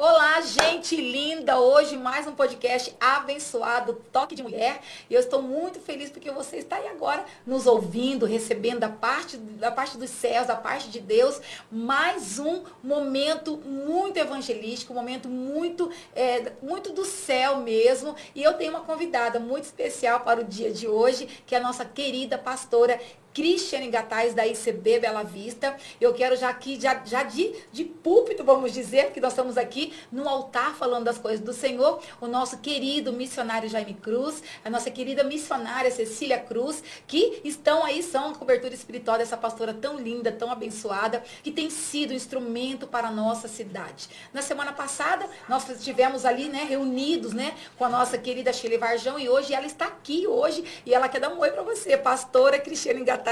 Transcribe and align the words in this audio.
Olá, 0.00 0.40
gente 0.40 0.94
linda! 0.94 1.58
Hoje 1.58 1.96
mais 1.96 2.24
um 2.24 2.32
podcast 2.32 2.94
abençoado, 3.00 3.94
Toque 4.12 4.36
de 4.36 4.44
Mulher. 4.44 4.80
E 5.10 5.14
eu 5.14 5.18
estou 5.18 5.42
muito 5.42 5.80
feliz 5.80 6.08
porque 6.08 6.30
você 6.30 6.58
está 6.58 6.76
aí 6.76 6.86
agora 6.86 7.24
nos 7.44 7.66
ouvindo, 7.66 8.24
recebendo 8.24 8.78
da 8.78 8.88
parte, 8.88 9.36
da 9.36 9.72
parte 9.72 9.98
dos 9.98 10.08
céus, 10.08 10.46
da 10.46 10.54
parte 10.54 10.88
de 10.88 11.00
Deus, 11.00 11.40
mais 11.68 12.38
um 12.38 12.62
momento 12.80 13.56
muito 13.56 14.18
evangelístico, 14.18 14.92
um 14.92 14.96
momento 14.96 15.28
muito, 15.28 15.90
é, 16.14 16.52
muito 16.62 16.92
do 16.92 17.04
céu 17.04 17.56
mesmo. 17.56 18.14
E 18.36 18.42
eu 18.44 18.54
tenho 18.54 18.70
uma 18.70 18.82
convidada 18.82 19.40
muito 19.40 19.64
especial 19.64 20.20
para 20.20 20.42
o 20.42 20.44
dia 20.44 20.70
de 20.70 20.86
hoje, 20.86 21.26
que 21.44 21.56
é 21.56 21.58
a 21.58 21.60
nossa 21.60 21.84
querida 21.84 22.38
pastora 22.38 23.00
Cristiane 23.38 23.88
Gatais, 23.88 24.34
da 24.34 24.44
ICB 24.44 24.98
Bela 24.98 25.22
Vista. 25.22 25.76
Eu 26.00 26.12
quero 26.12 26.34
já 26.34 26.48
aqui, 26.48 26.76
já, 26.80 27.00
já 27.04 27.22
de, 27.22 27.54
de 27.70 27.84
púlpito, 27.84 28.42
vamos 28.42 28.72
dizer, 28.72 29.12
que 29.12 29.20
nós 29.20 29.30
estamos 29.30 29.56
aqui 29.56 29.92
no 30.10 30.28
altar 30.28 30.74
falando 30.74 31.04
das 31.04 31.18
coisas 31.18 31.38
do 31.38 31.52
Senhor, 31.52 32.02
o 32.20 32.26
nosso 32.26 32.58
querido 32.58 33.12
missionário 33.12 33.68
Jaime 33.68 33.94
Cruz, 33.94 34.42
a 34.64 34.68
nossa 34.68 34.90
querida 34.90 35.22
missionária 35.22 35.88
Cecília 35.88 36.40
Cruz, 36.40 36.82
que 37.06 37.40
estão 37.44 37.84
aí, 37.84 38.02
são 38.02 38.30
a 38.30 38.34
cobertura 38.34 38.74
espiritual 38.74 39.16
dessa 39.16 39.36
pastora 39.36 39.72
tão 39.72 40.00
linda, 40.00 40.32
tão 40.32 40.50
abençoada, 40.50 41.22
que 41.44 41.52
tem 41.52 41.70
sido 41.70 42.12
instrumento 42.12 42.88
para 42.88 43.06
a 43.06 43.12
nossa 43.12 43.46
cidade. 43.46 44.08
Na 44.34 44.42
semana 44.42 44.72
passada, 44.72 45.30
nós 45.48 45.68
estivemos 45.68 46.24
ali, 46.24 46.48
né, 46.48 46.66
reunidos, 46.68 47.32
né, 47.32 47.54
com 47.76 47.84
a 47.84 47.88
nossa 47.88 48.18
querida 48.18 48.52
Shirley 48.52 48.78
Varjão, 48.78 49.16
e 49.16 49.28
hoje 49.28 49.54
ela 49.54 49.66
está 49.66 49.84
aqui 49.84 50.26
hoje, 50.26 50.64
e 50.84 50.92
ela 50.92 51.08
quer 51.08 51.20
dar 51.20 51.28
um 51.28 51.38
oi 51.38 51.52
para 51.52 51.62
você, 51.62 51.96
pastora 51.96 52.58
Cristiane 52.58 53.04
Gatais 53.04 53.27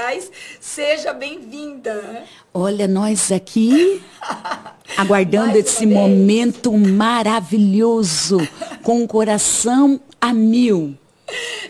Seja 0.61 1.11
bem-vinda. 1.11 2.23
Olha, 2.53 2.87
nós 2.87 3.31
aqui 3.31 4.03
aguardando 4.95 5.57
esse 5.57 5.87
vez. 5.87 5.91
momento 5.91 6.71
maravilhoso, 6.71 8.37
com 8.83 9.03
o 9.03 9.07
coração 9.07 9.99
a 10.21 10.31
mil. 10.33 10.95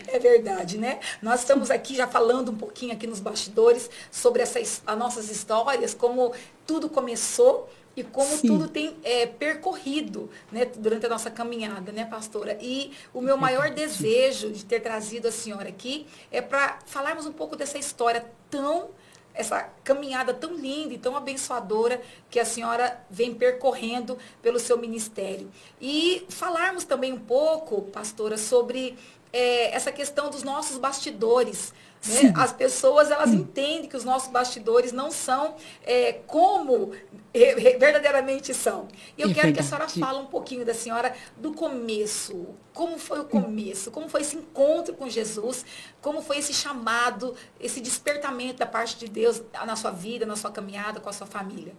É 0.08 0.18
verdade, 0.18 0.76
né? 0.76 1.00
Nós 1.22 1.40
estamos 1.40 1.70
aqui 1.70 1.94
já 1.96 2.06
falando 2.06 2.50
um 2.50 2.54
pouquinho 2.54 2.92
aqui 2.92 3.06
nos 3.06 3.18
bastidores 3.18 3.88
sobre 4.10 4.42
essas 4.42 4.82
as 4.86 4.98
nossas 4.98 5.30
histórias, 5.30 5.94
como 5.94 6.32
tudo 6.66 6.88
começou 6.90 7.68
e 7.98 8.04
como 8.04 8.28
Sim. 8.28 8.48
tudo 8.48 8.68
tem 8.68 8.96
é, 9.02 9.26
percorrido 9.26 10.30
né, 10.52 10.64
durante 10.64 11.06
a 11.06 11.08
nossa 11.08 11.30
caminhada, 11.30 11.90
né, 11.90 12.04
pastora? 12.04 12.56
E 12.60 12.92
o 13.12 13.20
meu 13.20 13.36
maior 13.36 13.70
desejo 13.70 14.50
de 14.52 14.64
ter 14.64 14.80
trazido 14.80 15.28
a 15.28 15.32
senhora 15.32 15.68
aqui 15.68 16.06
é 16.30 16.40
para 16.40 16.78
falarmos 16.86 17.26
um 17.26 17.32
pouco 17.32 17.56
dessa 17.56 17.78
história 17.78 18.24
tão 18.48 18.90
essa 19.34 19.70
caminhada 19.84 20.34
tão 20.34 20.54
linda 20.54 20.94
e 20.94 20.98
tão 20.98 21.16
abençoadora 21.16 22.02
que 22.28 22.40
a 22.40 22.44
senhora 22.44 23.00
vem 23.08 23.32
percorrendo 23.32 24.18
pelo 24.42 24.58
seu 24.58 24.76
ministério. 24.76 25.48
E 25.80 26.26
falarmos 26.28 26.84
também 26.84 27.12
um 27.12 27.20
pouco, 27.20 27.82
pastora, 27.82 28.36
sobre 28.36 28.98
é, 29.32 29.74
essa 29.74 29.92
questão 29.92 30.30
dos 30.30 30.42
nossos 30.42 30.78
bastidores. 30.78 31.72
Né? 32.06 32.32
As 32.36 32.52
pessoas 32.52 33.10
elas 33.10 33.32
entendem 33.32 33.88
que 33.88 33.96
os 33.96 34.04
nossos 34.04 34.30
bastidores 34.30 34.92
não 34.92 35.10
são 35.10 35.56
é, 35.82 36.12
como 36.26 36.92
verdadeiramente 37.32 38.54
são. 38.54 38.86
E 39.16 39.22
eu 39.22 39.30
é 39.30 39.34
quero 39.34 39.48
verdade. 39.48 39.54
que 39.54 39.60
a 39.60 39.64
senhora 39.64 39.88
fale 39.88 40.18
um 40.24 40.26
pouquinho 40.26 40.64
da 40.64 40.72
senhora 40.72 41.14
do 41.36 41.52
começo. 41.52 42.46
Como 42.72 42.98
foi 42.98 43.20
o 43.20 43.24
começo? 43.24 43.90
Como 43.90 44.08
foi 44.08 44.20
esse 44.20 44.36
encontro 44.36 44.94
com 44.94 45.08
Jesus? 45.08 45.64
Como 46.00 46.22
foi 46.22 46.38
esse 46.38 46.54
chamado, 46.54 47.34
esse 47.58 47.80
despertamento 47.80 48.58
da 48.58 48.66
parte 48.66 48.96
de 48.96 49.08
Deus 49.08 49.42
na 49.66 49.74
sua 49.74 49.90
vida, 49.90 50.24
na 50.24 50.36
sua 50.36 50.52
caminhada 50.52 51.00
com 51.00 51.08
a 51.08 51.12
sua 51.12 51.26
família? 51.26 51.74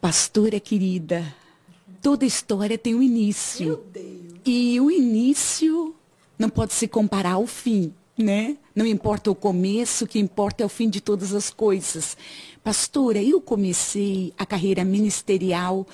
Pastora 0.00 0.60
querida, 0.60 1.34
toda 2.00 2.24
história 2.24 2.78
tem 2.78 2.94
um 2.94 3.02
início. 3.02 3.66
Meu 3.66 3.76
Deus. 3.76 4.40
E 4.46 4.80
o 4.80 4.90
início 4.90 5.97
não 6.38 6.48
pode 6.48 6.72
se 6.72 6.86
comparar 6.86 7.32
ao 7.32 7.46
fim 7.46 7.92
né? 8.18 8.56
Não 8.74 8.84
importa 8.84 9.30
o 9.30 9.34
começo, 9.34 10.04
o 10.04 10.08
que 10.08 10.18
importa 10.18 10.64
é 10.64 10.66
o 10.66 10.68
fim 10.68 10.90
de 10.90 11.00
todas 11.00 11.32
as 11.32 11.50
coisas. 11.50 12.16
Pastora, 12.64 13.22
eu 13.22 13.40
comecei 13.40 14.34
a 14.36 14.44
carreira 14.44 14.84
ministerial 14.84 15.86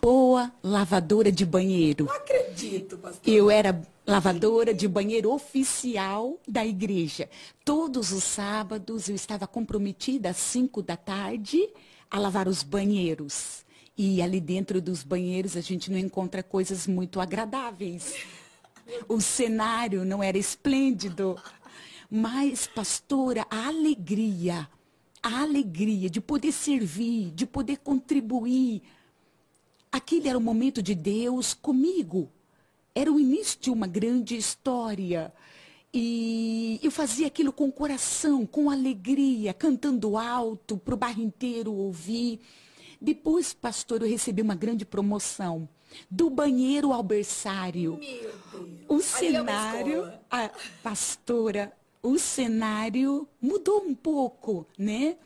boa 0.00 0.50
lavadora 0.62 1.30
de 1.30 1.44
banheiro. 1.44 2.06
Não 2.06 2.14
acredito, 2.14 2.96
pastora. 2.96 3.30
Eu 3.30 3.50
era 3.50 3.82
lavadora 4.06 4.74
de 4.74 4.88
banheiro 4.88 5.30
oficial 5.30 6.38
da 6.48 6.64
igreja. 6.64 7.28
Todos 7.64 8.10
os 8.12 8.24
sábados 8.24 9.08
eu 9.08 9.14
estava 9.14 9.46
comprometida 9.46 10.30
às 10.30 10.36
5 10.38 10.82
da 10.82 10.96
tarde 10.96 11.68
a 12.10 12.18
lavar 12.18 12.48
os 12.48 12.62
banheiros. 12.62 13.64
E 13.96 14.20
ali 14.20 14.40
dentro 14.40 14.80
dos 14.80 15.02
banheiros 15.02 15.56
a 15.56 15.60
gente 15.60 15.90
não 15.90 15.98
encontra 15.98 16.42
coisas 16.42 16.86
muito 16.86 17.20
agradáveis. 17.20 18.14
O 19.08 19.20
cenário 19.20 20.04
não 20.04 20.22
era 20.22 20.38
esplêndido. 20.38 21.36
Mas, 22.10 22.66
pastora, 22.66 23.46
a 23.50 23.66
alegria, 23.66 24.68
a 25.22 25.40
alegria 25.40 26.08
de 26.10 26.20
poder 26.20 26.52
servir, 26.52 27.30
de 27.30 27.46
poder 27.46 27.78
contribuir. 27.78 28.82
Aquele 29.90 30.28
era 30.28 30.38
o 30.38 30.40
momento 30.40 30.82
de 30.82 30.94
Deus 30.94 31.54
comigo. 31.54 32.30
Era 32.94 33.12
o 33.12 33.18
início 33.18 33.58
de 33.60 33.70
uma 33.70 33.86
grande 33.86 34.36
história. 34.36 35.32
E 35.92 36.80
eu 36.82 36.90
fazia 36.90 37.28
aquilo 37.28 37.52
com 37.52 37.70
coração, 37.70 38.44
com 38.44 38.68
alegria, 38.68 39.54
cantando 39.54 40.16
alto 40.16 40.76
para 40.76 40.94
o 40.94 40.96
bairro 40.96 41.22
inteiro 41.22 41.72
ouvir. 41.72 42.40
Depois, 43.00 43.52
pastor, 43.54 44.02
eu 44.02 44.08
recebi 44.08 44.42
uma 44.42 44.54
grande 44.54 44.84
promoção. 44.84 45.68
Do 46.10 46.30
banheiro 46.30 46.92
ao 46.92 47.02
berçário. 47.02 47.98
O 48.88 49.00
cenário, 49.00 50.12
a 50.30 50.50
pastora, 50.82 51.72
o 52.02 52.18
cenário 52.18 53.26
mudou 53.40 53.82
um 53.82 53.94
pouco, 53.94 54.66
né? 54.78 55.16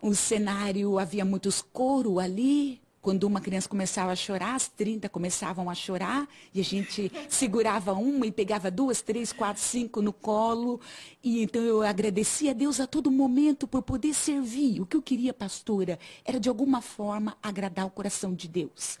O 0.00 0.14
cenário, 0.14 0.98
havia 0.98 1.24
muitos 1.24 1.62
coro 1.62 2.18
ali, 2.18 2.80
quando 3.04 3.24
uma 3.24 3.38
criança 3.38 3.68
começava 3.68 4.12
a 4.12 4.16
chorar, 4.16 4.54
as 4.54 4.66
30 4.66 5.10
começavam 5.10 5.68
a 5.68 5.74
chorar, 5.74 6.26
e 6.54 6.60
a 6.60 6.64
gente 6.64 7.12
segurava 7.28 7.92
uma 7.92 8.26
e 8.26 8.32
pegava 8.32 8.70
duas, 8.70 9.02
três, 9.02 9.30
quatro, 9.30 9.62
cinco 9.62 10.00
no 10.00 10.10
colo. 10.10 10.80
E 11.22 11.42
então 11.42 11.60
eu 11.60 11.82
agradecia 11.82 12.52
a 12.52 12.54
Deus 12.54 12.80
a 12.80 12.86
todo 12.86 13.10
momento 13.10 13.68
por 13.68 13.82
poder 13.82 14.14
servir. 14.14 14.80
O 14.80 14.86
que 14.86 14.96
eu 14.96 15.02
queria, 15.02 15.34
pastora, 15.34 15.98
era 16.24 16.40
de 16.40 16.48
alguma 16.48 16.80
forma 16.80 17.36
agradar 17.42 17.86
o 17.86 17.90
coração 17.90 18.32
de 18.32 18.48
Deus. 18.48 18.98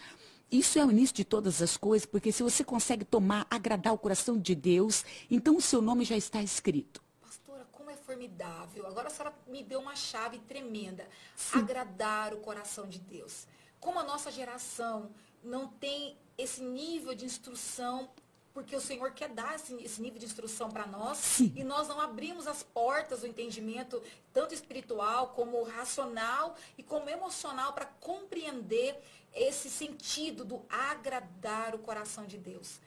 Isso 0.54 0.78
é 0.78 0.84
o 0.84 0.90
início 0.90 1.16
de 1.16 1.24
todas 1.24 1.60
as 1.60 1.76
coisas, 1.76 2.06
porque 2.06 2.30
se 2.30 2.42
você 2.42 2.62
consegue 2.62 3.04
tomar, 3.04 3.46
agradar 3.50 3.92
o 3.92 3.98
coração 3.98 4.38
de 4.38 4.54
Deus, 4.54 5.04
então 5.30 5.56
o 5.56 5.60
seu 5.60 5.82
nome 5.82 6.04
já 6.04 6.16
está 6.16 6.42
escrito. 6.42 7.02
Pastora, 7.20 7.66
como 7.72 7.90
é 7.90 7.96
formidável. 7.96 8.86
Agora 8.86 9.08
a 9.08 9.10
senhora 9.10 9.34
me 9.48 9.62
deu 9.62 9.80
uma 9.80 9.96
chave 9.96 10.38
tremenda. 10.38 11.08
Sim. 11.34 11.58
Agradar 11.58 12.32
o 12.32 12.38
coração 12.38 12.86
de 12.86 12.98
Deus 12.98 13.46
como 13.84 13.98
a 13.98 14.02
nossa 14.02 14.32
geração 14.32 15.10
não 15.42 15.68
tem 15.68 16.16
esse 16.38 16.62
nível 16.62 17.14
de 17.14 17.26
instrução, 17.26 18.08
porque 18.54 18.74
o 18.74 18.80
Senhor 18.80 19.10
quer 19.10 19.28
dar 19.28 19.56
esse, 19.56 19.74
esse 19.74 20.00
nível 20.00 20.18
de 20.18 20.24
instrução 20.24 20.70
para 20.70 20.86
nós, 20.86 21.18
Sim. 21.18 21.52
e 21.54 21.62
nós 21.62 21.86
não 21.86 22.00
abrimos 22.00 22.46
as 22.46 22.62
portas 22.62 23.20
do 23.20 23.26
entendimento, 23.26 24.02
tanto 24.32 24.54
espiritual 24.54 25.28
como 25.28 25.62
racional 25.64 26.56
e 26.78 26.82
como 26.82 27.10
emocional, 27.10 27.74
para 27.74 27.84
compreender 27.84 28.98
esse 29.34 29.68
sentido 29.68 30.44
do 30.44 30.62
agradar 30.68 31.74
o 31.74 31.78
coração 31.78 32.26
de 32.26 32.38
Deus. 32.38 32.80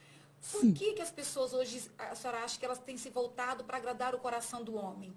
Por 0.52 0.60
Sim. 0.60 0.72
que, 0.72 0.94
que 0.94 1.02
as 1.02 1.10
pessoas 1.10 1.52
hoje, 1.52 1.82
a 1.98 2.14
senhora 2.14 2.44
acha 2.44 2.58
que 2.58 2.64
elas 2.64 2.78
têm 2.78 2.96
se 2.96 3.10
voltado 3.10 3.64
para 3.64 3.76
agradar 3.76 4.14
o 4.14 4.18
coração 4.18 4.62
do 4.62 4.76
homem? 4.76 5.12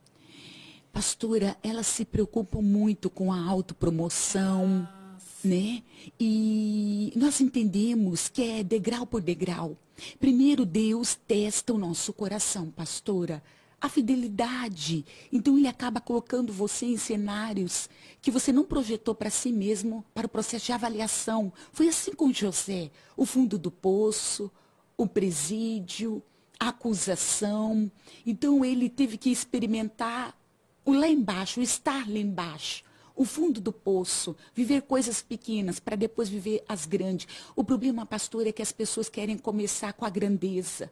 Pastora, 0.92 1.56
elas 1.63 1.88
se 1.88 2.04
preocupam 2.04 2.62
muito 2.62 3.10
com 3.10 3.31
a 3.31 3.39
autopromoção. 3.39 4.88
Ah 4.92 5.01
né? 5.44 5.83
E 6.19 7.12
nós 7.16 7.42
entendemos 7.42 8.28
que 8.28 8.44
é 8.44 8.63
degrau 8.63 9.06
por 9.06 9.22
degrau. 9.22 9.78
Primeiro 10.19 10.66
Deus 10.66 11.16
testa 11.16 11.74
o 11.74 11.78
nosso 11.78 12.13
coração, 12.13 12.72
pastora, 12.72 13.44
a 13.81 13.89
fidelidade. 13.89 15.04
Então 15.31 15.57
ele 15.57 15.68
acaba 15.68 16.00
colocando 16.00 16.54
você 16.54 16.86
em 16.86 16.98
cenários 16.98 17.89
que 18.22 18.30
você 18.30 18.54
não 18.54 18.63
projetou 18.63 19.16
para 19.16 19.31
si 19.31 19.51
mesmo, 19.51 20.06
para 20.13 20.28
o 20.28 20.30
processo 20.30 20.68
de 20.68 20.72
avaliação. 20.72 21.51
Foi 21.74 21.88
assim 21.88 22.13
com 22.13 22.31
José, 22.31 22.92
o 23.18 23.25
fundo 23.25 23.57
do 23.57 23.72
poço, 23.72 24.51
o 24.95 25.07
presídio, 25.07 26.22
a 26.60 26.69
acusação. 26.69 27.92
Então 28.24 28.63
ele 28.63 28.88
teve 28.88 29.18
que 29.18 29.31
experimentar 29.31 30.38
o 30.86 30.94
lá 30.94 31.07
embaixo, 31.07 31.60
o 31.60 31.63
estar 31.63 32.07
lá 32.07 32.19
embaixo 32.19 32.83
o 33.13 33.25
fundo 33.25 33.62
do 33.62 33.72
poço, 33.72 34.36
viver 34.56 34.81
coisas 34.81 35.22
pequenas 35.22 35.80
para 35.80 35.95
depois 35.95 36.28
viver 36.28 36.63
as 36.68 36.88
grandes. 36.88 37.28
O 37.56 37.63
problema, 37.63 38.04
pastor, 38.04 38.48
é 38.48 38.51
que 38.51 38.63
as 38.63 38.72
pessoas 38.72 39.10
querem 39.10 39.38
começar 39.38 39.94
com 39.94 40.06
a 40.06 40.10
grandeza. 40.10 40.92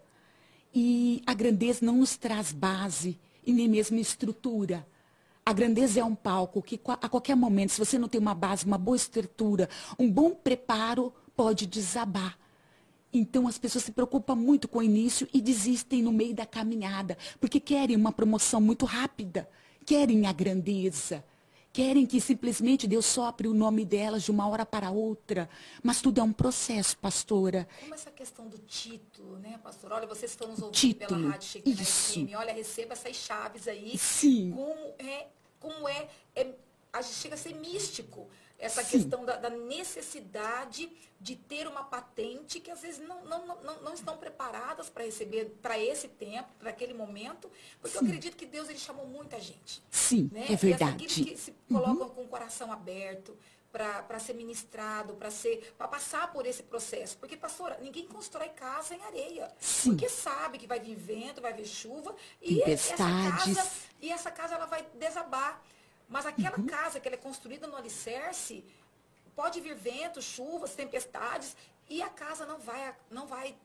E 0.74 1.22
a 1.26 1.34
grandeza 1.34 1.86
não 1.86 1.98
nos 1.98 2.16
traz 2.18 2.52
base 2.52 3.20
e 3.46 3.52
nem 3.52 3.68
mesmo 3.68 3.98
estrutura. 3.98 4.86
A 5.46 5.54
grandeza 5.54 6.00
é 6.00 6.04
um 6.04 6.14
palco 6.14 6.62
que 6.62 6.80
a 6.86 7.10
qualquer 7.10 7.36
momento, 7.36 7.72
se 7.72 7.80
você 7.80 7.98
não 7.98 8.08
tem 8.08 8.22
uma 8.22 8.36
base, 8.36 8.66
uma 8.66 8.78
boa 8.78 8.96
estrutura, 8.96 9.68
um 9.98 10.10
bom 10.10 10.32
preparo, 10.32 11.12
pode 11.36 11.66
desabar. 11.66 12.38
Então 13.12 13.48
as 13.48 13.58
pessoas 13.58 13.84
se 13.84 13.92
preocupam 13.92 14.36
muito 14.36 14.68
com 14.68 14.80
o 14.80 14.84
início 14.84 15.28
e 15.34 15.42
desistem 15.42 16.04
no 16.04 16.12
meio 16.12 16.36
da 16.36 16.46
caminhada, 16.46 17.18
porque 17.40 17.60
querem 17.60 17.96
uma 17.96 18.12
promoção 18.12 18.62
muito 18.62 18.86
rápida, 18.86 19.50
querem 19.84 20.28
a 20.28 20.32
grandeza. 20.32 21.24
Querem 21.80 22.06
que 22.06 22.20
simplesmente 22.20 22.86
Deus 22.86 23.06
sopre 23.06 23.48
o 23.48 23.54
nome 23.54 23.86
delas 23.86 24.24
de 24.24 24.32
uma 24.32 24.46
hora 24.50 24.66
para 24.66 24.92
outra. 24.92 25.50
Mas 25.82 26.02
tudo 26.02 26.20
é 26.20 26.24
um 26.26 26.34
processo, 26.34 26.98
pastora. 26.98 27.70
Como 27.80 27.96
essa 27.96 28.12
questão 28.12 28.50
do 28.50 28.58
título, 28.58 29.40
né, 29.40 29.58
pastor? 29.64 29.94
Olha, 29.94 30.06
vocês 30.06 30.32
estão 30.32 30.50
nos 30.50 30.62
ouvindo 30.62 30.76
título, 30.76 31.22
pela 31.22 31.32
Rádio 31.32 31.48
Shekinah 31.48 31.86
FM. 31.86 32.36
Olha, 32.36 32.54
receba 32.54 32.92
essas 32.92 33.16
chaves 33.16 33.66
aí. 33.66 33.98
Sim. 33.98 34.52
Como 34.52 34.94
é, 35.00 35.28
como 35.58 35.88
é, 35.88 36.10
é 36.36 36.54
a 36.92 37.02
gente 37.02 37.16
chega 37.16 37.36
a 37.36 37.38
ser 37.38 37.56
místico 37.56 38.28
essa 38.60 38.84
Sim. 38.84 39.00
questão 39.00 39.26
da, 39.26 39.38
da, 39.38 39.50
necessidade 39.50 40.92
de 41.20 41.36
ter 41.36 41.66
uma 41.66 41.84
patente 41.84 42.60
que 42.60 42.70
às 42.70 42.82
vezes 42.82 43.00
não, 43.00 43.24
não, 43.24 43.46
não, 43.46 43.82
não 43.82 43.94
estão 43.94 44.18
preparadas 44.18 44.90
para 44.90 45.06
receber 45.06 45.58
para 45.62 45.80
esse 45.80 46.10
tempo, 46.10 46.50
para 46.60 46.70
aquele 46.70 46.94
momento, 46.94 47.50
porque 47.82 47.98
Sim. 47.98 48.04
eu 48.04 48.08
acredito 48.10 48.36
que 48.36 48.46
Deus 48.46 48.70
ele 48.70 48.78
chamou 48.78 49.08
muita 49.08 49.40
gente. 49.40 49.82
Sim, 49.90 50.30
né? 50.32 50.48
é 50.50 50.56
verdade. 50.56 50.92
E 50.92 51.06
aqueles 51.06 51.30
que 51.30 51.38
se 51.38 51.56
colocam 51.70 52.08
uhum. 52.08 52.14
com 52.14 52.24
o 52.24 52.28
coração 52.28 52.72
aberto, 52.72 53.36
para 53.72 54.20
ser 54.20 54.34
ministrado, 54.34 55.14
para 55.14 55.30
ser 55.30 55.74
para 55.78 55.88
passar 55.88 56.32
por 56.32 56.46
esse 56.46 56.64
processo. 56.64 57.18
Porque, 57.18 57.38
pastora, 57.38 57.78
ninguém 57.82 58.08
constrói 58.08 58.50
casa 58.50 58.96
em 58.96 59.04
areia. 59.04 59.52
Sim. 59.60 59.92
Porque 59.92 60.10
sabe 60.10 60.58
que 60.58 60.66
vai 60.66 60.80
vir 60.80 60.96
vento, 60.96 61.42
vai 61.42 61.54
vir 61.54 61.68
chuva 61.68 62.16
e 62.42 62.62
essa 62.64 62.98
casa, 62.98 63.72
e 64.02 64.12
essa 64.12 64.32
casa 64.32 64.56
ela 64.56 64.66
vai 64.66 64.86
desabar. 64.96 65.62
Mas 66.10 66.26
aquela 66.26 66.60
uhum. 66.60 66.66
casa 66.66 67.00
que 67.00 67.08
ela 67.08 67.16
é 67.16 67.20
construída 67.20 67.68
no 67.68 67.78
alicerce, 67.78 68.66
pode 69.36 69.62
vir 69.62 69.76
ventos, 69.76 70.26
chuvas, 70.26 70.74
tempestades, 70.74 71.56
e 71.88 72.02
a 72.02 72.10
casa 72.10 72.46
não 72.46 72.60
vai, 72.60 72.96
não 73.10 73.28
vai 73.28 73.56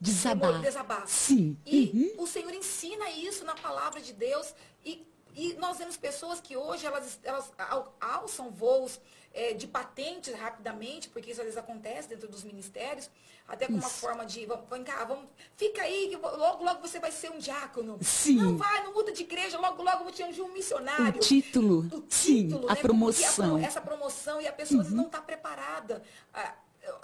desabar. 0.00 0.60
desabar. 0.60 1.06
Sim. 1.06 1.56
E 1.64 1.90
uhum. 2.16 2.24
o 2.24 2.26
Senhor 2.26 2.52
ensina 2.52 3.10
isso 3.10 3.44
na 3.44 3.54
palavra 3.54 4.00
de 4.00 4.12
Deus. 4.12 4.54
E, 4.84 5.06
e 5.34 5.54
nós 5.54 5.78
vemos 5.78 5.96
pessoas 5.96 6.40
que 6.40 6.56
hoje 6.56 6.86
elas, 6.86 7.20
elas 7.22 7.52
alçam 8.00 8.50
voos 8.50 8.98
é, 9.32 9.52
de 9.52 9.66
patentes 9.66 10.34
rapidamente, 10.34 11.10
porque 11.10 11.30
isso 11.30 11.40
às 11.40 11.46
vezes 11.46 11.58
acontece 11.58 12.08
dentro 12.08 12.26
dos 12.26 12.42
ministérios, 12.42 13.10
até 13.48 13.66
com 13.66 13.74
uma 13.74 13.88
forma 13.88 14.26
de, 14.26 14.44
vamos, 14.44 14.68
vem 14.68 14.82
cá, 14.82 15.04
vamos, 15.04 15.26
fica 15.56 15.82
aí, 15.82 16.08
que 16.08 16.16
logo, 16.16 16.64
logo 16.64 16.80
você 16.80 16.98
vai 16.98 17.12
ser 17.12 17.30
um 17.30 17.38
diácono. 17.38 17.98
Sim. 18.02 18.36
Não 18.36 18.56
vai, 18.56 18.82
não 18.82 18.92
muda 18.92 19.12
de 19.12 19.22
igreja, 19.22 19.58
logo, 19.58 19.82
logo 19.82 20.04
vou 20.04 20.12
te 20.12 20.22
ungir 20.22 20.44
um 20.44 20.52
missionário. 20.52 21.16
O 21.16 21.20
título. 21.20 21.80
O 21.80 22.00
título, 22.00 22.08
Sim, 22.10 22.66
né? 22.66 22.72
a 22.72 22.76
promoção. 22.76 23.56
A, 23.56 23.62
essa 23.62 23.80
promoção 23.80 24.40
e 24.40 24.48
a 24.48 24.52
pessoa 24.52 24.82
uhum. 24.82 24.90
não 24.90 25.06
está 25.06 25.20
preparada. 25.20 26.02
Ah, 26.34 26.54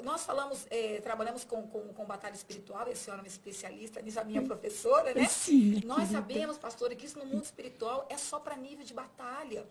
nós 0.02 0.24
falamos, 0.24 0.66
eh, 0.70 1.00
trabalhamos 1.02 1.44
com, 1.44 1.66
com, 1.66 1.92
com 1.92 2.04
batalha 2.04 2.34
espiritual, 2.34 2.88
esse 2.88 3.04
senhora 3.04 3.22
é 3.22 3.26
especialista 3.26 4.00
nisso, 4.00 4.20
a 4.20 4.24
minha 4.24 4.42
professora, 4.42 5.12
né? 5.14 5.26
Sim, 5.28 5.80
nós 5.84 6.08
sabemos, 6.10 6.56
pastora, 6.56 6.94
que 6.94 7.06
isso 7.06 7.18
no 7.18 7.26
mundo 7.26 7.44
espiritual 7.44 8.06
é 8.08 8.16
só 8.16 8.38
para 8.38 8.56
nível 8.56 8.84
de 8.84 8.94
batalha. 8.94 9.66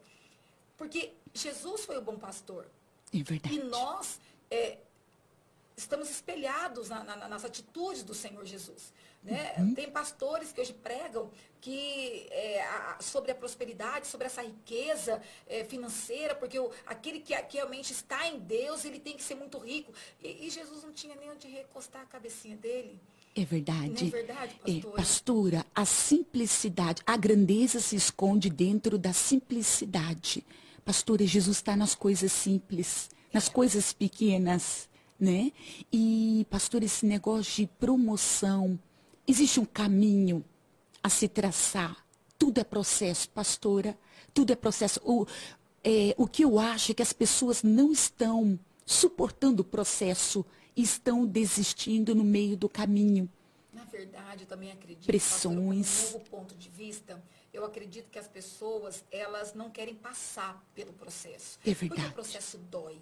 Porque 0.77 1.13
Jesus 1.33 1.85
foi 1.85 1.97
o 1.97 2.01
bom 2.01 2.17
pastor. 2.17 2.65
É 3.13 3.21
verdade. 3.21 3.55
E 3.55 3.63
nós 3.63 4.19
é, 4.49 4.77
estamos 5.81 6.09
espelhados 6.09 6.89
na, 6.89 7.03
na, 7.03 7.27
nas 7.27 7.45
atitudes 7.45 8.03
do 8.03 8.13
Senhor 8.13 8.45
Jesus. 8.45 8.93
Né? 9.23 9.53
Uhum. 9.59 9.75
Tem 9.75 9.89
pastores 9.89 10.51
que 10.51 10.59
hoje 10.59 10.73
pregam 10.73 11.29
que 11.59 12.27
é, 12.31 12.63
a, 12.63 12.97
sobre 12.99 13.31
a 13.31 13.35
prosperidade, 13.35 14.07
sobre 14.07 14.25
essa 14.25 14.41
riqueza 14.41 15.21
é, 15.47 15.63
financeira, 15.63 16.33
porque 16.33 16.57
o, 16.57 16.71
aquele 16.87 17.19
que, 17.19 17.39
que, 17.43 17.57
realmente 17.57 17.93
está 17.93 18.27
em 18.27 18.39
Deus, 18.39 18.83
ele 18.83 18.99
tem 18.99 19.15
que 19.15 19.23
ser 19.23 19.35
muito 19.35 19.59
rico. 19.59 19.93
E, 20.23 20.47
e 20.47 20.49
Jesus 20.49 20.83
não 20.83 20.91
tinha 20.91 21.15
nem 21.15 21.29
onde 21.29 21.47
recostar 21.47 22.01
a 22.01 22.05
cabecinha 22.05 22.57
dele. 22.57 22.99
É 23.35 23.45
verdade. 23.45 24.07
É 24.07 24.09
verdade, 24.09 24.55
pastora? 24.55 24.93
É, 24.93 24.97
pastora, 24.97 25.65
a 25.73 25.85
simplicidade, 25.85 27.01
a 27.05 27.15
grandeza 27.15 27.79
se 27.79 27.95
esconde 27.95 28.49
dentro 28.49 28.97
da 28.97 29.13
simplicidade. 29.13 30.43
Pastora, 30.83 31.25
Jesus 31.25 31.57
está 31.57 31.75
nas 31.75 31.93
coisas 31.93 32.31
simples, 32.31 33.09
nas 33.31 33.47
coisas 33.47 33.93
pequenas, 33.93 34.89
né? 35.21 35.51
E, 35.93 36.47
pastor, 36.49 36.81
esse 36.81 37.05
negócio 37.05 37.63
de 37.63 37.67
promoção, 37.79 38.79
existe 39.27 39.59
um 39.59 39.65
caminho 39.65 40.43
a 41.03 41.09
se 41.09 41.27
traçar. 41.27 42.03
Tudo 42.39 42.59
é 42.59 42.63
processo, 42.63 43.29
pastora. 43.29 43.95
Tudo 44.33 44.51
é 44.51 44.55
processo. 44.55 44.99
O, 45.05 45.27
é, 45.83 46.15
o 46.17 46.27
que 46.27 46.43
eu 46.43 46.57
acho 46.57 46.91
é 46.91 46.95
que 46.95 47.03
as 47.03 47.13
pessoas 47.13 47.61
não 47.61 47.91
estão 47.91 48.59
suportando 48.83 49.61
o 49.61 49.65
processo 49.65 50.43
e 50.75 50.81
estão 50.81 51.23
desistindo 51.23 52.15
no 52.15 52.23
meio 52.23 52.57
do 52.57 52.67
caminho. 52.67 53.29
Na 53.71 53.83
verdade, 53.83 54.43
eu 54.43 54.47
também 54.47 54.71
acredito, 54.71 55.05
Pressões. 55.05 55.87
Pastora, 55.87 56.09
um 56.09 56.13
novo 56.13 56.19
ponto 56.31 56.55
de 56.55 56.67
vista, 56.67 57.23
eu 57.53 57.63
acredito 57.63 58.09
que 58.09 58.17
as 58.17 58.27
pessoas, 58.27 59.03
elas 59.11 59.53
não 59.53 59.69
querem 59.69 59.93
passar 59.93 60.65
pelo 60.73 60.93
processo. 60.93 61.59
É 61.63 61.73
verdade. 61.75 62.01
Porque 62.01 62.07
o 62.07 62.13
processo 62.13 62.57
dói. 62.57 62.99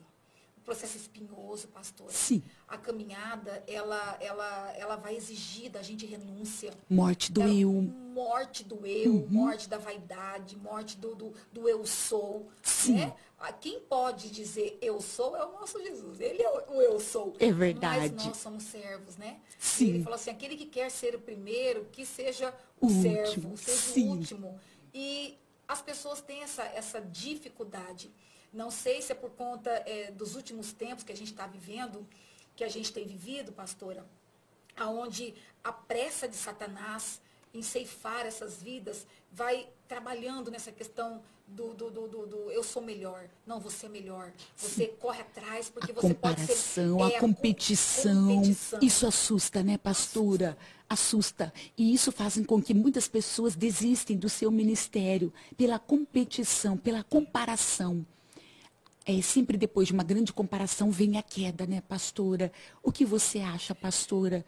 O 0.70 0.72
processo 0.72 0.98
espinhoso, 0.98 1.68
pastor. 1.70 2.12
Sim. 2.12 2.44
A 2.68 2.78
caminhada, 2.78 3.64
ela, 3.66 4.18
ela, 4.22 4.72
ela 4.78 4.96
vai 4.98 5.16
exigir 5.16 5.72
da 5.72 5.82
gente 5.82 6.06
renúncia. 6.06 6.72
Morte 6.88 7.32
do 7.32 7.42
eu. 7.42 7.72
Morte 7.72 8.64
do 8.64 8.86
eu, 8.86 9.14
uhum. 9.14 9.28
morte 9.32 9.68
da 9.68 9.80
vaidade, 9.80 10.56
morte 10.56 10.96
do, 10.96 11.16
do, 11.16 11.34
do 11.52 11.68
eu 11.68 11.84
sou. 11.88 12.50
Sim. 12.62 12.98
Né? 12.98 13.16
Quem 13.60 13.80
pode 13.80 14.30
dizer 14.30 14.78
eu 14.80 15.02
sou 15.02 15.36
é 15.36 15.44
o 15.44 15.54
nosso 15.54 15.82
Jesus. 15.82 16.22
Ele 16.22 16.44
é 16.44 16.50
o 16.70 16.80
eu 16.80 17.00
sou. 17.00 17.34
É 17.40 17.52
verdade. 17.52 18.14
Mas 18.16 18.26
nós 18.28 18.38
somos 18.38 18.64
servos, 18.66 19.18
né? 19.18 19.40
Sim. 19.58 19.86
E 19.86 19.90
ele 19.90 20.04
falou 20.04 20.18
assim, 20.18 20.30
aquele 20.30 20.56
que 20.56 20.68
quer 20.68 20.92
ser 20.92 21.16
o 21.16 21.20
primeiro, 21.20 21.88
que 21.92 22.06
seja 22.06 22.54
o, 22.80 22.86
o 22.86 22.90
servo, 23.02 23.26
último. 23.26 23.58
seja 23.58 23.78
Sim. 23.78 24.08
o 24.08 24.12
último. 24.12 24.60
E 24.94 25.36
as 25.68 25.82
pessoas 25.82 26.22
têm 26.22 26.44
essa, 26.44 26.64
essa 26.64 27.02
dificuldade. 27.02 28.12
Não 28.52 28.72
sei 28.72 29.02
se 29.02 29.12
é 29.12 29.16
por 29.16 29.32
conta 29.32 29.70
é, 29.86 30.12
dos 30.12 30.36
últimos 30.36 30.74
tempos 30.74 31.04
que 31.04 31.12
a 31.12 31.16
gente 31.16 31.32
está 31.32 31.46
vivendo, 31.46 32.06
que 32.56 32.64
a 32.64 32.70
gente 32.70 32.92
tem 32.92 33.06
vivido, 33.06 33.52
pastora, 33.52 34.06
aonde 34.76 35.34
a 35.64 35.72
pressa 35.72 36.28
de 36.28 36.36
Satanás 36.36 37.22
em 37.54 37.62
ceifar 37.62 38.26
essas 38.26 38.62
vidas 38.62 39.06
vai 39.32 39.68
trabalhando 39.88 40.52
nessa 40.52 40.72
questão 40.72 41.22
do, 41.48 41.74
do, 41.74 41.90
do, 41.90 42.08
do, 42.08 42.28
do 42.28 42.52
eu 42.52 42.64
sou 42.64 42.82
melhor. 42.82 43.28
Não, 43.46 43.60
você 43.60 43.88
é 43.88 43.90
melhor. 43.90 44.32
Você 44.56 44.86
Sim. 44.86 44.92
corre 45.00 45.22
atrás 45.22 45.70
porque 45.70 45.92
a 45.92 45.96
você 45.96 46.14
comparação, 46.14 46.48
pode 46.48 46.58
ser. 46.58 47.02
a 47.02 47.18
é, 47.18 47.20
competição, 47.20 48.36
competição. 48.36 48.80
Isso 48.82 49.08
assusta, 49.08 49.64
né, 49.64 49.78
pastora? 49.78 50.58
Assusta. 50.88 51.52
E 51.78 51.94
isso 51.94 52.12
faz 52.12 52.40
com 52.46 52.62
que 52.62 52.74
muitas 52.74 53.08
pessoas 53.08 53.56
desistem 53.56 54.18
do 54.18 54.30
seu 54.30 54.52
ministério 54.52 55.34
pela 55.58 55.80
competição, 55.80 56.78
pela 56.78 57.04
comparação. 57.04 58.06
É, 59.06 59.22
sempre 59.22 59.58
depois 59.58 59.88
de 59.88 59.94
uma 59.94 60.04
grande 60.04 60.32
comparação 60.32 60.92
vem 60.92 61.18
a 61.18 61.24
queda, 61.24 61.66
né, 61.66 61.82
pastora? 61.82 62.52
O 62.84 62.92
que 62.92 63.06
você 63.06 63.40
acha, 63.40 63.74
pastora? 63.74 64.46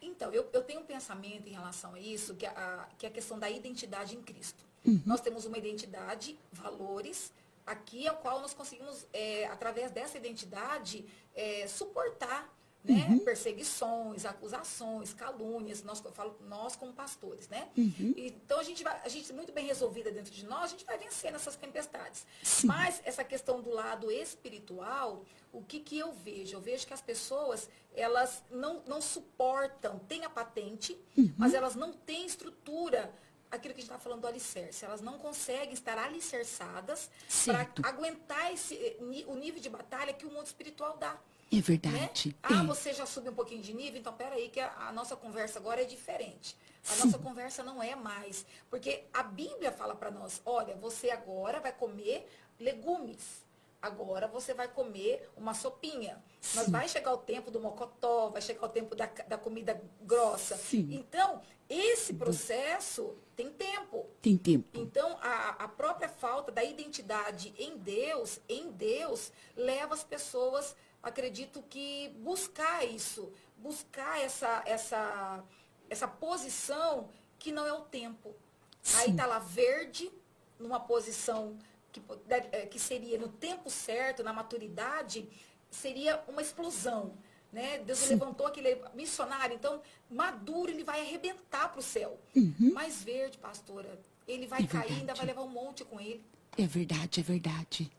Então, 0.00 0.32
eu, 0.32 0.48
eu 0.52 0.62
tenho 0.62 0.80
um 0.80 0.84
pensamento 0.84 1.46
em 1.48 1.52
relação 1.52 1.94
a 1.94 2.00
isso, 2.00 2.34
que 2.34 2.46
é 2.46 2.48
a, 2.48 2.88
que 2.96 3.06
é 3.06 3.08
a 3.08 3.12
questão 3.12 3.38
da 3.38 3.50
identidade 3.50 4.16
em 4.16 4.22
Cristo. 4.22 4.64
Uhum. 4.84 5.02
Nós 5.04 5.20
temos 5.20 5.44
uma 5.44 5.58
identidade, 5.58 6.38
valores, 6.50 7.32
aqui 7.66 8.08
ao 8.08 8.16
qual 8.16 8.40
nós 8.40 8.54
conseguimos, 8.54 9.06
é, 9.12 9.46
através 9.46 9.90
dessa 9.90 10.16
identidade, 10.16 11.04
é, 11.34 11.66
suportar 11.68 12.52
né? 12.84 13.06
Uhum. 13.10 13.18
perseguições, 13.18 14.24
acusações, 14.24 15.12
calúnias, 15.12 15.82
nós, 15.82 16.02
eu 16.04 16.12
falo 16.12 16.36
nós 16.48 16.76
como 16.76 16.92
pastores, 16.92 17.48
né? 17.48 17.68
Uhum. 17.76 18.14
Então 18.16 18.58
a 18.58 18.62
gente 18.62 18.82
vai, 18.82 19.00
a 19.04 19.08
gente 19.08 19.32
muito 19.32 19.52
bem 19.52 19.66
resolvida 19.66 20.10
dentro 20.10 20.32
de 20.32 20.46
nós, 20.46 20.64
a 20.64 20.68
gente 20.68 20.84
vai 20.84 20.96
vencer 20.96 21.32
nessas 21.32 21.56
tempestades. 21.56 22.26
Sim. 22.42 22.68
Mas 22.68 23.02
essa 23.04 23.24
questão 23.24 23.60
do 23.60 23.70
lado 23.70 24.10
espiritual, 24.10 25.24
o 25.52 25.62
que, 25.62 25.80
que 25.80 25.98
eu 25.98 26.12
vejo? 26.12 26.56
Eu 26.56 26.60
vejo 26.60 26.86
que 26.86 26.94
as 26.94 27.02
pessoas, 27.02 27.68
elas 27.94 28.42
não, 28.50 28.82
não 28.86 29.00
suportam, 29.00 29.98
têm 30.08 30.24
a 30.24 30.30
patente, 30.30 30.96
uhum. 31.16 31.32
mas 31.36 31.54
elas 31.54 31.74
não 31.74 31.92
têm 31.92 32.26
estrutura 32.26 33.12
aquilo 33.50 33.74
que 33.74 33.80
a 33.80 33.82
gente 33.82 33.90
está 33.90 33.98
falando 33.98 34.22
do 34.22 34.26
alicerce. 34.26 34.84
Elas 34.84 35.00
não 35.00 35.18
conseguem 35.18 35.72
estar 35.72 35.98
alicerçadas 35.98 37.10
para 37.44 37.68
aguentar 37.82 38.52
esse, 38.52 38.96
o 39.26 39.34
nível 39.34 39.60
de 39.60 39.68
batalha 39.68 40.12
que 40.12 40.26
o 40.26 40.30
mundo 40.30 40.46
espiritual 40.46 40.96
dá. 40.96 41.18
É 41.50 41.60
verdade. 41.60 42.28
Né? 42.28 42.34
Ah, 42.42 42.62
é. 42.62 42.66
você 42.66 42.92
já 42.92 43.06
subiu 43.06 43.32
um 43.32 43.34
pouquinho 43.34 43.62
de 43.62 43.72
nível, 43.72 43.98
então 43.98 44.12
peraí 44.12 44.48
que 44.48 44.60
a, 44.60 44.88
a 44.88 44.92
nossa 44.92 45.16
conversa 45.16 45.58
agora 45.58 45.82
é 45.82 45.84
diferente. 45.84 46.56
A 46.88 46.94
Sim. 46.94 47.04
nossa 47.04 47.18
conversa 47.18 47.62
não 47.62 47.82
é 47.82 47.94
mais. 47.96 48.44
Porque 48.70 49.04
a 49.12 49.22
Bíblia 49.22 49.72
fala 49.72 49.94
para 49.94 50.10
nós, 50.10 50.42
olha, 50.44 50.76
você 50.76 51.10
agora 51.10 51.60
vai 51.60 51.72
comer 51.72 52.28
legumes. 52.60 53.46
Agora 53.80 54.26
você 54.26 54.52
vai 54.52 54.66
comer 54.66 55.30
uma 55.36 55.54
sopinha. 55.54 56.22
Sim. 56.40 56.58
Mas 56.58 56.68
vai 56.68 56.88
chegar 56.88 57.12
o 57.12 57.18
tempo 57.18 57.50
do 57.50 57.60
mocotó, 57.60 58.28
vai 58.28 58.42
chegar 58.42 58.66
o 58.66 58.68
tempo 58.68 58.94
da, 58.94 59.06
da 59.06 59.38
comida 59.38 59.80
grossa. 60.02 60.56
Sim. 60.56 60.88
Então, 60.90 61.40
esse 61.68 62.14
processo 62.14 63.16
tem 63.36 63.50
tempo. 63.52 64.06
Tem 64.20 64.36
tempo. 64.36 64.66
Então, 64.74 65.16
a, 65.22 65.50
a 65.64 65.68
própria 65.68 66.08
falta 66.08 66.50
da 66.50 66.64
identidade 66.64 67.54
em 67.56 67.76
Deus, 67.76 68.40
em 68.48 68.68
Deus, 68.72 69.30
leva 69.54 69.94
as 69.94 70.02
pessoas, 70.02 70.74
acredito 71.02 71.62
que, 71.68 72.10
buscar 72.20 72.84
isso, 72.84 73.32
buscar 73.56 74.20
essa, 74.20 74.62
essa, 74.66 75.44
essa 75.88 76.08
posição 76.08 77.08
que 77.38 77.52
não 77.52 77.66
é 77.66 77.72
o 77.72 77.82
tempo. 77.82 78.34
Sim. 78.82 78.96
Aí 78.98 79.10
está 79.10 79.26
lá 79.26 79.38
verde, 79.38 80.10
numa 80.58 80.80
posição 80.80 81.56
que, 81.92 82.02
é, 82.28 82.66
que 82.66 82.78
seria 82.78 83.18
no 83.18 83.28
tempo 83.28 83.70
certo, 83.70 84.22
na 84.22 84.32
maturidade, 84.32 85.28
seria 85.70 86.22
uma 86.28 86.42
explosão. 86.42 87.14
Né? 87.52 87.78
Deus 87.78 88.00
Sim. 88.00 88.10
levantou 88.10 88.46
aquele 88.46 88.76
missionário, 88.94 89.54
então, 89.54 89.80
maduro, 90.10 90.70
ele 90.70 90.84
vai 90.84 91.00
arrebentar 91.00 91.70
para 91.70 91.80
o 91.80 91.82
céu. 91.82 92.20
Uhum. 92.36 92.72
Mais 92.74 93.02
verde, 93.02 93.38
pastora, 93.38 93.98
ele 94.26 94.46
vai 94.46 94.64
é 94.64 94.66
cair, 94.66 94.92
ainda 94.92 95.14
vai 95.14 95.24
levar 95.24 95.42
um 95.42 95.48
monte 95.48 95.82
com 95.84 95.98
ele. 95.98 96.22
É 96.58 96.66
verdade, 96.66 97.20
é 97.20 97.22
verdade. 97.22 97.90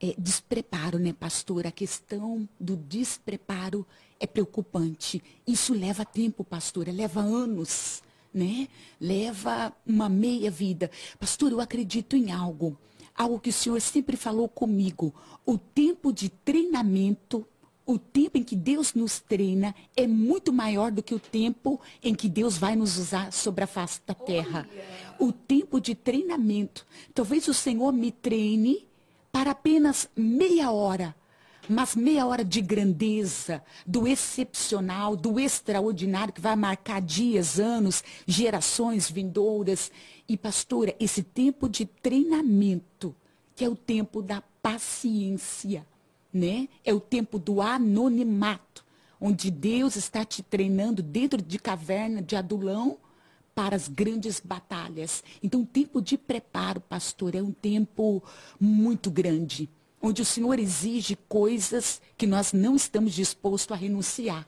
É, 0.00 0.14
despreparo, 0.16 0.98
né, 0.98 1.12
pastora? 1.12 1.70
A 1.70 1.72
questão 1.72 2.48
do 2.58 2.76
despreparo 2.76 3.86
é 4.20 4.26
preocupante. 4.26 5.22
Isso 5.46 5.74
leva 5.74 6.04
tempo, 6.04 6.44
pastora, 6.44 6.92
leva 6.92 7.20
anos, 7.20 8.02
né? 8.32 8.68
Leva 9.00 9.72
uma 9.84 10.08
meia 10.08 10.50
vida. 10.50 10.90
Pastor, 11.18 11.50
eu 11.52 11.60
acredito 11.60 12.16
em 12.16 12.30
algo. 12.30 12.78
Algo 13.14 13.40
que 13.40 13.50
o 13.50 13.52
senhor 13.52 13.80
sempre 13.80 14.16
falou 14.16 14.48
comigo. 14.48 15.12
O 15.44 15.58
tempo 15.58 16.12
de 16.12 16.28
treinamento 16.28 17.46
o 17.88 17.98
tempo 17.98 18.36
em 18.36 18.42
que 18.42 18.54
Deus 18.54 18.92
nos 18.92 19.18
treina 19.18 19.74
é 19.96 20.06
muito 20.06 20.52
maior 20.52 20.92
do 20.92 21.02
que 21.02 21.14
o 21.14 21.18
tempo 21.18 21.80
em 22.02 22.14
que 22.14 22.28
Deus 22.28 22.58
vai 22.58 22.76
nos 22.76 22.98
usar 22.98 23.32
sobre 23.32 23.64
a 23.64 23.66
face 23.66 24.02
da 24.06 24.12
terra. 24.12 24.68
O 25.18 25.32
tempo 25.32 25.80
de 25.80 25.94
treinamento. 25.94 26.86
Talvez 27.14 27.48
o 27.48 27.54
Senhor 27.54 27.90
me 27.90 28.12
treine 28.12 28.86
para 29.30 29.52
apenas 29.52 30.08
meia 30.16 30.70
hora, 30.70 31.14
mas 31.68 31.94
meia 31.94 32.26
hora 32.26 32.44
de 32.44 32.60
grandeza, 32.60 33.62
do 33.86 34.06
excepcional, 34.06 35.14
do 35.14 35.38
extraordinário, 35.38 36.32
que 36.32 36.40
vai 36.40 36.56
marcar 36.56 37.00
dias, 37.00 37.60
anos, 37.60 38.02
gerações 38.26 39.10
vindouras. 39.10 39.92
E, 40.28 40.36
pastora, 40.36 40.94
esse 40.98 41.22
tempo 41.22 41.68
de 41.68 41.84
treinamento, 41.84 43.14
que 43.54 43.64
é 43.64 43.68
o 43.68 43.76
tempo 43.76 44.22
da 44.22 44.42
paciência 44.62 45.86
né? 46.32 46.68
É 46.84 46.92
o 46.92 47.00
tempo 47.00 47.38
do 47.38 47.60
anonimato, 47.60 48.84
onde 49.20 49.50
Deus 49.50 49.96
está 49.96 50.24
te 50.24 50.42
treinando 50.42 51.02
dentro 51.02 51.40
de 51.40 51.58
caverna 51.58 52.22
de 52.22 52.36
adulão 52.36 52.98
para 53.58 53.74
as 53.74 53.88
grandes 53.88 54.38
batalhas. 54.38 55.24
Então, 55.42 55.62
o 55.62 55.66
tempo 55.66 56.00
de 56.00 56.16
preparo, 56.16 56.80
pastor, 56.80 57.34
é 57.34 57.42
um 57.42 57.50
tempo 57.50 58.22
muito 58.60 59.10
grande, 59.10 59.68
onde 60.00 60.22
o 60.22 60.24
Senhor 60.24 60.60
exige 60.60 61.18
coisas 61.28 62.00
que 62.16 62.24
nós 62.24 62.52
não 62.52 62.76
estamos 62.76 63.12
dispostos 63.12 63.72
a 63.72 63.74
renunciar. 63.74 64.46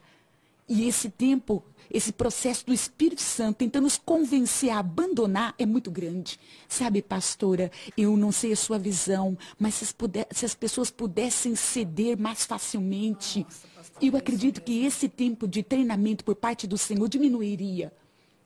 E 0.65 0.87
esse 0.87 1.09
tempo, 1.09 1.61
esse 1.93 2.13
processo 2.13 2.65
do 2.65 2.73
Espírito 2.73 3.21
Santo 3.21 3.57
tentando 3.57 3.83
nos 3.83 3.97
convencer 3.97 4.69
a 4.69 4.79
abandonar 4.79 5.55
é 5.59 5.65
muito 5.65 5.91
grande. 5.91 6.39
Sabe, 6.69 7.01
pastora, 7.01 7.69
eu 7.97 8.15
não 8.15 8.31
sei 8.31 8.53
a 8.53 8.55
sua 8.55 8.79
visão, 8.79 9.37
mas 9.59 9.73
se 9.73 9.83
as, 9.83 9.91
puder, 9.91 10.25
se 10.31 10.45
as 10.45 10.55
pessoas 10.55 10.89
pudessem 10.89 11.53
ceder 11.53 12.17
mais 12.17 12.45
facilmente, 12.45 13.43
Nossa, 13.43 13.67
eu 14.01 14.15
acredito 14.15 14.61
que 14.61 14.85
esse 14.85 15.09
tempo 15.09 15.49
de 15.49 15.61
treinamento 15.61 16.23
por 16.23 16.35
parte 16.37 16.65
do 16.65 16.77
Senhor 16.77 17.09
diminuiria. 17.09 17.91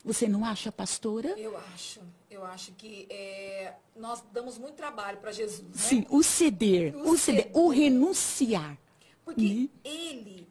Você 0.06 0.28
não 0.28 0.46
acha, 0.46 0.72
pastora? 0.72 1.30
Eu 1.30 1.58
acho. 1.74 2.00
Eu 2.30 2.46
acho 2.46 2.72
que 2.74 3.08
é, 3.10 3.74
nós 3.96 4.24
damos 4.32 4.56
muito 4.56 4.76
trabalho 4.76 5.18
para 5.18 5.32
Jesus. 5.32 5.64
Né? 5.64 5.74
Sim, 5.76 6.06
o 6.10 6.22
ceder, 6.22 6.96
o, 6.96 7.10
o 7.10 7.18
ceder, 7.18 7.46
ceder, 7.46 7.58
o 7.58 7.70
renunciar. 7.70 8.78
Porque 9.24 9.42
né? 9.42 9.70
ele 9.84 10.48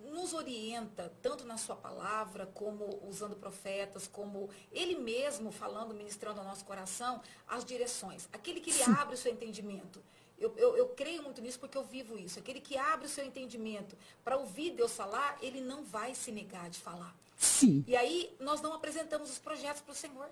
nos 0.00 0.32
orienta, 0.32 1.12
tanto 1.22 1.44
na 1.44 1.56
sua 1.56 1.76
palavra, 1.76 2.46
como 2.46 3.00
usando 3.08 3.36
profetas, 3.36 4.08
como 4.08 4.50
ele 4.72 4.98
mesmo 4.98 5.52
falando, 5.52 5.94
ministrando 5.94 6.40
ao 6.40 6.46
nosso 6.46 6.64
coração, 6.64 7.20
as 7.46 7.64
direções. 7.64 8.28
Aquele 8.32 8.60
que 8.60 8.72
abre 8.82 9.14
o 9.14 9.18
seu 9.18 9.30
entendimento. 9.30 10.02
Eu, 10.36 10.52
eu, 10.56 10.76
eu, 10.76 10.88
creio 10.88 11.22
muito 11.22 11.40
nisso 11.40 11.60
porque 11.60 11.78
eu 11.78 11.84
vivo 11.84 12.18
isso. 12.18 12.40
Aquele 12.40 12.60
que 12.60 12.76
abre 12.76 13.06
o 13.06 13.08
seu 13.08 13.24
entendimento 13.24 13.96
para 14.24 14.36
ouvir 14.36 14.72
Deus 14.72 14.92
falar, 14.92 15.38
ele 15.40 15.60
não 15.60 15.84
vai 15.84 16.14
se 16.14 16.32
negar 16.32 16.68
de 16.68 16.80
falar. 16.80 17.14
Sim. 17.36 17.84
E 17.86 17.96
aí 17.96 18.34
nós 18.40 18.60
não 18.60 18.72
apresentamos 18.72 19.30
os 19.30 19.38
projetos 19.38 19.82
para 19.82 19.92
o 19.92 19.94
Senhor. 19.94 20.28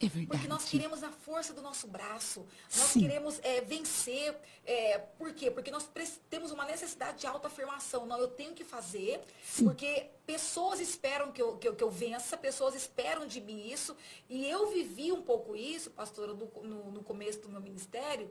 É 0.00 0.06
verdade. 0.06 0.26
Porque 0.26 0.48
nós 0.48 0.64
queremos 0.64 1.02
a 1.04 1.10
força 1.10 1.52
do 1.52 1.62
nosso 1.62 1.86
braço. 1.86 2.44
Nós 2.76 2.88
Sim. 2.90 3.00
queremos 3.00 3.38
é, 3.42 3.60
vencer. 3.60 4.36
É, 4.64 4.98
por 4.98 5.32
quê? 5.32 5.50
Porque 5.50 5.70
nós 5.70 5.88
temos 6.28 6.50
uma 6.50 6.64
necessidade 6.64 7.20
de 7.20 7.26
autoafirmação. 7.26 8.04
Não, 8.04 8.18
eu 8.18 8.28
tenho 8.28 8.54
que 8.54 8.64
fazer, 8.64 9.20
Sim. 9.44 9.64
porque 9.64 10.10
pessoas 10.26 10.80
esperam 10.80 11.30
que 11.30 11.40
eu, 11.40 11.56
que, 11.56 11.68
eu, 11.68 11.74
que 11.76 11.84
eu 11.84 11.90
vença, 11.90 12.36
pessoas 12.36 12.74
esperam 12.74 13.26
de 13.26 13.40
mim 13.40 13.70
isso. 13.70 13.96
E 14.28 14.48
eu 14.48 14.70
vivi 14.70 15.12
um 15.12 15.22
pouco 15.22 15.54
isso, 15.54 15.90
pastora, 15.90 16.34
no, 16.34 16.50
no, 16.62 16.90
no 16.90 17.02
começo 17.02 17.40
do 17.40 17.48
meu 17.48 17.60
ministério. 17.60 18.28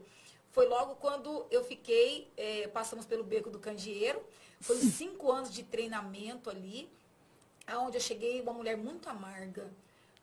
Foi 0.51 0.67
logo 0.67 0.95
quando 0.95 1.47
eu 1.49 1.63
fiquei, 1.63 2.31
é, 2.37 2.67
passamos 2.67 3.05
pelo 3.05 3.23
beco 3.23 3.49
do 3.49 3.57
candeeiro. 3.57 4.21
Foi 4.59 4.77
cinco 4.77 5.31
anos 5.31 5.51
de 5.51 5.63
treinamento 5.63 6.49
ali, 6.49 6.89
aonde 7.67 7.97
eu 7.97 8.01
cheguei 8.01 8.41
uma 8.41 8.53
mulher 8.53 8.77
muito 8.77 9.09
amarga 9.09 9.69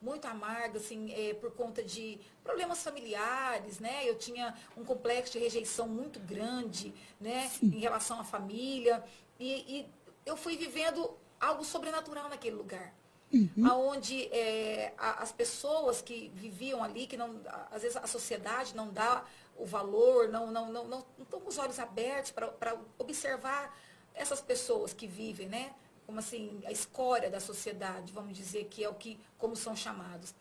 muito 0.01 0.25
amarga, 0.25 0.79
assim, 0.79 1.13
é, 1.13 1.33
por 1.35 1.51
conta 1.51 1.83
de 1.83 2.19
problemas 2.43 2.83
familiares, 2.83 3.79
né? 3.79 4.09
Eu 4.09 4.17
tinha 4.17 4.55
um 4.75 4.83
complexo 4.83 5.33
de 5.33 5.39
rejeição 5.39 5.87
muito 5.87 6.19
grande, 6.19 6.91
né? 7.19 7.47
Sim. 7.49 7.67
Em 7.67 7.79
relação 7.79 8.19
à 8.19 8.23
família. 8.23 9.03
E, 9.39 9.79
e, 9.79 9.89
eu 10.25 10.35
fui 10.35 10.57
vivendo 10.57 11.11
algo 11.39 11.63
sobrenatural 11.63 12.29
naquele 12.29 12.55
lugar. 12.55 12.93
Uhum. 13.31 13.89
Onde 13.89 14.25
é, 14.33 14.93
as 14.97 15.31
pessoas 15.31 16.01
que 16.01 16.31
viviam 16.35 16.83
ali, 16.83 17.05
que 17.05 17.15
não, 17.15 17.39
às 17.71 17.83
vezes 17.83 17.95
a 17.95 18.07
sociedade 18.07 18.75
não 18.75 18.91
dá 18.91 19.23
o 19.55 19.65
valor, 19.65 20.27
não 20.27 20.51
não, 20.51 20.71
não, 20.71 20.87
não, 20.87 21.05
não 21.17 21.23
estão 21.23 21.39
com 21.39 21.47
os 21.47 21.57
olhos 21.57 21.79
abertos 21.79 22.31
para 22.31 22.75
observar 22.97 23.77
essas 24.13 24.41
pessoas 24.41 24.93
que 24.93 25.07
vivem, 25.07 25.47
né? 25.47 25.73
Como 26.11 26.19
assim, 26.19 26.61
a 26.65 26.71
escória 26.71 27.29
da 27.29 27.39
sociedade, 27.39 28.11
vamos 28.11 28.35
dizer, 28.37 28.65
que 28.65 28.83
é 28.83 28.89
o 28.89 28.93
que, 28.93 29.17
como 29.37 29.55
são 29.55 29.73
chamados. 29.73 30.35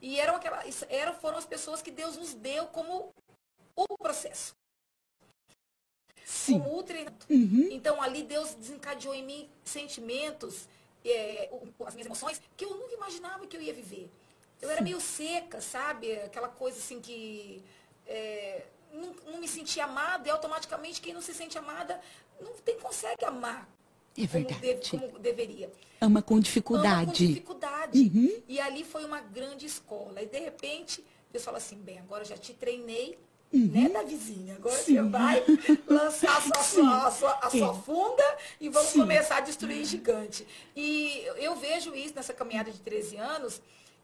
E 0.00 0.20
eram, 0.20 0.36
aquelas, 0.36 0.84
eram, 0.88 1.14
foram 1.14 1.36
as 1.36 1.44
pessoas 1.44 1.82
que 1.82 1.90
Deus 1.90 2.16
nos 2.16 2.32
deu 2.32 2.66
como 2.68 3.12
o 3.74 3.98
processo. 3.98 4.54
Sim. 6.24 6.60
Como 6.60 6.78
o 6.78 6.82
treinamento. 6.84 7.26
Uhum. 7.28 7.68
Então 7.72 8.00
ali 8.00 8.22
Deus 8.22 8.54
desencadeou 8.54 9.12
em 9.14 9.24
mim 9.24 9.50
sentimentos, 9.64 10.68
é, 11.04 11.50
as 11.84 11.94
minhas 11.94 12.06
emoções, 12.06 12.40
que 12.56 12.64
eu 12.64 12.76
nunca 12.76 12.94
imaginava 12.94 13.46
que 13.48 13.56
eu 13.56 13.60
ia 13.60 13.74
viver. 13.74 14.08
Eu 14.62 14.68
Sim. 14.68 14.74
era 14.74 14.82
meio 14.82 15.00
seca, 15.00 15.60
sabe? 15.60 16.12
Aquela 16.20 16.48
coisa 16.48 16.78
assim 16.78 17.00
que 17.00 17.64
é, 18.06 18.64
não, 18.92 19.12
não, 19.32 19.40
me 19.40 19.48
sentia 19.48 19.84
amada 19.84 20.28
e 20.28 20.30
automaticamente 20.30 21.00
quem 21.00 21.12
não 21.12 21.20
se 21.20 21.34
sente 21.34 21.58
amada 21.58 22.00
não 22.40 22.52
tem, 22.58 22.78
consegue 22.78 23.24
amar 23.24 23.68
é 24.24 24.26
verdade. 24.26 24.90
Como, 24.90 25.08
como 25.08 25.18
deveria. 25.18 25.70
Ama 26.00 26.22
com 26.22 26.38
dificuldade. 26.40 26.94
Ama 26.94 27.06
com 27.06 27.12
dificuldade. 27.12 27.98
Uhum. 27.98 28.42
E 28.48 28.60
ali 28.60 28.84
foi 28.84 29.04
uma 29.04 29.20
grande 29.20 29.66
escola. 29.66 30.22
E 30.22 30.26
de 30.26 30.38
repente, 30.38 31.04
Deus 31.32 31.44
fala 31.44 31.58
assim, 31.58 31.76
bem, 31.76 31.98
agora 31.98 32.24
já 32.24 32.36
te 32.36 32.52
treinei, 32.52 33.18
uhum. 33.52 33.66
né, 33.66 33.88
da 33.88 34.02
vizinha. 34.02 34.54
Agora 34.56 34.76
Sim. 34.76 34.96
você 34.96 35.02
vai 35.02 35.44
lançar 35.86 36.36
a 36.36 36.40
sua, 36.40 36.62
sua, 36.62 37.06
a 37.06 37.10
sua, 37.10 37.38
a 37.42 37.50
sua 37.50 37.74
funda 37.74 38.36
e 38.60 38.68
vamos 38.68 38.90
Sim. 38.90 39.00
começar 39.00 39.38
a 39.38 39.40
destruir 39.40 39.84
gigante. 39.84 40.46
E 40.74 41.24
eu 41.36 41.56
vejo 41.56 41.94
isso 41.94 42.14
nessa 42.14 42.32
caminhada 42.32 42.70
de 42.70 42.78
13 42.80 43.16
anos, 43.16 43.60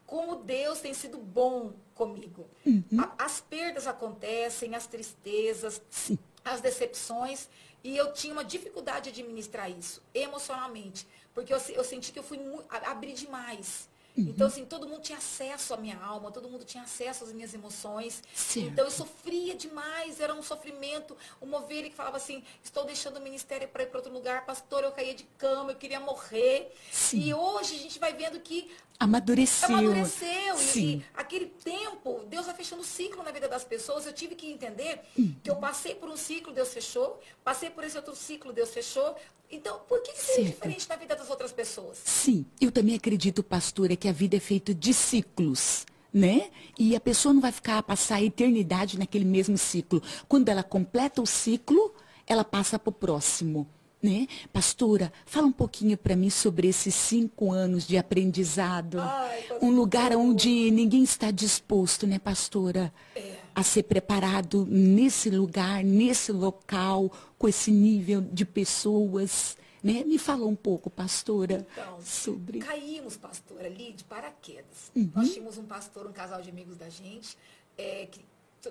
como 0.07 0.37
Deus 0.37 0.81
tem 0.81 0.93
sido 0.95 1.19
bom 1.19 1.73
comigo. 1.95 2.47
Uhum. 2.67 2.85
as 3.19 3.41
perdas 3.41 3.87
acontecem, 3.87 4.75
as 4.75 4.87
tristezas, 4.87 5.81
Sim. 5.91 6.19
as 6.45 6.61
decepções. 6.61 7.49
E 7.85 7.97
eu 7.97 8.13
tinha 8.13 8.33
uma 8.33 8.45
dificuldade 8.45 9.11
de 9.11 9.21
administrar 9.21 9.71
isso, 9.71 10.03
emocionalmente. 10.15 11.07
Porque 11.35 11.53
eu, 11.53 11.59
eu 11.71 11.85
senti 11.85 12.13
que 12.13 12.19
eu 12.19 12.23
fui 12.23 12.39
abrir 12.69 13.15
demais. 13.15 13.89
Uhum. 14.17 14.25
Então, 14.29 14.47
assim, 14.47 14.65
todo 14.65 14.87
mundo 14.87 15.01
tinha 15.01 15.19
acesso 15.19 15.73
à 15.73 15.77
minha 15.77 15.99
alma, 15.99 16.31
todo 16.31 16.49
mundo 16.49 16.65
tinha 16.65 16.83
acesso 16.83 17.25
às 17.25 17.33
minhas 17.33 17.55
emoções. 17.55 18.23
Certo. 18.35 18.69
Então, 18.69 18.85
eu 18.85 18.91
sofria 18.91 19.55
demais, 19.55 20.21
era 20.21 20.35
um 20.35 20.43
sofrimento. 20.43 21.17
Uma 21.41 21.59
ovelha 21.59 21.89
que 21.89 21.97
falava 21.97 22.17
assim: 22.17 22.43
estou 22.63 22.85
deixando 22.85 23.17
o 23.17 23.21
ministério 23.21 23.69
para 23.69 23.85
ir 23.85 23.87
para 23.87 23.99
outro 23.99 24.13
lugar, 24.13 24.45
pastor, 24.45 24.85
eu 24.85 24.93
caía 24.93 25.15
de 25.15 25.25
cama, 25.39 25.73
eu 25.73 25.77
queria 25.77 26.01
morrer. 26.01 26.75
Sim. 26.91 27.21
E 27.21 27.35
hoje 27.35 27.75
a 27.75 27.79
gente 27.79 27.99
vai 27.99 28.13
vendo 28.13 28.39
que 28.41 28.71
Amadureceu. 29.03 29.69
Amadureceu. 29.69 30.57
Sim. 30.57 31.03
E 31.03 31.05
aquele 31.15 31.47
tempo, 31.47 32.25
Deus 32.29 32.47
vai 32.47 32.55
fechando 32.55 32.85
ciclo 32.85 33.21
na 33.25 33.33
vida 33.33 33.49
das 33.49 33.65
pessoas. 33.65 34.07
Eu 34.07 34.13
tive 34.13 34.37
que 34.37 34.47
entender 34.47 35.01
uhum. 35.19 35.35
que 35.43 35.51
eu 35.51 35.57
passei 35.57 35.97
por 35.97 36.09
um 36.09 36.17
ciclo, 36.17 36.53
Deus 36.53 36.73
fechou. 36.73 37.21
Passei 37.43 37.69
por 37.69 37.83
esse 37.83 37.97
outro 37.97 38.15
ciclo, 38.15 38.53
Deus 38.53 38.71
fechou. 38.71 39.17
Então, 39.51 39.81
por 39.87 40.01
que, 40.03 40.13
que 40.13 40.19
seria 40.19 40.45
diferente 40.47 40.89
na 40.89 40.97
vida 40.97 41.15
das 41.15 41.29
outras 41.29 41.53
pessoas? 41.53 41.99
Sim, 42.03 42.47
eu 42.59 42.73
também 42.73 42.95
acredito, 42.95 43.43
pastora, 43.43 43.95
que 44.03 44.09
a 44.09 44.13
vida 44.13 44.37
é 44.37 44.41
feita 44.41 44.75
de 44.75 44.93
ciclos. 44.93 45.87
né? 46.13 46.51
E 46.77 46.97
a 46.97 47.01
pessoa 47.01 47.33
não 47.33 47.41
vai 47.41 47.53
ficar 47.53 47.81
passar 47.85 48.17
a 48.17 48.23
eternidade 48.23 48.99
naquele 48.99 49.25
mesmo 49.25 49.57
ciclo. 49.57 50.03
Quando 50.29 50.49
ela 50.49 50.63
completa 50.63 51.23
o 51.23 51.27
ciclo, 51.27 51.95
ela 52.27 52.45
passa 52.45 52.79
para 52.81 52.91
o 52.91 52.93
próximo. 52.93 53.67
Né? 54.03 54.27
Pastora, 54.53 55.13
fala 55.25 55.47
um 55.47 55.53
pouquinho 55.53 55.97
para 55.97 56.17
mim 56.17 56.29
sobre 56.29 56.67
esses 56.67 56.93
cinco 56.93 57.53
anos 57.53 57.87
de 57.87 57.97
aprendizado. 57.97 58.99
Ai, 58.99 59.45
um 59.63 59.71
lugar 59.71 60.15
onde 60.17 60.71
ninguém 60.73 61.05
está 61.05 61.31
disposto, 61.31 62.05
né, 62.05 62.19
pastora? 62.19 62.93
É. 63.15 63.37
A 63.55 63.63
ser 63.63 63.85
preparado 63.85 64.67
nesse 64.69 65.31
lugar, 65.31 65.85
nesse 65.85 66.33
local, 66.33 67.11
com 67.39 67.49
esse 67.49 67.71
nível 67.71 68.21
de 68.21 68.45
pessoas. 68.45 69.57
Né? 69.83 70.05
Me 70.05 70.19
fala 70.19 70.47
um 70.47 70.55
pouco, 70.55 70.89
pastora, 70.89 71.67
então, 71.73 72.01
sobre. 72.01 72.61
Caímos, 72.61 73.17
pastora, 73.17 73.67
ali 73.67 73.93
de 73.93 74.05
paraquedas. 74.05 74.93
Uhum. 74.95 75.11
Nós 75.15 75.33
tínhamos 75.33 75.59
um 75.59 75.65
pastor, 75.65 76.07
um 76.07 76.13
casal 76.13 76.41
de 76.41 76.51
amigos 76.51 76.77
da 76.77 76.89
gente, 76.89 77.37
é, 77.77 78.07
que 78.07 78.25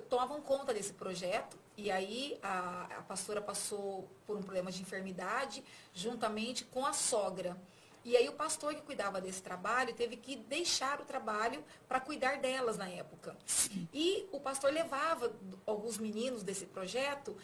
tomavam 0.08 0.40
conta 0.40 0.72
desse 0.72 0.94
projeto 0.94 1.56
e 1.76 1.90
aí 1.90 2.38
a, 2.42 2.86
a 2.98 3.02
pastora 3.02 3.40
passou 3.40 4.08
por 4.26 4.36
um 4.36 4.42
problema 4.42 4.70
de 4.70 4.80
enfermidade 4.80 5.62
juntamente 5.92 6.64
com 6.64 6.86
a 6.86 6.92
sogra. 6.92 7.56
E 8.04 8.16
aí 8.16 8.28
o 8.28 8.32
pastor 8.32 8.74
que 8.74 8.82
cuidava 8.82 9.20
desse 9.20 9.42
trabalho 9.42 9.94
teve 9.94 10.16
que 10.16 10.36
deixar 10.36 11.00
o 11.00 11.04
trabalho 11.04 11.62
para 11.86 12.00
cuidar 12.00 12.38
delas 12.38 12.76
na 12.76 12.88
época. 12.88 13.36
Sim. 13.46 13.86
E 13.92 14.26
o 14.32 14.40
pastor 14.40 14.72
levava 14.72 15.32
alguns 15.64 15.98
meninos 15.98 16.42
desse 16.42 16.66
projeto 16.66 17.36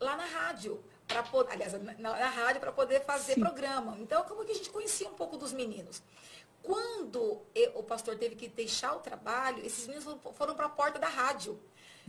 lá 0.00 0.16
na 0.16 0.24
rádio, 0.24 0.82
para 1.08 1.24
aliás, 1.52 1.72
na, 1.82 1.94
na 1.94 2.28
rádio 2.28 2.60
para 2.60 2.70
poder 2.70 3.04
fazer 3.04 3.34
Sim. 3.34 3.40
programa. 3.40 3.96
Então, 3.98 4.22
como 4.24 4.44
que 4.44 4.52
a 4.52 4.54
gente 4.54 4.70
conhecia 4.70 5.08
um 5.08 5.14
pouco 5.14 5.36
dos 5.36 5.52
meninos? 5.52 6.02
Quando 6.62 7.42
o 7.74 7.82
pastor 7.82 8.16
teve 8.16 8.36
que 8.36 8.46
deixar 8.46 8.94
o 8.94 9.00
trabalho, 9.00 9.64
esses 9.64 9.86
meninos 9.86 10.04
foram 10.34 10.54
para 10.54 10.66
a 10.66 10.68
porta 10.68 10.98
da 10.98 11.08
rádio. 11.08 11.58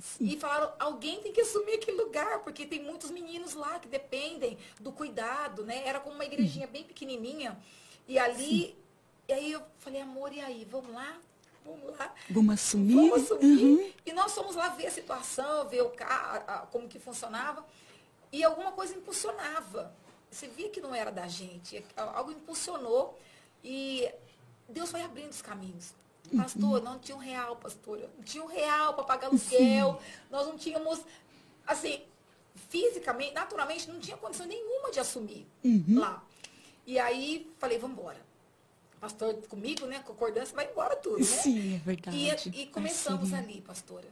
Sim. 0.01 0.25
E 0.25 0.39
falaram, 0.39 0.73
alguém 0.79 1.21
tem 1.21 1.31
que 1.31 1.41
assumir 1.41 1.75
aquele 1.75 1.97
lugar, 1.97 2.39
porque 2.39 2.65
tem 2.65 2.81
muitos 2.81 3.09
meninos 3.11 3.53
lá 3.53 3.79
que 3.79 3.87
dependem 3.87 4.57
do 4.79 4.91
cuidado, 4.91 5.63
né? 5.65 5.83
Era 5.85 5.99
como 5.99 6.15
uma 6.15 6.25
igrejinha 6.25 6.67
bem 6.67 6.83
pequenininha. 6.83 7.57
E 8.07 8.17
ali, 8.17 8.67
Sim. 8.67 8.75
e 9.27 9.33
aí 9.33 9.51
eu 9.51 9.61
falei, 9.77 10.01
amor, 10.01 10.33
e 10.33 10.41
aí, 10.41 10.67
vamos 10.69 10.93
lá? 10.93 11.17
Vamos 11.65 11.97
lá. 11.97 12.13
Vamos 12.29 12.53
assumir? 12.55 12.95
Vamos 12.95 13.31
assumir. 13.31 13.63
Uhum. 13.63 13.91
E 14.05 14.13
nós 14.13 14.33
fomos 14.33 14.55
lá 14.55 14.69
ver 14.69 14.87
a 14.87 14.91
situação, 14.91 15.67
ver 15.67 15.81
o 15.81 15.89
carro, 15.89 16.67
como 16.71 16.87
que 16.87 16.99
funcionava. 16.99 17.65
E 18.31 18.43
alguma 18.43 18.71
coisa 18.71 18.95
impulsionava. 18.95 19.93
Você 20.29 20.47
via 20.47 20.69
que 20.69 20.79
não 20.81 20.93
era 20.93 21.11
da 21.11 21.27
gente. 21.27 21.83
Algo 21.95 22.31
impulsionou. 22.31 23.19
E 23.63 24.09
Deus 24.67 24.91
foi 24.91 25.01
abrindo 25.01 25.31
os 25.31 25.41
caminhos. 25.41 25.93
Pastor, 26.35 26.81
não 26.83 26.99
tinha 26.99 27.15
um 27.15 27.19
real, 27.19 27.55
pastora. 27.55 28.09
Não 28.15 28.23
tinha 28.23 28.43
um 28.43 28.47
real 28.47 28.93
para 28.93 29.03
pagar 29.03 29.27
aluguel. 29.27 29.99
Nós 30.29 30.45
não 30.45 30.57
tínhamos, 30.57 31.01
assim, 31.65 32.03
fisicamente, 32.69 33.33
naturalmente, 33.33 33.89
não 33.89 33.99
tinha 33.99 34.17
condição 34.17 34.45
nenhuma 34.45 34.91
de 34.91 34.99
assumir 34.99 35.47
uhum. 35.63 35.99
lá. 35.99 36.23
E 36.85 36.99
aí, 36.99 37.51
falei, 37.57 37.77
vamos 37.79 37.97
embora. 37.97 38.29
Pastor 38.99 39.33
comigo, 39.47 39.85
né? 39.85 39.99
Concordância, 40.05 40.53
vai 40.53 40.69
embora 40.69 40.95
tudo, 40.95 41.19
né? 41.19 41.25
Sim, 41.25 41.75
é 41.75 41.77
verdade. 41.79 42.51
E, 42.53 42.61
e 42.63 42.67
começamos 42.67 43.33
ali, 43.33 43.61
pastora. 43.61 44.07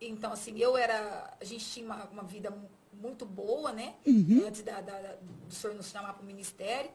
Então, 0.00 0.32
assim, 0.32 0.56
eu 0.58 0.76
era. 0.76 1.36
A 1.40 1.44
gente 1.44 1.64
tinha 1.64 1.84
uma, 1.84 2.04
uma 2.04 2.22
vida 2.22 2.56
muito 3.00 3.24
boa, 3.24 3.72
né? 3.72 3.94
Uhum. 4.06 4.44
Antes 4.46 4.62
da, 4.62 4.80
da, 4.80 5.16
do 5.48 5.54
senhor 5.54 5.74
nos 5.74 5.88
chamar 5.88 6.12
para 6.14 6.22
o 6.22 6.26
ministério. 6.26 6.90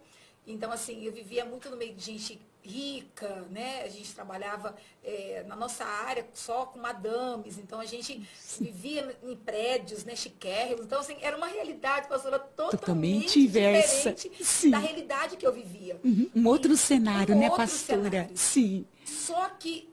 Então, 0.45 0.71
assim, 0.71 1.03
eu 1.03 1.11
vivia 1.11 1.45
muito 1.45 1.69
no 1.69 1.77
meio 1.77 1.93
de 1.93 2.03
gente 2.03 2.41
rica, 2.61 3.45
né? 3.49 3.81
A 3.83 3.89
gente 3.89 4.13
trabalhava 4.13 4.75
é, 5.03 5.43
na 5.47 5.55
nossa 5.55 5.83
área 5.83 6.25
só 6.33 6.65
com 6.65 6.79
madames, 6.79 7.57
então 7.57 7.79
a 7.79 7.85
gente 7.85 8.25
vivia 8.59 9.17
em 9.21 9.35
prédios, 9.35 10.05
né, 10.05 10.15
chiquérrimos. 10.15 10.85
Então, 10.85 10.99
assim, 10.99 11.17
era 11.21 11.35
uma 11.35 11.47
realidade, 11.47 12.07
pastora, 12.07 12.39
totalmente, 12.39 12.79
totalmente 12.79 13.39
inversa 13.39 14.15
Sim. 14.41 14.69
da 14.69 14.79
realidade 14.79 15.35
que 15.35 15.45
eu 15.45 15.51
vivia. 15.51 15.99
Uhum. 16.03 16.29
Um 16.35 16.47
outro 16.47 16.75
cenário, 16.77 17.35
um 17.35 17.39
né, 17.39 17.45
outro 17.45 17.63
pastora? 17.63 18.09
Cenário. 18.09 18.37
Sim. 18.37 18.85
Só 19.05 19.49
que 19.49 19.89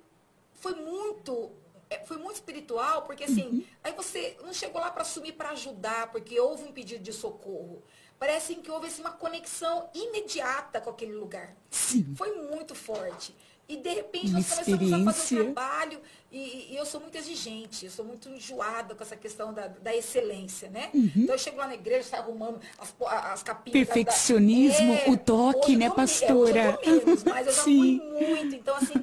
foi 0.54 0.74
muito 0.74 1.50
foi 2.04 2.16
muito 2.18 2.36
espiritual, 2.36 3.02
porque 3.02 3.24
assim, 3.24 3.46
uhum. 3.46 3.64
aí 3.82 3.92
você 3.92 4.36
não 4.42 4.52
chegou 4.52 4.80
lá 4.80 4.90
para 4.90 5.02
assumir 5.02 5.32
para 5.32 5.50
ajudar, 5.50 6.10
porque 6.10 6.38
houve 6.38 6.64
um 6.64 6.72
pedido 6.72 7.02
de 7.02 7.12
socorro. 7.12 7.82
Parece 8.18 8.54
que 8.56 8.70
houve 8.70 8.86
assim, 8.86 9.00
uma 9.00 9.12
conexão 9.12 9.88
imediata 9.94 10.80
com 10.80 10.90
aquele 10.90 11.14
lugar. 11.14 11.56
Sim. 11.70 12.14
Foi 12.16 12.34
muito 12.34 12.74
forte. 12.74 13.34
E 13.66 13.76
de 13.76 13.88
repente 13.88 14.30
nós 14.30 14.48
começamos 14.48 14.92
a 14.92 15.12
fazer 15.12 15.40
um 15.40 15.54
trabalho 15.54 16.02
e, 16.32 16.68
e, 16.70 16.76
eu 16.76 16.86
sou 16.86 17.00
muito 17.00 17.18
exigente, 17.18 17.86
eu 17.86 17.90
sou 17.90 18.04
muito 18.04 18.28
enjoada 18.28 18.94
com 18.94 19.02
essa 19.02 19.16
questão 19.16 19.52
da, 19.52 19.66
da 19.66 19.94
excelência, 19.94 20.70
né? 20.70 20.88
Uhum. 20.94 21.10
Então 21.16 21.34
eu 21.34 21.38
chego 21.38 21.56
lá 21.56 21.66
na 21.66 21.74
igreja, 21.74 22.04
saio 22.04 22.22
arrumando 22.22 22.60
as, 22.78 22.94
as 23.32 23.42
capinhas. 23.42 23.72
Perfeccionismo, 23.72 24.94
da, 24.94 25.00
é, 25.00 25.10
o 25.10 25.16
toque, 25.16 25.76
né, 25.76 25.90
pastora? 25.90 26.78
É, 26.82 26.88
eu 26.88 27.00
menos, 27.04 27.24
mas 27.24 27.46
eu 27.46 27.52
já 27.52 27.62
Sim. 27.62 28.00
fui 28.00 28.28
muito. 28.28 28.54
Então, 28.54 28.76
assim, 28.76 28.94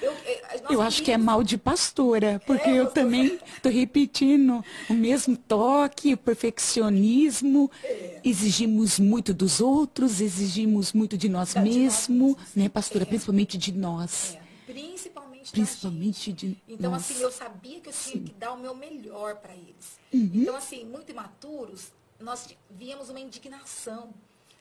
eu. 0.00 0.12
É, 0.12 0.60
eu 0.70 0.80
acho 0.80 1.02
que 1.02 1.10
é 1.10 1.18
mal 1.18 1.42
de 1.42 1.58
pastora, 1.58 2.40
porque 2.46 2.70
é, 2.70 2.76
eu 2.76 2.86
também 2.86 3.38
estou 3.56 3.72
repetindo 3.72 4.64
o 4.88 4.94
mesmo 4.94 5.36
toque, 5.36 6.14
o 6.14 6.16
perfeccionismo. 6.16 7.70
É. 7.82 8.20
Exigimos 8.24 8.98
muito 8.98 9.34
dos 9.34 9.60
outros, 9.60 10.20
exigimos 10.20 10.92
muito 10.92 11.16
de 11.18 11.28
nós 11.28 11.54
mesmos, 11.54 12.36
né, 12.54 12.68
pastora? 12.68 13.02
É. 13.02 13.06
Principalmente 13.06 13.58
de 13.58 13.72
nós. 13.72 14.36
Principalmente, 14.66 15.25
Principalmente 15.50 16.32
de 16.32 16.56
Então, 16.68 16.94
assim, 16.94 17.20
eu 17.20 17.30
sabia 17.30 17.80
que 17.80 17.88
eu 17.88 17.92
tinha 17.92 18.16
Sim. 18.16 18.24
que 18.24 18.32
dar 18.32 18.52
o 18.52 18.58
meu 18.58 18.74
melhor 18.74 19.36
para 19.36 19.54
eles. 19.54 19.98
Uhum. 20.12 20.30
Então, 20.34 20.56
assim, 20.56 20.84
muito 20.84 21.10
imaturos, 21.10 21.92
nós 22.18 22.48
víamos 22.70 23.08
uma 23.08 23.20
indignação 23.20 24.12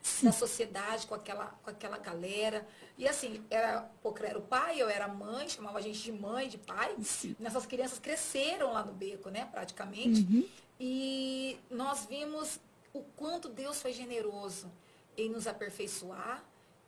Sim. 0.02 0.28
da 0.28 0.32
sociedade 0.32 1.08
com 1.08 1.15
aquela, 1.15 1.48
com 1.63 1.69
aquela 1.69 1.98
galera. 1.98 2.67
E 2.98 3.08
assim, 3.08 3.43
era, 3.50 3.89
era 4.24 4.38
o 4.38 4.41
pai, 4.41 4.80
eu 4.80 4.88
era 4.88 5.08
mãe, 5.08 5.50
chamava 5.50 5.80
a 5.80 5.82
gente 5.82 6.02
de 6.02 6.12
mãe, 6.12 6.48
de 6.48 6.60
pai. 6.60 6.95
Sim. 7.02 7.36
Nessas 7.39 7.65
crianças 7.65 7.98
cresceram 7.98 8.74
lá 8.74 8.84
no 8.84 8.93
beco, 8.93 9.30
né, 9.30 9.50
praticamente. 9.52 10.21
Uhum. 10.21 10.48
E 10.80 11.58
nós 11.71 12.06
vimos 12.06 12.60
o 12.93 13.02
quanto 13.15 13.50
Deus 13.50 13.82
foi 13.82 13.93
generoso 13.93 14.71
em 15.17 15.30
nos 15.30 15.48
aperfeiçoar, 15.48 16.43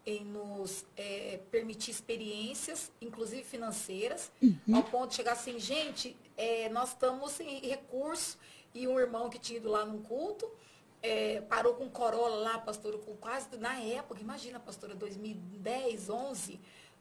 em 0.08 0.24
nos 0.24 0.86
é, 0.96 1.42
permitir 1.52 1.92
experiências, 1.92 2.90
inclusive 3.02 3.44
financeiras, 3.44 4.32
uhum. 4.42 4.78
ao 4.78 4.84
ponto 4.84 5.10
de 5.10 5.16
chegar 5.18 5.34
assim, 5.34 5.60
gente, 5.60 6.16
é, 6.38 6.70
nós 6.70 6.90
estamos 6.90 7.34
sem 7.34 7.60
recurso, 7.60 8.40
e 8.74 8.88
um 8.88 8.98
irmão 8.98 9.30
que 9.30 9.38
tinha 9.38 9.58
ido 9.58 9.70
lá 9.70 9.86
num 9.86 10.02
culto, 10.02 10.50
é, 11.04 11.42
parou 11.42 11.74
com 11.74 11.90
Corolla 11.90 12.38
lá, 12.38 12.58
pastora, 12.58 12.98
com 13.00 13.18
quase, 13.18 13.58
na 13.58 13.80
época, 13.82 14.22
imagina, 14.22 14.60
pastora, 14.60 14.96
2010, 14.96 16.10
11, 16.10 16.60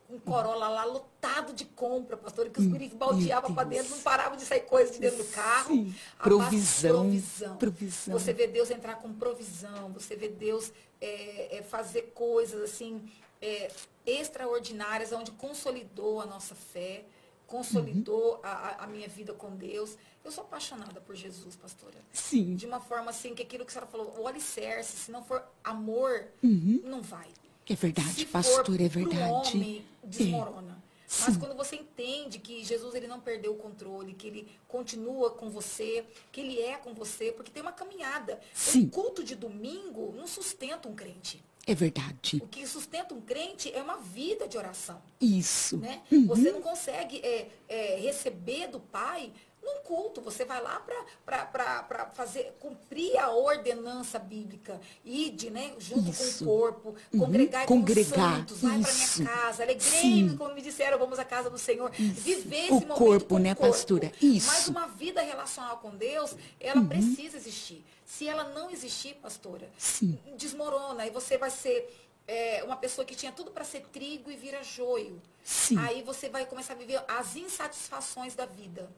um 0.09 0.19
Corolla 0.19 0.69
lá 0.69 0.85
lotado 0.85 1.53
de 1.53 1.65
compra, 1.65 2.17
pastora, 2.17 2.49
que 2.49 2.61
os 2.61 2.67
guris 2.67 2.93
baldeavam 2.93 3.55
para 3.55 3.69
dentro, 3.69 3.91
não 3.91 4.01
paravam 4.01 4.37
de 4.37 4.45
sair 4.45 4.61
coisas 4.61 4.95
de 4.95 5.01
dentro 5.01 5.19
do 5.19 5.31
carro. 5.31 5.75
Sim. 5.75 5.95
Provisão, 6.23 7.03
provisão. 7.03 7.57
Provisão. 7.57 8.19
Você 8.19 8.33
vê 8.33 8.47
Deus 8.47 8.71
entrar 8.71 8.97
com 8.97 9.13
provisão, 9.13 9.93
você 9.93 10.15
vê 10.15 10.29
Deus 10.29 10.73
é, 11.01 11.59
é, 11.59 11.63
fazer 11.63 12.13
coisas 12.15 12.63
assim 12.63 13.03
é, 13.43 13.71
extraordinárias, 14.07 15.13
onde 15.13 15.33
consolidou 15.33 16.21
a 16.21 16.27
nossa 16.27 16.55
fé, 16.55 17.05
consolidou 17.47 18.35
uhum. 18.35 18.41
a, 18.43 18.85
a, 18.85 18.87
minha 18.87 19.09
vida 19.09 19.33
com 19.33 19.55
Deus. 19.57 19.97
Eu 20.25 20.33
sou 20.33 20.45
apaixonada 20.45 21.01
por 21.01 21.15
Jesus, 21.15 21.57
pastora. 21.57 21.97
Sim. 22.13 22.55
De 22.57 22.67
uma 22.67 22.81
forma 22.81 23.11
assim, 23.11 23.35
que 23.35 23.43
aquilo 23.43 23.65
que 23.65 23.71
a 23.71 23.75
senhora 23.75 23.91
falou, 23.91 24.15
o 24.19 24.27
alicerce, 24.27 24.97
se 24.97 25.11
não 25.11 25.23
for 25.23 25.45
amor, 25.63 26.27
uhum. 26.43 26.81
não 26.85 27.03
vai. 27.03 27.29
É 27.69 27.75
verdade, 27.75 28.27
pastor, 28.27 28.81
é 28.81 28.89
verdade. 28.89 29.57
Homem, 29.57 29.85
desmorona. 30.05 30.73
É. 30.73 30.87
Mas 31.09 31.35
Sim. 31.35 31.41
quando 31.41 31.57
você 31.57 31.77
entende 31.77 32.39
que 32.39 32.65
Jesus 32.65 32.95
ele 32.95 33.07
não 33.07 33.21
perdeu 33.21 33.53
o 33.53 33.57
controle, 33.57 34.13
que 34.13 34.27
ele 34.27 34.49
continua 34.67 35.31
com 35.31 35.49
você, 35.49 36.05
que 36.33 36.41
ele 36.41 36.61
é 36.61 36.77
com 36.77 36.93
você, 36.95 37.33
porque 37.33 37.51
tem 37.51 37.63
uma 37.63 37.73
caminhada. 37.73 38.41
Sim. 38.53 38.85
O 38.85 38.91
culto 38.91 39.23
de 39.23 39.37
domingo 39.37 40.13
não 40.17 40.27
sustenta 40.27 40.89
um 40.89 40.95
crente. 40.95 41.43
É 41.67 41.75
verdade. 41.75 42.41
O 42.41 42.47
que 42.47 42.65
sustenta 42.65 43.13
um 43.13 43.21
crente 43.21 43.73
é 43.73 43.83
uma 43.83 43.97
vida 43.97 44.47
de 44.47 44.57
oração. 44.57 45.03
Isso. 45.21 45.77
Né? 45.79 46.01
Uhum. 46.13 46.27
Você 46.29 46.53
não 46.53 46.63
consegue 46.63 47.19
é, 47.19 47.49
é, 47.69 47.97
receber 47.97 48.69
do 48.69 48.79
Pai 48.79 49.33
num 49.67 49.83
culto. 49.83 50.21
Você 50.21 50.45
vai 50.45 50.63
lá 50.63 50.81
para 51.25 52.11
fazer, 52.15 52.57
cumprir 52.61 53.19
a 53.19 53.31
ordenança 53.31 54.19
bíblica. 54.19 54.81
Ide, 55.05 55.51
né? 55.51 55.75
Junto 55.79 56.11
isso. 56.11 56.45
com 56.45 56.51
o 56.51 56.59
corpo, 56.59 56.95
uhum. 57.13 57.21
congregar 57.21 57.67
Congregar. 57.67 58.47
com 58.47 58.55
os 58.55 58.61
santos, 58.61 58.61
vai 58.61 58.81
para 58.81 58.93
minha 58.93 59.27
casa, 59.27 59.63
alegrei-me, 59.65 60.37
como 60.37 60.55
me 60.55 60.63
disseram, 60.63 60.99
vamos 60.99 61.19
à 61.19 61.25
casa 61.25 61.51
do 61.51 61.59
Senhor. 61.59 61.91
Isso. 61.99 62.21
Viver 62.21 62.73
o 62.73 62.77
esse 62.77 62.87
momento 62.87 62.95
corpo, 62.95 63.39
né, 63.39 63.53
o 63.53 63.57
corpo. 63.57 63.73
pastora? 63.73 64.13
Isso. 64.23 64.47
Mas 64.47 64.69
uma 64.69 64.87
vida 64.87 65.21
relacional 65.21 65.79
com 65.79 65.91
Deus, 65.91 66.37
ela 66.61 66.81
uhum. 66.81 66.89
precisa 66.89 67.37
existir. 67.37 67.85
Se 68.05 68.29
ela 68.29 68.45
não 68.45 68.71
existir, 68.71 69.15
pastora, 69.17 69.69
Sim. 69.77 70.17
desmorona 70.37 71.07
e 71.07 71.11
você 71.11 71.37
vai 71.37 71.51
ser 71.51 71.93
é, 72.27 72.63
uma 72.65 72.77
pessoa 72.77 73.05
que 73.05 73.15
tinha 73.15 73.33
tudo 73.33 73.51
para 73.51 73.65
ser 73.65 73.81
trigo 73.93 74.31
e 74.31 74.37
vira 74.37 74.63
joio. 74.63 75.21
Sim. 75.45 75.79
Aí 75.79 76.03
você 76.03 76.29
vai 76.29 76.45
começar 76.47 76.75
a 76.75 76.77
viver 76.77 77.03
as 77.07 77.37
insatisfações 77.37 78.35
da 78.35 78.47
vida. 78.47 78.89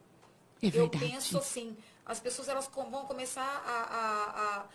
É 0.63 0.67
Eu 0.73 0.89
penso 0.89 1.39
assim, 1.39 1.77
as 2.05 2.19
pessoas 2.21 2.49
elas 2.49 2.69
vão 2.69 3.05
começar 3.07 3.43
a, 3.67 3.71
a- 3.83 4.57
a 4.61 4.67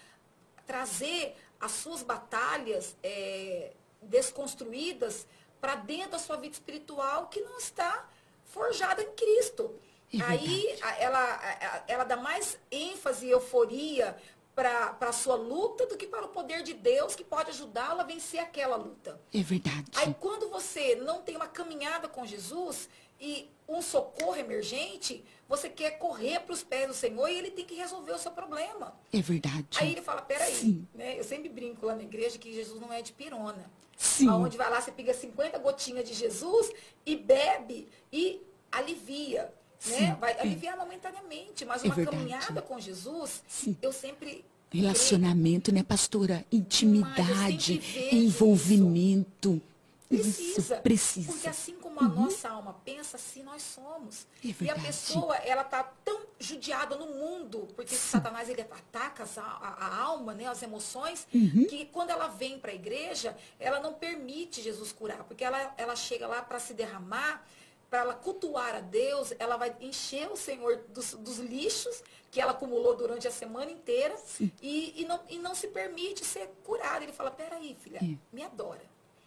trazer 0.66 1.36
as 1.60 1.72
suas 1.72 2.02
batalhas 2.04 2.96
é, 3.04 3.72
desconstruídas 4.02 5.26
para 5.62 5.76
dentro 5.76 6.12
da 6.12 6.20
sua 6.20 6.38
vida 6.38 6.54
espiritual 6.54 7.28
que 7.28 7.40
não 7.42 7.58
está 7.58 8.08
forjada 8.46 9.02
em 9.02 9.12
Cristo. 9.14 9.74
É 10.14 10.22
Aí 10.24 10.68
ela, 11.00 11.84
ela 11.88 12.04
dá 12.04 12.18
mais 12.18 12.58
ênfase 12.72 13.26
e 13.26 13.32
euforia 13.32 14.16
para 14.54 14.96
a 15.02 15.12
sua 15.12 15.36
luta 15.36 15.88
do 15.88 15.98
que 15.98 16.06
para 16.06 16.26
o 16.26 16.30
poder 16.30 16.62
de 16.62 16.74
Deus 16.74 17.16
que 17.16 17.24
pode 17.24 17.50
ajudá-la 17.50 18.04
a 18.04 18.06
vencer 18.06 18.40
aquela 18.40 18.76
luta. 18.76 19.20
É 19.34 19.40
verdade. 19.42 19.90
Aí 19.96 20.14
quando 20.20 20.48
você 20.50 20.96
não 20.96 21.22
tem 21.24 21.36
uma 21.36 21.48
caminhada 21.48 22.08
com 22.08 22.26
Jesus 22.26 22.88
e 23.20 23.50
um 23.68 23.82
socorro 23.82 24.36
emergente, 24.36 25.26
você 25.56 25.70
quer 25.70 25.92
correr 26.00 26.40
para 26.40 26.54
os 26.54 26.64
pés 26.64 26.88
do 26.88 26.94
Senhor 26.94 27.28
e 27.30 27.38
ele 27.38 27.52
tem 27.52 27.64
que 27.64 27.76
resolver 27.76 28.12
o 28.12 28.18
seu 28.18 28.32
problema. 28.32 28.94
É 29.12 29.22
verdade. 29.22 29.68
Aí 29.80 29.92
ele 29.92 30.02
fala, 30.02 30.22
peraí, 30.22 30.54
Sim. 30.54 30.88
né? 30.96 31.20
Eu 31.20 31.24
sempre 31.24 31.48
brinco 31.50 31.86
lá 31.86 31.96
na 31.96 32.02
igreja 32.04 32.40
que 32.40 32.52
Jesus 32.52 32.82
não 32.82 32.92
é 32.92 33.02
de 33.02 33.14
pirona. 33.14 33.70
Sim. 33.96 34.28
Aonde 34.30 34.58
vai 34.58 34.70
lá, 34.70 34.82
você 34.82 34.92
pega 34.92 35.14
50 35.14 35.58
gotinhas 35.60 36.08
de 36.08 36.16
Jesus 36.16 36.72
e 37.06 37.16
bebe 37.16 37.88
e 38.12 38.42
alivia. 38.72 39.44
Né? 39.86 39.98
Sim, 39.98 40.14
Vai 40.20 40.32
é. 40.34 40.42
aliviar 40.42 40.76
momentaneamente, 40.78 41.66
mas 41.66 41.84
É 41.84 41.88
uma 41.88 41.96
verdade. 41.96 42.18
caminhada 42.18 42.62
com 42.62 42.80
Jesus, 42.80 43.44
Sim. 43.48 43.78
eu 43.82 43.92
sempre 43.94 44.44
Relacionamento, 44.72 45.72
né, 45.72 45.84
pastora? 45.84 46.44
Intimidade, 46.52 47.80
envolvimento. 48.12 49.62
Precisa. 50.18 50.60
Isso, 50.76 50.82
precisa. 50.82 51.32
Porque 51.32 51.48
assim 51.50 51.76
como 51.78 52.00
a 52.00 52.08
nossa 52.08 52.50
alma 52.50 52.74
pensa, 52.86 53.18
assim 53.18 53.44
nós 53.44 53.62
somos. 53.62 54.26
É 54.44 54.64
e 54.64 54.70
a 54.70 54.76
pessoa, 54.76 55.36
ela 55.38 55.64
tá 55.64 55.84
tão 56.06 56.22
judiada 56.40 56.96
no 56.96 57.08
mundo, 57.08 57.68
porque 57.76 57.96
Satanás 57.96 58.50
ele 58.50 58.62
ataca 58.62 59.24
a, 59.38 59.42
a- 59.42 59.86
a 59.86 60.02
alma, 60.02 60.34
né, 60.34 60.46
as 60.48 60.62
emoções, 60.62 61.28
Uhum. 61.34 61.66
que 61.68 61.86
quando 61.86 62.10
ela 62.10 62.28
vem 62.28 62.60
para 62.60 62.72
a 62.72 62.76
igreja, 62.76 63.36
ela 63.60 63.80
não 63.80 63.94
permite 63.94 64.62
Jesus 64.62 64.92
curar, 64.92 65.24
porque 65.24 65.44
ela, 65.44 65.74
ela 65.78 65.96
chega 65.96 66.28
lá 66.28 66.42
para 66.42 66.60
se 66.60 66.74
derramar, 66.74 67.46
para 67.90 68.00
ela 68.00 68.14
cultuar 68.16 68.76
a 68.76 68.80
Deus, 68.80 69.34
ela 69.38 69.56
vai 69.56 69.76
encher 69.80 70.28
o 70.32 70.36
Senhor 70.36 70.78
dos, 70.90 71.14
dos 71.14 71.38
lixos 71.38 72.02
que 72.32 72.42
ela 72.42 72.52
acumulou 72.52 72.96
durante 72.96 73.28
a 73.28 73.32
semana 73.32 73.70
inteira 73.70 74.16
e, 74.60 75.02
e, 75.02 75.06
não, 75.06 75.20
e 75.30 75.38
não 75.38 75.54
se 75.54 75.68
permite 75.68 76.26
ser 76.26 76.48
curada. 76.64 77.04
Ele 77.04 77.14
fala, 77.14 77.30
peraí, 77.30 77.76
filha, 77.80 78.00
É. 78.00 78.18
me 78.36 78.42
adora 78.44 78.82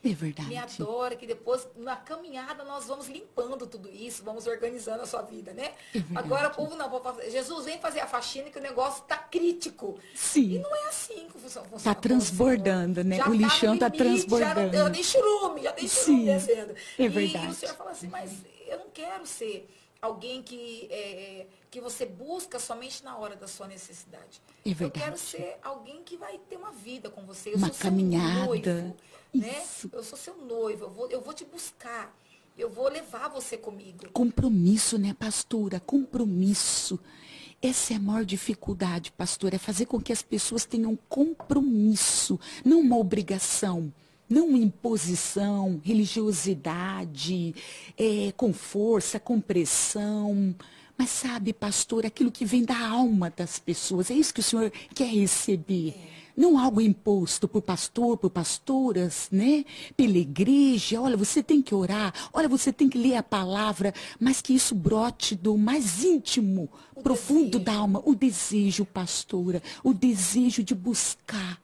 É 0.05 0.11
verdade. 0.15 0.49
me 0.49 0.57
adora, 0.57 1.17
que 1.17 1.27
depois, 1.27 1.67
na 1.77 1.97
caminhada, 1.97 2.63
nós 2.63 2.85
vamos 2.87 3.09
limpando 3.09 3.67
tudo 3.67 3.89
isso, 3.91 4.23
vamos 4.23 4.47
organizando 4.47 5.03
a 5.03 5.07
sua 5.07 5.23
vida, 5.23 5.53
né? 5.53 5.73
É. 5.95 6.01
Agora 6.15 6.49
o 6.49 6.55
povo 6.55 6.77
não, 6.77 6.89
vou 6.89 7.01
fazer- 7.01 7.29
Jesus 7.31 7.65
vem 7.65 7.79
fazer 7.81 8.01
a 8.01 8.07
faxina 8.07 8.49
que 8.51 8.59
o 8.59 8.63
negócio 8.63 9.03
está 9.03 9.17
crítico. 9.19 9.99
Sim. 10.15 10.53
E 10.55 10.59
não 10.61 10.75
é 10.77 10.89
assim 10.89 11.27
que 11.29 11.39
funciona. 11.39 11.67
Tá 11.83 11.95
transbordando, 11.95 13.03
né? 13.03 13.21
O 13.25 13.29
no 13.31 13.35
lixão 13.35 13.77
tá 13.77 13.89
limite, 13.89 14.05
Já, 14.05 14.11
transbordando. 14.55 14.77
já 14.77 14.91
tem 14.91 15.03
churume, 15.03 15.63
já 15.63 15.73
tem 15.73 15.89
churume 15.89 16.19
Sim, 16.19 16.25
descendo. 16.27 16.75
é 16.99 17.09
verdade. 17.09 17.47
E, 17.47 17.51
o 17.51 17.55
Senhor 17.55 17.75
fala 17.75 17.91
assim, 17.91 18.09
mas 18.09 18.31
eu 18.67 18.79
não 18.79 18.91
quero 18.91 19.27
ser 19.27 19.69
alguém 20.01 20.41
que, 20.43 20.87
é, 20.91 21.47
que 21.71 21.81
você 21.81 22.07
busca 22.07 22.59
somente 22.61 23.03
na 23.03 23.17
hora 23.17 23.35
da 23.35 23.49
sua 23.49 23.67
necessidade. 23.67 24.41
É 24.65 24.71
Eu 24.71 24.75
verdade. 24.75 25.05
quero 25.05 25.19
ser 25.19 25.57
alguém 25.65 26.03
que 26.05 26.17
vai 26.17 26.39
ter 26.49 26.57
uma 26.57 26.71
vida 26.71 27.11
com 27.11 27.23
você. 27.27 27.51
Eu 27.51 27.57
Uma 27.57 27.69
sou 27.69 27.75
seu 27.77 27.85
caminhada. 27.91 28.45
noivo, 28.47 28.97
né? 29.37 29.63
Eu 29.93 30.03
sou 30.03 30.19
seu 30.19 30.37
noivo, 30.37 30.85
eu 30.85 30.91
vou, 30.91 31.11
eu 31.11 31.21
vou 31.21 31.35
te 31.35 31.45
buscar. 31.45 32.15
Eu 32.57 32.71
vou 32.71 32.89
levar 32.89 33.29
você 33.29 33.59
comigo. 33.59 34.09
Compromisso, 34.13 34.97
né, 34.97 35.15
pastora? 35.19 35.79
Compromisso. 35.79 36.99
Essa 37.61 37.95
é 37.95 37.97
a 37.97 38.01
maior 38.01 38.25
dificuldade, 38.25 39.13
pastora, 39.13 39.57
é 39.57 39.59
fazer 39.59 39.87
com 39.87 40.01
que 40.01 40.13
as 40.13 40.23
pessoas 40.23 40.65
tenham 40.65 40.97
compromisso, 41.09 42.39
não 42.65 42.81
uma 42.81 42.97
obrigação, 42.97 43.93
não 44.29 44.49
uma 44.49 44.59
imposição, 44.59 45.81
religiosidade, 45.83 47.55
é, 47.97 48.33
com 48.37 48.53
força, 48.53 49.19
com 49.19 49.41
pressão. 49.41 50.55
Mas 50.99 51.11
sabe, 51.11 51.53
pastor, 51.53 52.07
aquilo 52.07 52.31
que 52.31 52.45
vem 52.45 52.65
da 52.65 52.79
alma 52.79 53.31
das 53.35 53.59
pessoas, 53.59 54.11
é 54.11 54.15
isso 54.15 54.33
que 54.35 54.41
o 54.41 54.45
senhor 54.45 54.71
quer 54.95 55.09
receber. 55.09 55.95
Não 56.37 56.59
algo 56.59 56.83
imposto 56.83 57.49
por 57.49 57.63
pastor, 57.63 58.19
por 58.19 58.29
pastoras, 58.29 59.29
né? 59.33 59.65
Pela 59.97 60.19
igreja. 60.19 61.01
Olha, 61.01 61.17
você 61.17 61.43
tem 61.43 61.63
que 61.63 61.75
orar. 61.75 62.13
Olha, 62.33 62.47
você 62.49 62.71
tem 62.73 62.89
que 62.91 62.99
ler 62.99 63.17
a 63.17 63.23
palavra. 63.23 63.95
Mas 64.21 64.43
que 64.43 64.53
isso 64.53 64.75
brote 64.75 65.35
do 65.35 65.57
mais 65.57 66.05
íntimo, 66.05 66.69
O 66.95 67.03
profundo 67.03 67.59
desejo. 67.59 67.65
da 67.65 67.75
alma. 67.75 68.03
O 68.05 68.15
desejo, 68.15 68.85
pastora. 68.85 69.63
O 69.83 69.95
desejo 69.95 70.63
de 70.63 70.75
buscar. 70.75 71.59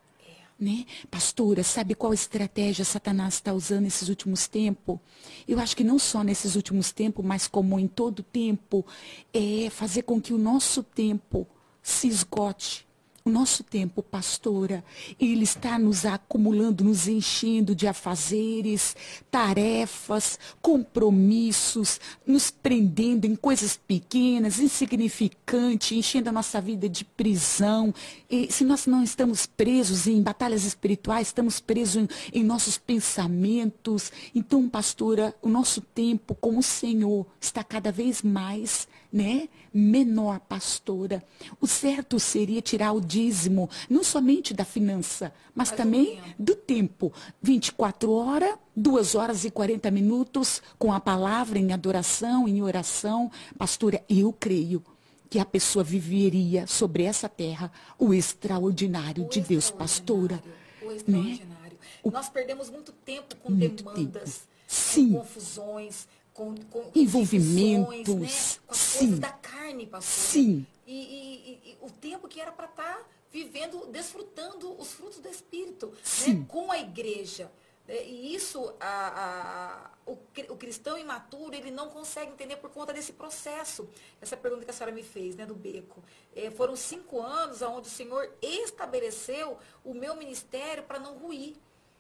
Né? 0.59 0.87
Pastora, 1.11 1.65
sabe 1.65 1.95
qual 1.95 2.15
estratégia 2.15 2.85
Satanás 2.85 3.35
está 3.35 3.53
usando 3.53 3.83
nesses 3.83 4.09
últimos 4.09 4.47
tempos? 4.47 4.99
Eu 5.47 5.59
acho 5.59 5.77
que 5.77 5.83
não 5.83 5.99
só 5.99 6.23
nesses 6.23 6.55
últimos 6.55 6.93
tempos, 6.93 7.25
mas 7.25 7.49
como 7.49 7.81
em 7.81 7.89
todo 7.89 8.23
tempo, 8.23 8.87
é 9.35 9.69
fazer 9.71 10.03
com 10.03 10.21
que 10.21 10.33
o 10.33 10.39
nosso 10.39 10.85
tempo 10.85 11.49
se 11.83 12.07
esgote. 12.07 12.87
O 13.25 13.31
nosso 13.31 13.63
tempo, 13.63 14.03
pastora, 14.03 14.85
ele 15.19 15.45
está 15.45 15.79
nos 15.79 16.05
acumulando, 16.05 16.83
nos 16.83 17.07
enchendo 17.07 17.73
de 17.73 17.87
afazeres, 17.87 18.97
tarefas, 19.31 20.41
compromissos, 20.61 22.01
nos 22.27 22.51
prendendo 22.51 23.25
em 23.25 23.37
coisas 23.37 23.77
pequenas, 23.77 24.59
insignificantes, 24.59 25.93
enchendo 25.93 26.31
a 26.31 26.33
nossa 26.33 26.61
vida 26.61 26.89
de 26.89 27.05
prisão. 27.05 27.95
E 28.29 28.53
se 28.53 28.65
nós 28.65 28.87
não 28.87 29.05
estamos 29.05 29.47
presos 29.47 30.09
em 30.09 30.21
batalhas 30.21 30.65
espirituais, 30.65 31.29
estamos 31.29 31.61
presos 31.61 32.03
em, 32.03 32.09
em 32.41 32.43
nossos 32.43 32.77
pensamentos. 32.77 34.11
Então, 34.35 34.69
pastora, 34.69 35.33
o 35.41 35.49
nosso 35.49 35.81
tempo 35.81 36.35
com 36.35 36.59
o 36.59 36.63
Senhor 36.63 37.25
está 37.41 37.63
cada 37.63 37.93
vez 37.93 38.21
mais 38.21 38.89
né, 39.13 39.49
menor, 39.75 40.41
pastora. 40.41 41.23
O 41.61 41.67
certo 41.67 42.19
seria 42.19 42.63
tirar 42.63 42.93
o 42.93 43.01
dízimo, 43.01 43.69
não 43.91 44.03
somente 44.03 44.55
da 44.55 44.65
finança, 44.65 45.33
mas, 45.55 45.69
Mas 45.69 45.71
do 45.71 45.77
também 45.77 46.07
tempo. 46.17 46.35
do 46.39 46.55
tempo. 46.55 47.13
24 47.43 48.11
horas, 48.13 48.55
2 48.75 49.15
horas 49.15 49.45
e 49.45 49.51
40 49.51 49.91
minutos 49.91 50.63
com 50.79 50.93
a 50.93 50.99
palavra 51.01 51.59
em 51.59 51.73
adoração, 51.73 52.49
em 52.49 52.63
oração. 52.63 53.31
Pastora, 53.59 54.03
eu 54.09 54.33
creio 54.33 54.83
que 55.29 55.39
a 55.39 55.45
pessoa 55.45 55.83
viveria 55.85 56.67
sobre 56.67 57.05
essa 57.05 57.29
terra 57.29 57.71
o 57.99 58.13
extraordinário 58.15 59.25
O 59.25 59.29
de 59.29 59.41
Deus, 59.41 59.71
pastora. 59.71 60.35
extraordinário, 60.37 60.63
O 60.83 60.87
Né? 60.87 60.95
extraordinário. 61.33 61.79
Nós 62.05 62.29
perdemos 62.29 62.69
muito 62.71 62.93
tempo 62.93 63.37
com 63.37 63.53
Muito 63.53 63.83
demandas, 63.85 64.35
tempo. 64.39 64.47
Sim. 64.67 65.13
com 65.13 65.19
confusões, 65.21 66.09
com, 66.35 66.55
com, 66.71 66.91
Envolvimentos. 66.95 67.99
Né? 67.99 68.05
Com 68.05 68.25
as 68.71 68.79
Sim. 68.79 68.99
coisas 68.99 69.19
da 69.19 69.31
carne, 69.31 69.87
pastor. 69.87 70.13
Sim. 70.13 70.67
E, 70.87 70.93
e- 70.95 71.71
e- 71.71 71.77
o 71.81 71.91
tempo 71.91 72.29
que 72.29 72.41
era 72.41 72.53
para 72.53 72.67
estar 72.67 73.09
vivendo, 73.33 73.87
desfrutando 73.87 74.79
os 74.79 74.93
frutos 74.93 75.19
do 75.19 75.29
Espírito, 75.29 75.93
Sim. 76.03 76.35
né? 76.41 76.45
com 76.49 76.71
a 76.71 76.79
igreja. 76.79 77.51
né? 77.89 78.05
E 78.05 78.35
isso, 78.35 78.75
a- 78.81 79.89
a- 79.89 79.91
o, 80.11 80.19
o 80.53 80.57
cristão 80.57 80.99
imaturo, 80.99 81.55
ele 81.55 81.71
não 81.71 81.89
consegue 81.89 82.31
entender 82.33 82.57
por 82.57 82.71
conta 82.71 82.93
desse 82.93 83.13
processo. 83.13 83.89
Essa 84.21 84.37
pergunta 84.37 84.65
que 84.65 84.71
a 84.71 84.75
senhora 84.75 84.95
me 84.95 85.03
fez, 85.03 85.35
né, 85.35 85.45
do 85.47 85.55
beco. 85.55 86.03
Eh, 86.35 86.51
foram 86.51 86.77
cinco 86.77 87.21
anos 87.21 87.61
onde 87.63 87.89
o 87.89 87.91
Senhor 87.91 88.31
estabeleceu 88.43 89.59
o 89.85 89.95
meu 89.95 90.15
ministério 90.17 90.83
para 90.85 90.99
não 90.99 91.17
ruir. 91.19 91.55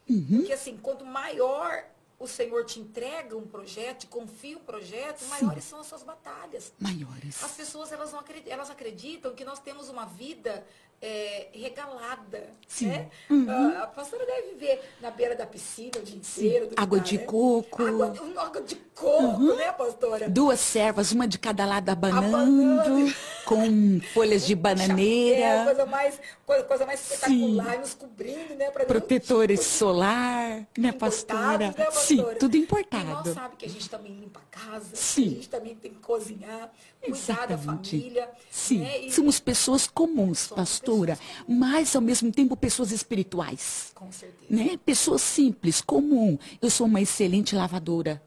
Uhum. 0.08 0.38
Porque 0.38 0.52
assim, 0.52 0.76
quanto 0.76 1.04
maior 1.04 1.84
o 2.22 2.28
Senhor 2.28 2.64
te 2.64 2.78
entrega 2.78 3.36
um 3.36 3.46
projeto, 3.46 4.02
te 4.02 4.06
confia 4.06 4.56
um 4.56 4.62
projeto, 4.62 5.24
maiores 5.26 5.64
são 5.64 5.80
as 5.80 5.88
suas 5.88 6.04
batalhas. 6.04 6.72
Maiores. 6.78 7.42
As 7.42 7.50
pessoas 7.52 7.90
elas, 7.90 8.12
não 8.12 8.20
acreditam, 8.20 8.52
elas 8.52 8.70
acreditam 8.70 9.34
que 9.34 9.44
nós 9.44 9.58
temos 9.58 9.88
uma 9.88 10.06
vida 10.06 10.64
é, 11.02 11.48
regalada. 11.52 12.48
Sim. 12.68 12.86
Né? 12.86 13.08
Uhum. 13.28 13.46
Ah, 13.50 13.82
a 13.82 13.86
pastora 13.88 14.24
deve 14.24 14.52
viver 14.54 14.80
na 15.00 15.10
beira 15.10 15.34
da 15.34 15.44
piscina 15.44 15.90
o 15.98 16.02
dia 16.02 16.16
inteiro. 16.16 16.68
do 16.68 16.74
Água 16.76 17.00
de 17.00 17.18
né? 17.18 17.24
coco. 17.24 17.84
Água, 17.84 18.14
água 18.38 18.62
de 18.62 18.76
coco, 18.94 19.54
né, 19.56 19.72
pastora? 19.72 20.30
Duas 20.30 20.60
servas, 20.60 21.10
uma 21.10 21.26
de 21.26 21.38
cada 21.38 21.66
lado 21.66 21.88
abanando, 21.90 22.36
Abanando. 22.36 23.14
com 23.44 24.00
folhas 24.14 24.46
de 24.46 24.52
É, 24.54 24.56
bananeira, 24.56 25.64
coisa 25.64 25.86
mais, 25.86 26.20
coisa, 26.46 26.62
coisa 26.64 26.86
mais 26.86 27.00
espetacular, 27.00 27.78
nos 27.80 27.94
cobrindo, 27.94 28.54
né? 28.54 28.70
protetores 28.70 29.60
solar, 29.60 30.66
né, 30.78 30.92
pastora? 30.92 31.74
né, 31.76 31.90
Sim, 31.90 32.16
pastora? 32.18 32.36
tudo 32.38 32.54
E 32.56 32.60
nós 32.60 32.64
importado. 32.64 33.34
sabe 33.34 33.56
que 33.56 33.66
a 33.66 33.68
gente 33.68 33.90
também 33.90 34.12
limpa 34.14 34.40
a 34.40 34.56
casa, 34.70 34.94
Sim. 34.94 35.26
a 35.26 35.30
gente 35.30 35.48
também 35.48 35.74
tem 35.74 35.92
que 35.92 35.98
cozinhar, 36.00 36.70
cuidar 37.00 37.46
da 37.46 37.54
Exatamente. 37.54 37.90
família. 37.90 38.30
Sim, 38.50 38.78
né? 38.80 38.98
E 39.00 39.12
somos 39.12 39.40
pessoas 39.40 39.86
comuns, 39.88 40.38
somos 40.40 40.70
pastora. 40.78 40.91
Pastora, 40.92 41.18
mas 41.48 41.96
ao 41.96 42.02
mesmo 42.02 42.30
tempo 42.30 42.56
pessoas 42.56 42.92
espirituais. 42.92 43.90
Com 43.94 44.12
certeza. 44.12 44.46
Né? 44.50 44.78
Pessoas 44.84 45.22
simples, 45.22 45.80
comum. 45.80 46.38
Eu 46.60 46.70
sou 46.70 46.86
uma 46.86 47.00
excelente 47.00 47.56
lavadora. 47.56 48.22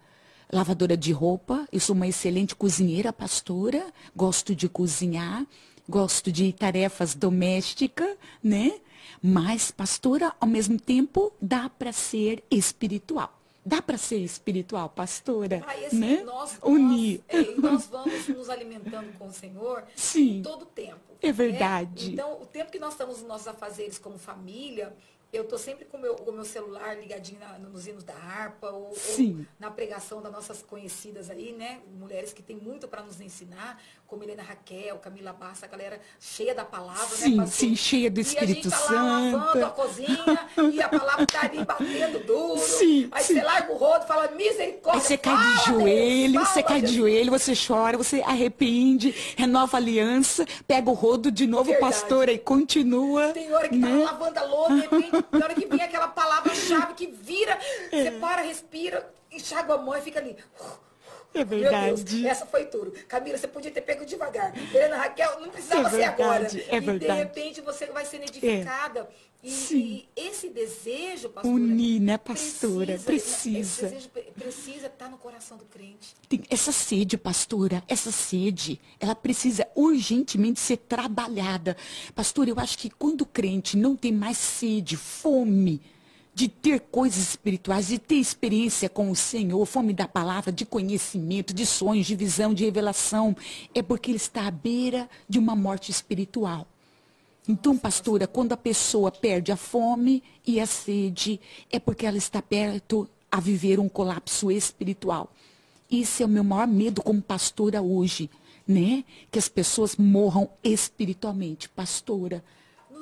Lavadora 0.52 0.98
de 0.98 1.12
roupa, 1.12 1.68
eu 1.72 1.80
sou 1.80 1.96
uma 1.96 2.08
excelente 2.08 2.56
cozinheira, 2.56 3.12
pastora, 3.12 3.86
gosto 4.16 4.56
de 4.56 4.70
cozinhar, 4.70 5.46
gosto 5.88 6.32
de 6.32 6.54
tarefas 6.54 7.16
domésticas, 7.16 8.16
né? 8.44 8.74
Mas, 9.22 9.72
pastora, 9.72 10.34
ao 10.40 10.48
mesmo 10.48 10.80
tempo, 10.80 11.32
dá 11.42 11.68
para 11.68 11.92
ser 11.92 12.44
espiritual. 12.50 13.34
Dá 13.66 13.82
para 13.82 13.98
ser 13.98 14.20
espiritual, 14.20 14.90
pastora? 14.90 15.64
Ah, 15.66 15.72
assim, 15.88 15.98
né? 15.98 16.24
nós, 16.24 16.60
Unir. 16.62 17.22
Nós, 17.28 17.48
é, 17.48 17.56
nós 17.60 17.86
vamos 17.88 18.28
nos 18.28 18.48
alimentando 18.48 19.18
com 19.18 19.28
o 19.28 19.34
Senhor 19.34 19.84
Sim. 19.96 20.44
todo 20.44 20.62
o 20.62 20.66
tempo. 20.68 21.00
É 21.20 21.32
verdade. 21.32 22.08
Né? 22.08 22.14
Então, 22.14 22.40
o 22.42 22.46
tempo 22.46 22.72
que 22.72 22.78
nós 22.78 22.94
estamos 22.94 23.20
nos 23.20 23.28
nossos 23.28 23.48
afazeres 23.48 23.98
como 23.98 24.20
família, 24.20 24.96
eu 25.34 25.44
estou 25.44 25.58
sempre 25.58 25.86
com 25.86 25.98
meu, 25.98 26.16
o 26.16 26.32
meu 26.32 26.46
celular 26.46 26.98
ligadinho 26.98 27.40
na, 27.40 27.58
nos 27.58 27.88
hinos 27.88 28.04
da 28.04 28.14
harpa 28.14 28.70
ou, 28.70 28.90
ou, 28.90 29.46
na 29.60 29.72
pregação 29.72 30.22
das 30.22 30.32
nossas 30.32 30.62
conhecidas 30.62 31.30
aí, 31.30 31.52
né? 31.52 31.82
Mulheres 32.00 32.32
que 32.34 32.44
têm 32.44 32.56
muito 32.56 32.88
para 32.88 33.02
nos 33.02 33.20
ensinar, 33.20 33.82
como 34.08 34.24
Helena 34.24 34.44
Raquel, 34.44 34.98
Camila 35.00 35.34
Bassa, 35.34 35.66
a 35.66 35.70
galera 35.70 36.00
cheia 36.20 36.54
da 36.54 36.64
palavra, 36.64 37.06
sim, 37.18 37.38
né? 37.38 37.48
Sim, 37.48 37.76
cheia 37.76 38.10
do 38.10 38.20
Espírito 38.22 38.70
Santo. 38.70 38.94
E 38.94 38.96
a 38.96 38.96
gente 38.96 38.96
tá 38.96 39.04
lá 39.04 39.20
lavando 39.20 39.66
a 39.66 39.70
cozinha 39.70 40.50
e 40.72 40.82
a 40.82 40.90
palavra 40.90 41.24
está 41.24 41.42
ali 41.46 41.66
batendo 41.66 42.26
duro. 42.26 42.60
Sim, 42.60 43.10
aí 43.12 43.24
sim. 43.24 43.34
você 43.34 43.42
larga 43.42 43.74
o 43.74 43.78
rodo, 43.78 44.06
fala 44.06 44.28
misericórdia. 44.32 45.02
Aí 45.02 45.08
você 45.08 45.18
cai 45.18 45.36
de 45.36 45.66
joelho, 45.66 46.34
Deus, 46.34 46.48
você 46.48 46.64
cai 46.64 46.82
de 46.82 46.96
joelho, 46.96 47.32
você 47.32 47.54
chora, 47.56 47.98
você 47.98 48.22
arrepende, 48.22 49.14
renova 49.36 49.78
a 49.78 49.80
aliança, 49.80 50.46
pega 50.68 50.90
o 50.90 50.94
rodo 50.94 51.32
de 51.32 51.48
novo, 51.48 51.72
Verdade. 51.72 51.92
pastora, 51.92 52.32
e 52.32 52.38
continua. 52.38 53.34
Tem 53.34 53.52
hora 53.52 53.68
que 53.68 53.80
tá 53.80 53.88
né? 53.88 54.06
tá 54.06 54.12
lavando 54.12 54.40
a 54.40 54.44
louça, 54.44 54.76
de 54.76 54.82
repente 54.82 55.26
na 55.32 55.46
hora 55.46 55.54
que 55.56 55.66
vem 55.66 55.82
aquela 55.82 56.08
palavra-chave 56.08 56.94
que 56.94 57.08
vira, 57.08 57.58
é. 57.92 58.04
você 58.04 58.12
para, 58.12 58.42
respira, 58.44 59.14
enxaga 59.32 59.74
a 59.74 59.78
mão 59.78 59.98
e 59.98 60.02
fica 60.02 60.20
ali. 60.20 60.36
É 61.36 61.44
verdade. 61.44 61.86
Meu 61.86 61.96
Deus, 61.98 62.26
essa 62.26 62.46
foi 62.46 62.66
tudo. 62.66 62.92
Camila, 63.08 63.38
você 63.38 63.48
podia 63.48 63.70
ter 63.70 63.82
pego 63.82 64.06
devagar. 64.06 64.54
Helena 64.74 64.96
Raquel, 64.96 65.42
não 65.42 65.50
precisava 65.50 65.88
é 65.88 65.92
ser 65.92 66.04
agora. 66.04 66.48
É 66.70 66.80
verdade. 66.80 67.06
E 67.06 67.08
de 67.08 67.14
repente 67.14 67.62
você 67.62 67.86
vai 67.88 68.06
sendo 68.06 68.24
edificada. 68.24 69.02
É. 69.02 69.36
E, 69.48 69.76
e, 69.76 70.10
esse 70.16 70.50
desejo, 70.50 71.30
pastora. 71.30 71.54
Unir, 71.54 72.02
né, 72.02 72.18
pastora? 72.18 72.98
Precisa. 72.98 73.60
Esse 73.60 73.82
desejo 73.84 74.10
precisa 74.34 74.88
estar 74.88 75.08
no 75.08 75.18
coração 75.18 75.56
do 75.58 75.66
crente. 75.66 76.16
Tem 76.28 76.42
essa 76.50 76.72
sede, 76.72 77.16
pastora, 77.16 77.84
essa 77.88 78.12
sede, 78.12 78.80
ela 79.00 79.14
precisa 79.14 79.68
urgentemente 79.76 80.60
ser 80.60 80.78
trabalhada. 80.78 81.78
Pastora, 82.16 82.50
eu 82.50 82.60
acho 82.60 82.78
que 82.78 82.90
quando 82.90 83.22
o 83.22 83.26
crente 83.26 83.78
não 83.78 83.96
tem 83.96 84.12
mais 84.12 84.38
sede, 84.38 84.98
fome, 84.98 85.80
de 86.36 86.50
ter 86.50 86.82
coisas 86.82 87.30
espirituais, 87.30 87.88
de 87.88 87.98
ter 87.98 88.16
experiência 88.16 88.90
com 88.90 89.10
o 89.10 89.16
Senhor, 89.16 89.66
fome 89.66 89.94
da 89.94 90.06
palavra, 90.06 90.52
de 90.52 90.66
conhecimento, 90.66 91.54
de 91.54 91.66
sonhos, 91.66 92.06
de 92.06 92.14
visão, 92.14 92.54
de 92.54 92.66
revelação, 92.66 93.34
é 93.74 93.82
porque 93.82 94.12
ele 94.12 94.18
está 94.18 94.46
à 94.46 94.52
beira 94.52 95.10
de 95.30 95.40
uma 95.40 95.56
morte 95.56 95.92
espiritual. 95.92 96.68
Então, 97.48 97.78
pastora, 97.78 98.28
quando 98.28 98.52
a 98.52 98.58
pessoa 98.58 99.12
perde 99.12 99.54
a 99.54 99.56
fome 99.56 100.22
e 100.46 100.60
a 100.60 100.66
sede, 100.66 101.40
é 101.72 101.80
porque 101.80 102.06
ela 102.06 102.18
está 102.18 102.42
perto 102.42 103.08
a 103.32 103.40
viver 103.40 103.80
um 103.80 103.88
colapso 103.88 104.52
espiritual. 104.52 105.32
Isso 105.90 106.22
é 106.22 106.26
o 106.26 106.30
meu 106.30 106.44
maior 106.44 106.68
medo 106.68 107.02
como 107.02 107.22
pastora 107.22 107.82
hoje, 107.82 108.30
né? 108.68 109.06
Que 109.32 109.40
as 109.40 109.48
pessoas 109.48 109.96
morram 109.96 110.50
espiritualmente. 110.62 111.70
Pastora. 111.70 112.44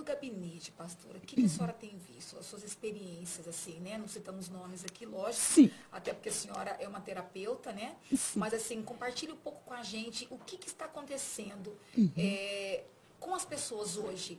No 0.03 0.05
gabinete, 0.05 0.69
pastora, 0.73 1.17
o 1.17 1.21
que 1.21 1.45
a 1.45 1.47
senhora 1.47 1.71
tem 1.71 1.97
visto? 1.97 2.37
As 2.37 2.45
suas 2.45 2.61
experiências, 2.61 3.47
assim, 3.47 3.79
né? 3.79 3.97
Não 3.97 4.05
citamos 4.05 4.49
nomes 4.49 4.83
aqui, 4.83 5.05
lógico. 5.05 5.41
Sim. 5.41 5.71
Até 5.93 6.11
porque 6.11 6.27
a 6.27 6.31
senhora 6.33 6.75
é 6.77 6.85
uma 6.85 6.99
terapeuta, 6.99 7.71
né? 7.71 7.95
Sim. 8.09 8.37
Mas, 8.37 8.53
assim, 8.53 8.81
compartilhe 8.81 9.31
um 9.31 9.37
pouco 9.37 9.61
com 9.63 9.73
a 9.73 9.81
gente 9.81 10.27
o 10.29 10.37
que, 10.37 10.57
que 10.57 10.67
está 10.67 10.85
acontecendo. 10.85 11.73
Uhum. 11.97 12.11
É, 12.17 12.83
com 13.17 13.33
as 13.33 13.45
pessoas 13.45 13.95
hoje. 13.95 14.37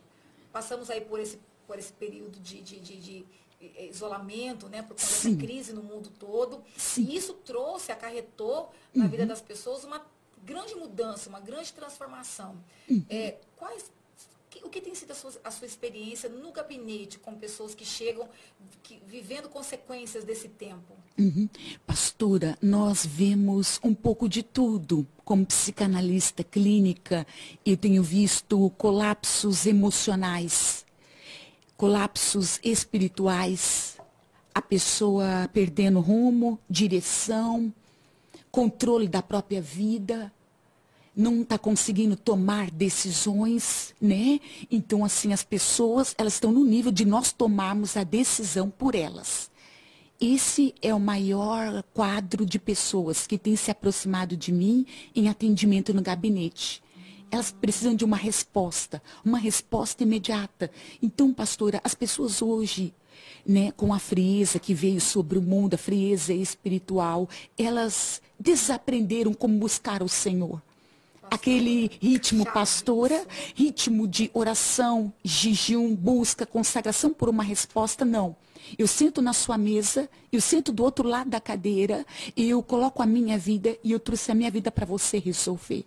Passamos 0.53 0.91
aí 0.91 1.01
por 1.01 1.19
esse, 1.19 1.39
por 1.65 1.79
esse 1.79 1.91
período 1.93 2.39
de, 2.39 2.61
de, 2.61 2.79
de, 2.79 2.97
de 2.97 3.25
isolamento, 3.89 4.69
né, 4.69 4.83
por 4.83 4.89
conta 4.89 5.03
Sim. 5.03 5.35
da 5.35 5.41
crise 5.41 5.73
no 5.73 5.81
mundo 5.81 6.11
todo. 6.19 6.63
Sim. 6.77 7.05
E 7.05 7.15
isso 7.15 7.33
trouxe, 7.33 7.91
acarretou 7.91 8.71
na 8.93 9.05
uhum. 9.05 9.09
vida 9.09 9.25
das 9.25 9.41
pessoas 9.41 9.83
uma 9.83 10.05
grande 10.43 10.75
mudança, 10.75 11.27
uma 11.27 11.39
grande 11.39 11.73
transformação. 11.73 12.55
Uhum. 12.87 13.03
É, 13.09 13.39
quais, 13.55 13.91
o 14.65 14.69
que 14.69 14.81
tem 14.81 14.95
sido 14.95 15.11
a 15.11 15.15
sua, 15.15 15.31
a 15.43 15.51
sua, 15.51 15.67
experiência 15.67 16.29
no 16.29 16.51
gabinete 16.51 17.19
com 17.19 17.35
pessoas 17.35 17.75
que 17.75 17.85
chegam 17.85 18.27
que, 18.83 18.99
vivendo 19.07 19.47
consequências 19.49 20.23
desse 20.23 20.49
tempo? 20.49 20.93
Uhum. 21.17 21.47
Pastora, 21.85 22.57
nós 22.61 23.05
vemos 23.05 23.79
um 23.83 23.93
pouco 23.93 24.27
de 24.27 24.43
tudo. 24.43 25.07
Como 25.23 25.45
psicanalista 25.45 26.43
clínica, 26.43 27.25
eu 27.65 27.75
tenho 27.75 28.03
visto 28.03 28.69
colapsos 28.77 29.65
emocionais, 29.65 30.85
colapsos 31.75 32.59
espirituais, 32.63 33.97
a 34.53 34.61
pessoa 34.61 35.49
perdendo 35.51 35.99
rumo, 35.99 36.59
direção, 36.69 37.73
controle 38.51 39.07
da 39.07 39.21
própria 39.21 39.61
vida, 39.61 40.31
não 41.15 41.43
está 41.43 41.57
conseguindo 41.57 42.15
tomar 42.15 42.69
decisões, 42.69 43.95
né? 44.01 44.39
Então, 44.69 45.05
assim, 45.05 45.31
as 45.31 45.43
pessoas, 45.43 46.13
elas 46.17 46.33
estão 46.33 46.51
no 46.51 46.65
nível 46.65 46.91
de 46.91 47.05
nós 47.05 47.31
tomarmos 47.31 47.95
a 47.95 48.03
decisão 48.03 48.69
por 48.69 48.93
elas. 48.93 49.49
Esse 50.19 50.73
é 50.81 50.93
o 50.93 50.99
maior 50.99 51.83
quadro 51.93 52.45
de 52.45 52.59
pessoas 52.59 53.25
que 53.25 53.37
têm 53.37 53.55
se 53.55 53.71
aproximado 53.71 54.35
de 54.35 54.51
mim 54.51 54.85
em 55.15 55.29
atendimento 55.29 55.93
no 55.93 56.01
gabinete. 56.01 56.83
Elas 57.31 57.51
precisam 57.51 57.95
de 57.95 58.05
uma 58.05 58.17
resposta, 58.17 59.01
uma 59.23 59.37
resposta 59.37 60.03
imediata. 60.03 60.69
Então, 61.01 61.33
pastora, 61.33 61.81
as 61.83 61.93
pessoas 61.93 62.41
hoje, 62.41 62.93
né, 63.45 63.71
com 63.71 63.93
a 63.93 63.99
frieza 63.99 64.59
que 64.59 64.73
veio 64.73 65.01
sobre 65.01 65.37
o 65.37 65.41
mundo, 65.41 65.73
a 65.73 65.77
frieza 65.77 66.33
espiritual, 66.33 67.27
elas 67.57 68.21
desaprenderam 68.39 69.33
como 69.33 69.57
buscar 69.57 70.01
o 70.01 70.09
Senhor 70.09 70.61
aquele 71.29 71.91
ritmo 72.01 72.45
pastora, 72.45 73.25
ritmo 73.53 74.07
de 74.07 74.29
oração, 74.33 75.13
jejum, 75.23 75.95
busca, 75.95 76.45
consagração 76.45 77.13
por 77.13 77.29
uma 77.29 77.43
resposta, 77.43 78.03
não. 78.03 78.35
Eu 78.77 78.87
sento 78.87 79.21
na 79.21 79.33
sua 79.33 79.57
mesa, 79.57 80.09
eu 80.31 80.41
sento 80.41 80.71
do 80.71 80.83
outro 80.83 81.07
lado 81.07 81.29
da 81.29 81.39
cadeira, 81.39 82.05
eu 82.35 82.63
coloco 82.63 83.01
a 83.01 83.05
minha 83.05 83.37
vida 83.37 83.77
e 83.83 83.91
eu 83.91 83.99
trouxe 83.99 84.31
a 84.31 84.35
minha 84.35 84.49
vida 84.49 84.71
para 84.71 84.85
você 84.85 85.19
resolver. 85.19 85.85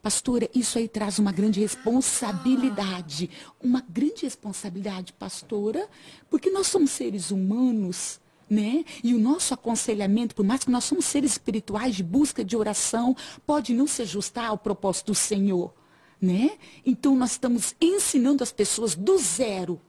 Pastora, 0.00 0.48
isso 0.52 0.78
aí 0.78 0.88
traz 0.88 1.20
uma 1.20 1.30
grande 1.30 1.60
responsabilidade. 1.60 3.30
Uma 3.62 3.84
grande 3.88 4.22
responsabilidade, 4.22 5.12
pastora, 5.12 5.88
porque 6.28 6.50
nós 6.50 6.66
somos 6.66 6.90
seres 6.90 7.30
humanos 7.30 8.20
né? 8.52 8.84
E 9.02 9.14
o 9.14 9.18
nosso 9.18 9.54
aconselhamento, 9.54 10.34
por 10.34 10.44
mais 10.44 10.62
que 10.62 10.70
nós 10.70 10.84
somos 10.84 11.06
seres 11.06 11.32
espirituais 11.32 11.94
de 11.96 12.02
busca 12.02 12.44
de 12.44 12.54
oração, 12.54 13.16
pode 13.46 13.72
não 13.72 13.86
se 13.86 14.02
ajustar 14.02 14.44
ao 14.44 14.58
propósito 14.58 15.06
do 15.06 15.14
Senhor, 15.14 15.72
né? 16.20 16.58
Então 16.84 17.16
nós 17.16 17.30
estamos 17.30 17.74
ensinando 17.80 18.42
as 18.42 18.52
pessoas 18.52 18.94
do 18.94 19.16
zero. 19.16 19.80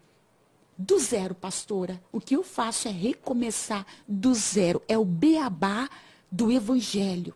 Do 0.77 0.97
zero, 0.97 1.35
pastora. 1.35 2.01
O 2.09 2.21
que 2.21 2.37
eu 2.37 2.41
faço 2.41 2.87
é 2.87 2.91
recomeçar 2.91 3.85
do 4.07 4.33
zero. 4.33 4.81
É 4.87 4.97
o 4.97 5.03
beabá 5.03 5.89
do 6.31 6.49
evangelho. 6.49 7.35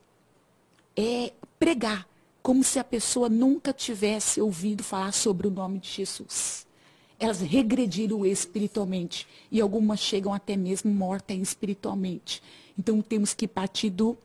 É 0.96 1.34
pregar 1.60 2.08
como 2.42 2.64
se 2.64 2.80
a 2.80 2.86
pessoa 2.86 3.28
nunca 3.28 3.74
tivesse 3.74 4.40
ouvido 4.40 4.82
falar 4.82 5.12
sobre 5.12 5.46
o 5.46 5.52
nome 5.52 5.78
de 5.80 5.90
Jesus 5.90 6.67
elas 7.20 7.42
regrediram 7.42 8.26
espiritualmente. 8.26 9.28
E 9.52 9.60
algumas 9.60 10.00
chegam 10.00 10.34
até 10.34 10.56
mesmo 10.56 10.92
mortas 10.92 11.38
espiritualmente. 11.38 12.42
Então 12.78 13.02
temos 13.02 13.34
que 13.34 13.48
partir 13.48 13.90
do, 13.90 14.18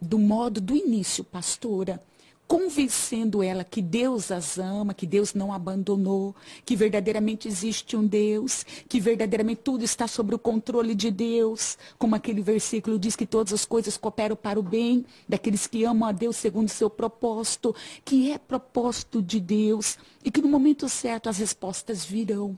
do 0.00 0.18
modo 0.18 0.60
do 0.60 0.74
início, 0.74 1.24
pastora 1.24 2.00
convencendo 2.46 3.42
ela 3.42 3.64
que 3.64 3.82
Deus 3.82 4.30
as 4.30 4.58
ama, 4.58 4.94
que 4.94 5.06
Deus 5.06 5.34
não 5.34 5.52
abandonou, 5.52 6.34
que 6.64 6.76
verdadeiramente 6.76 7.48
existe 7.48 7.96
um 7.96 8.06
Deus, 8.06 8.64
que 8.88 9.00
verdadeiramente 9.00 9.62
tudo 9.62 9.84
está 9.84 10.06
sob 10.06 10.34
o 10.34 10.38
controle 10.38 10.94
de 10.94 11.10
Deus, 11.10 11.76
como 11.98 12.14
aquele 12.14 12.40
versículo 12.40 12.98
diz 12.98 13.16
que 13.16 13.26
todas 13.26 13.52
as 13.52 13.64
coisas 13.64 13.96
cooperam 13.96 14.36
para 14.36 14.60
o 14.60 14.62
bem 14.62 15.04
daqueles 15.28 15.66
que 15.66 15.84
amam 15.84 16.08
a 16.08 16.12
Deus 16.12 16.36
segundo 16.36 16.68
seu 16.68 16.88
propósito, 16.88 17.74
que 18.04 18.30
é 18.30 18.38
propósito 18.38 19.20
de 19.20 19.40
Deus 19.40 19.98
e 20.24 20.30
que 20.30 20.40
no 20.40 20.48
momento 20.48 20.88
certo 20.88 21.28
as 21.28 21.38
respostas 21.38 22.04
virão. 22.04 22.56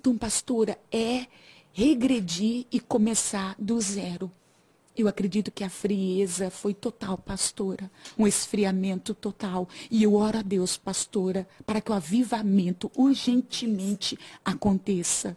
Então, 0.00 0.16
pastora, 0.16 0.78
é 0.92 1.26
regredir 1.72 2.66
e 2.72 2.80
começar 2.80 3.54
do 3.58 3.80
zero. 3.80 4.30
Eu 4.98 5.06
acredito 5.06 5.52
que 5.52 5.62
a 5.62 5.70
frieza 5.70 6.50
foi 6.50 6.74
total, 6.74 7.16
pastora. 7.16 7.88
Um 8.18 8.26
esfriamento 8.26 9.14
total. 9.14 9.68
E 9.88 10.02
eu 10.02 10.14
oro 10.14 10.38
a 10.38 10.42
Deus, 10.42 10.76
pastora, 10.76 11.46
para 11.64 11.80
que 11.80 11.92
o 11.92 11.94
avivamento 11.94 12.90
urgentemente 12.96 14.18
aconteça. 14.44 15.36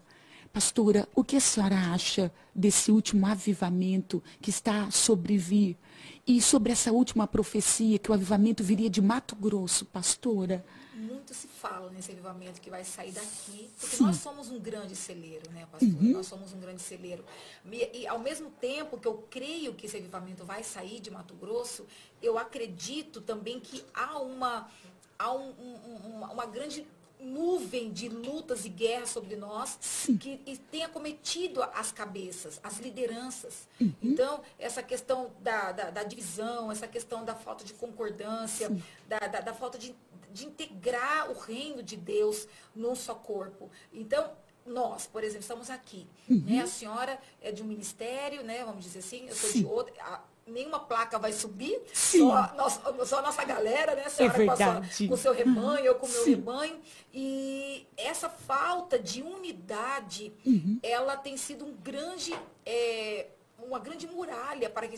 Pastora, 0.52 1.08
o 1.14 1.24
que 1.24 1.36
a 1.36 1.40
senhora 1.40 1.76
acha 1.94 2.32
desse 2.56 2.92
último 2.92 3.28
avivamento 3.28 4.24
que 4.42 4.50
está 4.50 4.86
a 4.86 4.92
sobrevir? 4.92 5.78
E 6.26 6.42
sobre 6.42 6.72
essa 6.72 6.92
última 6.92 7.28
profecia, 7.28 8.00
que 8.00 8.10
o 8.10 8.16
avivamento 8.16 8.64
viria 8.64 8.90
de 8.90 9.00
Mato 9.00 9.36
Grosso, 9.36 9.86
pastora? 9.86 10.66
Muito 11.02 11.34
se 11.34 11.48
fala 11.48 11.90
nesse 11.90 12.12
avivamento 12.12 12.62
que 12.62 12.70
vai 12.70 12.84
sair 12.84 13.12
daqui, 13.12 13.70
porque 13.80 13.96
Sim. 13.96 14.04
nós 14.04 14.18
somos 14.18 14.50
um 14.50 14.60
grande 14.60 14.96
celeiro, 14.96 15.50
né, 15.52 15.68
pastor? 15.72 15.90
Uhum. 15.90 16.12
Nós 16.12 16.28
somos 16.28 16.54
um 16.54 16.60
grande 16.60 16.82
celeiro. 16.82 17.26
E, 17.72 18.02
e, 18.02 18.08
ao 18.08 18.20
mesmo 18.20 18.52
tempo 18.52 19.00
que 19.00 19.08
eu 19.08 19.26
creio 19.30 19.74
que 19.74 19.88
esse 19.88 19.98
avivamento 19.98 20.46
vai 20.46 20.64
sair 20.64 21.00
de 21.00 21.10
Mato 21.10 21.34
Grosso, 21.34 21.88
eu 22.22 22.38
acredito 22.38 23.20
também 23.20 23.60
que 23.60 23.84
há 23.94 24.20
uma, 24.20 24.70
há 25.18 25.34
um, 25.34 25.50
um, 25.50 25.96
uma, 26.06 26.32
uma 26.32 26.46
grande 26.46 26.86
nuvem 27.22 27.92
de 27.92 28.10
lutas 28.10 28.66
e 28.66 28.70
guerras 28.70 29.10
sobre 29.10 29.36
nós 29.36 29.78
Sim. 29.80 30.18
que 30.18 30.38
tenha 30.72 30.90
cometido 30.90 31.62
as 31.62 31.92
cabeças, 31.92 32.60
as 32.64 32.80
lideranças. 32.80 33.68
Uhum. 33.80 33.94
Então, 34.02 34.42
essa 34.58 34.82
questão 34.82 35.32
da, 35.40 35.72
da, 35.72 35.90
da, 35.92 36.04
divisão, 36.04 36.72
essa 36.72 36.88
questão 36.88 37.24
da 37.24 37.36
falta 37.36 37.64
de 37.64 37.74
concordância, 37.74 38.76
da, 39.08 39.20
da, 39.20 39.42
da, 39.42 39.54
falta 39.54 39.78
de, 39.78 39.96
de 40.32 40.46
integrar 40.46 41.30
o 41.30 41.40
reino 41.40 41.84
de 41.84 41.96
Deus 41.96 42.48
num 42.76 42.96
só 42.96 43.14
corpo. 43.14 43.70
Então, 43.94 44.32
nós, 44.66 45.08
por 45.08 45.24
exemplo, 45.24 45.42
estamos 45.42 45.70
aqui. 45.70 46.08
Uhum. 46.30 46.44
Né? 46.46 46.62
A 46.62 46.68
senhora 46.68 47.20
é 47.42 47.52
de 47.52 47.62
um 47.62 47.66
ministério, 47.66 48.44
né? 48.44 48.64
vamos 48.64 48.84
dizer 48.84 49.00
assim, 49.00 49.28
eu 49.28 49.36
sou 49.36 49.50
Sim. 49.50 49.60
de 49.60 49.66
outro. 49.66 49.94
A, 50.00 50.22
nenhuma 50.46 50.80
placa 50.80 51.18
vai 51.18 51.32
subir, 51.32 51.82
só, 51.94 52.54
nós, 52.56 52.80
só 53.08 53.20
a 53.20 53.22
nossa 53.22 53.44
galera, 53.44 53.96
né? 53.96 54.06
A 54.06 54.10
senhora 54.10 54.44
é 54.44 54.46
com, 54.46 54.52
a 54.52 54.56
sua, 54.56 55.08
com 55.08 55.14
o 55.14 55.18
seu 55.18 55.34
rebanho, 55.34 55.86
eu 55.86 55.96
com 55.96 56.06
o 56.06 56.10
meu 56.10 56.24
Sim. 56.24 56.32
rebanho. 56.32 56.80
E 57.14 57.88
essa 57.96 58.30
falta 58.30 59.00
de 59.00 59.22
unidade, 59.22 60.34
uhum. 60.46 60.80
ela 60.84 61.16
tem 61.16 61.38
sido 61.38 61.66
um 61.66 61.74
grande. 61.74 62.34
É, 62.66 63.28
uma 63.66 63.80
grande 63.80 64.08
muralha 64.08 64.70
para 64.70 64.88
que 64.88 64.96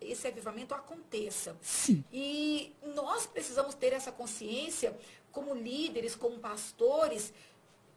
esse 0.00 0.28
avivamento, 0.28 0.74
aconteça. 0.74 1.56
Sim. 1.60 2.04
E 2.12 2.72
nós 2.94 3.26
precisamos 3.26 3.74
ter 3.74 3.92
essa 3.92 4.12
consciência, 4.12 4.96
como 5.32 5.54
líderes, 5.54 6.14
como 6.14 6.38
pastores, 6.38 7.32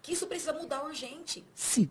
que 0.01 0.13
isso 0.13 0.27
precisa 0.27 0.53
mudar 0.53 0.83
urgente. 0.85 1.43
Sim 1.53 1.89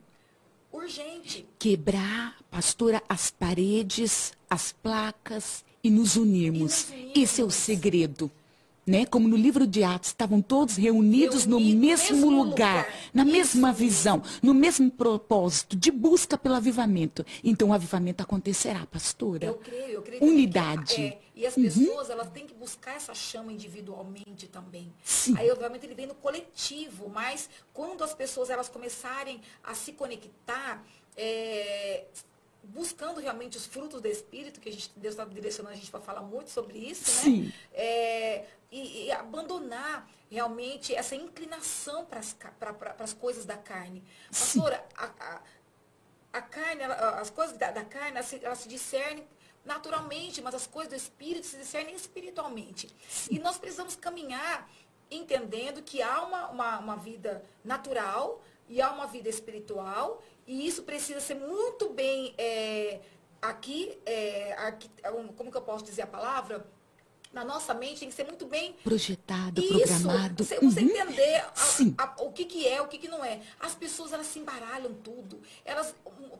urgente. 0.73 1.47
Quebrar, 1.59 2.37
pastora, 2.51 3.03
as 3.09 3.31
paredes, 3.31 4.33
as 4.49 4.73
placas 4.73 5.65
e 5.83 5.91
nos 5.91 6.17
unirmos. 6.17 6.61
E 6.61 6.63
nos 6.63 6.91
unirmos. 6.91 7.17
Esse 7.17 7.41
é 7.41 7.45
o 7.45 7.51
segredo 7.51 8.31
né? 8.87 9.05
Como 9.05 9.27
no 9.27 9.37
livro 9.37 9.67
de 9.67 9.83
Atos, 9.83 10.11
estavam 10.11 10.41
todos 10.41 10.77
reunidos 10.77 11.45
no 11.45 11.59
mesmo, 11.59 11.81
mesmo 11.81 12.31
lugar, 12.31 12.87
lugar, 12.87 12.95
na 13.13 13.25
Isso. 13.25 13.33
mesma 13.33 13.73
visão, 13.73 14.23
no 14.43 14.55
mesmo 14.55 14.91
propósito 14.91 15.77
de 15.77 15.91
busca 15.91 16.39
pelo 16.39 16.55
avivamento. 16.55 17.27
Então 17.43 17.71
o 17.71 17.73
avivamento 17.73 18.23
acontecerá, 18.23 18.87
pastora. 18.87 19.47
Eu 19.47 19.55
creio, 19.55 19.91
eu 19.91 20.03
creio. 20.03 20.25
Unidade. 20.25 20.95
Que, 20.95 21.03
é, 21.03 21.19
e 21.35 21.47
as 21.47 21.57
uhum. 21.57 21.65
pessoas, 21.65 22.07
uhum. 22.07 22.13
elas 22.13 22.31
têm 22.31 22.47
que 22.47 22.55
buscar 22.55 22.95
essa 22.95 23.15
chama 23.15 23.53
individualmente 23.53 24.47
também. 24.47 24.93
Sim. 25.05 25.35
Aí, 25.37 25.51
obviamente, 25.51 25.85
ele 25.85 25.95
vem 25.95 26.07
no 26.07 26.15
coletivo, 26.15 27.11
mas 27.11 27.51
quando 27.75 28.03
as 28.05 28.15
pessoas 28.15 28.49
elas 28.49 28.69
começarem 28.69 29.41
a 29.63 29.75
se 29.75 29.93
conectar, 29.93 30.83
é, 31.17 32.05
buscando 32.67 33.21
realmente 33.21 33.57
os 33.57 33.67
frutos 33.67 34.01
do 34.01 34.09
Espírito, 34.09 34.61
que 34.61 34.69
a 34.69 34.73
gente, 34.73 34.91
Deus 34.97 35.15
está 35.15 35.25
direcionando 35.25 35.75
a 35.75 35.77
gente 35.77 35.91
para 35.91 36.01
falar 36.01 36.23
muito 36.23 36.51
sobre 36.51 36.79
isso, 36.79 37.11
né? 37.11 37.23
Sim. 37.23 37.53
É, 37.73 38.45
e, 38.71 39.07
e, 39.07 39.13
abandonar 39.13 40.11
realmente 40.31 40.95
essa 40.95 41.15
inclinação 41.15 42.05
para 42.05 42.21
as 42.99 43.13
coisas 43.13 43.45
da 43.45 43.57
carne. 43.57 44.03
Pastora, 44.29 44.85
a, 44.97 45.07
a, 45.07 45.43
a, 46.33 46.43
carne, 46.43 46.83
ela, 46.83 47.21
as 47.21 47.31
coisas 47.31 47.57
da, 47.57 47.71
da 47.71 47.85
carne, 47.85 48.17
ela 48.17 48.23
se, 48.23 48.45
ela 48.45 48.57
se 48.57 48.69
discernem 48.69 49.27
naturalmente, 49.65 50.41
mas 50.43 50.55
as 50.55 50.67
coisas 50.67 50.93
do 50.93 50.97
Espírito 50.97 51.47
se 51.47 51.57
discernem 51.57 51.95
espiritualmente. 51.95 52.95
Sim. 53.09 53.35
E 53.35 53.39
nós 53.39 53.59
precisamos 53.59 53.97
caminhar 53.97 54.69
entendendo 55.11 55.83
que 55.83 56.03
há 56.03 56.23
uma, 56.23 56.49
uma, 56.49 56.79
uma 56.79 56.97
vida 56.97 57.43
natural 57.65 58.43
e 58.69 58.83
há 58.83 58.91
uma 58.91 59.07
vida 59.07 59.29
espiritual 59.29 60.23
e 60.47 60.67
isso 60.67 60.83
precisa 60.85 61.21
ser 61.21 61.35
muito 61.35 61.91
bem 61.91 62.35
é, 62.39 63.01
aqui, 63.43 63.99
é, 64.07 64.53
aqui, 64.55 64.89
como 65.37 65.51
que 65.51 65.57
eu 65.57 65.63
posso 65.63 65.85
dizer 65.85 66.03
a 66.03 66.07
palavra? 66.07 66.67
Na 67.37 67.45
nossa 67.45 67.75
mente 67.75 68.01
tem 68.01 68.09
que 68.09 68.15
ser 68.15 68.25
muito 68.25 68.47
bem 68.47 68.75
projetado, 68.83 69.61
isso, 69.61 69.75
programado. 69.75 70.43
Você, 70.43 70.59
você 70.59 70.81
uhum. 70.81 70.87
entender 70.87 71.45
a, 71.99 72.05
a, 72.05 72.23
o 72.23 72.33
que, 72.33 72.47
que 72.47 72.67
é, 72.67 72.81
o 72.81 72.89
que, 72.89 72.97
que 72.97 73.09
não 73.09 73.23
é. 73.23 73.41
As 73.61 73.75
pessoas 73.75 74.11
elas 74.15 74.27
se 74.27 74.39
embaralham 74.39 74.95
tudo. 75.05 75.39
Elas, 75.63 75.95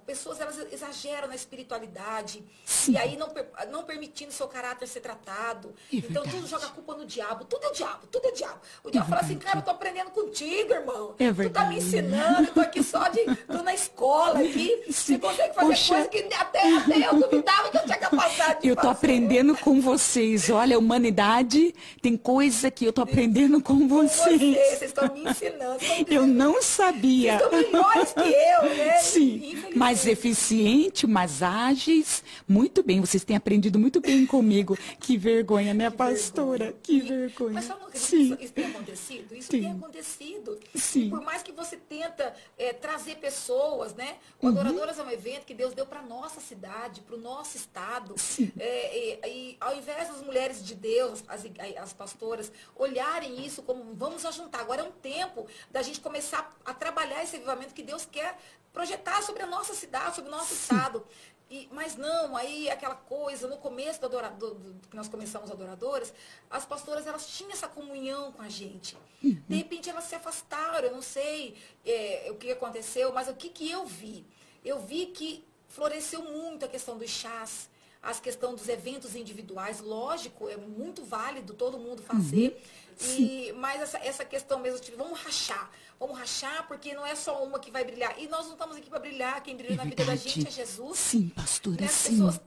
pessoas 0.07 0.41
elas 0.41 0.57
exageram 0.73 1.29
na 1.29 1.35
espiritualidade 1.35 2.43
Sim. 2.65 2.93
e 2.93 2.97
aí 2.97 3.17
não, 3.17 3.29
não 3.71 3.85
permitindo 3.85 4.33
seu 4.33 4.49
caráter 4.49 4.87
ser 4.87 5.01
tratado. 5.01 5.75
É 5.93 5.97
então 5.97 6.23
tudo 6.23 6.47
joga 6.47 6.67
a 6.67 6.71
culpa 6.71 6.95
no 6.95 7.05
diabo. 7.05 7.45
Tudo 7.45 7.67
é 7.67 7.73
diabo, 7.73 8.07
tudo 8.07 8.29
é 8.29 8.33
diabo. 8.33 8.61
O 8.83 8.91
diabo 8.91 9.07
é 9.07 9.11
fala 9.11 9.21
assim, 9.21 9.39
cara, 9.39 9.59
eu 9.59 9.63
tô 9.63 9.73
aprendendo 9.73 10.11
contigo, 10.11 10.73
irmão. 10.73 11.15
É 11.19 11.31
tu 11.31 11.51
tá 11.51 11.67
me 11.67 11.77
ensinando, 11.77 12.49
eu 12.49 12.55
tô 12.55 12.61
aqui 12.61 12.83
só 12.83 13.07
de. 13.09 13.23
tô 13.47 13.63
na 13.63 13.75
escola 13.75 14.41
aqui. 14.41 14.85
Sim. 14.87 14.93
Você 14.93 15.19
consegue 15.19 15.55
fazer 15.55 15.69
Poxa. 15.69 15.95
coisa 15.95 16.09
que 16.09 16.35
até, 16.35 16.77
até 16.77 17.07
eu 17.07 17.21
duvidava 17.21 17.69
que 17.71 17.77
eu 17.77 17.85
tinha 17.85 17.99
capacidade 17.99 18.63
de 18.63 18.69
Eu 18.69 18.77
tô 18.77 18.83
fazer. 18.83 18.93
aprendendo 18.95 19.57
com 19.59 19.81
vocês. 19.81 20.49
Olha, 20.49 20.79
humanidade, 20.87 21.75
tem 22.01 22.17
coisa 22.17 22.71
que 22.71 22.85
eu 22.85 22.91
estou 22.91 23.03
aprendendo 23.03 23.61
com 23.61 23.89
vocês. 23.89 24.41
Com 24.41 24.53
vocês, 24.53 24.79
vocês 24.79 24.83
estão 24.83 25.13
me 25.13 25.25
ensinando. 25.29 25.79
Eu 26.09 26.27
não 26.27 26.63
sabia. 26.63 27.39
Vocês 27.39 27.65
estão 27.65 27.73
melhores 27.73 28.13
que 28.13 28.21
eu, 28.21 28.77
né? 28.77 28.99
Sim, 29.03 29.65
mais 29.75 30.07
eficiente, 30.07 31.07
mais 31.07 31.43
ágeis. 31.43 32.23
Muito 32.49 32.83
bem, 32.83 33.01
vocês 33.01 33.25
têm 33.25 33.37
aprendido 33.37 33.79
muito 33.79 34.01
bem 34.01 34.25
comigo. 34.25 34.79
Que 35.01 35.19
vergonha, 35.19 35.75
né, 35.75 35.91
que 35.91 35.97
pastora? 35.97 36.67
Vergonha. 36.67 36.81
Que 36.83 37.01
vergonha. 37.01 37.53
Mas 37.55 37.65
sabe 37.65 37.81
que 37.91 37.99
Sim. 37.99 38.37
isso 38.41 38.53
tem 38.53 38.67
acontecido? 38.67 39.35
Isso 39.35 39.51
Sim. 39.51 39.61
tem 39.61 39.73
acontecido. 39.73 40.59
Sim. 40.75 41.07
E 41.07 41.11
por 41.11 41.21
mais 41.21 41.43
que 41.43 41.53
você 41.53 41.77
tenta 41.77 42.35
é, 42.57 42.73
trazer 42.73 43.17
pessoas, 43.17 43.95
né? 43.95 44.17
O 44.41 44.47
uhum. 44.47 44.53
Adoradoras 44.53 44.99
é 44.99 45.03
um 45.03 45.11
evento 45.11 45.45
que 45.45 45.55
Deus 45.55 45.75
deu 45.75 45.87
para 45.87 46.03
nossa 46.03 46.41
cidade, 46.41 47.01
para 47.01 47.17
o 47.17 47.19
nosso 47.19 47.57
estado. 47.57 48.15
É, 48.59 48.99
e, 49.27 49.29
e 49.29 49.57
ao 49.61 49.77
invés 49.77 50.09
das 50.09 50.23
mulheres 50.23 50.65
de 50.65 50.75
Deus, 50.77 51.25
as, 51.27 51.45
as 51.83 51.93
pastoras, 51.93 52.53
olharem 52.75 53.45
isso 53.45 53.63
como 53.63 53.95
vamos 53.95 54.25
ajuntar. 54.25 54.61
Agora 54.61 54.83
é 54.83 54.85
um 54.85 54.93
tempo 54.93 55.47
da 55.71 55.83
gente 55.83 56.01
começar 56.01 56.57
a 56.65 56.73
trabalhar 56.73 57.23
esse 57.23 57.37
avivamento 57.37 57.75
que 57.75 57.83
Deus 57.83 58.07
quer 58.07 58.39
projetar 58.73 59.23
sobre 59.23 59.43
a 59.43 59.47
nossa 59.47 59.75
cidade, 59.75 60.17
sobre 60.17 60.31
o 60.31 60.35
nosso 60.35 60.55
Sim. 60.55 60.61
estado. 60.61 61.07
E, 61.49 61.69
mas 61.71 61.95
não, 61.95 62.37
aí 62.37 62.69
aquela 62.69 62.97
coisa, 62.97 63.47
no 63.47 63.57
começo 63.59 64.01
do 64.01 64.07
adorador, 64.07 64.55
do, 64.55 64.89
que 64.89 64.97
nós 64.97 65.07
começamos 65.07 65.49
adoradoras, 65.51 66.13
as 66.51 66.67
pastoras 66.67 67.07
elas 67.07 67.27
tinham 67.29 67.53
essa 67.53 67.69
comunhão 67.69 68.33
com 68.33 68.43
a 68.43 68.49
gente. 68.49 68.97
Uhum. 69.23 69.41
De 69.49 69.57
repente 69.57 69.89
elas 69.89 70.05
se 70.05 70.15
afastaram, 70.17 70.89
eu 70.89 70.93
não 70.93 71.03
sei 71.03 71.57
é, 71.85 72.27
o 72.31 72.35
que 72.35 72.51
aconteceu, 72.51 73.13
mas 73.13 73.29
o 73.29 73.35
que, 73.35 73.49
que 73.49 73.71
eu 73.71 73.87
vi? 73.87 74.27
Eu 74.65 74.81
vi 74.81 75.07
que 75.07 75.45
floresceu 75.69 76.23
muito 76.23 76.65
a 76.65 76.69
questão 76.69 76.99
dos 76.99 77.11
chás, 77.11 77.71
as 78.07 78.21
questão 78.21 78.55
dos 78.55 78.69
eventos 78.69 79.17
individuais, 79.17 79.81
lógico, 79.81 80.49
é 80.49 80.57
muito 80.57 81.05
válido 81.05 81.53
todo 81.53 81.77
mundo 81.77 82.01
fazer. 82.03 82.63
Uhum. 83.01 83.17
E, 83.19 83.53
mas 83.53 83.83
essa, 83.83 83.99
essa 83.99 84.25
questão 84.25 84.61
mesmo, 84.61 84.79
tipo, 84.79 84.97
vamos 84.97 85.19
rachar. 85.21 85.71
Vamos 85.99 86.17
rachar, 86.17 86.69
porque 86.69 86.95
não 86.95 87.05
é 87.05 87.17
só 87.17 87.43
uma 87.45 87.59
que 87.59 87.69
vai 87.69 87.85
brilhar. 87.85 88.17
E 88.21 88.29
nós 88.29 88.47
não 88.47 88.53
estamos 88.53 88.77
aqui 88.77 88.89
para 88.89 89.01
brilhar, 89.01 89.43
quem 89.43 89.57
brilha 89.57 89.75
é 89.75 89.77
na 89.77 89.85
vida 89.85 90.05
da 90.05 90.15
gente 90.15 90.47
é 90.47 90.51
Jesus. 90.51 90.99
Sim, 90.99 91.29
pastora, 91.31 91.81
né? 91.81 91.87
As 91.87 91.93
sim. 91.93 92.11
pessoas 92.13 92.41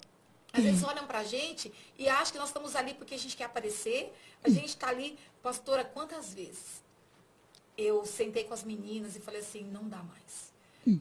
às 0.54 0.64
vezes 0.64 0.84
olham 0.84 1.06
para 1.06 1.20
a 1.20 1.24
gente 1.24 1.72
e 1.98 2.08
acham 2.08 2.32
que 2.32 2.40
nós 2.40 2.50
estamos 2.50 2.76
ali 2.76 2.94
porque 2.94 3.14
a 3.14 3.20
gente 3.20 3.36
quer 3.36 3.44
aparecer. 3.44 4.14
A 4.42 4.50
gente 4.50 4.70
está 4.70 4.88
ali, 4.88 5.20
pastora, 5.44 5.84
quantas 5.84 6.34
vezes 6.34 6.82
eu 7.78 8.06
sentei 8.06 8.46
com 8.46 8.54
as 8.54 8.64
meninas 8.64 9.16
e 9.18 9.20
falei 9.20 9.42
assim, 9.42 9.64
não 9.64 9.88
dá 9.88 9.98
mais 9.98 10.49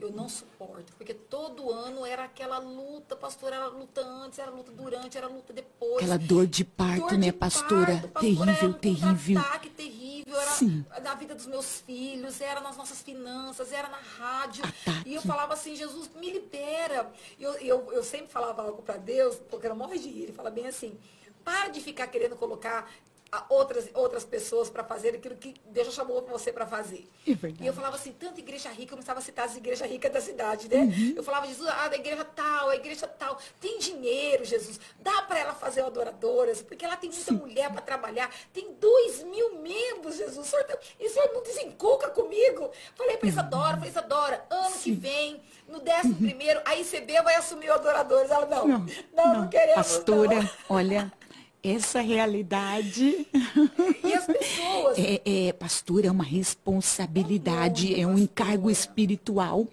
eu 0.00 0.10
não 0.12 0.28
suporto, 0.28 0.92
porque 0.96 1.14
todo 1.14 1.70
ano 1.70 2.04
era 2.04 2.24
aquela 2.24 2.58
luta, 2.58 3.16
pastora, 3.16 3.56
era 3.56 3.66
luta 3.68 4.00
antes, 4.00 4.38
era 4.38 4.50
luta 4.50 4.70
durante, 4.72 5.16
era 5.16 5.28
luta 5.28 5.52
depois. 5.52 5.96
Aquela 5.96 6.18
dor 6.18 6.46
de 6.46 6.64
parto, 6.64 7.08
dor 7.08 7.12
né, 7.12 7.26
de 7.26 7.32
pastora? 7.32 7.86
Parto, 7.86 8.08
pastora? 8.08 8.20
Terrível, 8.20 8.42
era 8.48 8.72
terrível. 8.74 9.36
Um 9.36 9.40
ataque 9.40 9.70
terrível, 9.70 10.40
era 10.40 10.50
Sim. 10.50 10.84
na 11.02 11.14
vida 11.14 11.34
dos 11.34 11.46
meus 11.46 11.80
filhos, 11.80 12.40
era 12.40 12.60
nas 12.60 12.76
nossas 12.76 13.00
finanças, 13.02 13.72
era 13.72 13.88
na 13.88 13.98
rádio. 13.98 14.64
Ataque. 14.64 15.08
E 15.08 15.14
eu 15.14 15.22
falava 15.22 15.54
assim, 15.54 15.74
Jesus, 15.74 16.10
me 16.16 16.30
libera. 16.32 17.10
Eu, 17.38 17.52
eu, 17.54 17.92
eu 17.92 18.02
sempre 18.02 18.28
falava 18.28 18.62
algo 18.62 18.82
para 18.82 18.96
Deus, 18.96 19.36
porque 19.48 19.66
eu 19.66 19.76
morro 19.76 19.96
de 19.96 20.08
rir, 20.08 20.24
ele 20.24 20.32
fala 20.32 20.50
bem 20.50 20.66
assim, 20.66 20.98
para 21.44 21.68
de 21.68 21.80
ficar 21.80 22.08
querendo 22.08 22.36
colocar 22.36 22.90
outras, 23.48 23.88
outras 23.94 24.24
pessoas 24.24 24.70
para 24.70 24.82
fazer 24.82 25.14
aquilo 25.14 25.36
que 25.36 25.54
Deus 25.66 25.88
já 25.88 25.92
chamou 25.92 26.24
você 26.26 26.52
para 26.52 26.66
fazer. 26.66 27.08
É. 27.26 27.32
E 27.60 27.66
eu 27.66 27.72
falava 27.72 27.96
assim, 27.96 28.12
tanta 28.12 28.40
igreja 28.40 28.70
rica, 28.70 28.92
eu 28.92 28.96
começava 28.96 29.18
a 29.18 29.22
citar 29.22 29.44
as 29.46 29.56
igrejas 29.56 29.88
ricas 29.88 30.12
da 30.12 30.20
cidade, 30.20 30.68
né? 30.68 30.76
Uhum. 30.76 31.14
Eu 31.16 31.22
falava, 31.22 31.46
Jesus, 31.46 31.68
ah, 31.68 31.88
da 31.88 31.96
igreja 31.96 32.24
tal, 32.24 32.70
a 32.70 32.76
igreja 32.76 33.06
tal, 33.06 33.38
tem 33.60 33.78
dinheiro, 33.78 34.44
Jesus, 34.44 34.80
dá 35.00 35.22
para 35.22 35.38
ela 35.38 35.54
fazer 35.54 35.82
adoradoras, 35.82 36.62
porque 36.62 36.84
ela 36.84 36.96
tem 36.96 37.10
muita 37.10 37.24
Sim. 37.24 37.36
mulher 37.36 37.70
para 37.70 37.82
trabalhar, 37.82 38.30
tem 38.52 38.72
dois 38.80 39.22
mil 39.24 39.60
membros, 39.60 40.16
Jesus, 40.16 40.38
o 40.38 40.50
senhor, 40.50 40.64
tá, 40.64 40.78
e 40.98 41.06
o 41.06 41.10
senhor 41.10 41.30
não 41.34 41.42
desencuca 41.42 42.08
comigo? 42.08 42.70
Falei 42.96 43.16
para 43.18 43.28
Isadora, 43.28 43.76
falei, 43.76 43.90
Isadora, 43.90 44.46
ano 44.50 44.70
Sim. 44.70 44.80
que 44.82 44.92
vem, 44.92 45.42
no 45.68 45.80
décimo 45.80 46.14
uhum. 46.14 46.26
primeiro, 46.28 46.62
a 46.64 46.76
ICB 46.76 47.20
vai 47.22 47.36
assumir 47.36 47.68
o 47.68 47.74
adoradores. 47.74 48.30
Ela, 48.30 48.46
não, 48.46 48.66
não, 48.66 48.78
não, 48.78 48.86
não, 49.12 49.40
não 49.42 49.48
queremos. 49.48 49.74
Pastora, 49.74 50.50
olha, 50.68 51.12
essa 51.62 52.00
realidade. 52.00 53.26
E 54.04 54.14
as 54.14 54.26
pessoas? 54.26 54.98
É, 54.98 55.20
é, 55.24 55.52
pastor, 55.52 56.04
é 56.04 56.10
uma 56.10 56.24
responsabilidade, 56.24 57.98
é 57.98 58.06
um 58.06 58.18
encargo 58.18 58.70
espiritual. 58.70 59.66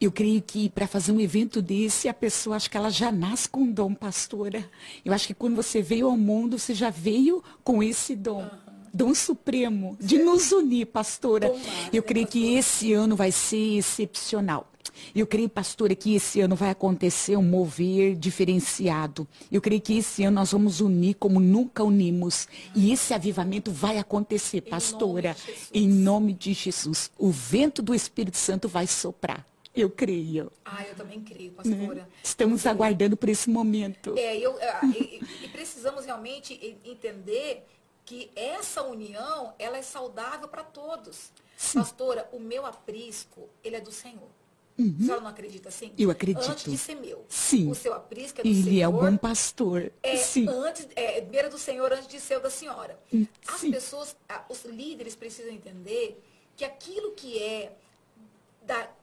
Eu 0.00 0.10
creio 0.12 0.40
que 0.42 0.68
para 0.70 0.86
fazer 0.86 1.12
um 1.12 1.20
evento 1.20 1.60
desse, 1.60 2.08
a 2.08 2.14
pessoa 2.14 2.56
acho 2.56 2.70
que 2.70 2.76
ela 2.76 2.90
já 2.90 3.10
nasce 3.10 3.48
com 3.48 3.60
um 3.60 3.72
dom, 3.72 3.94
pastora. 3.94 4.68
Eu 5.04 5.12
acho 5.12 5.26
que 5.26 5.34
quando 5.34 5.56
você 5.56 5.82
veio 5.82 6.06
ao 6.06 6.16
mundo, 6.16 6.58
você 6.58 6.74
já 6.74 6.90
veio 6.90 7.42
com 7.62 7.82
esse 7.82 8.14
dom. 8.14 8.42
Uhum. 8.42 8.72
Dom 8.94 9.14
supremo 9.14 9.96
de 9.98 10.18
nos 10.18 10.52
unir, 10.52 10.86
pastora. 10.86 11.52
Eu 11.92 12.02
creio 12.02 12.26
que 12.26 12.54
esse 12.54 12.92
ano 12.92 13.16
vai 13.16 13.32
ser 13.32 13.78
excepcional. 13.78 14.71
Eu 15.14 15.26
creio, 15.26 15.48
pastora, 15.48 15.94
que 15.94 16.14
esse 16.14 16.40
ano 16.40 16.56
vai 16.56 16.70
acontecer 16.70 17.36
um 17.36 17.42
mover 17.42 18.14
diferenciado. 18.16 19.26
Eu 19.50 19.60
creio 19.60 19.80
que 19.80 19.98
esse 19.98 20.24
ano 20.24 20.36
nós 20.36 20.52
vamos 20.52 20.80
unir 20.80 21.14
como 21.14 21.40
nunca 21.40 21.82
unimos. 21.82 22.48
E 22.74 22.92
esse 22.92 23.14
avivamento 23.14 23.70
vai 23.70 23.98
acontecer, 23.98 24.60
pastora. 24.62 25.36
Em 25.72 25.88
nome, 25.88 26.32
de 26.32 26.52
Jesus. 26.52 27.10
O 27.18 27.30
vento 27.30 27.82
do 27.82 27.94
Espírito 27.94 28.36
Santo 28.36 28.68
vai 28.68 28.86
soprar. 28.86 29.46
Eu 29.74 29.88
creio. 29.88 30.52
Ah, 30.64 30.84
eu 30.86 30.94
também 30.94 31.20
creio, 31.20 31.52
pastora. 31.52 31.94
Né? 31.94 32.06
Estamos 32.22 32.66
aguardando 32.66 33.16
por 33.16 33.28
esse 33.28 33.48
momento. 33.48 34.14
É, 34.18 34.36
eu, 34.36 34.56
ah, 34.60 34.80
e, 34.86 35.22
e 35.42 35.48
precisamos 35.48 36.04
realmente 36.04 36.78
entender 36.84 37.66
que 38.04 38.30
essa 38.36 38.82
união, 38.82 39.54
ela 39.58 39.78
é 39.78 39.82
saudável 39.82 40.48
para 40.48 40.62
todos. 40.62 41.32
Sim. 41.56 41.78
Pastora, 41.78 42.28
o 42.32 42.40
meu 42.40 42.66
aprisco, 42.66 43.48
ele 43.62 43.76
é 43.76 43.80
do 43.80 43.92
Senhor. 43.92 44.28
Uhum. 44.78 44.96
A 44.98 45.02
senhora 45.02 45.20
não 45.20 45.28
acredita 45.28 45.68
assim? 45.68 45.92
Eu 45.98 46.10
acredito. 46.10 46.50
Antes 46.50 46.70
de 46.70 46.78
ser 46.78 46.94
meu. 46.94 47.24
Sim. 47.28 47.70
O 47.70 47.74
seu 47.74 47.92
aprisco 47.92 48.40
é 48.40 48.42
do 48.42 48.48
Ele 48.48 48.56
Senhor. 48.56 48.68
Ele 48.68 48.80
é 48.80 48.88
o 48.88 48.92
bom 48.92 49.16
pastor. 49.16 49.92
É, 50.02 50.16
Sim. 50.16 50.48
Antes, 50.48 50.88
é, 50.96 51.20
beira 51.20 51.48
do 51.48 51.58
Senhor 51.58 51.92
antes 51.92 52.08
de 52.08 52.20
ser 52.20 52.38
o 52.38 52.40
da 52.40 52.50
senhora. 52.50 52.98
Hum, 53.12 53.26
As 53.46 53.60
Sim. 53.60 53.70
pessoas, 53.70 54.16
os 54.48 54.64
líderes 54.64 55.14
precisam 55.14 55.52
entender 55.52 56.22
que 56.56 56.64
aquilo 56.64 57.12
que 57.12 57.38
é 57.38 57.72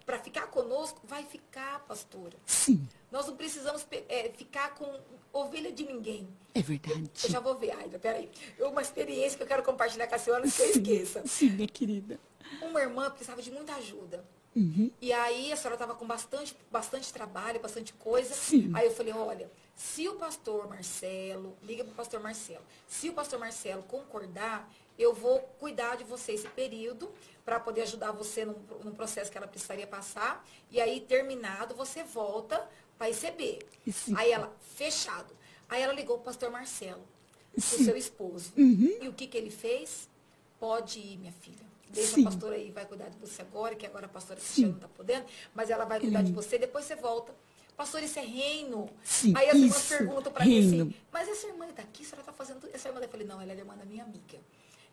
para 0.05 0.20
ficar 0.20 0.47
conosco, 0.47 1.01
vai 1.03 1.24
ficar, 1.24 1.80
pastora. 1.86 2.36
Sim. 2.45 2.88
Nós 3.11 3.28
não 3.28 3.36
precisamos 3.36 3.86
é, 4.07 4.30
ficar 4.30 4.74
com 4.76 4.99
ovelha 5.34 5.72
de 5.72 5.86
ninguém. 5.86 6.28
É 6.53 6.61
verdade. 6.61 7.09
Eu 7.24 7.30
já 7.30 7.39
vou 7.39 7.55
ver, 7.55 7.72
Aida, 7.72 7.99
peraí. 7.99 8.30
Uma 8.59 8.82
experiência 8.82 9.38
que 9.38 9.43
eu 9.43 9.47
quero 9.47 9.63
compartilhar 9.63 10.07
com 10.07 10.15
a 10.15 10.20
senhora, 10.20 10.45
não 10.45 10.65
eu 10.65 10.72
esqueça. 10.72 11.24
Sim, 11.26 11.51
minha 11.51 11.67
querida. 11.67 12.20
Uma 12.61 12.82
irmã 12.82 13.09
precisava 13.11 13.41
de 13.41 13.51
muita 13.51 13.76
ajuda. 13.76 14.24
Uhum. 14.56 14.91
E 15.00 15.14
aí 15.14 15.52
a 15.52 15.56
senhora 15.56 15.76
estava 15.76 15.95
com 15.95 16.06
bastante, 16.06 16.56
bastante 16.72 17.14
trabalho, 17.14 17.60
bastante 17.60 17.93
coisa. 17.93 18.34
Sim. 18.34 18.72
Aí 18.74 18.86
eu 18.88 18.91
falei, 18.91 19.14
olha, 19.14 19.50
se 19.76 20.08
o 20.08 20.16
pastor 20.16 20.68
Marcelo, 20.68 21.56
liga 21.64 21.84
para 21.84 21.93
o 21.93 21.95
pastor 21.95 22.20
Marcelo, 22.20 22.64
se 22.88 23.10
o 23.10 23.14
pastor 23.14 23.39
Marcelo 23.39 23.84
concordar, 23.84 24.70
eu 24.97 25.14
vou 25.14 25.39
cuidar 25.58 25.95
de 25.95 26.04
você 26.04 26.34
esse 26.34 26.47
período 26.50 27.10
para 27.45 27.60
poder 27.60 27.84
ajudar 27.84 28.12
você 28.12 28.43
num, 28.43 28.56
num, 28.84 28.93
processo 28.93 29.32
que 29.32 29.38
ela 29.38 29.47
precisaria 29.47 29.88
passar. 29.88 30.45
E 30.70 30.82
aí, 30.82 31.00
terminado, 31.00 31.74
você 31.74 32.04
volta 32.04 32.68
para 32.97 33.08
receber. 33.08 33.60
Sim. 33.89 34.14
Aí 34.18 34.32
ela, 34.32 34.54
fechado. 34.76 35.34
Aí 35.70 35.82
ela 35.82 35.93
ligou 35.93 36.18
para 36.18 36.24
o 36.24 36.26
pastor 36.26 36.52
Marcelo, 36.52 37.02
o 37.56 37.62
seu 37.62 37.95
esposo. 37.95 38.52
Uhum. 38.58 38.97
E 39.02 39.08
o 39.08 39.14
que, 39.14 39.28
que 39.28 39.38
ele 39.38 39.52
fez? 39.52 40.10
Pode 40.60 41.00
ir, 41.00 41.18
minha 41.18 41.32
filha. 41.32 41.68
Deixa 41.89 42.15
Sim. 42.15 42.21
a 42.21 42.25
pastora 42.25 42.55
aí, 42.55 42.71
vai 42.71 42.85
cuidar 42.85 43.09
de 43.09 43.17
você 43.17 43.41
agora, 43.41 43.75
que 43.75 43.85
agora 43.85 44.05
a 44.05 44.09
pastora 44.09 44.39
Cristiana 44.39 44.69
não 44.69 44.75
está 44.77 44.87
podendo, 44.87 45.25
mas 45.55 45.69
ela 45.69 45.85
vai 45.85 45.99
cuidar 45.99 46.21
de 46.21 46.31
você, 46.31 46.57
depois 46.57 46.85
você 46.85 46.95
volta. 46.95 47.33
Pastor, 47.75 48.03
isso 48.03 48.19
é 48.19 48.21
reino. 48.21 48.89
Sim, 49.03 49.33
aí 49.35 49.49
as 49.49 49.55
isso, 49.55 49.65
irmãs 49.65 49.87
perguntam 49.87 50.31
para 50.33 50.45
mim 50.45 50.59
assim, 50.59 50.95
mas 51.11 51.29
essa 51.29 51.47
irmã 51.47 51.65
está 51.67 51.81
aqui, 51.81 52.03
a 52.03 52.05
senhora 52.05 52.21
está 52.21 52.33
fazendo 52.33 52.59
tudo. 52.59 52.75
Essa 52.75 52.89
irmã, 52.89 52.99
eu 52.99 53.07
falei, 53.09 53.25
não, 53.25 53.41
ela 53.41 53.51
é 53.51 53.55
irmã 53.55 53.75
da 53.75 53.85
minha 53.85 54.03
amiga. 54.03 54.37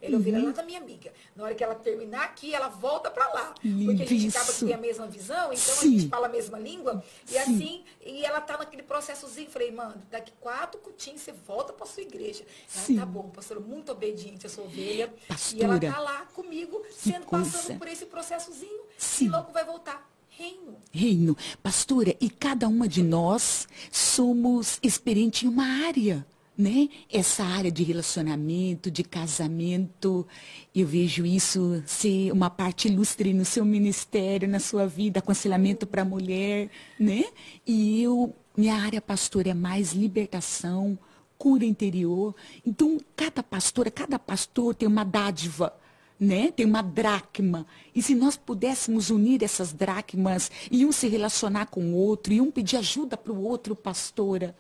Ele 0.07 0.17
uhum. 0.17 0.37
ela 0.37 0.53
da 0.53 0.63
minha 0.63 0.81
amiga. 0.81 1.13
Na 1.35 1.45
hora 1.45 1.55
que 1.55 1.63
ela 1.63 1.75
terminar 1.75 2.25
aqui, 2.25 2.55
ela 2.55 2.69
volta 2.69 3.11
para 3.11 3.29
lá. 3.33 3.55
Porque 3.61 4.03
a 4.03 4.07
gente 4.07 4.29
acaba 4.29 4.53
que 4.53 4.65
tem 4.65 4.75
a 4.75 4.79
mesma 4.79 5.07
visão, 5.07 5.53
então 5.53 5.75
Sim. 5.75 5.89
a 5.97 5.99
gente 5.99 6.09
fala 6.09 6.27
a 6.27 6.31
mesma 6.31 6.59
língua. 6.59 7.03
E 7.27 7.33
Sim. 7.33 7.39
assim, 7.39 7.85
e 8.05 8.25
ela 8.25 8.41
tá 8.41 8.57
naquele 8.59 8.83
processozinho. 8.83 9.51
Falei, 9.51 9.71
mano, 9.71 9.95
daqui 10.11 10.33
quatro 10.41 10.81
cutinhos 10.81 11.21
você 11.21 11.33
volta 11.33 11.73
para 11.73 11.87
sua 11.87 12.03
igreja. 12.03 12.45
Ela 12.75 12.85
Sim. 12.85 12.97
tá 12.97 13.07
bom, 13.07 13.29
pastora, 13.31 13.61
muito 13.61 13.93
obediente 13.93 14.47
a 14.47 14.51
sua 14.51 14.65
ovelha. 14.65 15.13
Pastora, 15.29 15.63
e 15.63 15.65
ela 15.65 15.81
tá 15.81 16.01
lá 16.01 16.27
comigo, 16.35 16.83
sendo 16.91 17.27
passando 17.27 17.79
por 17.79 17.89
esse 17.89 18.07
processozinho. 18.07 18.83
Sim. 18.97 19.27
E 19.27 19.29
logo 19.29 19.53
vai 19.53 19.65
voltar. 19.65 20.09
Reino. 20.29 20.77
Reino. 20.93 21.37
Pastora, 21.63 22.15
e 22.21 22.29
cada 22.29 22.69
uma 22.69 22.87
de 22.87 23.03
nós 23.03 23.67
somos 23.91 24.79
experiente 24.83 25.47
em 25.47 25.49
uma 25.49 25.87
área 25.87 26.27
né? 26.57 26.89
Essa 27.13 27.45
área 27.45 27.71
de 27.71 27.83
relacionamento, 27.83 28.91
de 28.91 29.05
casamento, 29.05 30.27
eu 30.75 30.87
vejo 30.87 31.27
isso 31.27 31.83
ser 31.85 32.33
uma 32.33 32.49
parte 32.49 32.89
ilustre 32.89 33.35
no 33.35 33.45
seu 33.45 33.65
ministério, 33.65 34.49
na 34.49 34.59
sua 34.59 34.87
vida, 34.87 35.19
aconselhamento 35.19 35.87
para 35.87 36.03
a 36.03 36.05
mulher, 36.05 36.71
né? 36.99 37.25
E 37.67 38.03
eu, 38.03 38.35
minha 38.57 38.75
área 38.75 39.01
pastora 39.01 39.51
é 39.51 39.55
mais 39.55 39.93
libertação, 39.93 40.99
cura 41.37 41.65
interior. 41.65 42.35
Então, 42.65 42.99
cada 43.15 43.43
pastora, 43.43 43.91
cada 43.91 44.19
pastor 44.19 44.75
tem 44.75 44.89
uma 44.89 45.05
dádiva, 45.05 45.75
né? 46.19 46.51
Tem 46.51 46.65
uma 46.65 46.83
dracma. 46.83 47.67
E 47.95 48.01
se 48.01 48.15
nós 48.15 48.35
pudéssemos 48.37 49.11
unir 49.11 49.43
essas 49.43 49.75
dracmas 49.75 50.51
e 50.71 50.87
um 50.87 50.93
se 50.93 51.07
relacionar 51.07 51.67
com 51.67 51.93
o 51.93 51.95
outro 51.95 52.33
e 52.33 52.41
um 52.41 52.51
pedir 52.51 52.79
ajuda 52.79 53.15
para 53.15 53.33
o 53.33 53.43
outro, 53.43 53.77
pastora. 53.77 54.57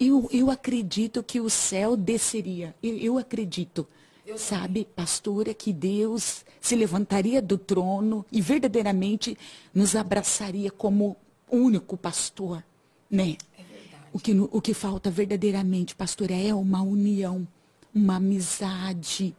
Eu, 0.00 0.28
eu 0.32 0.50
acredito 0.50 1.22
que 1.22 1.40
o 1.40 1.50
céu 1.50 1.96
desceria. 1.96 2.74
Eu, 2.82 2.96
eu 2.96 3.18
acredito. 3.18 3.86
Eu 4.24 4.38
sabe, 4.38 4.86
pastora, 4.94 5.52
que 5.52 5.72
Deus 5.72 6.44
se 6.60 6.76
levantaria 6.76 7.42
do 7.42 7.58
trono 7.58 8.24
e 8.30 8.40
verdadeiramente 8.40 9.36
nos 9.74 9.96
abraçaria 9.96 10.70
como 10.70 11.16
único 11.50 11.96
pastor, 11.96 12.64
né? 13.10 13.36
É. 13.58 13.62
O 14.12 14.18
que, 14.18 14.32
o 14.32 14.60
que 14.60 14.74
falta 14.74 15.10
verdadeiramente, 15.10 15.94
pastora, 15.94 16.34
é 16.34 16.54
uma 16.54 16.82
união, 16.82 17.46
uma 17.92 18.16
amizade, 18.16 19.34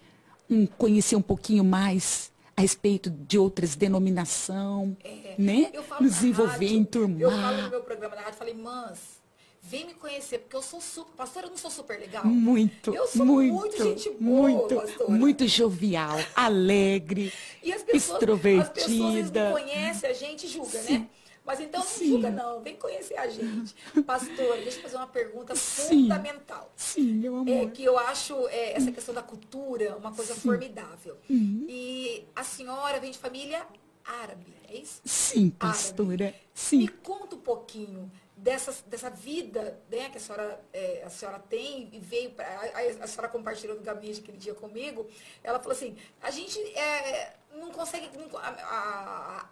um 0.49 0.65
conhecer 0.65 1.15
um 1.15 1.21
pouquinho 1.21 1.63
mais 1.63 2.31
a 2.57 2.61
respeito 2.61 3.09
de 3.09 3.37
outras 3.37 3.75
denominação, 3.75 4.97
é, 5.03 5.35
né? 5.37 5.71
Nos 5.99 6.23
envolver, 6.23 6.65
rádio, 6.65 6.77
enturmar. 6.77 7.21
Eu 7.21 7.31
falo 7.31 7.61
no 7.61 7.69
meu 7.69 7.81
programa 7.81 8.15
na 8.15 8.21
rádio, 8.21 8.37
falei, 8.37 8.53
mãs, 8.53 9.22
vem 9.64 9.86
me 9.86 9.93
conhecer, 9.93 10.39
porque 10.39 10.55
eu 10.55 10.61
sou 10.61 10.82
super. 10.82 11.14
Pastora, 11.16 11.47
eu 11.47 11.51
não 11.51 11.57
sou 11.57 11.72
super 11.72 11.97
legal? 11.97 12.26
Muito. 12.26 12.93
Eu 12.93 13.07
sou 13.07 13.26
muito, 13.26 13.53
muito 13.53 13.84
gente 13.84 14.09
boa, 14.11 14.49
muito, 14.49 14.76
pastora. 14.76 15.11
Muito 15.11 15.47
jovial, 15.47 16.20
alegre, 16.36 17.34
e 17.64 17.72
as 17.72 17.82
pessoas, 17.82 18.22
extrovertida. 18.22 18.61
As 18.61 18.70
pessoas 18.70 19.32
não 19.32 19.51
conhecem 19.53 20.09
a 20.09 20.14
gente 20.14 20.45
e 20.45 20.49
julga, 20.49 20.80
Sim. 20.80 20.99
né? 20.99 21.09
Mas 21.45 21.59
então 21.59 21.82
não 21.82 21.88
Sim. 21.88 22.09
julga, 22.09 22.30
não. 22.30 22.61
Vem 22.61 22.76
conhecer 22.76 23.18
a 23.18 23.28
gente. 23.28 23.76
Pastora, 24.05 24.61
deixa 24.61 24.78
eu 24.78 24.84
fazer 24.84 24.95
uma 24.95 25.07
pergunta 25.07 25.55
Sim. 25.55 26.03
fundamental. 26.03 26.72
Sim, 26.76 27.14
meu 27.16 27.36
amor. 27.36 27.49
É, 27.49 27.66
que 27.68 27.84
eu 27.84 27.97
acho 27.97 28.47
é, 28.47 28.74
essa 28.74 28.91
questão 28.91 29.14
da 29.14 29.22
cultura 29.22 29.97
uma 29.97 30.14
coisa 30.14 30.34
Sim. 30.36 30.41
formidável. 30.41 31.18
Uhum. 31.30 31.66
E 31.68 32.26
a 32.36 32.43
senhora 32.43 32.99
vem 32.99 33.11
de 33.11 33.18
família 33.18 33.66
árabe, 34.05 34.53
é 34.70 34.78
isso? 34.78 35.01
Sim, 35.03 35.49
pastora. 35.49 36.28
Árabe. 36.28 36.36
Sim. 36.53 36.78
Me 36.80 36.88
conta 36.88 37.36
um 37.36 37.39
pouquinho 37.39 38.11
dessa, 38.36 38.73
dessa 38.88 39.09
vida 39.09 39.79
né, 39.89 40.09
que 40.09 40.17
a 40.17 40.19
senhora, 40.19 40.63
é, 40.73 41.03
a 41.05 41.09
senhora 41.09 41.39
tem 41.39 41.89
e 41.91 41.99
veio 41.99 42.31
para 42.31 42.45
a, 42.45 43.03
a, 43.03 43.07
senhora 43.07 43.29
compartilhou 43.29 43.77
no 43.77 43.84
gabinete 43.84 44.21
aquele 44.21 44.38
dia 44.38 44.53
comigo, 44.53 45.07
ela 45.43 45.59
falou 45.59 45.73
assim, 45.73 45.97
a 46.21 46.31
gente 46.31 46.59
é, 46.77 47.36
não 47.53 47.71
consegue 47.71 48.09
não, 48.17 48.38
a, 48.38 49.49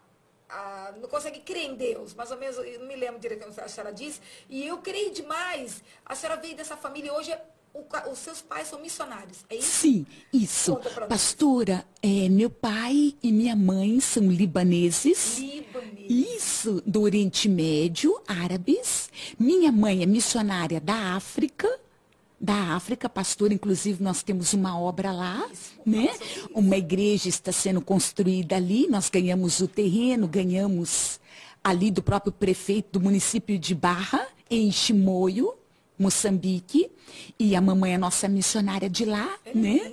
a, 0.49 0.93
não 0.99 1.07
consegue 1.07 1.39
crer 1.39 1.65
em 1.69 1.75
Deus, 1.75 2.13
mais 2.13 2.31
ou 2.31 2.37
menos, 2.37 2.57
eu 2.57 2.79
não 2.79 2.87
me 2.87 2.95
lembro 2.95 3.19
direito 3.19 3.47
o 3.47 3.53
que 3.53 3.61
a 3.61 3.67
senhora 3.67 3.93
disse, 3.93 4.19
e 4.49 4.67
eu 4.67 4.79
creio 4.79 5.11
demais. 5.11 5.83
A 6.05 6.15
senhora 6.15 6.39
veio 6.39 6.55
dessa 6.55 6.75
família 6.75 7.13
hoje 7.13 7.31
o, 7.73 8.11
os 8.11 8.19
seus 8.19 8.41
pais 8.41 8.67
são 8.67 8.81
missionários, 8.81 9.45
é 9.49 9.55
isso? 9.55 9.71
Sim, 9.71 10.05
isso. 10.33 10.75
Pastora, 11.07 11.85
é, 12.01 12.27
meu 12.29 12.49
pai 12.49 13.15
e 13.23 13.31
minha 13.31 13.55
mãe 13.55 13.99
são 13.99 14.29
libaneses. 14.29 15.37
Libaneses. 15.37 16.01
Isso, 16.09 16.83
do 16.85 17.01
Oriente 17.01 17.47
Médio, 17.47 18.21
árabes. 18.27 19.09
Minha 19.39 19.71
mãe 19.71 20.03
é 20.03 20.05
missionária 20.05 20.81
da 20.81 21.15
África, 21.15 21.67
da 22.39 22.75
África, 22.75 23.07
pastor. 23.07 23.51
Inclusive, 23.51 24.03
nós 24.03 24.21
temos 24.21 24.53
uma 24.53 24.77
obra 24.77 25.11
lá, 25.11 25.49
né? 25.85 26.09
Uma 26.53 26.75
igreja 26.75 27.29
está 27.29 27.51
sendo 27.51 27.81
construída 27.81 28.57
ali. 28.57 28.87
Nós 28.89 29.09
ganhamos 29.09 29.61
o 29.61 29.67
terreno, 29.67 30.27
ganhamos 30.27 31.21
ali 31.63 31.89
do 31.91 32.03
próprio 32.03 32.33
prefeito 32.33 32.99
do 32.99 33.05
município 33.05 33.57
de 33.57 33.75
Barra, 33.75 34.27
em 34.49 34.71
Chimoio, 34.71 35.53
Moçambique. 36.01 36.91
E 37.37 37.55
a 37.55 37.61
mamãe 37.61 37.93
é 37.93 37.97
nossa 37.97 38.27
missionária 38.27 38.89
de 38.89 39.05
lá, 39.05 39.37
é 39.45 39.53
né? 39.53 39.91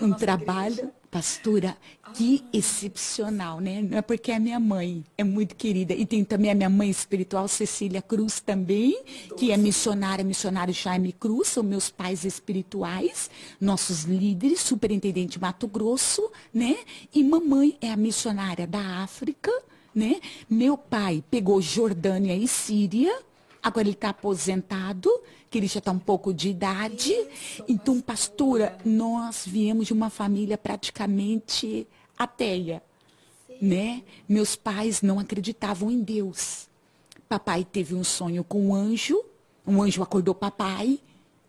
um 0.00 0.12
trabalho. 0.12 0.74
Igreja. 0.74 1.00
Pastora, 1.10 1.76
que 2.14 2.44
excepcional, 2.52 3.58
né? 3.58 3.82
Não 3.82 3.98
é 3.98 4.02
porque 4.02 4.30
é 4.30 4.38
minha 4.38 4.60
mãe, 4.60 5.04
é 5.18 5.24
muito 5.24 5.56
querida. 5.56 5.92
E 5.92 6.06
tem 6.06 6.22
também 6.22 6.52
a 6.52 6.54
minha 6.54 6.70
mãe 6.70 6.88
espiritual, 6.88 7.48
Cecília 7.48 8.00
Cruz, 8.00 8.38
também, 8.38 9.02
que 9.36 9.50
é 9.50 9.56
missionária, 9.56 10.24
missionário 10.24 10.72
Jaime 10.72 11.12
Cruz, 11.12 11.48
são 11.48 11.64
meus 11.64 11.90
pais 11.90 12.24
espirituais, 12.24 13.28
nossos 13.60 14.04
líderes, 14.04 14.60
superintendente 14.60 15.40
Mato 15.40 15.66
Grosso, 15.66 16.30
né? 16.54 16.76
E 17.12 17.24
mamãe 17.24 17.76
é 17.80 17.90
a 17.90 17.96
missionária 17.96 18.64
da 18.64 19.02
África, 19.02 19.50
né? 19.92 20.20
Meu 20.48 20.78
pai 20.78 21.24
pegou 21.28 21.60
Jordânia 21.60 22.36
e 22.36 22.46
Síria, 22.46 23.12
agora 23.62 23.86
ele 23.86 23.94
está 23.94 24.10
aposentado, 24.10 25.10
que 25.50 25.58
ele 25.58 25.66
já 25.66 25.78
está 25.78 25.90
um 25.90 25.98
pouco 25.98 26.32
de 26.32 26.48
idade. 26.48 27.14
Então, 27.68 28.00
pastora, 28.00 28.78
nós 28.84 29.44
viemos 29.46 29.86
de 29.86 29.92
uma 29.92 30.10
família 30.10 30.56
praticamente 30.56 31.86
ateia, 32.18 32.82
né? 33.60 34.02
Meus 34.28 34.56
pais 34.56 35.02
não 35.02 35.18
acreditavam 35.18 35.90
em 35.90 36.00
Deus. 36.00 36.68
Papai 37.28 37.64
teve 37.64 37.94
um 37.94 38.04
sonho 38.04 38.42
com 38.42 38.68
um 38.68 38.74
anjo, 38.74 39.22
um 39.66 39.82
anjo 39.82 40.02
acordou 40.02 40.34
papai, 40.34 40.98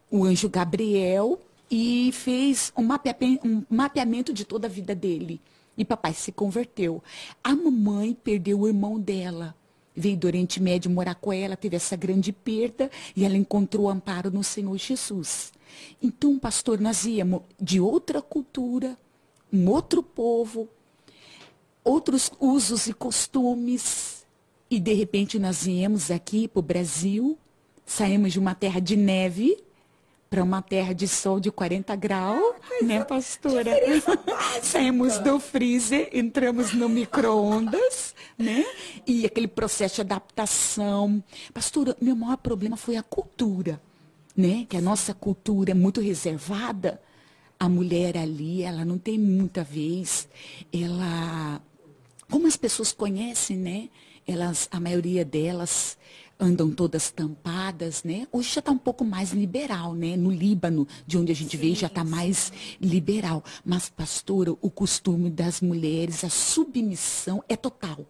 o 0.10 0.24
anjo 0.24 0.50
Gabriel, 0.50 1.40
e 1.70 2.12
fez 2.12 2.74
um 2.76 2.84
mapeamento, 2.84 3.48
um 3.48 3.64
mapeamento 3.70 4.34
de 4.34 4.44
toda 4.44 4.68
a 4.68 4.70
vida 4.70 4.94
dele. 4.94 5.40
E 5.78 5.86
papai 5.86 6.14
se 6.14 6.32
converteu. 6.32 7.02
A 7.44 7.56
mamãe 7.56 8.14
perdeu 8.14 8.60
o 8.60 8.68
irmão 8.68 9.00
dela 9.00 9.56
veio 10.02 10.18
do 10.18 10.28
Oriente 10.28 10.62
Médio 10.62 10.92
morar 10.92 11.16
com 11.16 11.32
ela, 11.32 11.56
teve 11.56 11.76
essa 11.76 11.96
grande 11.96 12.34
perda 12.34 12.90
e 13.16 13.24
ela 13.24 13.38
encontrou 13.38 13.90
amparo 13.90 14.30
no 14.30 14.44
Senhor 14.44 14.78
Jesus. 14.78 15.54
Então, 16.02 16.38
pastor, 16.38 16.82
nós 16.82 17.06
íamos 17.06 17.44
de 17.60 17.80
outra 17.80 18.22
cultura, 18.22 18.98
um 19.54 19.70
outro 19.70 20.04
povo, 20.04 20.68
outros 21.84 22.32
usos 22.40 22.88
e 22.88 22.94
costumes, 22.94 24.26
e 24.70 24.80
de 24.80 24.94
repente 24.94 25.40
nós 25.40 25.64
viemos 25.64 26.12
aqui 26.12 26.48
para 26.48 26.60
o 26.60 26.64
Brasil, 26.64 27.38
saímos 27.86 28.34
de 28.34 28.40
uma 28.40 28.56
terra 28.56 28.80
de 28.80 28.96
neve 28.96 29.58
para 30.32 30.42
uma 30.42 30.62
terra 30.62 30.94
de 30.94 31.10
sol 31.10 31.42
de 31.42 31.52
40 31.52 31.94
graus, 31.98 32.56
ah, 32.64 32.86
né, 32.86 33.04
pastora? 33.04 33.70
Saímos 34.64 35.18
do 35.20 35.42
freezer, 35.42 36.08
entramos 36.14 36.72
no 36.72 36.88
micro-ondas, 36.88 38.16
né? 38.38 38.64
E 39.06 39.26
aquele 39.26 39.50
processo 39.50 39.96
de 39.96 40.02
adaptação. 40.02 41.22
Pastora, 41.54 41.98
meu 42.02 42.16
maior 42.16 42.38
problema 42.38 42.78
foi 42.78 42.96
a 42.96 43.04
cultura, 43.04 43.82
né? 44.34 44.66
Que 44.70 44.78
a 44.78 44.82
nossa 44.82 45.14
cultura 45.14 45.72
é 45.72 45.74
muito 45.74 46.00
reservada. 46.00 47.02
A 47.60 47.68
mulher 47.68 48.18
ali, 48.18 48.64
ela 48.64 48.86
não 48.86 48.98
tem 48.98 49.20
muita 49.20 49.66
vez. 49.66 50.30
Ela, 50.72 51.62
como 52.30 52.48
as 52.48 52.56
pessoas 52.56 52.94
conhecem, 52.94 53.58
né? 53.58 53.90
Elas, 54.26 54.70
a 54.72 54.80
maioria 54.80 55.26
delas 55.26 55.98
andam 56.42 56.72
todas 56.72 57.12
tampadas, 57.12 58.04
né? 58.04 58.28
Hoje 58.32 58.56
já 58.56 58.60
está 58.60 58.72
um 58.72 58.78
pouco 58.78 59.06
mais 59.06 59.32
liberal, 59.32 59.94
né? 59.94 60.18
No 60.18 60.32
Líbano, 60.32 60.88
de 61.06 61.18
onde 61.18 61.32
a 61.32 61.36
gente 61.36 61.52
sim, 61.52 61.58
veio, 61.58 61.76
já 61.76 61.86
está 61.86 62.04
mais 62.04 62.52
liberal. 62.82 63.44
Mas, 63.64 63.90
pastora, 63.90 64.52
o 64.60 64.70
costume 64.72 65.30
das 65.30 65.62
mulheres, 65.62 66.24
a 66.24 66.30
submissão 66.30 67.44
é 67.48 67.56
total. 67.56 68.06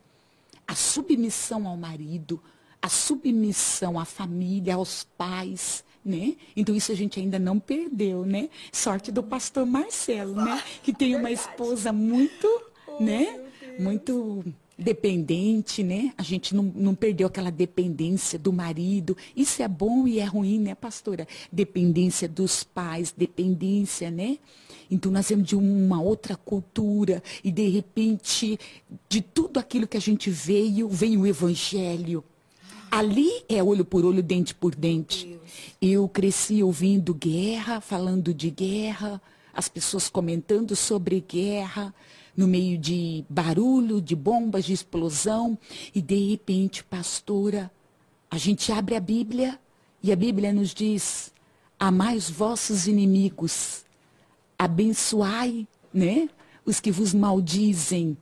A 0.65 0.73
submissão 0.73 1.67
ao 1.67 1.75
marido, 1.75 2.41
a 2.81 2.87
submissão 2.87 3.99
à 3.99 4.05
família, 4.05 4.75
aos 4.75 5.03
pais, 5.17 5.83
né? 6.03 6.35
Então 6.55 6.73
isso 6.73 6.91
a 6.91 6.95
gente 6.95 7.19
ainda 7.19 7.37
não 7.37 7.59
perdeu, 7.59 8.25
né? 8.25 8.49
Sorte 8.71 9.11
do 9.11 9.21
pastor 9.21 9.65
Marcelo, 9.65 10.35
né? 10.35 10.63
Que 10.81 10.93
tem 10.93 11.15
uma 11.15 11.29
esposa 11.29 11.91
muito, 11.91 12.47
né? 12.99 13.41
Muito 13.77 14.45
dependente, 14.77 15.83
né? 15.83 16.13
A 16.17 16.23
gente 16.23 16.55
não, 16.55 16.63
não 16.63 16.95
perdeu 16.95 17.27
aquela 17.27 17.51
dependência 17.51 18.39
do 18.39 18.51
marido. 18.51 19.15
Isso 19.35 19.61
é 19.61 19.67
bom 19.67 20.07
e 20.07 20.19
é 20.19 20.25
ruim, 20.25 20.59
né, 20.59 20.75
pastora? 20.75 21.27
Dependência 21.51 22.27
dos 22.27 22.63
pais, 22.63 23.13
dependência, 23.15 24.09
né? 24.09 24.37
Então 24.89 25.11
nós 25.11 25.27
temos 25.27 25.47
de 25.47 25.55
uma 25.55 26.01
outra 26.01 26.35
cultura 26.35 27.23
e 27.43 27.51
de 27.51 27.69
repente 27.69 28.59
de 29.07 29.21
tudo 29.21 29.59
aquilo 29.59 29.87
que 29.87 29.97
a 29.97 30.01
gente 30.01 30.29
veio, 30.29 30.89
vem 30.89 31.17
o 31.17 31.25
evangelho. 31.25 32.23
Ali 32.89 33.29
é 33.47 33.63
olho 33.63 33.85
por 33.85 34.03
olho, 34.03 34.21
dente 34.21 34.53
por 34.53 34.75
dente. 34.75 35.39
Eu 35.81 36.09
cresci 36.09 36.61
ouvindo 36.61 37.13
guerra, 37.13 37.79
falando 37.79 38.33
de 38.33 38.49
guerra, 38.49 39.21
as 39.53 39.69
pessoas 39.69 40.09
comentando 40.09 40.75
sobre 40.75 41.21
guerra 41.21 41.93
no 42.35 42.47
meio 42.47 42.77
de 42.77 43.25
barulho, 43.29 44.01
de 44.01 44.15
bombas, 44.15 44.65
de 44.65 44.73
explosão, 44.73 45.57
e 45.93 46.01
de 46.01 46.31
repente, 46.31 46.83
pastora, 46.83 47.71
a 48.29 48.37
gente 48.37 48.71
abre 48.71 48.95
a 48.95 48.99
Bíblia 48.99 49.59
e 50.01 50.11
a 50.11 50.15
Bíblia 50.15 50.53
nos 50.53 50.73
diz: 50.73 51.33
amai 51.79 52.15
os 52.15 52.29
vossos 52.29 52.87
inimigos, 52.87 53.83
abençoai, 54.57 55.67
né? 55.93 56.29
Os 56.65 56.79
que 56.79 56.91
vos 56.91 57.13
maldizem. 57.13 58.17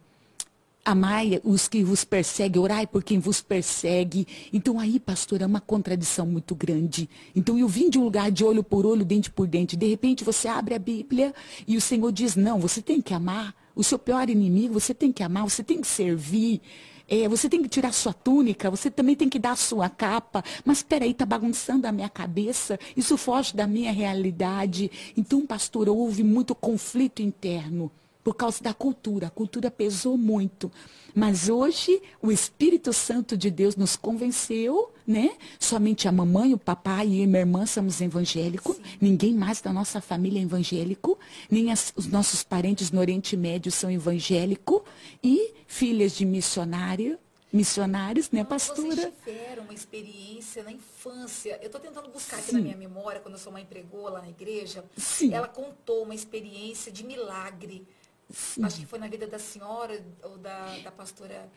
Amai 0.84 1.39
os 1.43 1.68
que 1.68 1.84
vos 1.84 2.03
perseguem, 2.03 2.60
orai 2.60 2.88
por 2.88 3.03
quem 3.03 3.20
vos 3.20 3.41
persegue. 3.41 4.26
Então 4.51 4.80
aí, 4.80 4.99
pastor, 4.99 5.41
é 5.41 5.45
uma 5.45 5.60
contradição 5.62 6.26
muito 6.26 6.55
grande. 6.55 7.07
Então 7.36 7.60
eu 7.60 7.68
vim 7.68 7.89
de 7.89 7.99
um 7.99 8.03
lugar 8.05 8.32
de 8.32 8.43
olho 8.43 8.64
por 8.64 8.86
olho, 8.86 9.05
dente 9.05 9.30
por 9.30 9.45
dente. 9.45 9.76
De 9.76 9.88
repente 9.88 10.24
você 10.24 10.47
abre 10.47 10.74
a 10.74 10.80
Bíblia 10.80 11.36
e 11.68 11.78
o 11.78 11.82
Senhor 11.82 12.12
diz: 12.12 12.36
não, 12.36 12.60
você 12.60 12.82
tem 12.82 13.01
que 13.01 13.14
amar 13.14 13.53
o 13.80 13.84
seu 13.84 13.98
pior 13.98 14.30
inimigo, 14.30 14.74
você 14.74 14.94
tem 14.94 15.10
que 15.10 15.24
amar, 15.24 15.46
você 15.50 15.64
tem 15.64 15.80
que 15.80 15.88
servir. 15.88 16.62
É, 17.08 17.30
você 17.30 17.48
tem 17.48 17.64
que 17.64 17.70
tirar 17.70 17.94
sua 17.94 18.14
túnica, 18.14 18.70
você 18.70 18.92
também 18.92 19.16
tem 19.16 19.30
que 19.30 19.40
dar 19.40 19.56
sua 19.56 19.90
capa. 19.90 20.44
Mas 20.66 20.80
espera 20.80 21.06
aí, 21.06 21.12
está 21.12 21.26
bagunçando 21.26 21.88
a 21.88 21.92
minha 21.92 22.10
cabeça, 22.10 22.78
isso 22.96 23.16
foge 23.16 23.56
da 23.56 23.66
minha 23.66 23.94
realidade. 23.94 24.92
Então, 25.16 25.48
pastor, 25.48 25.88
houve 25.88 26.24
muito 26.24 26.54
conflito 26.54 27.22
interno 27.22 27.90
por 28.30 28.36
causa 28.36 28.64
da 28.64 28.76
cultura. 28.76 29.26
A 29.26 29.32
cultura 29.32 29.72
pesou 29.72 30.16
muito. 30.16 30.72
Mas 31.16 31.50
hoje 31.50 32.00
o 32.22 32.32
Espírito 32.32 32.94
Santo 32.94 33.36
de 33.36 33.50
Deus 33.50 33.76
nos 33.76 33.96
convenceu, 33.96 34.94
né? 35.08 35.32
Somente 35.60 36.08
a 36.08 36.12
mamãe, 36.12 36.54
o 36.54 36.58
papai 36.60 37.08
e 37.08 37.24
a 37.24 37.26
minha 37.26 37.40
irmã 37.40 37.66
somos 37.66 38.00
evangélicos. 38.00 38.76
Sim. 38.76 38.84
Ninguém 39.02 39.34
mais 39.34 39.62
da 39.62 39.74
nossa 39.74 40.00
família 40.00 40.40
é 40.40 40.44
evangélico. 40.44 41.18
Nem 41.50 41.72
as, 41.72 41.92
os 41.96 42.06
nossos 42.06 42.44
parentes 42.44 42.92
no 42.92 43.00
Oriente 43.00 43.36
Médio 43.36 43.72
são 43.72 43.90
evangélicos. 43.90 44.82
E 45.24 45.56
filhas 45.66 46.16
de 46.16 46.24
missionário, 46.24 47.18
missionários, 47.52 48.30
né, 48.30 48.44
pastora? 48.44 48.96
Vocês 48.96 49.14
tiveram 49.26 49.64
uma 49.64 49.74
experiência 49.74 50.62
na 50.62 50.72
infância. 50.72 51.58
Eu 51.64 51.66
estou 51.66 51.82
tentando 51.82 52.10
buscar 52.10 52.38
aqui 52.38 52.52
Sim. 52.52 52.58
na 52.58 52.62
minha 52.62 52.78
memória, 52.78 53.22
quando 53.22 53.34
eu 53.34 53.40
sou 53.40 53.52
mãe 53.52 53.66
pregou 53.66 54.08
lá 54.08 54.22
na 54.22 54.30
igreja. 54.30 54.86
Sim. 54.96 55.34
Ela 55.34 55.48
contou 55.48 56.04
uma 56.04 56.14
experiência 56.14 56.92
de 56.92 57.04
milagre 57.04 57.88
Sim. 58.30 58.64
Acho 58.64 58.80
que 58.80 58.86
foi 58.86 59.00
na 59.00 59.08
vida 59.08 59.26
da 59.26 59.40
senhora 59.40 60.04
ou 60.24 60.38
da, 60.38 60.78
da 60.84 60.92
pastora, 60.92 61.50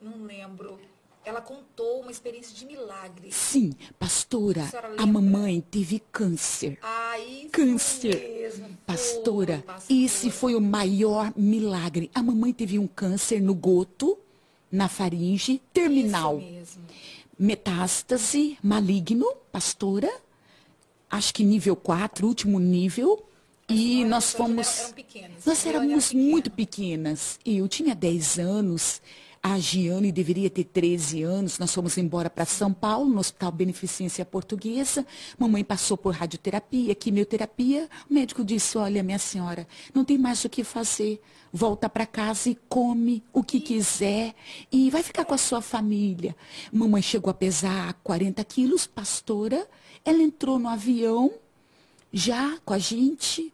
não 0.00 0.24
lembro. 0.24 0.78
Ela 1.24 1.40
contou 1.40 2.00
uma 2.00 2.10
experiência 2.10 2.52
de 2.54 2.66
milagre. 2.66 3.30
Sim, 3.30 3.72
pastora, 3.96 4.68
a, 4.98 5.02
a 5.02 5.06
mamãe 5.06 5.60
teve 5.60 6.00
câncer. 6.10 6.78
Ah, 6.82 7.14
câncer. 7.52 8.18
Mesmo. 8.18 8.76
Pastora, 8.84 9.62
pastora, 9.64 10.02
esse 10.02 10.30
foi 10.30 10.56
o 10.56 10.60
maior 10.60 11.32
milagre. 11.36 12.10
A 12.12 12.22
mamãe 12.22 12.52
teve 12.52 12.76
um 12.76 12.88
câncer 12.88 13.40
no 13.40 13.54
goto, 13.54 14.18
na 14.70 14.88
faringe, 14.88 15.62
terminal. 15.72 16.38
Isso 16.38 16.50
mesmo. 16.50 16.82
Metástase, 17.38 18.58
maligno, 18.62 19.32
pastora. 19.52 20.10
Acho 21.08 21.34
que 21.34 21.44
nível 21.44 21.76
4, 21.76 22.26
último 22.26 22.58
nível. 22.58 23.24
E 23.72 24.04
nós 24.04 24.32
fomos. 24.32 24.92
Nós 25.46 25.66
éramos 25.66 26.12
muito 26.12 26.50
pequenas. 26.50 27.38
Eu 27.44 27.66
tinha 27.66 27.94
10 27.94 28.38
anos. 28.38 29.00
A 29.42 29.58
Giane 29.58 30.12
deveria 30.12 30.48
ter 30.48 30.64
13 30.64 31.22
anos. 31.22 31.58
Nós 31.58 31.74
fomos 31.74 31.98
embora 31.98 32.30
para 32.30 32.44
São 32.44 32.72
Paulo, 32.72 33.10
no 33.10 33.18
Hospital 33.18 33.50
Beneficência 33.50 34.24
Portuguesa. 34.24 35.04
Mamãe 35.38 35.64
passou 35.64 35.96
por 35.96 36.14
radioterapia, 36.14 36.94
quimioterapia. 36.94 37.88
O 38.08 38.14
médico 38.14 38.44
disse: 38.44 38.76
Olha, 38.76 39.02
minha 39.02 39.18
senhora, 39.18 39.66
não 39.92 40.04
tem 40.04 40.18
mais 40.18 40.44
o 40.44 40.48
que 40.48 40.62
fazer. 40.62 41.20
Volta 41.50 41.88
para 41.88 42.06
casa 42.06 42.50
e 42.50 42.58
come 42.68 43.24
o 43.32 43.42
que 43.42 43.58
quiser. 43.58 44.34
E 44.70 44.90
vai 44.90 45.02
ficar 45.02 45.24
com 45.24 45.34
a 45.34 45.38
sua 45.38 45.62
família. 45.62 46.36
Mamãe 46.70 47.02
chegou 47.02 47.30
a 47.30 47.34
pesar 47.34 47.94
40 48.04 48.44
quilos, 48.44 48.86
pastora. 48.86 49.66
Ela 50.04 50.22
entrou 50.22 50.58
no 50.58 50.68
avião 50.68 51.32
já 52.12 52.58
com 52.64 52.74
a 52.74 52.78
gente, 52.78 53.52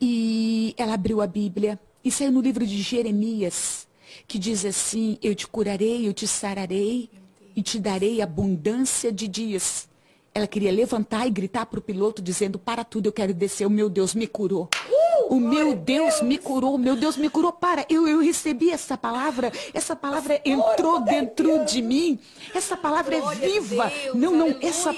e 0.00 0.74
ela 0.76 0.94
abriu 0.94 1.20
a 1.20 1.26
Bíblia 1.26 1.78
e 2.04 2.10
saiu 2.10 2.32
no 2.32 2.40
livro 2.40 2.66
de 2.66 2.80
Jeremias, 2.80 3.86
que 4.26 4.38
diz 4.38 4.64
assim: 4.64 5.18
Eu 5.22 5.34
te 5.34 5.46
curarei, 5.46 6.06
eu 6.06 6.12
te 6.12 6.26
sararei 6.26 7.10
e 7.54 7.62
te 7.62 7.78
darei 7.78 8.22
abundância 8.22 9.12
de 9.12 9.28
dias. 9.28 9.88
Ela 10.34 10.46
queria 10.46 10.72
levantar 10.72 11.26
e 11.26 11.30
gritar 11.30 11.66
para 11.66 11.78
o 11.78 11.82
piloto, 11.82 12.22
dizendo: 12.22 12.58
Para 12.58 12.84
tudo, 12.84 13.06
eu 13.06 13.12
quero 13.12 13.34
descer. 13.34 13.66
O 13.66 13.70
meu 13.70 13.88
Deus 13.88 14.14
me 14.14 14.26
curou. 14.26 14.68
Uh, 14.88 14.99
o 15.30 15.38
meu 15.38 15.76
Deus, 15.76 16.20
me 16.22 16.36
curou. 16.36 16.76
Meu 16.76 16.96
Deus 16.96 17.16
me 17.16 17.30
curou. 17.30 17.52
Para, 17.52 17.86
eu, 17.88 18.08
eu 18.08 18.18
recebi 18.20 18.70
essa 18.70 18.98
palavra. 18.98 19.52
Essa 19.72 19.94
palavra 19.94 20.42
entrou 20.44 21.00
dentro 21.00 21.64
de 21.64 21.80
mim. 21.80 22.18
Essa 22.52 22.76
palavra 22.76 23.14
é 23.14 23.34
viva. 23.36 23.92
Não, 24.12 24.32
não. 24.32 24.56
Essa, 24.60 24.92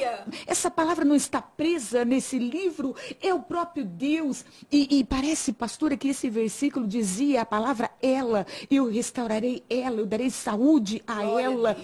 essa 0.47 0.71
palavra 0.71 1.05
não 1.05 1.15
está 1.15 1.43
presa 1.43 2.03
nesse 2.03 2.39
livro. 2.39 2.97
É 3.21 3.35
o 3.35 3.41
próprio 3.41 3.85
Deus. 3.85 4.43
E, 4.71 4.99
e 4.99 5.05
parece, 5.05 5.53
pastora, 5.53 5.99
que 5.99 6.09
esse 6.09 6.31
versículo 6.31 6.87
dizia 6.87 7.43
a 7.43 7.47
palavra 7.47 7.91
ela. 8.01 8.47
Eu 8.71 8.89
restaurarei 8.89 9.63
ela. 9.69 10.01
Eu 10.01 10.07
darei 10.07 10.31
saúde 10.31 11.03
a 11.07 11.23
ela. 11.23 11.77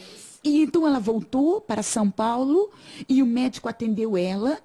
E 0.43 0.63
então 0.63 0.87
ela 0.87 1.01
voltou 1.01 1.61
para 1.61 1.83
São 1.83 2.11
Paulo 2.11 2.71
e 3.09 3.23
o 3.23 3.27
médico 3.27 3.69
atendeu 3.69 4.17
ela, 4.17 4.59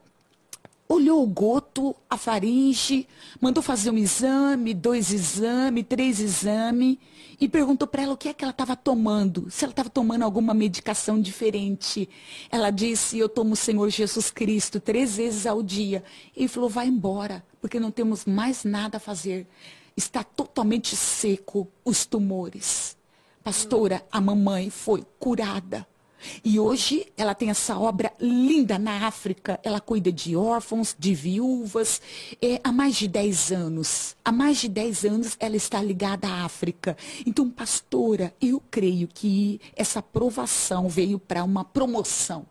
olhou 0.94 1.24
o 1.24 1.28
goto, 1.28 1.96
a 2.10 2.18
faringe, 2.18 3.08
mandou 3.40 3.62
fazer 3.62 3.90
um 3.90 3.98
exame, 3.98 4.74
dois 4.74 5.12
exames, 5.12 5.86
três 5.88 6.20
exames 6.20 6.98
e 7.40 7.50
perguntou 7.50 7.88
para 7.88 8.04
ela 8.04 8.14
o 8.14 8.18
que 8.18 8.30
é 8.30 8.34
que 8.34 8.44
ela 8.44 8.52
estava 8.52 8.76
tomando, 8.76 9.50
se 9.50 9.66
ela 9.66 9.72
estava 9.72 9.90
tomando 9.90 10.24
alguma 10.24 10.54
medicação 10.54 11.20
diferente. 11.20 12.08
Ela 12.50 12.70
disse: 12.70 13.18
Eu 13.18 13.28
tomo 13.28 13.54
o 13.54 13.58
Senhor 13.58 13.90
Jesus 13.90 14.32
Cristo 14.32 14.80
três 14.80 15.18
vezes 15.18 15.46
ao 15.46 15.62
dia. 15.62 16.04
Ele 16.36 16.48
falou: 16.48 16.70
Vai 16.70 16.88
embora, 16.88 17.44
porque 17.60 17.80
não 17.80 17.92
temos 17.92 18.26
mais 18.26 18.64
nada 18.64 18.98
a 18.98 19.00
fazer. 19.00 19.48
Está 19.96 20.24
totalmente 20.24 20.96
seco 20.96 21.68
os 21.84 22.06
tumores. 22.06 22.96
Pastora, 23.44 24.06
a 24.12 24.22
mamãe 24.22 24.70
foi 24.70 25.06
curada. 25.20 25.86
E 26.44 26.60
hoje 26.60 27.06
ela 27.18 27.34
tem 27.34 27.50
essa 27.50 27.78
obra 27.78 28.12
linda 28.20 28.78
na 28.78 29.08
África. 29.08 29.60
Ela 29.64 29.80
cuida 29.80 30.12
de 30.12 30.36
órfãos, 30.36 30.96
de 30.98 31.14
viúvas. 31.14 32.02
É, 32.42 32.60
há 32.64 32.72
mais 32.72 32.96
de 32.96 33.08
10 33.08 33.52
anos. 33.52 34.16
Há 34.24 34.32
mais 34.32 34.58
de 34.58 34.70
10 34.70 35.06
anos 35.06 35.38
ela 35.40 35.56
está 35.56 35.82
ligada 35.82 36.28
à 36.28 36.46
África. 36.46 36.98
Então, 37.26 37.50
pastora, 37.50 38.34
eu 38.42 38.62
creio 38.72 39.08
que 39.08 39.60
essa 39.76 40.00
aprovação 40.00 40.88
veio 40.88 41.20
para 41.20 41.44
uma 41.44 41.64
promoção. 41.64 42.46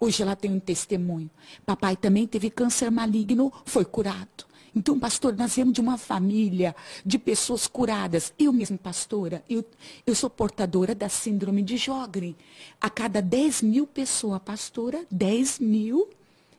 Hoje 0.00 0.22
ela 0.22 0.36
tem 0.36 0.52
um 0.52 0.60
testemunho. 0.60 1.28
Papai 1.66 1.96
também 1.96 2.26
teve 2.26 2.50
câncer 2.50 2.90
maligno, 2.90 3.52
foi 3.64 3.84
curado. 3.84 4.47
Então, 4.78 4.96
pastor, 4.96 5.36
nós 5.36 5.56
viemos 5.56 5.74
de 5.74 5.80
uma 5.80 5.98
família 5.98 6.72
de 7.04 7.18
pessoas 7.18 7.66
curadas. 7.66 8.32
Eu 8.38 8.52
mesma, 8.52 8.78
pastora, 8.78 9.42
eu, 9.50 9.64
eu 10.06 10.14
sou 10.14 10.30
portadora 10.30 10.94
da 10.94 11.08
síndrome 11.08 11.64
de 11.64 11.76
Jogren. 11.76 12.36
A 12.80 12.88
cada 12.88 13.20
10 13.20 13.62
mil 13.62 13.88
pessoas, 13.88 14.40
pastora, 14.40 15.04
10 15.10 15.58
mil, 15.58 16.08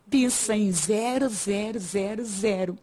pensa 0.10 0.54
em 0.54 0.70
0000. 0.70 2.78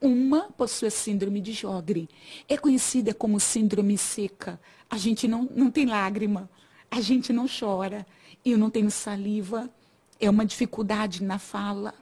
Uma 0.00 0.50
possui 0.50 0.88
a 0.88 0.90
síndrome 0.90 1.40
de 1.40 1.52
Jogren. 1.52 2.08
É 2.48 2.56
conhecida 2.56 3.14
como 3.14 3.38
síndrome 3.38 3.96
seca. 3.96 4.60
A 4.90 4.98
gente 4.98 5.28
não, 5.28 5.48
não 5.54 5.70
tem 5.70 5.86
lágrima, 5.86 6.50
a 6.90 7.00
gente 7.00 7.32
não 7.32 7.46
chora. 7.46 8.04
Eu 8.44 8.58
não 8.58 8.68
tenho 8.68 8.90
saliva, 8.90 9.70
é 10.18 10.28
uma 10.28 10.44
dificuldade 10.44 11.22
na 11.22 11.38
fala. 11.38 11.94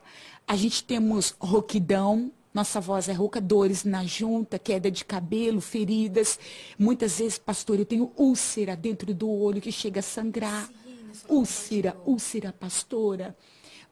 A 0.49 0.57
gente 0.57 0.83
temos 0.83 1.35
roquidão, 1.39 2.33
nossa 2.53 2.81
voz 2.81 3.09
é 3.09 3.13
rouca, 3.13 3.41
dores 3.41 3.85
na 3.85 4.05
junta, 4.05 4.59
queda 4.59 4.91
de 4.91 5.05
cabelo, 5.05 5.61
feridas. 5.61 6.39
Muitas 6.77 7.19
vezes, 7.19 7.39
pastor, 7.39 7.79
eu 7.79 7.87
tenho 7.87 8.11
úlcera 8.17 8.77
dentro 8.77 9.15
do 9.15 9.31
olho 9.31 9.61
que 9.61 9.71
chega 9.71 10.01
a 10.01 10.03
sangrar. 10.03 10.67
Sim, 10.67 11.27
úlcera, 11.29 11.97
úlcera, 12.05 12.53
pastora. 12.53 13.37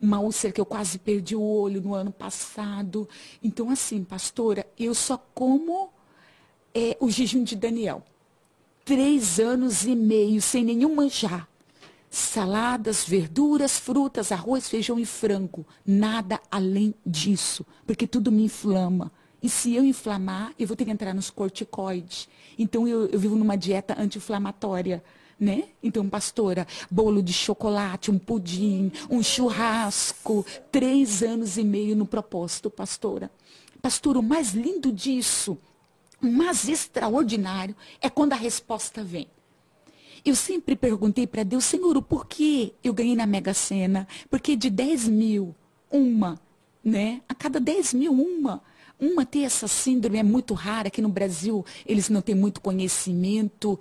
Uma 0.01 0.19
úlcera 0.19 0.53
que 0.53 0.61
eu 0.61 0.67
quase 0.67 0.99
perdi 0.99 1.37
o 1.37 1.43
olho 1.43 1.81
no 1.81 1.95
ano 1.95 2.11
passado. 2.11 3.09
Então, 3.43 3.71
assim, 3.71 4.03
pastora, 4.03 4.67
eu 4.77 4.93
só 4.93 5.17
como 5.35 5.91
é, 6.75 6.97
o 7.01 7.09
jejum 7.09 7.45
de 7.45 7.55
Daniel. 7.55 8.03
Três 8.85 9.39
anos 9.39 9.85
e 9.85 9.95
meio 9.95 10.43
sem 10.43 10.65
nenhum 10.65 10.95
manjar 10.95 11.49
saladas, 12.11 13.05
verduras, 13.05 13.79
frutas, 13.79 14.33
arroz, 14.33 14.69
feijão 14.69 14.99
e 14.99 15.05
frango. 15.05 15.67
Nada 15.87 16.41
além 16.51 16.95
disso, 17.05 17.65
porque 17.87 18.07
tudo 18.07 18.33
me 18.33 18.45
inflama. 18.45 19.13
E 19.43 19.49
se 19.49 19.75
eu 19.75 19.85
inflamar, 19.85 20.53
eu 20.59 20.67
vou 20.67 20.77
ter 20.77 20.85
que 20.85 20.91
entrar 20.91 21.15
nos 21.15 21.31
corticoides. 21.31 22.29
Então 22.59 22.89
eu, 22.89 23.07
eu 23.07 23.19
vivo 23.19 23.37
numa 23.37 23.57
dieta 23.57 23.95
anti-inflamatória. 23.99 25.03
Né? 25.39 25.69
Então, 25.81 26.09
pastora, 26.09 26.67
bolo 26.91 27.23
de 27.23 27.33
chocolate, 27.33 28.11
um 28.11 28.19
pudim, 28.19 28.91
um 29.09 29.23
churrasco, 29.23 30.45
três 30.73 31.23
anos 31.23 31.57
e 31.57 31.63
meio 31.63 31.95
no 31.95 32.05
propósito, 32.05 32.69
pastora. 32.69 33.31
Pastora, 33.81 34.19
o 34.19 34.23
mais 34.23 34.53
lindo 34.53 34.91
disso, 34.91 35.57
o 36.21 36.27
mais 36.27 36.69
extraordinário, 36.69 37.77
é 38.01 38.11
quando 38.11 38.33
a 38.33 38.37
resposta 38.37 39.05
vem. 39.05 39.29
Eu 40.25 40.35
sempre 40.35 40.77
perguntei 40.77 41.27
para 41.27 41.43
Deus, 41.43 41.65
Senhor, 41.65 41.97
o 41.97 42.03
porquê 42.03 42.73
eu 42.83 42.93
ganhei 42.93 43.17
na 43.17 43.27
Mega 43.27 43.55
Sena? 43.55 44.07
Porque 44.31 44.57
de 44.57 44.71
10 44.71 45.09
mil, 45.09 45.55
uma, 45.91 46.41
né? 46.85 47.21
A 47.29 47.35
cada 47.35 47.61
10 47.61 47.95
mil, 47.95 48.13
uma. 48.13 48.63
Uma 49.01 49.25
ter 49.25 49.43
essa 49.43 49.69
síndrome 49.69 50.19
é 50.19 50.23
muito 50.23 50.55
rara, 50.55 50.89
aqui 50.89 51.01
no 51.01 51.09
Brasil 51.09 51.65
eles 51.87 52.09
não 52.09 52.21
têm 52.21 52.35
muito 52.35 52.61
conhecimento. 52.61 53.79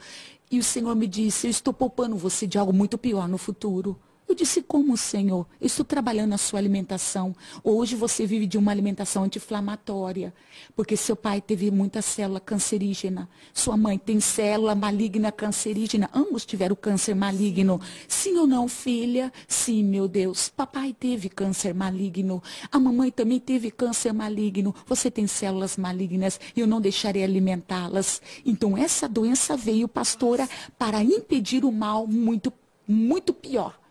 E 0.49 0.59
o 0.59 0.63
Senhor 0.63 0.95
me 0.95 1.07
disse, 1.07 1.47
eu 1.47 1.51
estou 1.51 1.73
poupando 1.73 2.15
você 2.15 2.45
de 2.45 2.57
algo 2.57 2.71
muito 2.71 2.97
pior 2.97 3.27
no 3.27 3.37
futuro. 3.37 3.99
Eu 4.27 4.35
disse, 4.35 4.61
como, 4.61 4.97
Senhor? 4.97 5.47
Eu 5.59 5.67
estou 5.67 5.85
trabalhando 5.85 6.33
a 6.33 6.37
sua 6.37 6.59
alimentação. 6.59 7.33
Hoje 7.63 7.95
você 7.95 8.25
vive 8.25 8.45
de 8.45 8.57
uma 8.57 8.73
alimentação 8.73 9.23
anti-inflamatória, 9.23 10.33
porque 10.75 10.97
seu 10.97 11.15
pai 11.15 11.39
teve 11.39 11.71
muita 11.71 12.01
célula 12.01 12.41
cancerígena, 12.41 13.29
sua 13.53 13.77
mãe 13.77 13.97
tem 13.97 14.19
célula 14.19 14.75
maligna 14.75 15.31
cancerígena, 15.31 16.09
ambos 16.13 16.45
tiveram 16.45 16.75
câncer 16.75 17.15
maligno. 17.15 17.79
Sim 18.05 18.37
ou 18.37 18.45
não, 18.45 18.67
filha? 18.67 19.31
Sim, 19.47 19.85
meu 19.85 20.09
Deus. 20.09 20.49
Papai 20.49 20.93
teve 20.93 21.29
câncer 21.29 21.73
maligno, 21.73 22.43
a 22.69 22.77
mamãe 22.77 23.09
também 23.09 23.39
teve 23.39 23.71
câncer 23.71 24.11
maligno. 24.11 24.75
Você 24.85 25.09
tem 25.09 25.25
células 25.25 25.77
malignas, 25.77 26.37
eu 26.53 26.67
não 26.67 26.81
deixarei 26.81 27.23
alimentá-las. 27.23 28.21
Então 28.45 28.77
essa 28.77 29.07
doença 29.07 29.55
veio, 29.55 29.87
pastora, 29.87 30.49
para 30.77 31.01
impedir 31.01 31.63
o 31.63 31.71
mal 31.71 32.05
muito, 32.05 32.51
muito 32.85 33.33
pior 33.33 33.86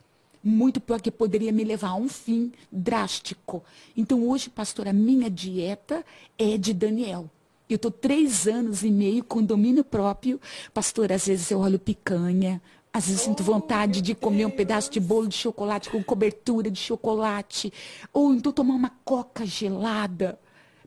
muito 0.47 0.81
pior 0.81 1.01
que 1.01 1.11
poderia 1.11 1.51
me 1.51 1.65
levar 1.65 1.89
a 1.89 1.95
um 1.97 2.09
fim 2.09 2.53
drástico. 2.71 3.65
Então, 3.97 4.27
hoje, 4.29 4.49
pastor, 4.49 4.87
a 4.87 4.93
minha 4.93 5.29
dieta 5.29 6.05
é 6.39 6.57
de 6.57 6.73
Daniel. 6.73 7.29
Eu 7.69 7.77
estou 7.77 7.91
três 7.91 8.47
anos 8.47 8.85
e 8.85 8.91
meio 8.91 9.25
com 9.25 9.43
domínio 9.43 9.83
próprio. 9.83 10.41
Pastor, 10.73 11.11
às 11.11 11.27
vezes 11.27 11.51
eu 11.51 11.59
olho 11.59 11.81
picanha, 11.81 12.63
às 12.93 13.09
vezes 13.09 13.23
sinto 13.23 13.43
vontade 13.43 14.01
de 14.01 14.15
comer 14.15 14.47
um 14.47 14.51
pedaço 14.51 14.91
de 14.91 15.01
bolo 15.01 15.27
de 15.27 15.35
chocolate 15.35 15.91
com 15.91 16.03
cobertura 16.03 16.71
de 16.71 16.79
chocolate. 16.79 17.73
Ou 18.13 18.33
então 18.33 18.53
tomar 18.53 18.75
uma 18.75 18.93
coca 19.05 19.45
gelada. 19.45 20.39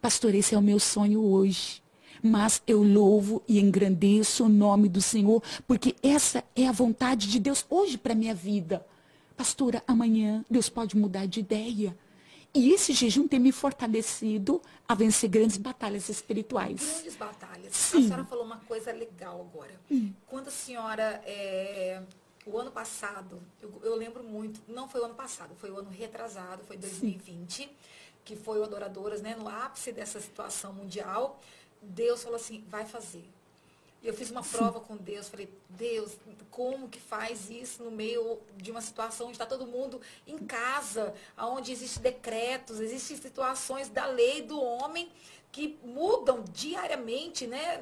Pastor, 0.02 0.34
esse 0.34 0.56
é 0.56 0.58
o 0.58 0.62
meu 0.62 0.80
sonho 0.80 1.22
hoje. 1.22 1.84
Mas 2.24 2.62
eu 2.66 2.82
louvo 2.82 3.42
e 3.48 3.60
engrandeço 3.60 4.46
o 4.46 4.50
nome 4.50 4.88
do 4.90 5.02
Senhor, 5.02 5.42
porque 5.68 5.96
essa 6.02 6.44
é 6.56 6.68
a 6.68 6.72
vontade 6.72 7.28
de 7.28 7.40
Deus 7.40 7.66
hoje 7.70 7.98
para 7.98 8.14
a 8.14 8.16
minha 8.16 8.36
vida. 8.36 8.86
Pastora, 9.40 9.82
amanhã 9.88 10.44
Deus 10.50 10.68
pode 10.68 10.98
mudar 10.98 11.26
de 11.26 11.40
ideia. 11.40 11.98
E 12.54 12.74
esse 12.74 12.92
jejum 12.92 13.26
tem 13.26 13.40
me 13.40 13.54
fortalecido 13.54 14.62
a 14.86 14.94
vencer 14.94 15.30
grandes 15.30 15.56
batalhas 15.56 16.10
espirituais. 16.10 16.82
Grandes 16.82 17.16
batalhas. 17.16 17.74
Sim. 17.74 18.00
A 18.00 18.02
senhora 18.02 18.26
falou 18.26 18.44
uma 18.44 18.58
coisa 18.58 18.92
legal 18.92 19.40
agora. 19.50 19.72
Hum. 19.90 20.12
Quando 20.28 20.50
a 20.50 20.52
senhora, 20.52 21.22
é, 21.26 22.04
o 22.46 22.58
ano 22.58 22.70
passado, 22.70 23.42
eu, 23.62 23.72
eu, 23.82 23.96
lembro 23.96 24.26
muito, 24.26 24.60
não 24.68 24.90
foi 24.90 25.00
o 25.00 25.06
ano 25.06 25.16
passado, 25.16 25.56
foi 25.56 25.72
o 25.72 25.78
ano 25.78 25.90
retrasado, 25.90 26.62
foi 26.66 26.76
2020, 26.76 27.50
Sim. 27.50 27.70
que 28.26 28.36
foi 28.36 28.60
o 28.60 28.64
Adoradoras, 28.66 29.22
né, 29.22 29.38
no 29.40 29.48
ápice 29.48 29.94
dessa 29.94 30.20
situação 30.20 30.74
mundial. 30.74 31.40
Deus 31.82 32.22
falou 32.22 32.36
assim, 32.36 32.62
vai 32.68 32.86
fazer. 32.86 33.24
E 34.02 34.08
eu 34.08 34.14
fiz 34.14 34.32
uma 34.32 34.42
prova 34.42 34.80
com 34.80 34.96
Deus, 34.96 35.28
falei, 35.28 35.50
Deus, 35.70 36.18
como 36.50 36.88
que 36.88 37.00
faz 37.00 37.50
isso 37.50 37.84
no 37.84 37.92
meio 37.92 38.40
de 38.56 38.72
uma 38.72 38.82
situação 38.82 39.28
onde 39.28 39.36
está 39.36 39.46
todo 39.46 39.68
mundo 39.68 40.00
em 40.26 40.38
casa, 40.38 41.14
onde 41.38 41.72
existem 41.72 42.04
decretos, 42.04 42.80
existem 42.80 43.18
situações 43.18 43.90
da 43.90 44.06
lei 44.06 44.42
do 44.42 44.62
homem 44.62 45.12
que 45.52 45.78
mudam 45.84 46.44
diariamente, 46.54 47.48
né? 47.48 47.82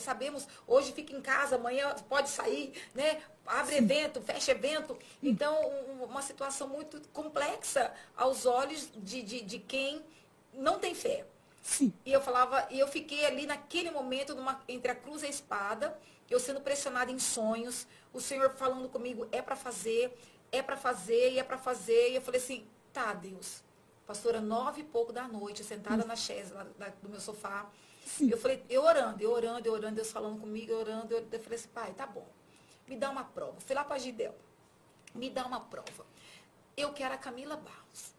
Sabemos, 0.00 0.46
hoje 0.66 0.92
fica 0.92 1.14
em 1.14 1.20
casa, 1.20 1.56
amanhã 1.56 1.94
pode 2.08 2.28
sair, 2.28 2.72
né? 2.94 3.20
Abre 3.46 3.76
Sim. 3.76 3.84
evento, 3.84 4.20
fecha 4.20 4.52
evento. 4.52 4.96
Então, 5.22 5.56
uma 6.02 6.22
situação 6.22 6.68
muito 6.68 7.00
complexa 7.08 7.92
aos 8.16 8.46
olhos 8.46 8.88
de, 8.96 9.22
de, 9.22 9.40
de 9.40 9.58
quem 9.58 10.04
não 10.52 10.78
tem 10.78 10.94
fé. 10.94 11.24
Sim. 11.62 11.92
E 12.04 12.12
eu 12.12 12.20
falava, 12.20 12.66
e 12.70 12.78
eu 12.78 12.88
fiquei 12.88 13.24
ali 13.26 13.46
naquele 13.46 13.90
momento 13.90 14.34
numa, 14.34 14.60
entre 14.68 14.90
a 14.90 14.94
cruz 14.94 15.22
e 15.22 15.26
a 15.26 15.28
espada, 15.28 15.98
eu 16.28 16.40
sendo 16.40 16.60
pressionada 16.60 17.10
em 17.10 17.18
sonhos, 17.18 17.86
o 18.12 18.20
Senhor 18.20 18.50
falando 18.50 18.88
comigo, 18.88 19.28
é 19.30 19.42
para 19.42 19.56
fazer, 19.56 20.16
é 20.50 20.62
para 20.62 20.76
fazer, 20.76 21.32
e 21.32 21.38
é 21.38 21.42
para 21.44 21.58
fazer. 21.58 22.10
E 22.10 22.14
eu 22.16 22.22
falei 22.22 22.40
assim, 22.40 22.66
tá, 22.92 23.12
Deus. 23.12 23.62
Pastora, 24.06 24.40
nove 24.40 24.80
e 24.80 24.84
pouco 24.84 25.12
da 25.12 25.28
noite, 25.28 25.62
sentada 25.62 26.04
na 26.04 26.16
chaise 26.16 26.52
lá 26.52 26.66
da- 26.78 26.88
do 27.02 27.08
meu 27.08 27.20
sofá. 27.20 27.70
Eu 28.28 28.38
falei, 28.38 28.64
eu 28.68 28.82
orando, 28.82 29.22
eu 29.22 29.30
orando, 29.30 29.68
eu 29.68 29.72
orando, 29.72 29.94
Deus 29.96 30.10
falando 30.10 30.40
comigo, 30.40 30.72
eu 30.72 30.78
orando, 30.78 31.14
eu, 31.14 31.24
eu 31.30 31.40
falei 31.40 31.58
assim, 31.58 31.68
pai, 31.68 31.92
tá 31.92 32.06
bom. 32.06 32.26
Me 32.88 32.96
dá 32.96 33.08
uma 33.10 33.22
prova. 33.24 33.60
Fui 33.60 33.74
lá 33.74 33.84
para 33.84 33.98
Gidel. 33.98 34.34
Me 35.14 35.30
dá 35.30 35.44
uma 35.46 35.60
prova. 35.60 36.04
Eu 36.76 36.92
quero 36.92 37.14
a 37.14 37.18
Camila 37.18 37.56
Barros. 37.56 38.14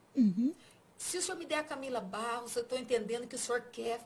Se 1.01 1.17
o 1.17 1.21
senhor 1.21 1.37
me 1.37 1.45
der 1.47 1.57
a 1.57 1.63
Camila 1.63 1.99
Barros, 1.99 2.55
eu 2.55 2.61
estou 2.61 2.77
entendendo 2.77 3.27
que 3.27 3.35
o 3.35 3.39
senhor 3.39 3.63
quer, 3.71 3.99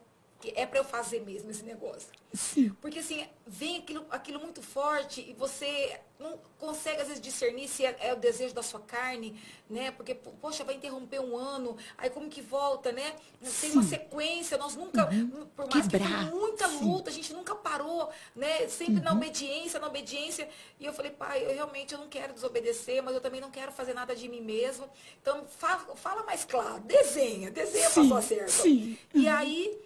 que 0.45 0.59
é 0.59 0.65
para 0.65 0.79
eu 0.79 0.83
fazer 0.83 1.21
mesmo 1.21 1.49
esse 1.51 1.63
negócio. 1.63 2.09
Sim. 2.33 2.69
Porque 2.81 2.99
assim, 2.99 3.25
vem 3.47 3.77
aquilo, 3.77 4.05
aquilo 4.09 4.39
muito 4.39 4.61
forte 4.61 5.21
e 5.21 5.33
você 5.33 5.99
não 6.19 6.37
consegue 6.59 7.01
às 7.01 7.07
vezes 7.07 7.21
discernir 7.21 7.67
se 7.67 7.85
é, 7.85 7.95
é 7.99 8.13
o 8.13 8.17
desejo 8.17 8.53
da 8.53 8.63
sua 8.63 8.79
carne, 8.79 9.39
né? 9.69 9.91
Porque, 9.91 10.13
po- 10.15 10.31
poxa, 10.41 10.63
vai 10.63 10.75
interromper 10.75 11.19
um 11.19 11.35
ano, 11.37 11.77
aí 11.97 12.09
como 12.09 12.29
que 12.29 12.41
volta, 12.41 12.91
né? 12.91 13.15
Tem 13.59 13.71
uma 13.71 13.83
sequência, 13.83 14.57
nós 14.57 14.75
nunca, 14.75 15.09
por 15.55 15.67
mais 15.67 15.87
que 15.87 15.97
Quebrar, 15.97 16.29
foi 16.31 16.39
muita 16.39 16.67
sim. 16.69 16.79
luta, 16.85 17.09
a 17.09 17.13
gente 17.13 17.33
nunca 17.33 17.55
parou, 17.55 18.09
né? 18.35 18.67
Sempre 18.67 19.01
na 19.01 19.11
obediência, 19.13 19.79
na 19.79 19.87
obediência. 19.87 20.49
E 20.79 20.85
eu 20.85 20.93
falei, 20.93 21.11
pai, 21.11 21.45
eu 21.45 21.53
realmente 21.53 21.93
eu 21.93 21.99
não 21.99 22.07
quero 22.09 22.33
desobedecer, 22.33 23.01
mas 23.03 23.13
eu 23.13 23.21
também 23.21 23.41
não 23.41 23.51
quero 23.51 23.71
fazer 23.71 23.93
nada 23.93 24.15
de 24.15 24.27
mim 24.27 24.41
mesmo. 24.41 24.89
Então, 25.21 25.45
fa- 25.47 25.85
fala 25.95 26.23
mais 26.23 26.45
claro, 26.45 26.79
desenha, 26.81 27.51
desenha 27.51 27.89
Sim, 27.89 27.93
para 27.93 28.03
sua 28.03 28.21
certa. 28.21 28.51
sim. 28.51 28.97
E 29.13 29.27
aí, 29.27 29.77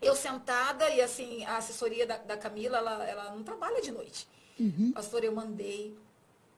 eu 0.00 0.14
sentada, 0.14 0.88
e 0.90 1.00
assim, 1.00 1.44
a 1.44 1.56
assessoria 1.56 2.06
da, 2.06 2.16
da 2.18 2.36
Camila, 2.36 2.78
ela, 2.78 3.04
ela 3.04 3.30
não 3.34 3.42
trabalha 3.42 3.80
de 3.82 3.90
noite. 3.90 4.28
Pastor, 4.94 5.22
eu 5.24 5.32
mandei, 5.32 5.96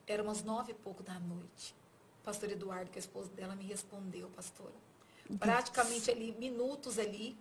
era 0.06 0.22
umas 0.22 0.42
nove 0.42 0.72
e 0.72 0.74
pouco 0.74 1.02
da 1.02 1.18
noite. 1.20 1.74
Pastor 2.24 2.50
Eduardo, 2.50 2.90
que 2.90 2.98
é 2.98 3.00
esposo 3.00 3.30
dela, 3.30 3.54
me 3.54 3.64
respondeu, 3.64 4.28
pastora. 4.36 4.72
Praticamente 5.38 6.10
ali, 6.10 6.34
minutos 6.38 6.98
ali, 6.98 7.36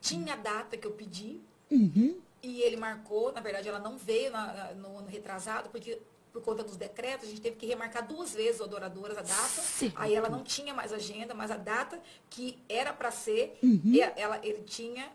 tinha 0.00 0.34
a 0.34 0.36
data 0.36 0.76
que 0.76 0.86
eu 0.86 0.92
pedi, 0.92 1.40
Uhum. 1.70 2.18
e 2.42 2.60
ele 2.62 2.76
marcou, 2.76 3.32
na 3.32 3.40
verdade 3.40 3.68
ela 3.68 3.78
não 3.78 3.98
veio 3.98 4.30
na- 4.30 4.72
no 4.74 4.98
ano 4.98 5.08
retrasado, 5.08 5.68
porque 5.70 6.00
por 6.32 6.42
conta 6.42 6.62
dos 6.62 6.76
decretos, 6.76 7.26
a 7.26 7.30
gente 7.30 7.40
teve 7.40 7.56
que 7.56 7.66
remarcar 7.66 8.06
duas 8.06 8.34
vezes 8.34 8.60
o 8.60 8.64
adoradoras 8.64 9.16
a 9.16 9.22
data. 9.22 9.62
Sim. 9.62 9.90
Aí 9.96 10.14
ela 10.14 10.28
não 10.28 10.42
tinha 10.44 10.74
mais 10.74 10.92
agenda, 10.92 11.32
mas 11.34 11.50
a 11.50 11.56
data 11.56 11.98
que 12.28 12.58
era 12.68 12.92
para 12.92 13.10
ser, 13.10 13.58
Uhum. 13.62 13.80
e- 13.86 14.00
ela, 14.00 14.38
ele 14.46 14.62
tinha. 14.62 15.10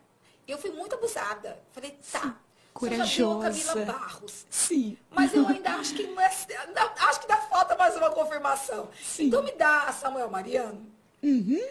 Eu 0.48 0.58
fui 0.58 0.72
muito 0.72 0.96
abusada. 0.96 1.60
Falei, 1.72 1.98
tá. 2.12 2.38
você 2.74 2.90
já 2.96 3.04
viu 3.06 3.32
a 3.32 3.36
Corajosa. 3.36 3.74
Camila 3.74 3.94
Barros. 3.94 4.46
Sim. 4.50 4.98
Mas 5.10 5.34
eu 5.34 5.48
ainda 5.48 5.72
acho 5.76 5.94
que 5.94 6.04
não 6.08 6.22
é, 6.22 6.32
ainda 6.68 6.82
acho 7.00 7.20
que 7.22 7.28
dá 7.28 7.38
falta 7.38 7.76
mais 7.76 7.96
uma 7.96 8.10
confirmação. 8.12 8.90
Sim. 9.04 9.26
Então 9.28 9.44
me 9.44 9.52
dá 9.54 9.92
Samuel 9.94 10.30
Mariano. 10.30 10.86
Uhum. 11.24 11.62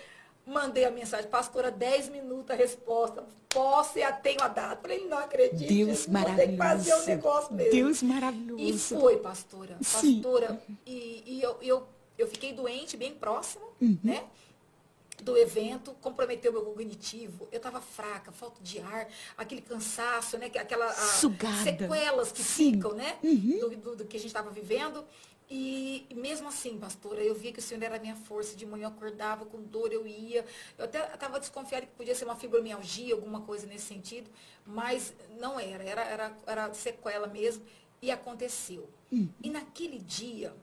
Mandei 0.46 0.84
a 0.84 0.90
mensagem, 0.90 1.28
pastora, 1.30 1.70
10 1.70 2.08
minutos 2.08 2.50
a 2.50 2.54
resposta. 2.54 3.24
Posso 3.48 3.98
e 3.98 4.12
tenho 4.22 4.42
a 4.42 4.48
data. 4.48 4.78
Falei, 4.80 5.06
não 5.06 5.18
acredito. 5.18 5.68
Deus 5.68 6.06
Vou 6.06 6.24
ter 6.36 6.48
que 6.50 6.56
fazer 6.56 6.92
o 6.92 6.96
maravilhoso. 6.96 7.06
negócio 7.06 7.54
mesmo. 7.54 7.72
Deus 7.72 8.02
E 8.02 8.04
maravilhoso. 8.04 8.98
foi, 9.00 9.16
pastora. 9.18 9.76
Sim. 9.82 10.22
Pastora, 10.22 10.62
e, 10.86 11.22
e 11.26 11.42
eu, 11.42 11.56
eu, 11.60 11.88
eu 12.16 12.28
fiquei 12.28 12.52
doente, 12.52 12.96
bem 12.96 13.12
próxima, 13.14 13.64
Uhum. 13.80 13.98
né? 14.04 14.24
Do 15.22 15.36
evento, 15.36 15.92
comprometeu 16.00 16.52
meu 16.52 16.62
cognitivo. 16.62 17.46
Eu 17.52 17.58
estava 17.58 17.80
fraca, 17.80 18.32
falta 18.32 18.62
de 18.62 18.78
ar, 18.80 19.08
aquele 19.36 19.60
cansaço, 19.60 20.38
né? 20.38 20.48
que- 20.48 20.58
Aquela 20.58 20.92
Sugada. 20.92 21.62
sequelas 21.62 22.32
que 22.32 22.42
Sim. 22.42 22.74
ficam, 22.74 22.94
né? 22.94 23.18
Uhum. 23.22 23.58
Do, 23.60 23.76
do- 23.76 23.96
do 23.96 24.04
que 24.04 24.16
a 24.16 24.20
gente 24.20 24.28
estava 24.28 24.50
vivendo. 24.50 25.04
E 25.52 26.06
mesmo 26.14 26.46
assim, 26.48 26.78
pastora, 26.78 27.20
eu 27.24 27.34
via 27.34 27.52
que 27.52 27.58
o 27.58 27.62
Senhor 27.62 27.82
era 27.82 27.96
a 27.96 27.98
minha 27.98 28.14
força. 28.14 28.54
De 28.56 28.64
manhã 28.64 28.84
eu 28.84 28.88
acordava 28.88 29.44
com 29.44 29.60
dor, 29.60 29.92
eu 29.92 30.06
ia. 30.06 30.44
Eu 30.78 30.84
até 30.84 31.12
estava 31.12 31.40
desconfiada 31.40 31.86
que 31.86 31.92
podia 31.92 32.14
ser 32.14 32.24
uma 32.24 32.36
fibromialgia, 32.36 33.14
alguma 33.14 33.40
coisa 33.40 33.66
nesse 33.66 33.86
sentido, 33.86 34.30
mas 34.64 35.12
não 35.40 35.58
era, 35.58 35.82
era, 35.82 36.02
era, 36.02 36.36
era 36.46 36.72
sequela 36.74 37.26
mesmo. 37.26 37.64
E 38.00 38.10
aconteceu. 38.12 38.88
E 39.42 39.50
naquele 39.50 39.98
dia, 39.98 40.54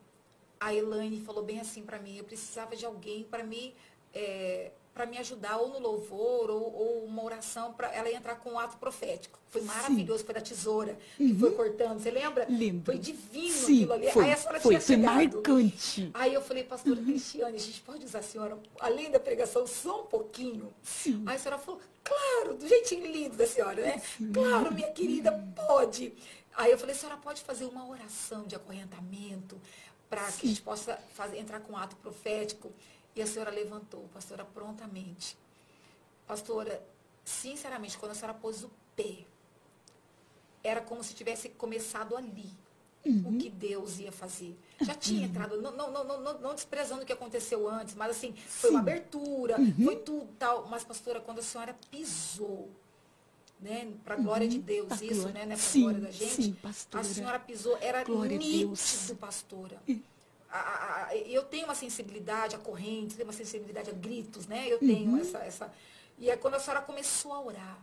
a 0.59 0.73
Elaine 0.73 1.19
falou 1.21 1.43
bem 1.43 1.59
assim 1.59 1.83
para 1.83 1.99
mim, 1.99 2.17
eu 2.17 2.23
precisava 2.23 2.73
de 2.75 2.85
alguém 2.85 3.23
para 3.25 3.43
me, 3.43 3.75
é, 4.13 4.71
para 4.93 5.05
me 5.05 5.17
ajudar, 5.19 5.57
ou 5.57 5.69
no 5.69 5.79
louvor, 5.79 6.49
ou, 6.49 6.73
ou 6.73 7.05
uma 7.05 7.23
oração, 7.23 7.71
para 7.71 7.93
ela 7.93 8.11
entrar 8.11 8.35
com 8.37 8.53
um 8.53 8.59
ato 8.59 8.77
profético. 8.77 9.37
Foi 9.47 9.61
maravilhoso, 9.61 10.25
foi 10.25 10.33
da 10.33 10.41
tesoura, 10.41 10.97
que 11.15 11.35
foi 11.35 11.51
cortando. 11.51 11.99
Você 11.99 12.09
lembra? 12.09 12.47
Lembro. 12.49 12.85
Foi 12.85 12.97
divino 12.97 13.53
Sim, 13.53 13.75
aquilo 13.83 13.93
ali. 13.93 14.11
foi, 14.11 14.25
Aí 14.25 14.33
a 14.33 14.37
senhora 14.37 14.59
foi, 14.59 14.71
tinha 14.71 14.81
foi 14.81 14.95
chegado. 14.95 15.13
marcante. 15.35 16.11
Aí 16.15 16.33
eu 16.33 16.41
falei, 16.41 16.63
pastora 16.63 16.99
Cristiane, 16.99 17.55
a 17.55 17.59
gente 17.59 17.79
pode 17.81 18.05
usar 18.05 18.19
a 18.19 18.23
senhora, 18.23 18.57
além 18.79 19.11
da 19.11 19.19
pregação, 19.19 19.67
só 19.67 20.01
um 20.01 20.05
pouquinho? 20.07 20.73
Sim. 20.81 21.23
Aí 21.27 21.35
a 21.35 21.39
senhora 21.39 21.61
falou, 21.61 21.79
claro, 22.03 22.55
do 22.55 22.67
jeitinho 22.67 23.05
lindo 23.05 23.37
da 23.37 23.45
senhora, 23.45 23.79
né? 23.79 24.01
Claro, 24.33 24.73
minha 24.73 24.91
querida, 24.91 25.31
pode. 25.55 26.11
Aí 26.55 26.71
eu 26.71 26.77
falei, 26.77 26.95
a 26.95 26.97
senhora 26.97 27.17
pode 27.17 27.41
fazer 27.41 27.65
uma 27.65 27.87
oração 27.87 28.47
de 28.47 28.55
acorrentamento 28.55 29.61
para 30.09 30.23
que 30.31 30.47
a 30.47 30.49
gente 30.49 30.61
possa 30.61 30.97
fazer, 31.13 31.37
entrar 31.37 31.59
com 31.59 31.73
um 31.73 31.77
ato 31.77 31.95
profético. 31.97 32.71
E 33.17 33.21
a 33.21 33.25
senhora 33.25 33.49
levantou, 33.49 34.07
pastora, 34.13 34.45
prontamente. 34.45 35.35
Pastora, 36.27 36.83
sinceramente, 37.25 37.97
quando 37.97 38.11
a 38.11 38.15
senhora 38.15 38.37
pôs 38.37 38.63
o 38.63 38.69
pé, 38.95 39.25
era 40.63 40.81
como 40.81 41.03
se 41.03 41.15
tivesse 41.15 41.49
começado 41.49 42.15
ali 42.15 42.47
o 43.25 43.37
que 43.39 43.49
Deus 43.49 43.97
ia 43.99 44.11
fazer. 44.11 44.55
Já 44.81 44.93
tinha 44.93 45.25
entrado, 45.25 45.59
não, 45.61 45.71
não, 45.71 45.91
não, 45.91 46.03
não, 46.19 46.39
não- 46.39 46.53
desprezando 46.53 47.01
o 47.01 47.05
que 47.05 47.13
aconteceu 47.13 47.67
antes, 47.67 47.95
mas 47.95 48.11
assim, 48.11 48.33
foi 48.35 48.69
uma 48.69 48.79
abertura, 48.81 49.55
foi 49.83 49.95
tudo 49.95 50.27
tal. 50.37 50.67
Mas, 50.67 50.83
pastora, 50.83 51.19
quando 51.19 51.39
a 51.39 51.41
senhora 51.41 51.75
pisou, 51.89 52.69
né, 53.59 53.91
para 54.03 54.13
a 54.13 54.17
glória 54.17 54.47
de 54.47 54.59
Deus, 54.59 54.87
Pra 54.89 54.97
isso, 54.97 55.15
glória. 55.21 55.33
né, 55.33 55.45
né 55.45 55.55
para 55.55 55.65
a 55.65 55.69
Sim, 55.69 55.81
glória 55.81 55.99
da 56.01 56.11
gente, 56.11 56.33
sim, 56.43 56.53
pastora. 56.61 57.01
a 57.01 57.03
senhora 57.03 57.39
pisou, 57.39 57.77
era 57.81 58.03
Glória 58.03 58.37
nítido, 58.37 59.15
pastora. 59.15 59.81
A- 60.49 61.07
a- 61.09 61.15
eu 61.17 61.43
tenho 61.43 61.65
uma 61.65 61.75
sensibilidade 61.75 62.55
a 62.55 62.59
correntes, 62.59 63.15
tenho 63.15 63.27
uma 63.27 63.33
sensibilidade 63.33 63.89
a 63.89 63.93
gritos, 63.93 64.47
né? 64.47 64.67
Eu 64.67 64.79
tenho 64.79 65.11
Uhum. 65.11 65.19
essa, 65.19 65.39
essa. 65.39 65.73
E 66.17 66.29
é 66.29 66.37
quando 66.37 66.55
a 66.55 66.59
senhora 66.59 66.81
começou 66.81 67.33
a 67.33 67.41
orar, 67.41 67.77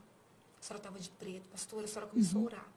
a 0.59 0.63
senhora 0.63 0.79
estava 0.79 0.99
de 0.99 1.11
preto, 1.11 1.49
pastora, 1.51 1.85
a 1.85 1.89
senhora 1.89 2.07
começou 2.11 2.41
Uhum. 2.41 2.47
a 2.47 2.51
orar. 2.51 2.69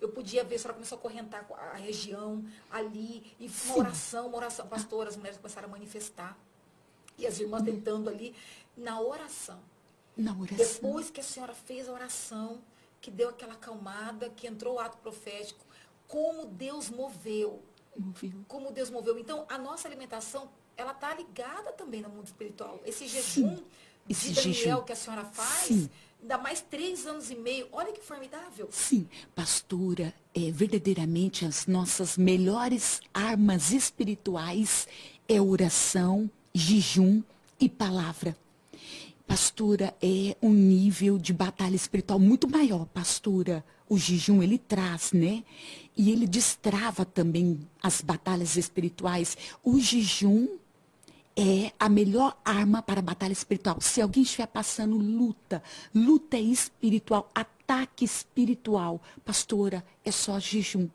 Eu 0.00 0.08
podia 0.10 0.44
ver, 0.44 0.56
a 0.56 0.58
senhora 0.58 0.74
começou 0.74 0.98
a 0.98 1.00
correntar 1.00 1.46
a 1.72 1.74
região 1.76 2.44
ali, 2.70 3.34
e 3.40 3.50
uma 3.66 3.78
oração, 3.78 4.28
uma 4.28 4.36
oração. 4.36 4.66
Pastora, 4.68 5.08
as 5.08 5.16
mulheres 5.16 5.38
começaram 5.38 5.66
a 5.68 5.70
manifestar. 5.70 6.36
E 7.16 7.26
as 7.26 7.40
irmãs 7.40 7.64
tentando 7.64 8.08
ali, 8.08 8.34
na 8.76 9.00
oração. 9.00 9.60
Na 10.16 10.32
oração. 10.36 10.56
Depois 10.56 11.10
que 11.10 11.18
a 11.20 11.22
senhora 11.24 11.52
fez 11.52 11.88
a 11.88 11.92
oração, 11.92 12.60
que 13.00 13.10
deu 13.10 13.28
aquela 13.28 13.54
acalmada, 13.54 14.30
que 14.30 14.46
entrou 14.46 14.76
o 14.76 14.78
ato 14.78 14.96
profético, 14.98 15.64
como 16.06 16.46
Deus 16.46 16.90
moveu 16.90 17.60
Ouviu? 18.06 18.44
como 18.48 18.70
Deus 18.72 18.90
moveu. 18.90 19.18
Então, 19.18 19.44
a 19.48 19.58
nossa 19.58 19.88
alimentação, 19.88 20.48
ela 20.76 20.92
está 20.92 21.14
ligada 21.14 21.72
também 21.72 22.00
no 22.00 22.08
mundo 22.08 22.26
espiritual. 22.26 22.80
Esse 22.84 23.06
jejum 23.08 23.58
esse 24.08 24.28
de 24.30 24.34
Daniel 24.34 24.54
jejum. 24.54 24.82
que 24.82 24.92
a 24.92 24.96
senhora 24.96 25.24
faz, 25.24 25.66
Sim. 25.66 25.90
ainda 26.22 26.38
mais 26.38 26.60
três 26.62 27.06
anos 27.06 27.30
e 27.30 27.34
meio, 27.36 27.68
olha 27.72 27.92
que 27.92 28.00
formidável. 28.02 28.68
Sim, 28.70 29.06
pastora, 29.34 30.14
é 30.34 30.50
verdadeiramente 30.50 31.44
as 31.44 31.66
nossas 31.66 32.16
melhores 32.16 33.00
armas 33.12 33.70
espirituais 33.70 34.88
é 35.28 35.40
oração, 35.40 36.30
jejum 36.54 37.22
e 37.60 37.68
palavra. 37.68 38.36
Pastora, 39.26 39.94
é 40.00 40.34
um 40.40 40.54
nível 40.54 41.18
de 41.18 41.34
batalha 41.34 41.76
espiritual 41.76 42.18
muito 42.18 42.48
maior, 42.48 42.86
pastora. 42.86 43.62
O 43.88 43.96
jejum 43.96 44.42
ele 44.42 44.58
traz, 44.58 45.12
né? 45.12 45.42
E 45.96 46.10
ele 46.10 46.26
destrava 46.26 47.04
também 47.04 47.58
as 47.82 48.00
batalhas 48.00 48.56
espirituais. 48.56 49.36
O 49.64 49.80
jejum 49.80 50.48
é 51.36 51.72
a 51.78 51.88
melhor 51.88 52.36
arma 52.44 52.82
para 52.82 52.98
a 52.98 53.02
batalha 53.02 53.32
espiritual. 53.32 53.80
Se 53.80 54.02
alguém 54.02 54.24
estiver 54.24 54.46
passando 54.46 54.96
luta, 54.96 55.62
luta 55.94 56.36
espiritual, 56.36 57.30
ataque 57.32 58.04
espiritual, 58.04 59.00
pastora, 59.24 59.84
é 60.04 60.10
só 60.10 60.40
jejum. 60.40 60.88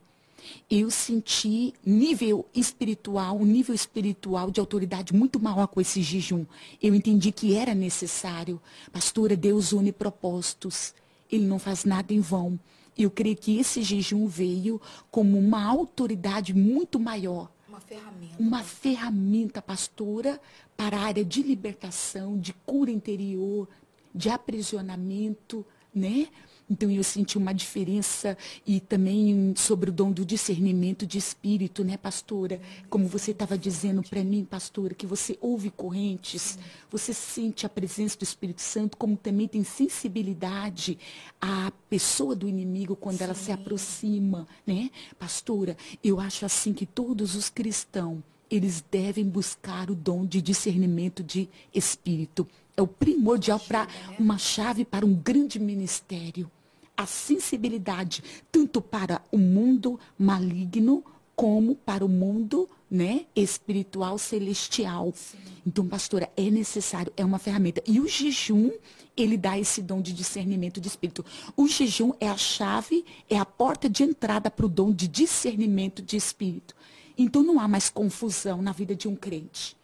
Eu 0.70 0.92
senti 0.92 1.74
nível 1.86 2.46
espiritual, 2.54 3.38
um 3.38 3.46
nível 3.46 3.74
espiritual 3.74 4.52
de 4.52 4.60
autoridade 4.60 5.14
muito 5.14 5.40
maior 5.40 5.68
com 5.68 5.80
esse 5.80 6.02
jejum. 6.02 6.46
Eu 6.82 6.94
entendi 6.94 7.32
que 7.32 7.56
era 7.56 7.74
necessário. 7.74 8.62
Pastora, 8.92 9.38
Deus 9.38 9.72
une 9.72 9.94
propósitos. 9.94 10.94
Ele 11.32 11.46
não 11.46 11.58
faz 11.58 11.86
nada 11.86 12.14
em 12.14 12.20
vão. 12.20 12.60
Eu 12.98 13.10
creio 13.10 13.36
que 13.36 13.58
esse 13.58 13.82
jejum 13.82 14.28
veio 14.28 14.80
como 15.10 15.38
uma 15.38 15.64
autoridade 15.66 16.54
muito 16.54 17.00
maior 17.00 17.52
Uma 17.68 17.80
ferramenta. 17.80 18.36
Uma 18.40 18.64
ferramenta, 18.64 19.62
pastora, 19.62 20.40
para 20.78 20.98
a 20.98 21.02
área 21.02 21.26
de 21.26 21.42
libertação, 21.42 22.38
de 22.38 22.54
cura 22.66 22.92
interior, 22.92 23.68
de 24.14 24.30
aprisionamento, 24.30 25.66
né? 25.94 26.28
Então 26.74 26.90
eu 26.90 27.04
senti 27.04 27.38
uma 27.38 27.54
diferença 27.54 28.36
e 28.66 28.80
também 28.80 29.54
sobre 29.56 29.92
o 29.92 29.94
dom 29.94 30.12
do 30.12 30.26
discernimento 30.26 31.06
de 31.06 31.20
espírito, 31.20 31.84
né, 31.84 31.98
pastora? 31.98 32.60
Como 32.90 33.08
você 33.08 33.30
estava 33.30 33.56
dizendo 33.56 34.02
para 34.02 34.24
mim, 34.24 34.44
pastora, 34.44 34.96
que 34.96 35.06
você 35.06 35.38
ouve 35.40 35.70
correntes, 35.70 36.58
você 36.90 37.14
sente 37.14 37.64
a 37.64 37.70
presença 37.70 38.18
do 38.18 38.24
Espírito 38.24 38.64
Santo, 38.64 38.98
como 38.98 39.16
também 39.16 39.48
tem 39.48 39.64
sensibilidade 39.64 40.98
à 41.40 41.72
pessoa 41.88 42.36
do 42.36 42.50
inimigo 42.50 42.96
quando 42.96 43.20
Sim. 43.20 43.24
ela 43.26 43.36
se 43.36 43.52
aproxima, 43.52 44.48
né? 44.66 44.90
Pastora, 45.20 45.78
eu 46.04 46.20
acho 46.20 46.44
assim 46.44 46.74
que 46.74 46.88
todos 46.88 47.36
os 47.36 47.52
cristãos 47.52 48.18
eles 48.50 48.84
devem 48.90 49.26
buscar 49.26 49.92
o 49.92 49.96
dom 49.96 50.26
de 50.26 50.42
discernimento 50.42 51.24
de 51.24 51.48
espírito. 51.72 52.48
É 52.76 52.82
o 52.82 52.88
primordial 52.88 53.60
para 53.60 53.86
né? 53.86 54.16
uma 54.18 54.38
chave 54.38 54.84
para 54.84 55.06
um 55.06 55.14
grande 55.14 55.60
ministério. 55.60 56.50
A 56.96 57.06
sensibilidade, 57.06 58.24
tanto 58.52 58.82
para 58.82 59.22
o 59.32 59.38
mundo 59.38 60.00
maligno, 60.18 61.04
como 61.36 61.76
para 61.76 62.06
o 62.06 62.10
mundo 62.10 62.70
né, 62.90 63.26
espiritual 63.36 64.18
celestial. 64.20 65.12
Sim. 65.16 65.38
Então, 65.66 65.88
pastora, 65.88 66.30
é 66.38 66.50
necessário, 66.52 67.12
é 67.18 67.26
uma 67.26 67.40
ferramenta. 67.40 67.82
E 67.88 68.00
o 68.00 68.08
jejum, 68.08 68.72
ele 69.18 69.36
dá 69.36 69.58
esse 69.58 69.82
dom 69.82 70.02
de 70.02 70.14
discernimento 70.14 70.80
de 70.80 70.88
espírito. 70.88 71.26
O 71.58 71.68
jejum 71.68 72.14
é 72.20 72.30
a 72.30 72.38
chave, 72.38 73.04
é 73.28 73.38
a 73.38 73.46
porta 73.46 73.90
de 73.90 74.04
entrada 74.04 74.52
para 74.52 74.66
o 74.66 74.70
dom 74.70 74.92
de 74.92 75.08
discernimento 75.08 76.02
de 76.04 76.16
espírito. 76.16 76.76
Então, 77.18 77.42
não 77.42 77.60
há 77.60 77.68
mais 77.68 77.90
confusão 77.90 78.62
na 78.62 78.72
vida 78.72 78.96
de 78.96 79.08
um 79.08 79.16
crente 79.16 79.76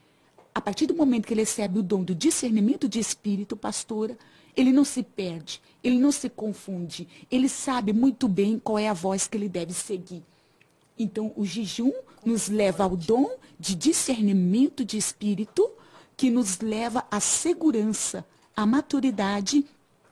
a 0.54 0.62
partir 0.62 0.88
do 0.88 0.94
momento 0.94 1.26
que 1.26 1.34
ele 1.34 1.42
recebe 1.42 1.80
o 1.80 1.84
dom 1.84 2.04
do 2.04 2.14
discernimento 2.14 2.90
de 2.90 3.00
espírito, 3.00 3.56
pastora, 3.56 4.18
ele 4.56 4.72
não 4.72 4.84
se 4.84 5.04
perde, 5.04 5.62
ele 5.84 5.98
não 5.98 6.12
se 6.12 6.30
confunde, 6.30 7.08
ele 7.32 7.48
sabe 7.48 7.94
muito 7.94 8.28
bem 8.28 8.60
qual 8.60 8.78
é 8.78 8.88
a 8.88 8.94
voz 8.94 9.28
que 9.28 9.38
ele 9.38 9.50
deve 9.50 9.74
seguir. 9.74 10.24
Então, 10.98 11.32
o 11.36 11.46
jejum 11.46 11.94
nos 12.26 12.50
leva 12.50 12.84
ao 12.84 12.96
dom 12.96 13.38
de 13.60 13.76
discernimento 13.76 14.84
de 14.84 14.98
espírito, 14.98 15.70
que 16.18 16.30
nos 16.30 16.60
leva 16.60 17.06
à 17.10 17.22
segurança, 17.22 18.26
à 18.56 18.66
maturidade 18.66 19.66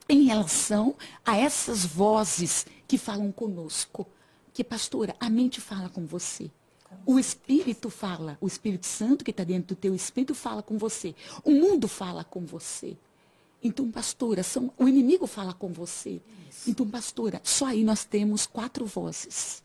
em 0.08 0.24
relação 0.24 0.94
a 1.24 1.36
essas 1.36 1.84
vozes 1.84 2.64
que 2.86 2.96
falam 2.96 3.30
conosco. 3.30 4.06
Que, 4.54 4.64
pastora, 4.64 5.14
a 5.20 5.28
mente 5.28 5.60
fala 5.60 5.90
com 5.90 6.06
você. 6.06 6.50
O 7.04 7.18
Espírito 7.18 7.90
fala, 7.90 8.38
o 8.40 8.46
Espírito 8.46 8.86
Santo 8.86 9.24
que 9.24 9.30
está 9.30 9.44
dentro 9.44 9.74
do 9.74 9.78
teu 9.78 9.94
Espírito 9.94 10.34
fala 10.34 10.62
com 10.62 10.78
você. 10.78 11.14
O 11.44 11.50
mundo 11.50 11.86
fala 11.86 12.24
com 12.24 12.40
você. 12.40 12.96
Então, 13.62 13.90
pastora, 13.90 14.42
são, 14.42 14.72
o 14.78 14.88
inimigo 14.88 15.26
fala 15.26 15.52
com 15.52 15.68
você. 15.72 16.20
Isso. 16.48 16.70
Então, 16.70 16.88
pastora, 16.88 17.40
só 17.42 17.66
aí 17.66 17.82
nós 17.82 18.04
temos 18.04 18.46
quatro 18.46 18.86
vozes. 18.86 19.62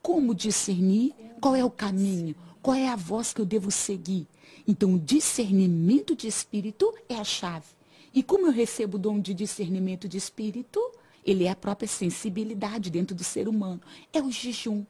Como 0.00 0.34
discernir 0.34 1.14
qual 1.40 1.54
é 1.54 1.64
o 1.64 1.70
caminho? 1.70 2.34
Qual 2.62 2.74
é 2.74 2.88
a 2.88 2.96
voz 2.96 3.32
que 3.32 3.40
eu 3.40 3.46
devo 3.46 3.70
seguir? 3.70 4.26
Então, 4.66 4.94
o 4.94 4.98
discernimento 4.98 6.16
de 6.16 6.26
espírito 6.26 6.92
é 7.08 7.16
a 7.16 7.24
chave. 7.24 7.66
E 8.14 8.22
como 8.22 8.46
eu 8.46 8.52
recebo 8.52 8.96
o 8.96 9.00
dom 9.00 9.20
de 9.20 9.34
discernimento 9.34 10.08
de 10.08 10.16
espírito? 10.16 10.80
Ele 11.24 11.44
é 11.44 11.50
a 11.50 11.56
própria 11.56 11.88
sensibilidade 11.88 12.90
dentro 12.90 13.14
do 13.14 13.24
ser 13.24 13.48
humano. 13.48 13.80
É 14.12 14.22
o 14.22 14.30
jejum. 14.30 14.84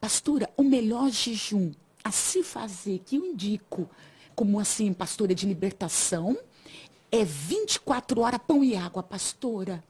Pastora, 0.00 0.48
o 0.56 0.62
melhor 0.62 1.10
jejum 1.10 1.72
a 2.02 2.10
se 2.10 2.42
fazer, 2.42 3.00
que 3.04 3.16
eu 3.16 3.26
indico, 3.26 3.88
como 4.34 4.58
assim, 4.58 4.92
pastora 4.92 5.34
de 5.34 5.46
libertação, 5.46 6.38
é 7.10 7.24
24 7.24 8.20
horas 8.20 8.40
pão 8.46 8.62
e 8.62 8.76
água, 8.76 9.02
pastora. 9.02 9.82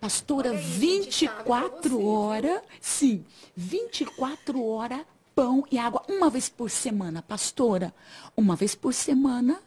Pastora, 0.00 0.50
Olha 0.50 0.58
24 0.58 2.04
horas, 2.04 2.62
sim, 2.80 3.24
24 3.54 4.64
horas 4.64 5.00
pão 5.34 5.64
e 5.70 5.78
água, 5.78 6.02
uma 6.08 6.30
vez 6.30 6.48
por 6.48 6.70
semana, 6.70 7.22
pastora. 7.22 7.94
Uma 8.36 8.54
vez 8.54 8.74
por 8.74 8.94
semana, 8.94 9.60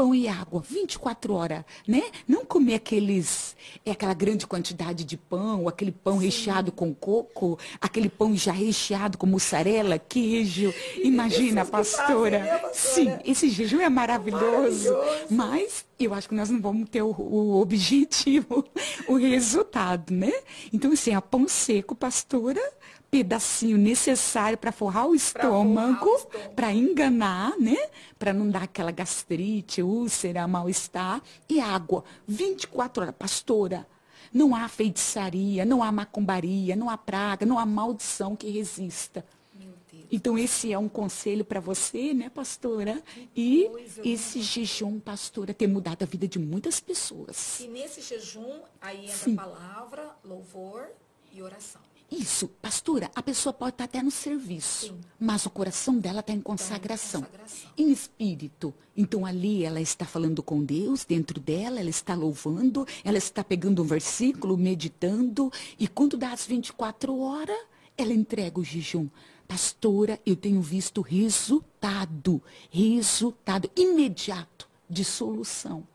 pão 0.00 0.14
e 0.14 0.26
água, 0.26 0.64
24 0.66 1.34
horas, 1.34 1.62
né? 1.86 2.04
Não 2.26 2.42
comer 2.42 2.76
aqueles, 2.76 3.54
é 3.84 3.90
aquela 3.90 4.14
grande 4.14 4.46
quantidade 4.46 5.04
de 5.04 5.18
pão, 5.18 5.68
aquele 5.68 5.92
pão 5.92 6.18
Sim. 6.18 6.24
recheado 6.24 6.72
com 6.72 6.94
coco, 6.94 7.58
aquele 7.78 8.08
pão 8.08 8.34
já 8.34 8.50
recheado 8.50 9.18
com 9.18 9.26
mussarela, 9.26 9.98
queijo. 9.98 10.72
Imagina, 11.04 11.66
pastora. 11.66 12.38
Fazem, 12.38 12.52
né, 12.52 12.58
pastora. 12.60 12.72
Sim, 12.72 13.18
esse 13.26 13.50
jejum 13.50 13.82
é 13.82 13.90
maravilhoso, 13.90 14.90
maravilhoso, 14.94 15.26
mas 15.28 15.84
eu 15.98 16.14
acho 16.14 16.30
que 16.30 16.34
nós 16.34 16.48
não 16.48 16.62
vamos 16.62 16.88
ter 16.88 17.02
o, 17.02 17.10
o 17.10 17.60
objetivo, 17.60 18.64
o 19.06 19.16
resultado, 19.16 20.14
né? 20.14 20.32
Então, 20.72 20.92
assim, 20.92 21.14
a 21.14 21.20
pão 21.20 21.46
seco, 21.46 21.94
pastora, 21.94 22.62
pedacinho 23.10 23.76
necessário 23.76 24.56
para 24.56 24.70
forrar 24.70 25.06
o 25.06 25.14
estômago, 25.14 26.10
para 26.54 26.72
enganar, 26.72 27.58
né? 27.58 27.76
Para 28.18 28.32
não 28.32 28.48
dar 28.48 28.62
aquela 28.62 28.92
gastrite, 28.92 29.82
úlcera, 29.82 30.46
mal-estar. 30.46 31.20
E 31.48 31.60
água, 31.60 32.04
24 32.26 33.02
horas. 33.02 33.14
Pastora, 33.18 33.86
não 34.32 34.54
há 34.54 34.68
feitiçaria, 34.68 35.64
não 35.64 35.82
há 35.82 35.90
macumbaria, 35.90 36.76
não 36.76 36.88
há 36.88 36.96
praga, 36.96 37.44
não 37.44 37.58
há 37.58 37.66
maldição 37.66 38.36
que 38.36 38.48
resista. 38.48 39.24
Então, 40.12 40.36
esse 40.36 40.72
é 40.72 40.78
um 40.78 40.88
conselho 40.88 41.44
para 41.44 41.60
você, 41.60 42.12
né, 42.12 42.28
pastora? 42.28 43.00
E 43.34 43.68
coisa, 43.70 44.02
esse 44.04 44.38
né? 44.38 44.44
jejum, 44.44 44.98
pastora, 44.98 45.54
tem 45.54 45.68
mudado 45.68 46.02
a 46.02 46.06
vida 46.06 46.26
de 46.26 46.38
muitas 46.38 46.80
pessoas. 46.80 47.60
E 47.60 47.68
nesse 47.68 48.00
jejum, 48.00 48.60
aí 48.80 49.04
entra 49.04 49.16
Sim. 49.16 49.34
a 49.34 49.42
palavra, 49.42 50.10
louvor 50.24 50.88
e 51.32 51.40
oração. 51.40 51.80
Isso, 52.10 52.48
pastora, 52.60 53.08
a 53.14 53.22
pessoa 53.22 53.52
pode 53.52 53.74
estar 53.74 53.84
até 53.84 54.02
no 54.02 54.10
serviço, 54.10 54.86
Sim. 54.88 55.00
mas 55.18 55.46
o 55.46 55.50
coração 55.50 55.96
dela 55.96 56.18
está 56.18 56.32
em 56.32 56.40
consagração, 56.40 57.20
tá 57.20 57.28
em 57.28 57.30
consagração, 57.30 57.70
em 57.78 57.92
espírito. 57.92 58.74
Então 58.96 59.24
ali 59.24 59.64
ela 59.64 59.80
está 59.80 60.04
falando 60.04 60.42
com 60.42 60.64
Deus, 60.64 61.04
dentro 61.04 61.38
dela, 61.38 61.78
ela 61.78 61.88
está 61.88 62.14
louvando, 62.14 62.84
ela 63.04 63.16
está 63.16 63.44
pegando 63.44 63.82
um 63.82 63.86
versículo, 63.86 64.56
meditando, 64.56 65.52
e 65.78 65.86
quando 65.86 66.16
dá 66.16 66.32
as 66.32 66.44
24 66.44 67.16
horas, 67.20 67.58
ela 67.96 68.12
entrega 68.12 68.58
o 68.58 68.64
jejum. 68.64 69.08
Pastora, 69.46 70.18
eu 70.26 70.34
tenho 70.34 70.60
visto 70.60 71.02
resultado, 71.02 72.42
resultado 72.70 73.70
imediato 73.76 74.68
de 74.88 75.04
solução 75.04 75.86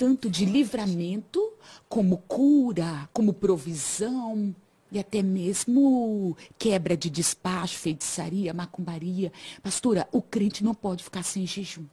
tanto 0.00 0.30
de 0.30 0.46
livramento, 0.46 1.52
como 1.86 2.16
cura, 2.26 3.06
como 3.12 3.34
provisão, 3.34 4.56
e 4.92 4.98
até 4.98 5.22
mesmo 5.22 6.36
quebra 6.58 6.96
de 6.96 7.08
despacho, 7.08 7.78
feitiçaria, 7.78 8.52
macumbaria. 8.52 9.32
Pastora, 9.62 10.08
o 10.12 10.20
crente 10.20 10.64
não 10.64 10.74
pode 10.74 11.04
ficar 11.04 11.22
sem 11.22 11.46
jejum. 11.46 11.84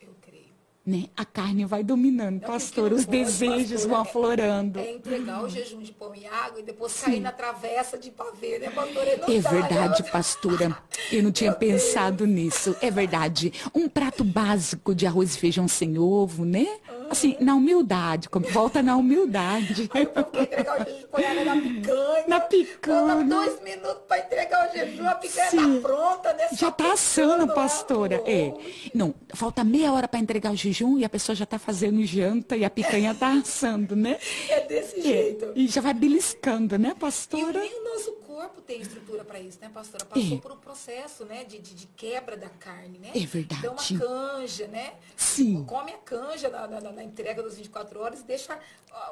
Eu 0.00 0.14
creio. 0.20 0.46
Né? 0.84 1.04
A 1.16 1.24
carne 1.24 1.64
vai 1.64 1.84
dominando, 1.84 2.40
não, 2.40 2.48
pastor, 2.48 2.92
os 2.92 3.04
pode, 3.04 3.18
desejos 3.18 3.82
pastora, 3.82 3.88
vão 3.88 4.00
aflorando. 4.00 4.78
É, 4.78 4.86
é, 4.86 4.94
entregar 4.94 5.42
o 5.42 5.48
jejum 5.48 5.80
de 5.80 5.92
pão 5.92 6.14
e 6.14 6.26
água 6.26 6.60
e 6.60 6.62
depois 6.62 6.92
Sim. 6.92 7.06
cair 7.06 7.20
na 7.20 7.32
travessa 7.32 7.98
de 7.98 8.10
pavê, 8.10 8.58
né, 8.58 8.70
pastora? 8.70 9.10
é 9.10 9.16
dá, 9.16 9.26
né? 9.26 9.40
verdade, 9.40 10.10
pastora. 10.10 10.78
Eu 11.12 11.22
não 11.22 11.32
tinha 11.32 11.52
pensado 11.52 12.26
nisso. 12.26 12.74
É 12.80 12.90
verdade. 12.90 13.52
Um 13.74 13.88
prato 13.88 14.24
básico 14.24 14.94
de 14.94 15.06
arroz 15.06 15.34
e 15.34 15.38
feijão 15.38 15.68
sem 15.68 15.98
ovo, 15.98 16.44
né? 16.44 16.66
Assim, 17.10 17.36
na 17.40 17.54
humildade, 17.54 18.28
volta 18.50 18.82
na 18.82 18.96
humildade. 18.96 19.88
Aí 19.92 20.06
pra 20.06 20.22
entregar 20.42 20.80
o 20.80 20.84
jejum, 20.84 21.44
na 21.44 21.60
picanha. 21.60 22.24
Na 22.26 22.40
picanha. 22.40 23.24
Dois 23.24 23.62
minutos 23.62 24.02
para 24.08 24.18
entregar 24.18 24.68
o 24.68 24.72
jejum, 24.72 25.08
a 25.08 25.14
picanha 25.14 25.50
Sim. 25.50 25.80
tá 25.80 25.88
pronta, 25.88 26.32
né? 26.32 26.48
Já 26.52 26.70
tá 26.70 26.92
assando, 26.92 27.54
pastora. 27.54 28.22
É. 28.26 28.52
Não, 28.94 29.14
falta 29.34 29.62
meia 29.64 29.92
hora 29.92 30.08
para 30.08 30.20
entregar 30.20 30.52
o 30.52 30.56
jejum 30.56 30.98
e 30.98 31.04
a 31.04 31.08
pessoa 31.08 31.34
já 31.36 31.46
tá 31.46 31.58
fazendo 31.58 32.04
janta 32.04 32.56
e 32.56 32.64
a 32.64 32.70
picanha 32.70 33.14
tá 33.14 33.32
assando, 33.32 33.94
né? 33.94 34.18
É 34.48 34.60
desse 34.66 35.00
é. 35.00 35.02
jeito. 35.02 35.52
E 35.54 35.66
já 35.68 35.80
vai 35.80 35.94
beliscando, 35.94 36.78
né, 36.78 36.94
pastora? 36.98 37.64
E 37.64 37.80
o 37.80 37.84
nosso 37.84 38.12
corpo 38.46 38.60
tem 38.60 38.80
estrutura 38.80 39.24
para 39.24 39.40
isso, 39.40 39.58
né, 39.60 39.68
pastora? 39.72 40.04
Passou 40.04 40.36
é. 40.36 40.40
por 40.40 40.52
um 40.52 40.56
processo, 40.56 41.24
né, 41.24 41.44
de, 41.44 41.58
de, 41.58 41.74
de, 41.74 41.86
quebra 41.88 42.36
da 42.36 42.48
carne, 42.48 42.98
né? 42.98 43.10
É 43.14 43.26
verdade. 43.26 43.60
Então, 43.60 43.74
uma 43.74 43.98
canja, 43.98 44.66
né? 44.68 44.94
Sim. 45.16 45.64
Come 45.64 45.92
a 45.92 45.98
canja 45.98 46.48
na, 46.48 46.66
na, 46.66 46.92
na 46.92 47.04
entrega 47.04 47.42
das 47.42 47.56
24 47.56 48.00
horas 48.00 48.20
e 48.20 48.24
deixa 48.24 48.58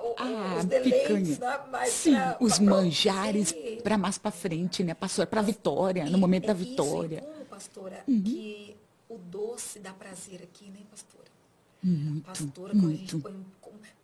o, 0.02 0.14
ah, 0.18 0.56
os 0.58 0.64
deleites, 0.64 1.38
né? 1.38 1.60
Mais 1.70 1.90
Sim, 1.90 2.14
pra, 2.14 2.36
os 2.40 2.58
pra 2.58 2.64
manjares 2.64 3.54
para 3.82 3.98
mais 3.98 4.18
para 4.18 4.30
frente, 4.30 4.84
né, 4.84 4.94
pastora? 4.94 5.26
Para 5.26 5.42
vitória, 5.42 6.04
no 6.06 6.18
momento 6.18 6.44
é 6.44 6.48
da 6.48 6.54
vitória. 6.54 7.18
Isso, 7.18 7.26
como, 7.26 7.44
pastora, 7.46 8.04
uhum. 8.06 8.22
que 8.22 8.76
o 9.08 9.18
doce 9.18 9.78
dá 9.78 9.92
prazer 9.92 10.42
aqui, 10.42 10.66
né, 10.70 10.80
pastora? 10.90 11.24
Muito, 11.82 12.24
pastora, 12.24 12.72
quando 12.72 12.82
muito. 12.82 12.94
a 12.94 12.98
gente 12.98 13.18
põe, 13.18 13.44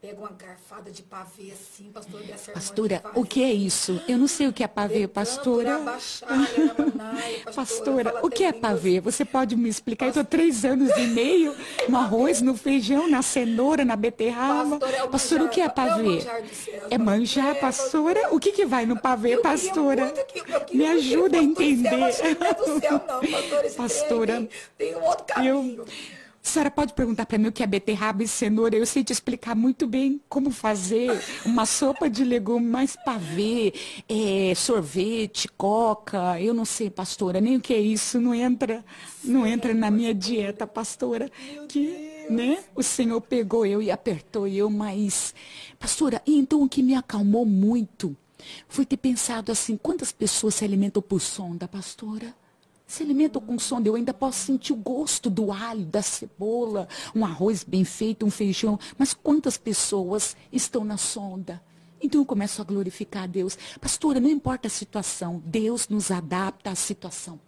pega 0.00 0.18
uma 0.18 0.30
garfada 0.30 0.90
de 0.90 1.02
pavê 1.02 1.52
assim, 1.52 1.90
pastora, 1.92 2.24
dessa 2.24 2.52
Pastora, 2.52 3.02
o 3.14 3.24
que 3.24 3.42
é 3.42 3.52
isso? 3.52 4.00
Eu 4.08 4.16
não 4.16 4.26
sei 4.26 4.48
o 4.48 4.52
que 4.52 4.64
é 4.64 4.66
pavê, 4.66 5.06
pastora. 5.08 5.78
Pastora, 7.54 8.20
o 8.22 8.30
que 8.30 8.44
é 8.44 8.52
pavê? 8.52 9.00
Você 9.00 9.24
pode 9.24 9.56
me 9.56 9.68
explicar? 9.68 10.06
Eu 10.06 10.10
estou 10.10 10.24
três 10.24 10.64
anos 10.64 10.90
e 10.96 11.06
meio 11.08 11.54
no 11.88 11.98
arroz, 11.98 12.40
no 12.40 12.56
feijão, 12.56 13.08
na 13.08 13.20
cenoura, 13.20 13.84
na 13.84 13.96
beterraba. 13.96 14.78
Pastora, 15.08 15.44
o 15.44 15.48
que 15.48 15.60
é 15.60 15.68
pavê? 15.68 16.20
É 16.90 16.96
manjar, 16.96 17.58
pastora? 17.60 18.34
O 18.34 18.40
que 18.40 18.52
que 18.52 18.64
vai 18.64 18.86
no 18.86 18.98
pavê, 18.98 19.36
pastora? 19.38 20.12
Me 20.72 20.86
ajuda 20.86 21.38
a 21.38 21.42
entender. 21.42 21.90
Pastora, 23.76 24.48
tem 24.76 24.94
um 24.96 25.02
outro 25.02 25.24
caminho. 25.24 25.84
A 26.42 26.48
senhora 26.52 26.70
pode 26.70 26.94
perguntar 26.94 27.26
para 27.26 27.36
mim 27.38 27.48
o 27.48 27.52
que 27.52 27.62
é 27.62 27.66
beterraba 27.66 28.24
e 28.24 28.28
cenoura? 28.28 28.74
Eu 28.74 28.86
sei 28.86 29.04
te 29.04 29.12
explicar 29.12 29.54
muito 29.54 29.86
bem 29.86 30.20
como 30.28 30.50
fazer 30.50 31.10
uma 31.44 31.66
sopa 31.66 32.08
de 32.08 32.24
legumes 32.24 32.68
mais 32.68 32.96
pavê, 32.96 33.72
é, 34.08 34.54
sorvete, 34.56 35.48
coca. 35.48 36.40
Eu 36.40 36.54
não 36.54 36.64
sei, 36.64 36.88
pastora, 36.88 37.40
nem 37.42 37.56
o 37.56 37.60
que 37.60 37.74
é 37.74 37.78
isso. 37.78 38.18
Não 38.18 38.34
entra, 38.34 38.82
não 39.22 39.46
entra 39.46 39.74
na 39.74 39.90
minha 39.90 40.14
dieta, 40.14 40.66
pastora. 40.66 41.30
Que, 41.68 42.26
né? 42.30 42.64
O 42.74 42.82
Senhor 42.82 43.20
pegou 43.20 43.66
eu 43.66 43.82
e 43.82 43.90
apertou 43.90 44.48
eu, 44.48 44.70
mas, 44.70 45.34
pastora, 45.78 46.22
então 46.26 46.62
o 46.62 46.68
que 46.68 46.82
me 46.82 46.94
acalmou 46.94 47.44
muito 47.44 48.16
foi 48.66 48.86
ter 48.86 48.96
pensado 48.96 49.52
assim: 49.52 49.76
quantas 49.76 50.10
pessoas 50.10 50.54
se 50.54 50.64
alimentam 50.64 51.02
por 51.02 51.20
sonda, 51.20 51.68
pastora? 51.68 52.34
Se 52.90 53.04
alimentam 53.04 53.40
com 53.40 53.56
sonda, 53.56 53.88
eu 53.88 53.94
ainda 53.94 54.12
posso 54.12 54.40
sentir 54.40 54.72
o 54.72 54.76
gosto 54.76 55.30
do 55.30 55.52
alho, 55.52 55.86
da 55.86 56.02
cebola, 56.02 56.88
um 57.14 57.24
arroz 57.24 57.62
bem 57.62 57.84
feito, 57.84 58.26
um 58.26 58.30
feijão. 58.32 58.80
Mas 58.98 59.14
quantas 59.14 59.56
pessoas 59.56 60.36
estão 60.50 60.82
na 60.82 60.96
sonda? 60.96 61.62
Então 62.02 62.20
eu 62.20 62.26
começo 62.26 62.60
a 62.60 62.64
glorificar 62.64 63.22
a 63.22 63.26
Deus. 63.28 63.56
Pastora, 63.80 64.18
não 64.18 64.28
importa 64.28 64.66
a 64.66 64.70
situação, 64.70 65.40
Deus 65.46 65.88
nos 65.88 66.10
adapta 66.10 66.72
à 66.72 66.74
situação. 66.74 67.38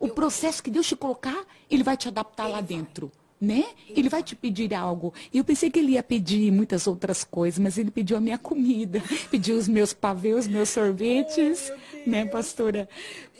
O 0.00 0.08
processo 0.08 0.60
que 0.60 0.70
Deus 0.70 0.88
te 0.88 0.96
colocar, 0.96 1.46
Ele 1.70 1.84
vai 1.84 1.96
te 1.96 2.08
adaptar 2.08 2.48
lá 2.48 2.60
dentro 2.60 3.12
né? 3.40 3.64
Ele 3.88 4.08
vai 4.08 4.22
te 4.22 4.34
pedir 4.34 4.74
algo. 4.74 5.14
Eu 5.32 5.44
pensei 5.44 5.70
que 5.70 5.78
ele 5.78 5.92
ia 5.92 6.02
pedir 6.02 6.50
muitas 6.50 6.86
outras 6.86 7.22
coisas, 7.22 7.58
mas 7.58 7.78
ele 7.78 7.90
pediu 7.90 8.16
a 8.16 8.20
minha 8.20 8.38
comida, 8.38 9.02
pediu 9.30 9.56
os 9.56 9.68
meus 9.68 9.92
pavês, 9.92 10.38
os 10.38 10.46
meus 10.48 10.68
sorvetes, 10.68 11.70
oh, 11.70 12.10
né, 12.10 12.24
pastora? 12.26 12.88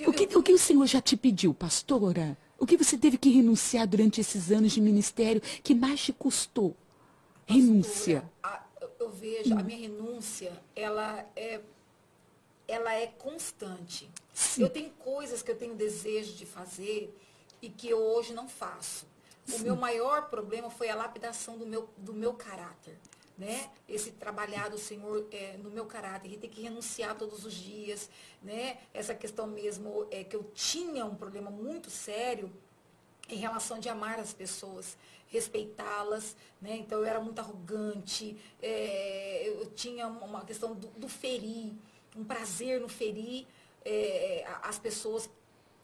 O 0.06 0.12
que, 0.12 0.36
o 0.36 0.42
que 0.42 0.52
o 0.52 0.58
Senhor 0.58 0.86
já 0.86 1.00
te 1.00 1.16
pediu, 1.16 1.52
pastora? 1.52 2.36
O 2.58 2.66
que 2.66 2.76
você 2.76 2.96
teve 2.96 3.16
que 3.16 3.30
renunciar 3.30 3.86
durante 3.86 4.20
esses 4.20 4.50
anos 4.50 4.72
de 4.72 4.80
ministério 4.80 5.40
que 5.62 5.74
mais 5.74 6.00
te 6.00 6.12
custou? 6.12 6.76
Pastora, 7.46 7.60
renúncia. 7.60 8.30
A, 8.42 8.62
eu 9.00 9.10
vejo, 9.10 9.54
hum. 9.54 9.58
a 9.58 9.62
minha 9.62 9.78
renúncia, 9.78 10.52
ela 10.74 11.24
é, 11.34 11.60
ela 12.66 12.94
é 12.94 13.06
constante. 13.06 14.08
Sim. 14.34 14.62
Eu 14.62 14.70
tenho 14.70 14.90
coisas 14.90 15.42
que 15.42 15.50
eu 15.50 15.56
tenho 15.56 15.74
desejo 15.74 16.34
de 16.34 16.46
fazer 16.46 17.16
e 17.60 17.68
que 17.68 17.88
eu 17.88 17.98
hoje 17.98 18.32
não 18.32 18.48
faço. 18.48 19.06
O 19.54 19.60
meu 19.60 19.76
maior 19.76 20.28
problema 20.28 20.68
foi 20.70 20.88
a 20.88 20.94
lapidação 20.94 21.56
do 21.56 21.66
meu, 21.66 21.88
do 21.96 22.12
meu 22.12 22.34
caráter. 22.34 22.98
Né? 23.36 23.70
Esse 23.88 24.10
trabalhar 24.10 24.68
do 24.68 24.78
Senhor 24.78 25.26
é, 25.30 25.56
no 25.58 25.70
meu 25.70 25.86
caráter, 25.86 26.32
e 26.32 26.36
ter 26.36 26.48
que 26.48 26.60
renunciar 26.60 27.16
todos 27.16 27.44
os 27.44 27.54
dias, 27.54 28.10
né? 28.42 28.78
Essa 28.92 29.14
questão 29.14 29.46
mesmo 29.46 30.08
é 30.10 30.24
que 30.24 30.34
eu 30.34 30.42
tinha 30.52 31.04
um 31.06 31.14
problema 31.14 31.48
muito 31.48 31.88
sério 31.88 32.52
em 33.28 33.36
relação 33.36 33.78
de 33.78 33.88
amar 33.88 34.18
as 34.18 34.32
pessoas, 34.32 34.96
respeitá-las, 35.28 36.34
né? 36.60 36.76
Então 36.78 36.98
eu 36.98 37.04
era 37.04 37.20
muito 37.20 37.38
arrogante, 37.38 38.36
é, 38.60 39.44
eu 39.46 39.66
tinha 39.70 40.08
uma 40.08 40.44
questão 40.44 40.74
do, 40.74 40.88
do, 40.88 41.08
ferir, 41.08 41.74
um 42.16 42.24
prazer 42.24 42.80
no 42.80 42.88
ferir 42.88 43.46
é, 43.84 44.44
as 44.62 44.80
pessoas 44.80 45.30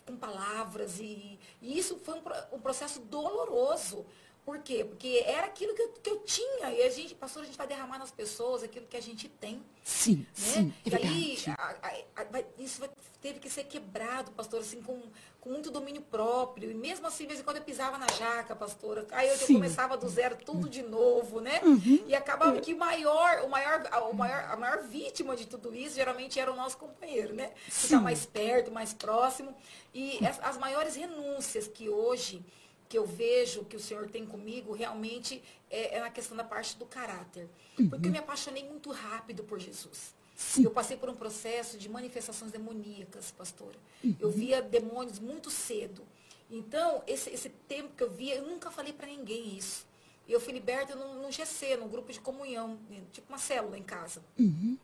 com 0.07 0.17
palavras 0.17 1.01
e, 1.01 1.39
e 1.61 1.79
isso 1.79 1.99
foi 1.99 2.15
um, 2.15 2.23
um, 2.57 2.61
processo 2.61 3.01
doloroso. 3.01 4.05
Por 4.45 4.59
quê? 4.59 4.85
Porque 4.85 5.23
era 5.27 5.47
aquilo 5.47 5.75
que 5.75 5.81
eu, 5.81 5.89
que 6.03 6.11
eu 6.11 6.19
tinha. 6.21 6.71
E 6.71 6.83
a 6.83 6.91
gente, 6.91 7.15
pastor, 7.15 7.43
a 7.43 7.47
gente 7.47 7.57
vai 7.57 7.67
derramar 7.67 7.99
nas 7.99 8.11
pessoas 8.11 8.63
aquilo 8.63 8.87
que 8.87 8.97
a 8.97 9.01
gente 9.01 9.27
tem. 9.27 9.63
Sim, 9.83 10.19
né? 10.19 10.27
sim. 10.35 10.75
É 10.85 10.89
e 10.91 10.95
aí, 10.95 11.39
a, 11.49 11.75
a, 11.83 12.23
a, 12.23 12.45
isso 12.59 12.83
teve 13.23 13.39
que 13.39 13.49
ser 13.49 13.65
quebrado, 13.65 14.33
pastor, 14.33 14.61
assim, 14.61 14.83
com, 14.83 15.01
com 15.41 15.49
muito 15.49 15.71
domínio 15.71 16.03
próprio. 16.03 16.71
E 16.71 16.75
mesmo 16.75 17.07
assim, 17.07 17.25
de 17.25 17.29
vez 17.29 17.41
em 17.41 17.43
quando 17.43 17.57
eu 17.57 17.63
pisava 17.63 17.97
na 17.97 18.07
jaca, 18.09 18.55
pastora. 18.55 19.07
Aí 19.13 19.29
eu, 19.29 19.35
eu 19.35 19.47
começava 19.47 19.97
do 19.97 20.07
zero 20.11 20.37
tudo 20.37 20.69
de 20.69 20.83
novo, 20.83 21.41
né? 21.41 21.61
Uhum. 21.63 22.05
E 22.07 22.15
acabava 22.15 22.61
que 22.61 22.75
o 22.75 22.79
maior, 22.79 23.45
o 23.45 23.49
maior, 23.49 23.83
o 24.11 24.15
maior, 24.15 24.45
a 24.51 24.57
maior 24.59 24.83
vítima 24.83 25.35
de 25.35 25.47
tudo 25.47 25.75
isso 25.75 25.97
geralmente 25.97 26.39
era 26.39 26.53
o 26.53 26.57
nosso 26.57 26.77
companheiro, 26.77 27.35
né? 27.35 27.53
Que 27.65 27.71
está 27.71 27.99
mais 27.99 28.27
perto, 28.27 28.71
mais 28.71 28.93
próximo. 28.93 29.57
E 29.95 30.19
as, 30.27 30.39
as 30.41 30.59
maiores 30.59 30.97
renúncias 30.97 31.67
que 31.67 31.89
hoje 31.89 32.45
que 32.89 32.99
eu 32.99 33.07
vejo 33.07 33.65
que 33.65 33.77
o 33.77 33.81
Senhor 33.81 34.09
tem 34.09 34.27
comigo 34.27 34.73
realmente 34.73 35.43
é, 35.71 35.97
é 35.97 36.01
na 36.01 36.11
questão 36.11 36.37
da 36.37 36.45
parte 36.45 36.77
do 36.77 36.87
caráter. 36.87 37.49
Uhum. 37.79 37.89
Porque 37.89 38.09
eu 38.09 38.13
me 38.13 38.19
apaixonei 38.19 38.65
muito 38.65 38.91
rápido 38.91 39.43
por 39.45 39.59
Jesus. 39.59 40.15
Sim. 40.35 40.65
Eu 40.65 40.71
passei 40.71 40.97
por 40.97 41.09
um 41.09 41.15
processo 41.15 41.79
de 41.79 41.89
manifestações 41.89 42.51
demoníacas, 42.51 43.31
pastora. 43.31 43.77
Uhum. 44.03 44.17
Eu 44.19 44.31
via 44.31 44.61
demônios 44.61 45.19
muito 45.19 45.51
cedo. 45.51 46.03
Então, 46.51 47.03
esse, 47.07 47.31
esse 47.31 47.49
tempo 47.69 47.91
que 47.97 48.03
eu 48.03 48.11
via, 48.11 48.37
eu 48.37 48.47
nunca 48.47 48.71
falei 48.71 48.93
para 48.93 49.07
ninguém 49.07 49.57
isso. 49.57 49.87
Eu 50.29 50.41
fui 50.41 50.53
liberta 50.53 50.95
no, 50.95 51.23
no 51.23 51.31
GC, 51.31 51.77
num 51.77 51.89
grupo 51.89 52.13
de 52.13 52.21
comunhão, 52.21 52.79
tipo 53.13 53.29
uma 53.29 53.39
célula 53.39 53.79
em 53.79 53.83
casa. 53.83 54.23
Uhum. 54.39 54.79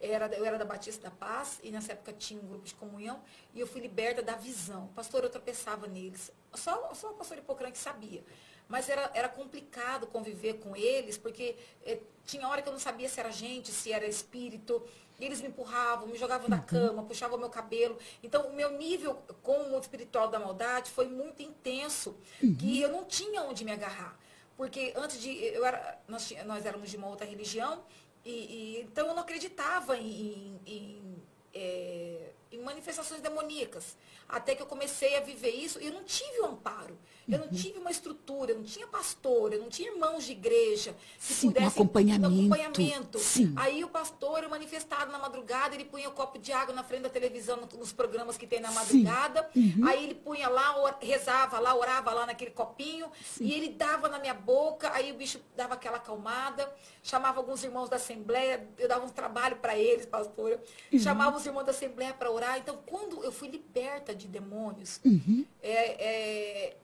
Era, 0.00 0.26
eu 0.34 0.44
era 0.44 0.58
da 0.58 0.64
Batista 0.64 1.04
da 1.04 1.10
Paz, 1.10 1.58
e 1.62 1.70
nessa 1.70 1.92
época 1.92 2.12
tinha 2.12 2.40
um 2.40 2.46
grupo 2.46 2.64
de 2.64 2.74
comunhão, 2.74 3.22
e 3.54 3.60
eu 3.60 3.66
fui 3.66 3.80
liberta 3.80 4.22
da 4.22 4.34
visão. 4.34 4.88
Pastor, 4.94 5.24
eu 5.24 5.30
tropeçava 5.30 5.86
neles. 5.86 6.30
Só, 6.54 6.92
só 6.94 7.10
o 7.10 7.14
pastor 7.14 7.38
Hipocrã 7.38 7.70
que 7.70 7.78
sabia. 7.78 8.22
Mas 8.68 8.88
era, 8.88 9.10
era 9.14 9.28
complicado 9.28 10.06
conviver 10.06 10.54
com 10.54 10.74
eles, 10.74 11.16
porque 11.16 11.56
eh, 11.84 12.00
tinha 12.24 12.48
hora 12.48 12.60
que 12.60 12.68
eu 12.68 12.72
não 12.72 12.80
sabia 12.80 13.08
se 13.08 13.20
era 13.20 13.30
gente, 13.30 13.70
se 13.70 13.92
era 13.92 14.06
espírito. 14.06 14.82
Eles 15.18 15.40
me 15.40 15.48
empurravam, 15.48 16.08
me 16.08 16.18
jogavam 16.18 16.48
da 16.48 16.56
uhum. 16.56 16.62
cama, 16.62 17.02
puxavam 17.04 17.36
o 17.36 17.40
meu 17.40 17.48
cabelo. 17.48 17.96
Então, 18.22 18.48
o 18.48 18.54
meu 18.54 18.72
nível 18.72 19.14
com 19.42 19.56
o 19.62 19.70
mundo 19.70 19.82
espiritual 19.82 20.28
da 20.28 20.38
maldade 20.38 20.90
foi 20.90 21.06
muito 21.06 21.42
intenso, 21.42 22.16
uhum. 22.42 22.54
que 22.54 22.80
eu 22.80 22.90
não 22.90 23.04
tinha 23.04 23.42
onde 23.42 23.64
me 23.64 23.72
agarrar. 23.72 24.18
Porque 24.56 24.92
antes 24.96 25.20
de. 25.20 25.30
Eu 25.30 25.64
era, 25.64 25.98
nós, 26.08 26.32
nós 26.44 26.66
éramos 26.66 26.90
de 26.90 26.96
uma 26.96 27.08
outra 27.08 27.26
religião, 27.26 27.82
e, 28.26 28.30
e, 28.30 28.80
então 28.82 29.06
eu 29.06 29.14
não 29.14 29.22
acreditava 29.22 29.96
em, 29.96 30.10
em, 30.10 30.60
em, 30.66 31.22
é, 31.54 32.25
em, 32.56 32.62
manifestações 32.62 33.20
demoníacas. 33.20 33.96
Até 34.28 34.54
que 34.54 34.62
eu 34.62 34.66
comecei 34.66 35.16
a 35.16 35.20
viver 35.20 35.50
isso 35.50 35.80
e 35.80 35.86
eu 35.86 35.92
não 35.92 36.02
tive 36.02 36.40
um 36.40 36.46
amparo. 36.46 36.98
Eu 37.28 37.38
não 37.38 37.46
uhum. 37.46 37.52
tive 37.52 37.78
uma 37.78 37.90
estrutura, 37.90 38.52
eu 38.52 38.58
não 38.58 38.64
tinha 38.64 38.86
pastor, 38.86 39.52
eu 39.52 39.60
não 39.60 39.68
tinha 39.68 39.90
irmãos 39.90 40.24
de 40.24 40.32
igreja 40.32 40.94
que 41.18 41.34
Sim, 41.34 41.48
pudessem 41.48 41.66
um 41.66 41.72
acompanhamento. 41.72 42.34
Um 42.34 42.38
acompanhamento. 42.38 43.18
Sim. 43.18 43.52
Aí 43.56 43.82
o 43.82 43.88
pastor, 43.88 44.44
eu 44.44 44.48
manifestado 44.48 45.10
na 45.10 45.18
madrugada, 45.18 45.74
ele 45.74 45.84
punha 45.84 46.08
um 46.08 46.12
copo 46.12 46.38
de 46.38 46.52
água 46.52 46.72
na 46.72 46.84
frente 46.84 47.02
da 47.02 47.08
televisão, 47.08 47.68
nos 47.76 47.92
programas 47.92 48.36
que 48.36 48.46
tem 48.46 48.60
na 48.60 48.70
madrugada. 48.70 49.48
Uhum. 49.56 49.88
Aí 49.88 50.04
ele 50.04 50.14
punha 50.14 50.48
lá, 50.48 50.96
rezava 51.00 51.58
lá, 51.58 51.74
orava 51.74 52.12
lá 52.12 52.26
naquele 52.26 52.52
copinho, 52.52 53.10
Sim. 53.24 53.44
e 53.44 53.52
ele 53.52 53.70
dava 53.70 54.08
na 54.08 54.20
minha 54.20 54.34
boca, 54.34 54.92
aí 54.92 55.10
o 55.10 55.16
bicho 55.16 55.40
dava 55.56 55.74
aquela 55.74 55.96
acalmada, 55.96 56.72
chamava 57.02 57.40
alguns 57.40 57.64
irmãos 57.64 57.88
da 57.88 57.96
Assembleia, 57.96 58.68
eu 58.78 58.88
dava 58.88 59.04
um 59.04 59.08
trabalho 59.08 59.56
para 59.56 59.76
eles, 59.76 60.06
pastor. 60.06 60.60
Uhum. 60.92 60.98
Chamava 60.98 61.36
os 61.36 61.44
irmãos 61.44 61.64
da 61.64 61.72
Assembleia 61.72 62.14
para 62.14 62.30
orar. 62.30 62.45
Então, 62.58 62.78
quando 62.86 63.22
eu 63.24 63.32
fui 63.32 63.48
liberta 63.48 64.14
de 64.14 64.28
demônios, 64.28 65.00
uhum. 65.04 65.44
é, 65.62 66.70
é 66.70 66.76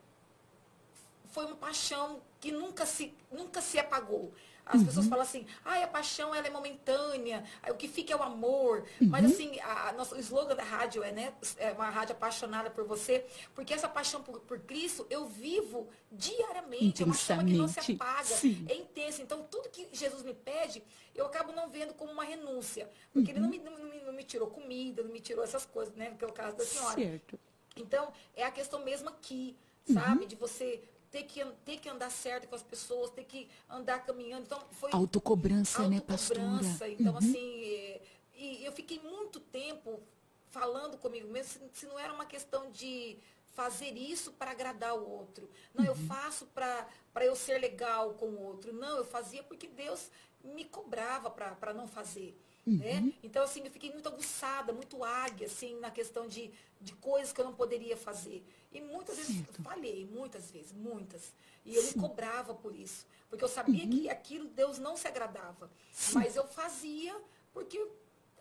foi 1.32 1.46
uma 1.46 1.56
paixão 1.56 2.20
que 2.40 2.52
nunca 2.52 2.84
se, 2.84 3.12
nunca 3.30 3.60
se 3.60 3.78
apagou. 3.78 4.32
As 4.64 4.80
uhum. 4.80 4.86
pessoas 4.86 5.06
falam 5.06 5.24
assim, 5.24 5.46
ah, 5.64 5.82
a 5.82 5.88
paixão 5.88 6.34
ela 6.34 6.46
é 6.46 6.50
momentânea, 6.50 7.44
o 7.68 7.74
que 7.74 7.88
fica 7.88 8.12
é 8.12 8.16
o 8.16 8.22
amor. 8.22 8.84
Uhum. 9.00 9.08
Mas 9.08 9.24
assim, 9.24 9.58
a, 9.60 9.88
a 9.88 9.92
nosso, 9.92 10.14
o 10.14 10.20
slogan 10.20 10.54
da 10.54 10.62
rádio 10.62 11.02
é, 11.02 11.10
né, 11.10 11.34
é 11.58 11.72
uma 11.72 11.90
rádio 11.90 12.14
apaixonada 12.14 12.70
por 12.70 12.84
você, 12.84 13.26
porque 13.54 13.74
essa 13.74 13.88
paixão 13.88 14.22
por, 14.22 14.40
por 14.40 14.60
Cristo 14.60 15.06
eu 15.10 15.26
vivo 15.26 15.88
diariamente. 16.10 17.02
É 17.02 17.06
uma 17.06 17.14
chama 17.14 17.44
que 17.44 17.54
não 17.54 17.68
se 17.68 17.92
apaga, 17.92 18.24
Sim. 18.24 18.64
é 18.68 18.76
intensa. 18.76 19.20
Então, 19.22 19.42
tudo 19.50 19.68
que 19.68 19.88
Jesus 19.92 20.22
me 20.22 20.34
pede, 20.34 20.82
eu 21.14 21.26
acabo 21.26 21.52
não 21.52 21.68
vendo 21.68 21.94
como 21.94 22.12
uma 22.12 22.24
renúncia. 22.24 22.88
Porque 23.12 23.32
uhum. 23.32 23.38
ele 23.38 23.40
não 23.40 23.48
me, 23.48 23.58
não, 23.58 23.90
me, 23.90 24.00
não 24.02 24.12
me 24.12 24.24
tirou 24.24 24.48
comida, 24.48 25.02
não 25.02 25.10
me 25.10 25.20
tirou 25.20 25.42
essas 25.42 25.66
coisas, 25.66 25.94
né? 25.94 26.14
Que 26.18 26.24
é 26.24 26.28
o 26.28 26.32
caso 26.32 26.56
da 26.56 26.64
senhora. 26.64 26.94
Certo. 26.94 27.38
Então, 27.76 28.12
é 28.36 28.44
a 28.44 28.50
questão 28.50 28.84
mesmo 28.84 29.08
aqui, 29.08 29.56
sabe? 29.92 30.22
Uhum. 30.22 30.28
De 30.28 30.36
você 30.36 30.82
ter 31.12 31.24
que, 31.24 31.44
ter 31.64 31.78
que 31.78 31.88
andar 31.88 32.10
certo 32.10 32.48
com 32.48 32.56
as 32.56 32.62
pessoas, 32.62 33.10
ter 33.10 33.24
que 33.24 33.48
andar 33.68 34.04
caminhando. 34.04 34.44
Então, 34.46 34.60
foi. 34.72 34.90
Autocobrança, 34.92 35.86
né, 35.86 36.00
pastora? 36.00 36.40
Então, 36.88 37.12
uhum. 37.12 37.18
assim, 37.18 37.64
é, 37.64 38.00
e 38.34 38.64
eu 38.64 38.72
fiquei 38.72 38.98
muito 38.98 39.38
tempo 39.38 40.00
falando 40.48 40.96
comigo 40.96 41.28
mesmo, 41.28 41.52
se, 41.52 41.80
se, 41.80 41.86
não 41.86 41.98
era 41.98 42.12
uma 42.12 42.24
questão 42.24 42.70
de 42.70 43.18
fazer 43.54 43.90
isso 43.96 44.32
para 44.32 44.50
agradar 44.50 44.94
o 44.94 45.08
outro. 45.08 45.48
Não, 45.74 45.84
eu 45.84 45.94
faço 45.94 46.46
para 46.46 46.86
eu 47.20 47.36
ser 47.36 47.58
legal 47.58 48.14
com 48.14 48.26
o 48.26 48.42
outro. 48.42 48.72
Não, 48.72 48.96
eu 48.96 49.04
fazia 49.04 49.42
porque 49.42 49.68
Deus 49.68 50.10
me 50.42 50.64
cobrava 50.64 51.30
para 51.30 51.74
não 51.74 51.86
fazer. 51.86 52.34
Uhum. 52.66 52.78
Né? 52.78 53.12
Então, 53.22 53.42
assim, 53.42 53.60
eu 53.64 53.70
fiquei 53.70 53.90
muito 53.90 54.08
aguçada, 54.08 54.72
muito 54.72 55.02
águia, 55.02 55.46
assim, 55.46 55.78
na 55.80 55.90
questão 55.90 56.28
de, 56.28 56.50
de 56.80 56.92
coisas 56.94 57.32
que 57.32 57.40
eu 57.40 57.44
não 57.44 57.54
poderia 57.54 57.96
fazer. 57.96 58.44
E 58.70 58.80
muitas 58.80 59.16
vezes 59.16 59.36
certo. 59.36 59.62
falhei, 59.62 60.06
muitas 60.06 60.50
vezes, 60.50 60.72
muitas. 60.72 61.32
E 61.64 61.74
eu 61.74 61.82
Sim. 61.82 61.98
me 61.98 62.08
cobrava 62.08 62.54
por 62.54 62.74
isso. 62.74 63.06
Porque 63.28 63.44
eu 63.44 63.48
sabia 63.48 63.84
uhum. 63.84 63.90
que 63.90 64.08
aquilo 64.08 64.48
Deus 64.48 64.78
não 64.78 64.96
se 64.96 65.08
agradava. 65.08 65.70
Sim. 65.92 66.14
Mas 66.14 66.36
eu 66.36 66.46
fazia 66.46 67.18
porque 67.52 67.84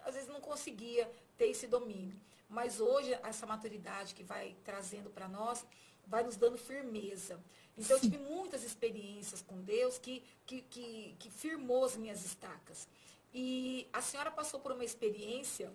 às 0.03 0.13
vezes 0.13 0.29
não 0.29 0.41
conseguia 0.41 1.09
ter 1.37 1.47
esse 1.47 1.67
domínio. 1.67 2.19
Mas 2.49 2.79
hoje, 2.79 3.13
essa 3.23 3.45
maturidade 3.45 4.13
que 4.13 4.23
vai 4.23 4.55
trazendo 4.63 5.09
para 5.09 5.27
nós, 5.27 5.65
vai 6.05 6.23
nos 6.23 6.35
dando 6.35 6.57
firmeza. 6.57 7.39
Então, 7.77 7.97
Sim. 7.97 8.07
eu 8.07 8.11
tive 8.11 8.17
muitas 8.17 8.63
experiências 8.63 9.41
com 9.41 9.61
Deus 9.61 9.97
que, 9.97 10.23
que, 10.45 10.61
que, 10.63 11.15
que 11.17 11.31
firmou 11.31 11.85
as 11.85 11.95
minhas 11.95 12.25
estacas. 12.25 12.87
E 13.33 13.87
a 13.93 14.01
senhora 14.01 14.31
passou 14.31 14.59
por 14.59 14.71
uma 14.71 14.83
experiência 14.83 15.71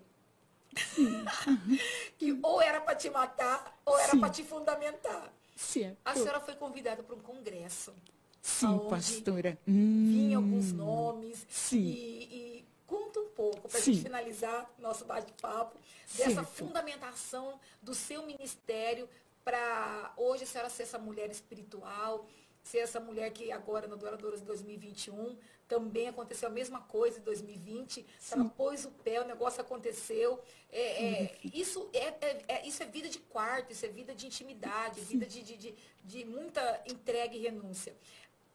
que 2.17 2.37
ou 2.43 2.61
era 2.61 2.79
para 2.81 2.95
te 2.95 3.09
matar 3.09 3.79
ou 3.85 3.97
era 3.97 4.17
para 4.17 4.29
te 4.29 4.43
fundamentar. 4.43 5.33
Certo. 5.55 5.97
A 6.05 6.13
senhora 6.13 6.39
foi 6.39 6.55
convidada 6.55 7.01
para 7.01 7.15
um 7.15 7.19
congresso. 7.19 7.93
Sim, 8.41 8.79
pastora. 8.89 9.57
Vinha 9.65 10.39
hum, 10.39 10.43
alguns 10.43 10.71
nomes. 10.71 11.45
Sim. 11.49 11.79
E, 11.79 12.23
e 12.23 12.65
conta 12.85 13.19
um 13.19 13.29
pouco, 13.29 13.67
para 13.67 13.79
a 13.79 13.81
gente 13.81 14.01
finalizar 14.01 14.69
nosso 14.79 15.03
bate-papo, 15.03 15.77
dessa 16.15 16.43
fundamentação 16.43 17.59
do 17.81 17.93
seu 17.93 18.25
ministério 18.25 19.09
para 19.43 20.13
hoje 20.15 20.43
a 20.43 20.47
senhora 20.47 20.69
ser 20.69 20.83
essa 20.83 20.99
mulher 20.99 21.29
espiritual, 21.29 22.25
ser 22.63 22.79
essa 22.79 22.99
mulher 22.99 23.31
que 23.31 23.51
agora 23.51 23.87
no 23.87 23.95
Adoradores 23.95 24.41
2021 24.41 25.37
também 25.67 26.07
aconteceu 26.07 26.47
a 26.47 26.51
mesma 26.51 26.79
coisa 26.81 27.19
em 27.19 27.21
2020. 27.21 28.05
Ela 28.31 28.45
pôs 28.45 28.85
o 28.85 28.91
pé, 28.91 29.21
o 29.21 29.27
negócio 29.27 29.61
aconteceu. 29.61 30.39
É, 30.71 31.05
é, 31.05 31.37
isso, 31.53 31.89
é, 31.93 32.07
é, 32.21 32.43
é, 32.47 32.67
isso 32.67 32.81
é 32.81 32.85
vida 32.85 33.09
de 33.09 33.19
quarto, 33.19 33.71
isso 33.71 33.85
é 33.85 33.89
vida 33.89 34.15
de 34.15 34.25
intimidade, 34.25 35.01
Sim. 35.01 35.05
vida 35.05 35.25
de, 35.25 35.43
de, 35.43 35.57
de, 35.57 35.75
de, 36.03 36.25
muita 36.25 36.81
entrega 36.87 37.35
e 37.35 37.41
renúncia. 37.41 37.95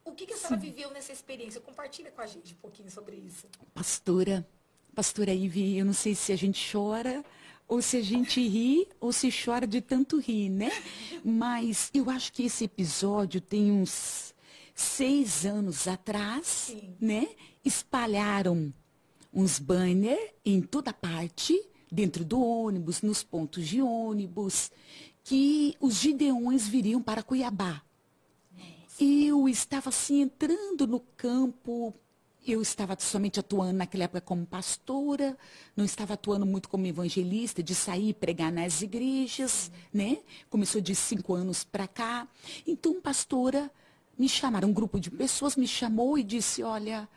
O 0.05 0.13
que, 0.13 0.27
que 0.27 0.35
a 0.35 0.37
senhora 0.37 0.61
Sim. 0.61 0.71
viveu 0.71 0.91
nessa 0.91 1.13
experiência? 1.13 1.61
Compartilha 1.61 2.11
com 2.11 2.21
a 2.21 2.27
gente 2.27 2.55
um 2.55 2.59
pouquinho 2.59 2.91
sobre 2.91 3.17
isso. 3.17 3.47
Pastora, 3.75 4.47
pastora 4.95 5.33
Ivy, 5.33 5.79
eu 5.79 5.85
não 5.85 5.93
sei 5.93 6.15
se 6.15 6.33
a 6.33 6.37
gente 6.37 6.73
chora 6.73 7.25
ou 7.69 7.81
se 7.81 7.99
a 7.99 8.03
gente 8.03 8.41
ri 8.47 8.89
ou 8.99 9.13
se 9.13 9.31
chora 9.31 9.67
de 9.67 9.81
tanto 9.81 10.19
rir, 10.19 10.49
né? 10.49 10.71
Mas 11.25 11.91
eu 11.95 12.09
acho 12.11 12.33
que 12.33 12.45
esse 12.45 12.65
episódio 12.65 13.41
tem 13.41 13.71
uns 13.71 14.32
seis 14.75 15.45
anos 15.45 15.87
atrás, 15.87 16.47
Sim. 16.47 16.95
né? 17.01 17.29
Espalharam 17.65 18.73
uns 19.33 19.59
banners 19.59 20.21
em 20.45 20.61
toda 20.61 20.93
parte, 20.93 21.61
dentro 21.91 22.25
do 22.25 22.41
ônibus, 22.43 23.03
nos 23.03 23.23
pontos 23.23 23.67
de 23.67 23.81
ônibus, 23.81 24.71
que 25.25 25.77
os 25.81 25.95
gideões 25.95 26.67
viriam 26.67 27.03
para 27.03 27.23
Cuiabá. 27.23 27.83
Eu 29.01 29.49
estava 29.49 29.89
assim 29.89 30.21
entrando 30.21 30.87
no 30.87 31.01
campo 31.01 31.95
eu 32.45 32.61
estava 32.61 32.97
somente 32.99 33.39
atuando 33.39 33.73
naquela 33.79 34.05
época 34.05 34.21
como 34.21 34.45
pastora, 34.45 35.39
não 35.77 35.85
estava 35.85 36.15
atuando 36.15 36.45
muito 36.45 36.69
como 36.69 36.85
evangelista, 36.87 37.63
de 37.63 37.73
sair 37.73 38.09
e 38.09 38.15
pregar 38.15 38.51
nas 38.51 38.83
igrejas, 38.83 39.71
né? 39.93 40.19
Começou 40.51 40.81
de 40.81 40.93
cinco 40.95 41.35
anos 41.35 41.63
para 41.63 41.87
cá. 41.87 42.27
Então, 42.67 43.01
pastora, 43.01 43.71
me 44.19 44.29
chamaram, 44.29 44.69
um 44.69 44.73
grupo 44.73 45.01
de 45.01 45.11
pessoas 45.11 45.57
me 45.57 45.67
chamou 45.67 46.19
e 46.19 46.23
disse, 46.23 46.63
olha, 46.63 47.09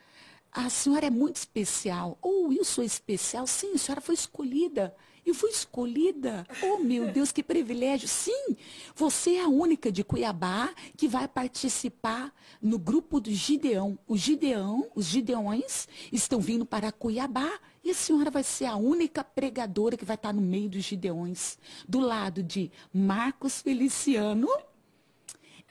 a 0.52 0.70
senhora 0.70 1.08
é 1.08 1.10
muito 1.10 1.36
especial. 1.36 2.18
Ou 2.22 2.48
oh, 2.48 2.54
eu 2.54 2.64
sou 2.64 2.84
especial? 2.84 3.46
Sim, 3.46 3.74
a 3.76 3.78
senhora 3.78 4.02
foi 4.02 4.16
escolhida. 4.16 4.96
Eu 5.26 5.34
fui 5.34 5.50
escolhida. 5.50 6.46
Oh, 6.62 6.78
meu 6.78 7.12
Deus, 7.12 7.32
que 7.32 7.42
privilégio. 7.42 8.08
Sim, 8.08 8.56
você 8.96 9.36
é 9.36 9.42
a 9.42 9.48
única 9.48 9.92
de 9.92 10.04
Cuiabá 10.04 10.72
que 10.96 11.08
vai 11.08 11.28
participar 11.28 12.32
no 12.62 12.78
grupo 12.78 13.20
do 13.20 13.32
Gideão. 13.32 13.98
O 14.08 14.16
Gideão, 14.16 14.88
os 14.94 15.06
Gideões 15.06 15.88
estão 16.12 16.40
vindo 16.40 16.64
para 16.64 16.92
Cuiabá 16.92 17.60
e 17.84 17.90
a 17.90 17.96
senhora 17.96 18.30
vai 18.30 18.44
ser 18.44 18.66
a 18.66 18.76
única 18.76 19.24
pregadora 19.24 19.98
que 19.98 20.06
vai 20.06 20.16
estar 20.16 20.32
no 20.32 20.42
meio 20.42 20.70
dos 20.70 20.84
Gideões. 20.84 21.58
Do 21.88 22.00
lado 22.00 22.44
de 22.44 22.72
Marcos 22.94 23.62
Feliciano. 23.62 24.48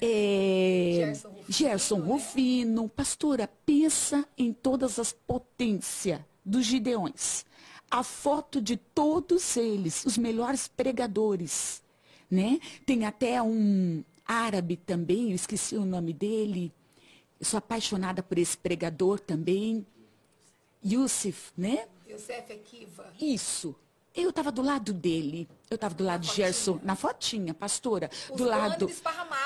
É, 0.01 0.92
Gerson 0.97 1.28
Rufino, 1.28 1.45
Gerson 1.49 2.01
Rufino. 2.01 2.88
Pastora, 2.88 3.49
pensa 3.64 4.26
em 4.36 4.53
todas 4.53 4.99
as 4.99 5.12
potências 5.12 6.20
dos 6.45 6.64
Gideões 6.64 7.45
a 7.95 8.03
foto 8.03 8.61
de 8.61 8.76
todos 8.76 9.57
eles, 9.57 10.05
os 10.05 10.18
melhores 10.18 10.66
pregadores, 10.66 11.80
né? 12.28 12.59
Tem 12.84 13.05
até 13.05 13.40
um 13.40 14.03
árabe 14.26 14.76
também, 14.76 15.30
eu 15.30 15.36
esqueci 15.36 15.76
o 15.76 15.84
nome 15.84 16.12
dele. 16.12 16.72
Eu 17.38 17.47
sou 17.47 17.59
apaixonada 17.59 18.20
por 18.20 18.36
esse 18.36 18.59
pregador 18.59 19.20
também. 19.20 19.86
Yusuf, 20.84 21.53
né? 21.57 21.86
Yusuf 22.09 22.53
Akiva. 22.53 23.12
Isso. 23.20 23.76
Eu 24.15 24.31
estava 24.31 24.53
do 24.53 24.62
lado 24.62 24.93
dele. 24.93 25.49
Eu 25.69 25.75
estava 25.75 25.93
do 25.93 26.05
lado 26.05 26.21
de 26.21 26.33
Gerson, 26.33 26.79
na 26.85 26.95
fotinha, 26.95 27.53
pastora. 27.53 28.09
Os 28.31 28.37
do 28.37 28.45
lado. 28.45 28.89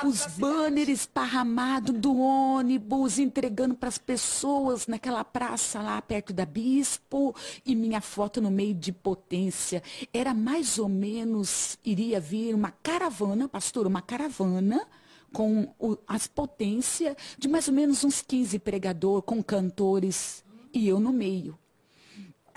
Os 0.05 0.27
banners 0.37 0.91
esparramados 0.91 1.99
do 1.99 2.14
ônibus, 2.19 3.19
entregando 3.19 3.75
para 3.75 3.89
as 3.89 3.97
pessoas 3.97 4.87
naquela 4.87 5.25
praça 5.25 5.81
lá 5.81 6.03
perto 6.03 6.35
da 6.35 6.45
Bispo. 6.45 7.35
E 7.64 7.75
minha 7.75 8.03
foto 8.03 8.43
no 8.43 8.51
meio 8.51 8.75
de 8.75 8.93
potência. 8.93 9.83
Era 10.12 10.35
mais 10.35 10.79
ou 10.79 10.89
menos, 10.89 11.79
iria 11.83 12.21
vir 12.21 12.55
uma 12.55 12.71
caravana, 12.71 13.49
pastora, 13.49 13.89
uma 13.89 14.03
caravana 14.03 14.87
com 15.33 15.75
o, 15.79 15.97
as 16.07 16.27
potências 16.27 17.16
de 17.39 17.49
mais 17.49 17.69
ou 17.69 17.75
menos 17.75 18.05
uns 18.05 18.21
15 18.21 18.59
pregadores, 18.59 19.25
com 19.25 19.43
cantores. 19.43 20.45
E 20.75 20.87
eu 20.87 21.01
no 21.01 21.11
meio. 21.11 21.59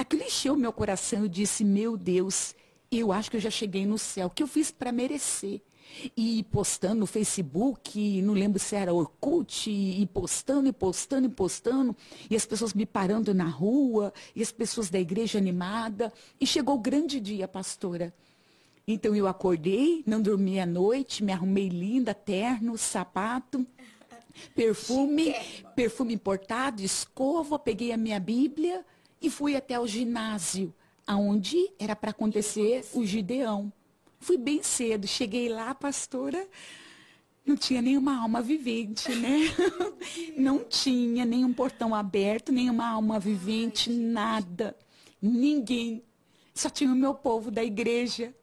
Aquilo 0.02 0.24
encheu 0.24 0.56
meu 0.56 0.74
coração. 0.74 1.22
Eu 1.22 1.28
disse, 1.28 1.64
meu 1.64 1.96
Deus, 1.96 2.56
eu 2.92 3.12
acho 3.12 3.30
que 3.30 3.38
eu 3.38 3.42
já 3.42 3.52
cheguei 3.52 3.86
no 3.86 4.00
céu. 4.00 4.26
O 4.26 4.30
que 4.32 4.42
eu 4.42 4.48
fiz 4.48 4.72
para 4.72 4.92
merecer? 4.92 5.62
E 6.18 6.42
postando 6.46 7.02
no 7.02 7.06
Facebook, 7.06 8.20
não 8.24 8.34
lembro 8.34 8.58
se 8.58 8.76
era 8.76 8.92
Orkut, 8.92 9.70
e 9.70 10.04
postando, 10.08 10.68
e 10.68 10.74
postando, 10.74 11.28
e 11.28 11.30
postando, 11.30 11.96
e 12.32 12.36
as 12.36 12.48
pessoas 12.48 12.74
me 12.74 12.84
parando 12.84 13.32
na 13.32 13.44
rua, 13.44 14.12
e 14.36 14.42
as 14.42 14.52
pessoas 14.52 14.90
da 14.90 15.00
igreja 15.00 15.38
animada. 15.38 16.12
E 16.40 16.48
chegou 16.48 16.78
o 16.78 16.82
grande 16.82 17.20
dia, 17.20 17.48
pastora. 17.48 18.12
Então 18.88 19.16
eu 19.16 19.28
acordei, 19.28 20.02
não 20.08 20.20
dormi 20.20 20.60
à 20.60 20.66
noite, 20.66 21.24
me 21.24 21.32
arrumei 21.32 21.70
linda, 21.70 22.16
terno, 22.16 22.76
sapato, 22.76 23.68
perfume, 24.56 25.36
perfume 25.76 26.16
importado, 26.16 26.82
escova, 26.82 27.60
peguei 27.60 27.92
a 27.92 27.98
minha 27.98 28.20
Bíblia 28.20 28.84
e 29.22 29.30
fui 29.30 29.56
até 29.56 29.80
o 29.80 29.88
ginásio, 29.88 30.74
aonde 31.06 31.72
era 31.78 31.96
para 31.96 32.12
acontecer 32.12 32.86
o 32.94 33.06
Gideão. 33.06 33.72
Fui 34.20 34.38
bem 34.38 34.64
cedo, 34.64 35.08
cheguei 35.08 35.50
lá, 35.50 35.74
pastora, 35.76 36.48
não 37.46 37.56
tinha 37.56 37.82
nenhuma 37.82 38.22
alma 38.22 38.42
vivente, 38.42 39.14
né? 39.16 39.40
Não 40.38 40.64
tinha 40.64 41.26
nenhum 41.26 41.54
portão 41.54 41.94
aberto, 41.94 42.52
nenhuma 42.52 42.88
alma 42.88 43.20
vivente, 43.20 43.90
nada. 43.90 44.76
Ninguém. 45.22 46.04
Só 46.54 46.70
tinha 46.70 46.92
o 46.92 46.96
meu 46.96 47.14
povo 47.14 47.52
da 47.52 47.64
igreja. 47.64 48.34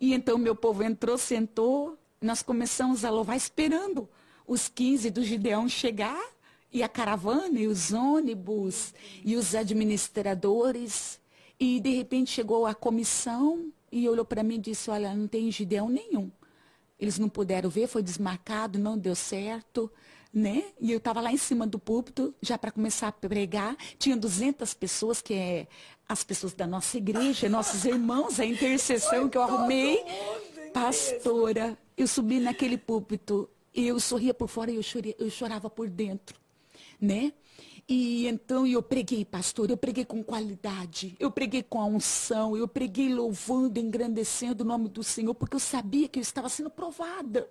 E 0.00 0.14
então 0.14 0.38
meu 0.38 0.54
povo 0.54 0.82
entrou, 0.82 1.18
sentou, 1.18 1.98
nós 2.20 2.42
começamos 2.42 3.04
a 3.04 3.10
louvar 3.10 3.36
esperando 3.36 4.08
os 4.46 4.68
15 4.68 5.10
do 5.10 5.22
Gideão 5.22 5.68
chegar 5.68 6.20
e 6.72 6.82
a 6.82 6.88
caravana, 6.88 7.58
e 7.58 7.66
os 7.66 7.92
ônibus, 7.92 8.94
e 9.24 9.36
os 9.36 9.54
administradores. 9.54 11.20
E 11.58 11.80
de 11.80 11.90
repente 11.90 12.30
chegou 12.30 12.64
a 12.66 12.74
comissão 12.74 13.72
e 13.92 14.08
olhou 14.08 14.24
para 14.24 14.42
mim 14.42 14.54
e 14.54 14.58
disse, 14.58 14.90
olha, 14.90 15.14
não 15.14 15.26
tem 15.26 15.50
gideão 15.50 15.88
nenhum. 15.88 16.30
Eles 16.98 17.18
não 17.18 17.28
puderam 17.28 17.68
ver, 17.68 17.86
foi 17.86 18.02
desmarcado, 18.02 18.78
não 18.78 18.96
deu 18.96 19.14
certo, 19.14 19.90
né? 20.32 20.64
E 20.80 20.92
eu 20.92 20.98
estava 20.98 21.20
lá 21.20 21.32
em 21.32 21.36
cima 21.36 21.66
do 21.66 21.78
púlpito, 21.78 22.34
já 22.40 22.56
para 22.56 22.70
começar 22.70 23.08
a 23.08 23.12
pregar. 23.12 23.76
Tinha 23.98 24.16
200 24.16 24.72
pessoas, 24.74 25.20
que 25.20 25.34
é 25.34 25.66
as 26.08 26.22
pessoas 26.22 26.54
da 26.54 26.66
nossa 26.66 26.96
igreja, 26.96 27.48
nossos 27.48 27.84
irmãos, 27.84 28.38
a 28.38 28.44
intercessão 28.44 29.28
que 29.28 29.36
eu 29.36 29.42
arrumei. 29.42 30.04
Pastora, 30.72 31.76
eu 31.96 32.06
subi 32.06 32.38
naquele 32.38 32.78
púlpito, 32.78 33.50
eu 33.74 33.98
sorria 33.98 34.32
por 34.32 34.48
fora 34.48 34.70
e 34.70 34.76
eu, 34.76 34.82
chorei, 34.82 35.16
eu 35.18 35.28
chorava 35.30 35.68
por 35.68 35.88
dentro 35.88 36.39
né? 37.00 37.32
E 37.88 38.28
então 38.28 38.64
eu 38.66 38.82
preguei, 38.82 39.24
pastor, 39.24 39.68
eu 39.68 39.76
preguei 39.76 40.04
com 40.04 40.22
qualidade, 40.22 41.16
eu 41.18 41.28
preguei 41.28 41.60
com 41.60 41.80
a 41.80 41.84
unção, 41.84 42.56
eu 42.56 42.68
preguei 42.68 43.12
louvando, 43.12 43.80
engrandecendo 43.80 44.62
o 44.62 44.66
nome 44.66 44.88
do 44.88 45.02
Senhor, 45.02 45.34
porque 45.34 45.56
eu 45.56 45.60
sabia 45.60 46.06
que 46.08 46.18
eu 46.18 46.22
estava 46.22 46.48
sendo 46.48 46.70
provada. 46.70 47.50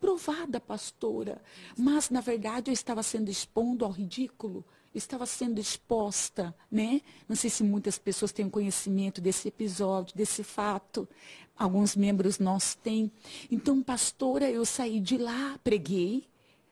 Provada, 0.00 0.60
pastora. 0.60 1.42
Mas, 1.76 2.10
na 2.10 2.20
verdade, 2.20 2.70
eu 2.70 2.72
estava 2.72 3.02
sendo 3.02 3.30
expondo 3.30 3.84
ao 3.84 3.90
ridículo, 3.90 4.64
estava 4.94 5.26
sendo 5.26 5.60
exposta, 5.60 6.54
né? 6.70 7.00
Não 7.28 7.36
sei 7.36 7.50
se 7.50 7.62
muitas 7.62 7.98
pessoas 7.98 8.32
têm 8.32 8.48
conhecimento 8.48 9.20
desse 9.20 9.48
episódio, 9.48 10.16
desse 10.16 10.42
fato. 10.42 11.08
Alguns 11.56 11.96
membros 11.96 12.38
nós 12.38 12.74
têm. 12.74 13.10
Então, 13.50 13.82
pastora, 13.82 14.50
eu 14.50 14.64
saí 14.64 15.00
de 15.00 15.16
lá, 15.18 15.58
preguei, 15.62 16.26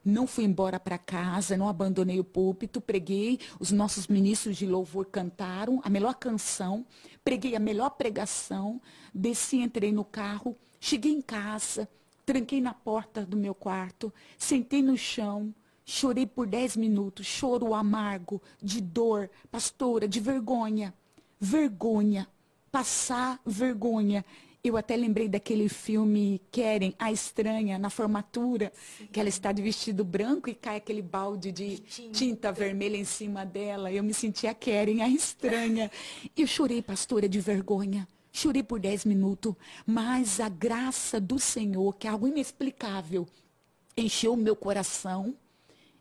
não 0.05 0.27
fui 0.27 0.43
embora 0.43 0.79
para 0.79 0.99
casa, 0.99 1.57
não 1.57 1.67
abandonei 1.67 2.19
o 2.19 2.23
púlpito, 2.23 2.79
preguei, 2.79 3.39
os 3.59 3.71
nossos 3.71 4.07
ministros 4.07 4.55
de 4.55 4.67
louvor 4.67 5.07
cantaram 5.07 5.81
a 5.83 5.89
melhor 5.89 6.13
canção, 6.13 6.85
preguei 7.23 7.55
a 7.55 7.59
melhor 7.59 7.89
pregação, 7.89 8.79
desci, 9.11 9.57
entrei 9.57 9.91
no 9.91 10.05
carro, 10.05 10.55
cheguei 10.79 11.11
em 11.11 11.21
casa, 11.21 11.89
tranquei 12.23 12.61
na 12.61 12.71
porta 12.71 13.25
do 13.25 13.35
meu 13.35 13.55
quarto, 13.55 14.13
sentei 14.37 14.83
no 14.83 14.95
chão, 14.95 15.51
chorei 15.83 16.27
por 16.27 16.45
dez 16.45 16.77
minutos, 16.77 17.25
choro 17.25 17.73
amargo, 17.73 18.39
de 18.61 18.81
dor, 18.81 19.27
pastora, 19.49 20.07
de 20.07 20.19
vergonha, 20.19 20.93
vergonha, 21.39 22.27
passar 22.71 23.39
vergonha. 23.43 24.23
Eu 24.65 24.75
até 24.77 24.95
lembrei 24.95 25.29
daquele 25.29 25.69
filme 25.69 26.41
Keren, 26.51 26.95
a 26.97 27.11
estranha, 27.11 27.77
na 27.77 27.91
formatura, 27.91 28.73
Sim. 28.97 29.05
que 29.11 29.19
ela 29.19 29.29
está 29.29 29.51
de 29.51 29.61
vestido 29.61 30.03
branco 30.03 30.49
e 30.49 30.55
cai 30.55 30.77
aquele 30.77 31.03
balde 31.03 31.51
de, 31.51 31.77
tinta. 31.77 32.11
tinta. 32.11 32.51
vermelha 32.51 32.97
em 32.97 33.03
cima 33.03 33.45
dela. 33.45 33.91
Eu 33.91 34.03
me 34.03 34.11
sentia 34.11 34.55
Keren, 34.55 35.03
a 35.03 35.07
estranha. 35.07 35.91
Eu 36.35 36.47
chorei, 36.47 36.81
pastora, 36.81 37.29
de 37.29 37.39
vergonha. 37.39 38.07
Chorei 38.31 38.63
por 38.63 38.79
dez 38.79 39.05
minutos, 39.05 39.53
mas 39.85 40.39
a 40.39 40.49
graça 40.49 41.21
do 41.21 41.37
Senhor, 41.37 41.95
que 41.95 42.07
é 42.07 42.09
algo 42.09 42.27
inexplicável, 42.27 43.27
encheu 43.95 44.33
o 44.33 44.37
meu 44.37 44.55
coração. 44.55 45.35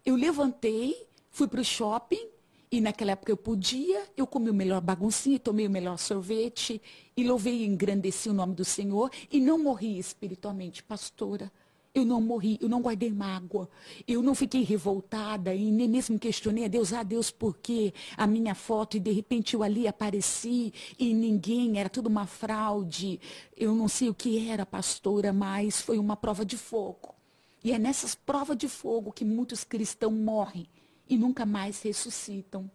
Eu 0.06 0.16
levantei, 0.16 1.06
fui 1.30 1.46
para 1.46 1.60
o 1.60 1.64
shopping, 1.64 2.28
e 2.74 2.80
naquela 2.80 3.12
época 3.12 3.30
eu 3.30 3.36
podia, 3.36 4.02
eu 4.16 4.26
comi 4.26 4.50
o 4.50 4.54
melhor 4.54 4.80
baguncinho, 4.80 5.38
tomei 5.38 5.64
o 5.66 5.70
melhor 5.70 5.96
sorvete, 5.96 6.82
e 7.16 7.22
louvei 7.22 7.62
e 7.62 7.66
engrandeci 7.66 8.28
o 8.28 8.32
nome 8.32 8.52
do 8.52 8.64
Senhor, 8.64 9.12
e 9.30 9.40
não 9.40 9.56
morri 9.56 9.96
espiritualmente, 9.96 10.82
pastora. 10.82 11.52
Eu 11.94 12.04
não 12.04 12.20
morri, 12.20 12.58
eu 12.60 12.68
não 12.68 12.82
guardei 12.82 13.12
mágoa, 13.12 13.68
eu 14.08 14.20
não 14.20 14.34
fiquei 14.34 14.64
revoltada 14.64 15.54
e 15.54 15.70
nem 15.70 15.86
mesmo 15.88 16.18
questionei 16.18 16.64
a 16.64 16.68
Deus, 16.68 16.92
ah 16.92 17.04
Deus, 17.04 17.30
por 17.30 17.56
que 17.58 17.94
a 18.16 18.26
minha 18.26 18.56
foto 18.56 18.96
e 18.96 19.00
de 19.00 19.12
repente 19.12 19.54
eu 19.54 19.62
ali 19.62 19.86
apareci 19.86 20.74
e 20.98 21.14
ninguém, 21.14 21.78
era 21.78 21.88
tudo 21.88 22.08
uma 22.08 22.26
fraude. 22.26 23.20
Eu 23.56 23.72
não 23.76 23.86
sei 23.86 24.08
o 24.08 24.14
que 24.14 24.48
era, 24.48 24.66
pastora, 24.66 25.32
mas 25.32 25.80
foi 25.80 25.96
uma 25.96 26.16
prova 26.16 26.44
de 26.44 26.56
fogo. 26.56 27.14
E 27.62 27.70
é 27.70 27.78
nessas 27.78 28.16
provas 28.16 28.56
de 28.56 28.66
fogo 28.66 29.12
que 29.12 29.24
muitos 29.24 29.62
cristãos 29.62 30.12
morrem 30.12 30.66
e 31.08 31.16
nunca 31.16 31.44
mais 31.44 31.82
ressuscitam. 31.82 32.70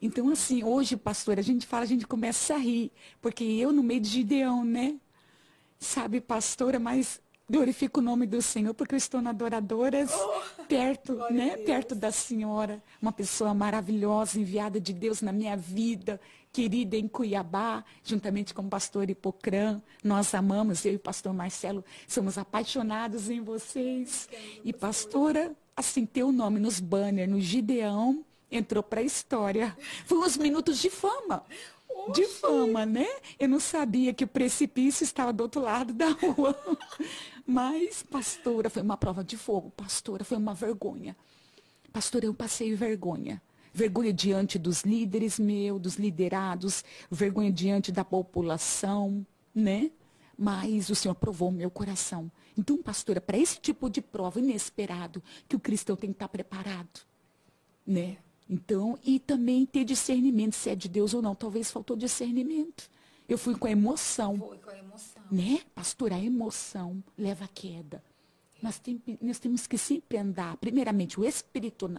Então, 0.00 0.28
assim, 0.30 0.62
hoje, 0.62 0.96
pastor, 0.96 1.38
a 1.38 1.42
gente 1.42 1.66
fala, 1.66 1.84
a 1.84 1.88
gente 1.88 2.06
começa 2.06 2.54
a 2.54 2.58
rir, 2.58 2.92
porque 3.20 3.44
eu 3.44 3.72
no 3.72 3.82
meio 3.82 4.00
de 4.00 4.08
Gideão, 4.08 4.64
né? 4.64 4.96
Sabe, 5.78 6.20
pastora, 6.20 6.78
mas 6.78 7.20
glorifico 7.48 8.00
o 8.00 8.02
nome 8.02 8.26
do 8.26 8.42
Senhor, 8.42 8.74
porque 8.74 8.94
eu 8.94 8.98
estou 8.98 9.22
na 9.22 9.30
Adoradoras, 9.30 10.10
oh, 10.12 10.64
perto, 10.64 11.14
né? 11.30 11.56
Perto 11.58 11.94
da 11.94 12.10
senhora, 12.10 12.82
uma 13.00 13.12
pessoa 13.12 13.54
maravilhosa, 13.54 14.40
enviada 14.40 14.80
de 14.80 14.92
Deus 14.92 15.22
na 15.22 15.32
minha 15.32 15.56
vida, 15.56 16.20
querida 16.52 16.96
em 16.96 17.06
Cuiabá, 17.06 17.84
juntamente 18.02 18.52
com 18.52 18.62
o 18.62 18.68
pastor 18.68 19.08
Hipocrã. 19.08 19.80
Nós 20.02 20.34
amamos, 20.34 20.84
eu 20.84 20.94
e 20.94 20.96
o 20.96 21.00
pastor 21.00 21.32
Marcelo, 21.32 21.84
somos 22.08 22.36
apaixonados 22.36 23.30
em 23.30 23.40
vocês. 23.40 24.28
E 24.64 24.72
pastora, 24.72 25.54
assim, 25.76 26.06
teu 26.06 26.32
nome 26.32 26.58
nos 26.58 26.80
banners, 26.80 27.30
no 27.30 27.40
Gideão, 27.40 28.24
entrou 28.50 28.82
para 28.82 29.00
a 29.00 29.04
história. 29.04 29.76
Foi 30.06 30.18
uns 30.18 30.36
minutos 30.36 30.78
de 30.78 30.88
fama. 30.88 31.44
De 32.12 32.24
fama, 32.24 32.86
né? 32.86 33.06
Eu 33.38 33.48
não 33.48 33.60
sabia 33.60 34.14
que 34.14 34.24
o 34.24 34.28
precipício 34.28 35.04
estava 35.04 35.32
do 35.32 35.42
outro 35.42 35.60
lado 35.60 35.92
da 35.92 36.10
rua. 36.10 36.56
Mas, 37.46 38.02
pastora, 38.02 38.70
foi 38.70 38.82
uma 38.82 38.96
prova 38.96 39.22
de 39.22 39.36
fogo. 39.36 39.70
Pastora, 39.76 40.24
foi 40.24 40.36
uma 40.36 40.54
vergonha. 40.54 41.16
Pastora, 41.92 42.26
eu 42.26 42.34
passei 42.34 42.74
vergonha. 42.74 43.42
Vergonha 43.72 44.12
diante 44.12 44.58
dos 44.58 44.82
líderes 44.82 45.38
meus, 45.38 45.80
dos 45.80 45.96
liderados, 45.96 46.84
vergonha 47.10 47.52
diante 47.52 47.92
da 47.92 48.04
população, 48.04 49.26
né? 49.54 49.90
Mas 50.38 50.88
o 50.88 50.94
Senhor 50.94 51.14
provou 51.14 51.48
o 51.48 51.52
meu 51.52 51.70
coração. 51.70 52.30
Então, 52.56 52.82
pastora, 52.82 53.20
para 53.20 53.36
esse 53.36 53.60
tipo 53.60 53.90
de 53.90 54.00
prova 54.00 54.38
inesperado, 54.40 55.22
que 55.48 55.56
o 55.56 55.60
cristão 55.60 55.94
tem 55.94 56.10
que 56.10 56.16
estar 56.16 56.28
preparado, 56.28 57.00
né? 57.86 58.16
Então, 58.48 58.98
e 59.04 59.18
também 59.18 59.66
ter 59.66 59.84
discernimento 59.84 60.54
se 60.54 60.70
é 60.70 60.74
de 60.74 60.88
Deus 60.88 61.12
ou 61.12 61.20
não. 61.20 61.34
Talvez 61.34 61.70
faltou 61.70 61.96
discernimento. 61.96 62.88
Eu 63.28 63.36
fui 63.36 63.56
com 63.56 63.66
a 63.66 63.70
emoção. 63.70 64.36
Foi 64.36 64.58
com 64.58 64.70
a 64.70 64.78
emoção. 64.78 65.22
Né? 65.30 65.60
Pastora, 65.74 66.14
a 66.14 66.22
emoção 66.22 67.02
leva 67.18 67.44
à 67.44 67.48
queda. 67.48 68.02
Nós, 68.62 68.78
tem, 68.78 69.02
nós, 69.20 69.38
temos 69.38 69.66
que 69.66 69.76
sempre 69.76 70.16
andar, 70.16 70.56
primeiramente, 70.56 71.20
o, 71.20 71.24
espiritu, 71.24 71.90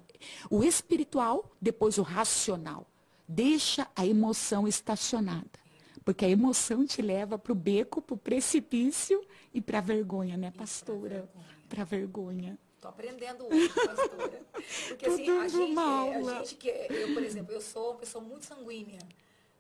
o 0.50 0.64
espiritual, 0.64 1.52
depois 1.62 1.98
o 1.98 2.02
racional. 2.02 2.88
Deixa 3.28 3.88
a 3.96 4.06
emoção 4.06 4.68
estacionada. 4.68 5.67
Porque 6.08 6.24
a 6.24 6.30
emoção 6.30 6.86
te 6.86 7.02
leva 7.02 7.38
para 7.38 7.52
o 7.52 7.56
beco, 7.56 8.02
para 8.02 8.14
o 8.14 8.18
precipício 8.18 9.22
e 9.54 9.60
para 9.60 9.80
a 9.80 9.82
vergonha, 9.82 10.38
né, 10.38 10.52
pastora? 10.52 11.30
Para 11.68 11.82
a 11.82 11.86
vergonha. 11.86 12.58
Estou 12.78 12.92
aprendendo 12.92 13.46
hoje, 13.46 13.68
pastora. 13.68 14.42
Porque 14.88 15.06
assim, 15.06 15.30
a 15.38 15.48
gente, 15.50 15.78
a 15.78 16.40
gente 16.40 16.56
que. 16.56 16.70
Eu, 16.70 17.14
por 17.14 17.22
exemplo, 17.22 17.54
eu 17.54 17.60
sou 17.60 17.92
uma 17.92 18.00
pessoa 18.00 18.24
muito 18.24 18.46
sanguínea. 18.46 19.00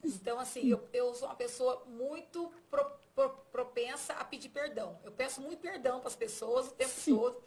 Então, 0.01 0.39
assim, 0.39 0.69
eu, 0.69 0.87
eu 0.93 1.13
sou 1.13 1.27
uma 1.27 1.35
pessoa 1.35 1.83
muito 1.85 2.49
pro, 2.71 2.85
pro, 3.13 3.29
propensa 3.51 4.13
a 4.13 4.23
pedir 4.23 4.47
perdão. 4.47 4.97
Eu 5.03 5.11
peço 5.11 5.41
muito 5.41 5.59
perdão 5.59 5.99
para 5.99 6.07
as 6.07 6.15
pessoas 6.15 6.67
o 6.69 6.71
tempo 6.71 6.91
Sim. 6.91 7.13
todo, 7.13 7.43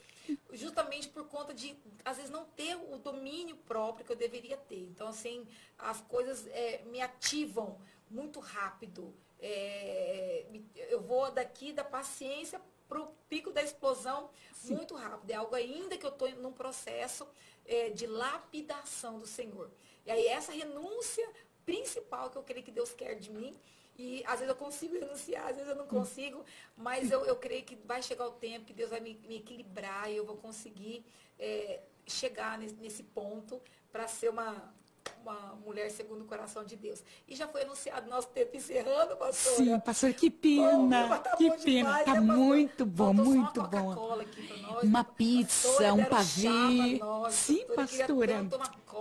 justamente 0.52 1.08
por 1.08 1.24
conta 1.26 1.54
de, 1.54 1.74
às 2.04 2.18
vezes, 2.18 2.30
não 2.30 2.44
ter 2.44 2.76
o 2.76 2.98
domínio 2.98 3.56
próprio 3.66 4.04
que 4.04 4.12
eu 4.12 4.16
deveria 4.16 4.58
ter. 4.58 4.90
Então, 4.90 5.08
assim, 5.08 5.46
as 5.78 6.02
coisas 6.02 6.46
é, 6.48 6.82
me 6.84 7.00
ativam 7.00 7.78
muito 8.10 8.40
rápido. 8.40 9.14
É, 9.38 10.44
eu 10.74 11.00
vou 11.00 11.30
daqui 11.30 11.72
da 11.72 11.84
paciência 11.84 12.60
para 12.88 13.00
o 13.00 13.06
pico 13.28 13.52
da 13.52 13.62
explosão 13.62 14.30
Sim. 14.52 14.74
muito 14.74 14.94
rápido. 14.96 15.30
É 15.30 15.34
algo 15.34 15.54
ainda 15.54 15.96
que 15.96 16.04
eu 16.04 16.10
estou 16.10 16.28
num 16.32 16.52
processo 16.52 17.26
é, 17.64 17.90
de 17.90 18.06
lapidação 18.06 19.18
do 19.18 19.26
Senhor. 19.26 19.70
E 20.04 20.10
aí 20.10 20.26
essa 20.26 20.52
renúncia 20.52 21.26
principal 21.64 22.30
que 22.30 22.36
eu 22.36 22.42
creio 22.42 22.64
que 22.64 22.72
Deus 22.72 22.92
quer 22.92 23.14
de 23.14 23.30
mim. 23.30 23.56
E 23.96 24.24
às 24.24 24.40
vezes 24.40 24.48
eu 24.48 24.56
consigo 24.56 24.98
renunciar, 24.98 25.46
às 25.46 25.56
vezes 25.56 25.68
eu 25.68 25.76
não 25.76 25.86
consigo, 25.86 26.42
mas 26.76 27.10
eu, 27.10 27.24
eu 27.26 27.36
creio 27.36 27.62
que 27.62 27.76
vai 27.76 28.02
chegar 28.02 28.26
o 28.26 28.32
tempo 28.32 28.64
que 28.64 28.72
Deus 28.72 28.88
vai 28.88 28.98
me, 28.98 29.14
me 29.28 29.36
equilibrar 29.36 30.10
e 30.10 30.16
eu 30.16 30.24
vou 30.24 30.36
conseguir 30.36 31.04
é, 31.38 31.82
chegar 32.06 32.58
nesse, 32.58 32.74
nesse 32.76 33.02
ponto 33.02 33.60
para 33.92 34.08
ser 34.08 34.30
uma, 34.30 34.74
uma 35.22 35.58
mulher 35.64 35.90
segundo 35.90 36.22
o 36.22 36.24
coração 36.24 36.64
de 36.64 36.76
Deus. 36.76 37.02
E 37.28 37.34
já 37.34 37.46
foi 37.46 37.62
anunciado 37.62 38.08
nosso 38.08 38.28
tempo 38.28 38.56
encerrando, 38.56 39.16
pastor. 39.16 39.52
Sim, 39.54 39.78
pastor, 39.80 40.12
que 40.12 40.30
pena. 40.30 41.06
Oh, 41.06 41.18
tá 41.18 41.36
que 41.36 41.50
pena. 41.50 41.64
Demais, 41.64 42.04
tá 42.04 42.14
né, 42.14 42.20
muito 42.20 42.86
bom, 42.86 43.12
muito 43.12 43.62
bom. 43.62 43.94
Nós, 43.94 44.82
uma 44.82 45.04
pizza, 45.04 45.92
um 45.92 46.04
pavê. 46.04 47.00
Sim, 47.30 47.64
pastora. 47.74 48.46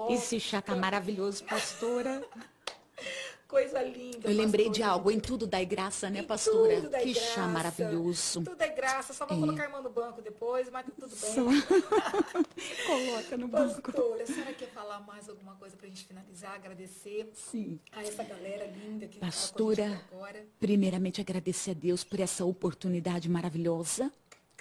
Esse 0.10 0.40
chá 0.40 0.62
tá 0.62 0.76
maravilhoso, 0.76 1.44
pastora. 1.44 2.24
Coisa 3.50 3.82
linda. 3.82 4.30
Eu 4.30 4.38
lembrei 4.38 4.70
de 4.70 4.84
algo, 4.84 5.10
em 5.10 5.20
tudo 5.20 5.48
dai 5.48 5.66
graça, 5.66 6.08
né, 6.08 6.22
pastora? 6.22 6.82
Tudo 6.82 6.92
que 7.00 7.14
graça, 7.14 7.34
chá 7.34 7.48
maravilhoso. 7.48 8.44
Tudo 8.44 8.62
é 8.62 8.68
graça, 8.68 9.12
só 9.12 9.26
vou 9.26 9.38
é. 9.38 9.40
colocar 9.40 9.64
a 9.64 9.66
irmã 9.66 9.82
no 9.82 9.90
banco 9.90 10.22
depois, 10.22 10.70
mas 10.70 10.86
tá 10.86 10.92
tudo 11.00 11.16
bem. 11.16 11.34
Só... 11.34 11.42
Coloca 12.86 13.38
no 13.38 13.48
banco. 13.48 13.92
Pastora, 13.92 14.22
a 14.22 14.26
senhora 14.28 14.54
quer 14.54 14.70
falar 14.70 15.00
mais 15.00 15.28
alguma 15.28 15.56
coisa 15.56 15.76
pra 15.76 15.88
gente 15.88 16.06
finalizar, 16.06 16.54
agradecer 16.54 17.32
Sim. 17.34 17.80
a 17.92 18.04
essa 18.04 18.24
galera 18.24 18.68
linda 18.68 19.08
que 19.08 19.18
Pastora, 19.18 20.00
tá 20.10 20.16
agora. 20.16 20.46
primeiramente 20.60 21.20
agradecer 21.20 21.72
a 21.72 21.74
Deus 21.74 22.04
por 22.04 22.20
essa 22.20 22.46
oportunidade 22.46 23.28
maravilhosa. 23.28 24.14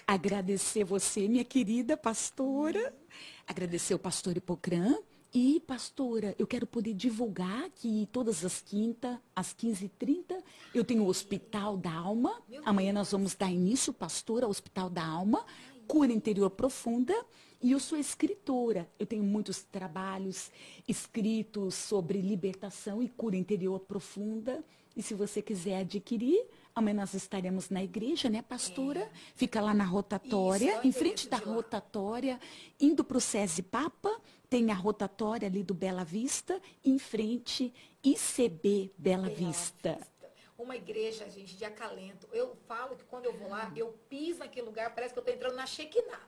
Agradecer 0.06 0.85
você, 0.85 1.28
minha 1.28 1.44
querida 1.44 1.94
pastora. 1.94 2.94
Agradecer 3.47 3.93
o 3.93 3.98
pastor 3.98 4.35
Hipocrã 4.39 4.97
e, 5.32 5.60
pastora, 5.60 6.34
eu 6.38 6.46
quero 6.46 6.66
poder 6.66 6.94
divulgar 6.94 7.68
que 7.70 8.09
todas 8.10 8.44
as 8.44 8.62
quintas, 8.62 9.18
às 9.36 9.55
15h30, 9.55 10.42
eu 10.74 10.84
tenho 10.84 11.02
o 11.02 11.09
Hospital 11.09 11.76
da 11.76 11.92
Alma. 11.92 12.40
Amanhã 12.64 12.92
nós 12.92 13.12
vamos 13.12 13.34
dar 13.34 13.50
início, 13.50 13.92
pastora, 13.92 14.46
ao 14.46 14.50
Hospital 14.50 14.88
da 14.88 15.05
Alma, 15.05 15.44
cura 15.86 16.12
interior 16.12 16.50
profunda. 16.50 17.14
E 17.60 17.72
eu 17.72 17.80
sou 17.80 17.98
escritora. 17.98 18.88
Eu 18.98 19.06
tenho 19.06 19.22
muitos 19.22 19.62
trabalhos 19.62 20.50
escritos 20.86 21.74
sobre 21.74 22.20
libertação 22.20 23.02
e 23.02 23.09
cura 23.09 23.36
interior 23.36 23.80
profunda. 23.80 24.64
E 24.96 25.02
se 25.02 25.12
você 25.12 25.42
quiser 25.42 25.80
adquirir, 25.80 26.44
amanhã 26.74 26.96
nós 26.96 27.14
estaremos 27.14 27.68
na 27.68 27.82
igreja, 27.82 28.30
né, 28.30 28.42
pastora? 28.42 29.00
É. 29.00 29.10
Fica 29.34 29.60
lá 29.60 29.74
na 29.74 29.84
rotatória, 29.84 30.78
Isso, 30.78 30.86
em 30.86 30.92
frente 30.92 31.28
da 31.28 31.36
rotatória, 31.36 32.40
indo 32.80 33.05
para 33.05 33.18
o 33.18 33.20
SESI 33.20 33.62
Papa, 33.62 34.10
tem 34.49 34.70
a 34.70 34.75
rotatória 34.75 35.47
ali 35.47 35.62
do 35.62 35.75
Bela 35.75 36.05
Vista, 36.05 36.61
em 36.85 36.99
frente 36.99 37.73
ICB 38.03 38.93
Bela, 38.97 39.25
Bela 39.25 39.35
Vista. 39.35 39.95
Vista 39.95 40.19
uma 40.59 40.77
igreja, 40.77 41.29
gente, 41.31 41.57
de 41.57 41.65
acalento. 41.65 42.29
Eu 42.33 42.57
falo 42.66 42.97
que 42.97 43.05
quando 43.05 43.27
eu 43.27 43.33
vou 43.33 43.49
lá, 43.49 43.73
eu 43.77 43.97
piso 44.09 44.41
naquele 44.41 44.66
lugar, 44.66 44.93
parece 44.95 45.15
que 45.15 45.19
eu 45.19 45.23
estou 45.23 45.35
entrando 45.35 45.55
na 45.55 45.66
Shekinah. 45.66 46.20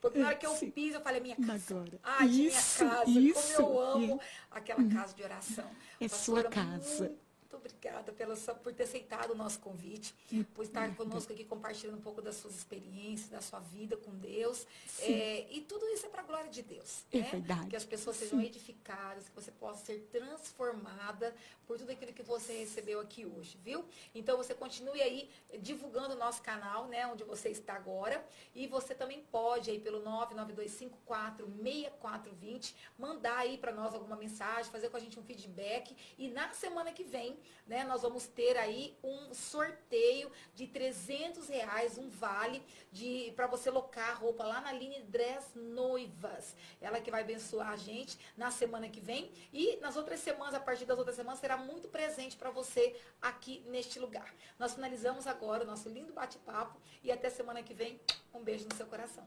Porque 0.00 0.18
na 0.18 0.26
hora 0.28 0.36
que 0.36 0.46
eu 0.46 0.54
piso, 0.72 0.96
eu 0.96 1.00
falei, 1.00 1.20
minha 1.20 1.36
casa. 1.36 1.74
Agora. 1.74 1.98
Ai, 2.02 2.28
isso, 2.28 2.84
minha 2.84 2.94
casa, 2.96 3.10
isso, 3.10 3.56
como 3.56 3.68
eu 3.68 3.80
amo 3.80 4.16
isso. 4.16 4.20
aquela 4.50 4.88
casa 4.88 5.14
de 5.14 5.22
oração. 5.22 5.70
É 6.00 6.08
sua 6.08 6.44
casa. 6.44 7.14
Muito 7.54 7.56
obrigada 7.56 8.12
pela, 8.12 8.36
por 8.36 8.72
ter 8.72 8.82
aceitado 8.82 9.30
o 9.30 9.34
nosso 9.34 9.60
convite, 9.60 10.12
por 10.54 10.64
estar 10.64 10.92
conosco 10.96 11.32
aqui 11.32 11.44
compartilhando 11.44 11.98
um 11.98 12.00
pouco 12.00 12.20
das 12.20 12.34
suas 12.36 12.56
experiências, 12.56 13.30
da 13.30 13.40
sua 13.40 13.60
vida 13.60 13.96
com 13.96 14.10
Deus. 14.16 14.66
É, 14.98 15.46
e 15.50 15.60
tudo 15.60 15.86
isso 15.90 16.06
é 16.06 16.08
para 16.08 16.22
a 16.22 16.24
glória 16.24 16.50
de 16.50 16.62
Deus. 16.62 17.04
É 17.12 17.18
né? 17.18 17.28
verdade. 17.30 17.68
Que 17.68 17.76
as 17.76 17.84
pessoas 17.84 18.16
sejam 18.16 18.40
Sim. 18.40 18.46
edificadas, 18.46 19.28
que 19.28 19.34
você 19.34 19.52
possa 19.52 19.84
ser 19.84 20.00
transformada 20.10 21.32
por 21.64 21.78
tudo 21.78 21.92
aquilo 21.92 22.12
que 22.12 22.24
você 22.24 22.58
recebeu 22.58 22.98
aqui 23.00 23.24
hoje, 23.24 23.56
viu? 23.62 23.84
Então 24.14 24.36
você 24.36 24.52
continue 24.52 25.00
aí 25.00 25.30
divulgando 25.60 26.14
o 26.14 26.18
nosso 26.18 26.42
canal, 26.42 26.88
né, 26.88 27.06
onde 27.06 27.22
você 27.24 27.48
está 27.50 27.74
agora. 27.74 28.26
E 28.54 28.66
você 28.66 28.94
também 28.94 29.22
pode 29.30 29.70
aí 29.70 29.78
pelo 29.78 30.02
992546420 30.02 32.74
mandar 32.98 33.38
aí 33.38 33.56
para 33.58 33.70
nós 33.72 33.94
alguma 33.94 34.16
mensagem, 34.16 34.72
fazer 34.72 34.88
com 34.88 34.96
a 34.96 35.00
gente 35.00 35.20
um 35.20 35.22
feedback. 35.22 35.94
E 36.18 36.26
na 36.28 36.52
semana 36.52 36.92
que 36.92 37.04
vem 37.04 37.38
né, 37.66 37.84
nós 37.84 38.02
vamos 38.02 38.26
ter 38.26 38.56
aí 38.56 38.96
um 39.02 39.32
sorteio 39.32 40.30
de 40.54 40.66
300 40.66 41.48
reais, 41.48 41.96
um 41.96 42.08
vale 42.08 42.62
de 42.92 43.32
para 43.36 43.46
você 43.46 43.70
locar 43.70 44.20
roupa 44.20 44.44
lá 44.44 44.60
na 44.60 44.72
linha 44.72 45.02
Dress 45.04 45.56
Noivas. 45.56 46.54
Ela 46.80 47.00
que 47.00 47.10
vai 47.10 47.22
abençoar 47.22 47.70
a 47.70 47.76
gente 47.76 48.18
na 48.36 48.50
semana 48.50 48.88
que 48.88 49.00
vem 49.00 49.30
e 49.52 49.76
nas 49.76 49.96
outras 49.96 50.20
semanas, 50.20 50.54
a 50.54 50.60
partir 50.60 50.84
das 50.84 50.98
outras 50.98 51.16
semanas, 51.16 51.40
será 51.40 51.56
muito 51.56 51.88
presente 51.88 52.36
para 52.36 52.50
você 52.50 52.94
aqui 53.20 53.64
neste 53.66 53.98
lugar. 53.98 54.34
Nós 54.58 54.74
finalizamos 54.74 55.26
agora 55.26 55.64
o 55.64 55.66
nosso 55.66 55.88
lindo 55.88 56.12
bate-papo 56.12 56.78
e 57.02 57.10
até 57.10 57.30
semana 57.30 57.62
que 57.62 57.74
vem. 57.74 58.00
Um 58.32 58.42
beijo 58.42 58.66
no 58.68 58.74
seu 58.74 58.86
coração. 58.86 59.26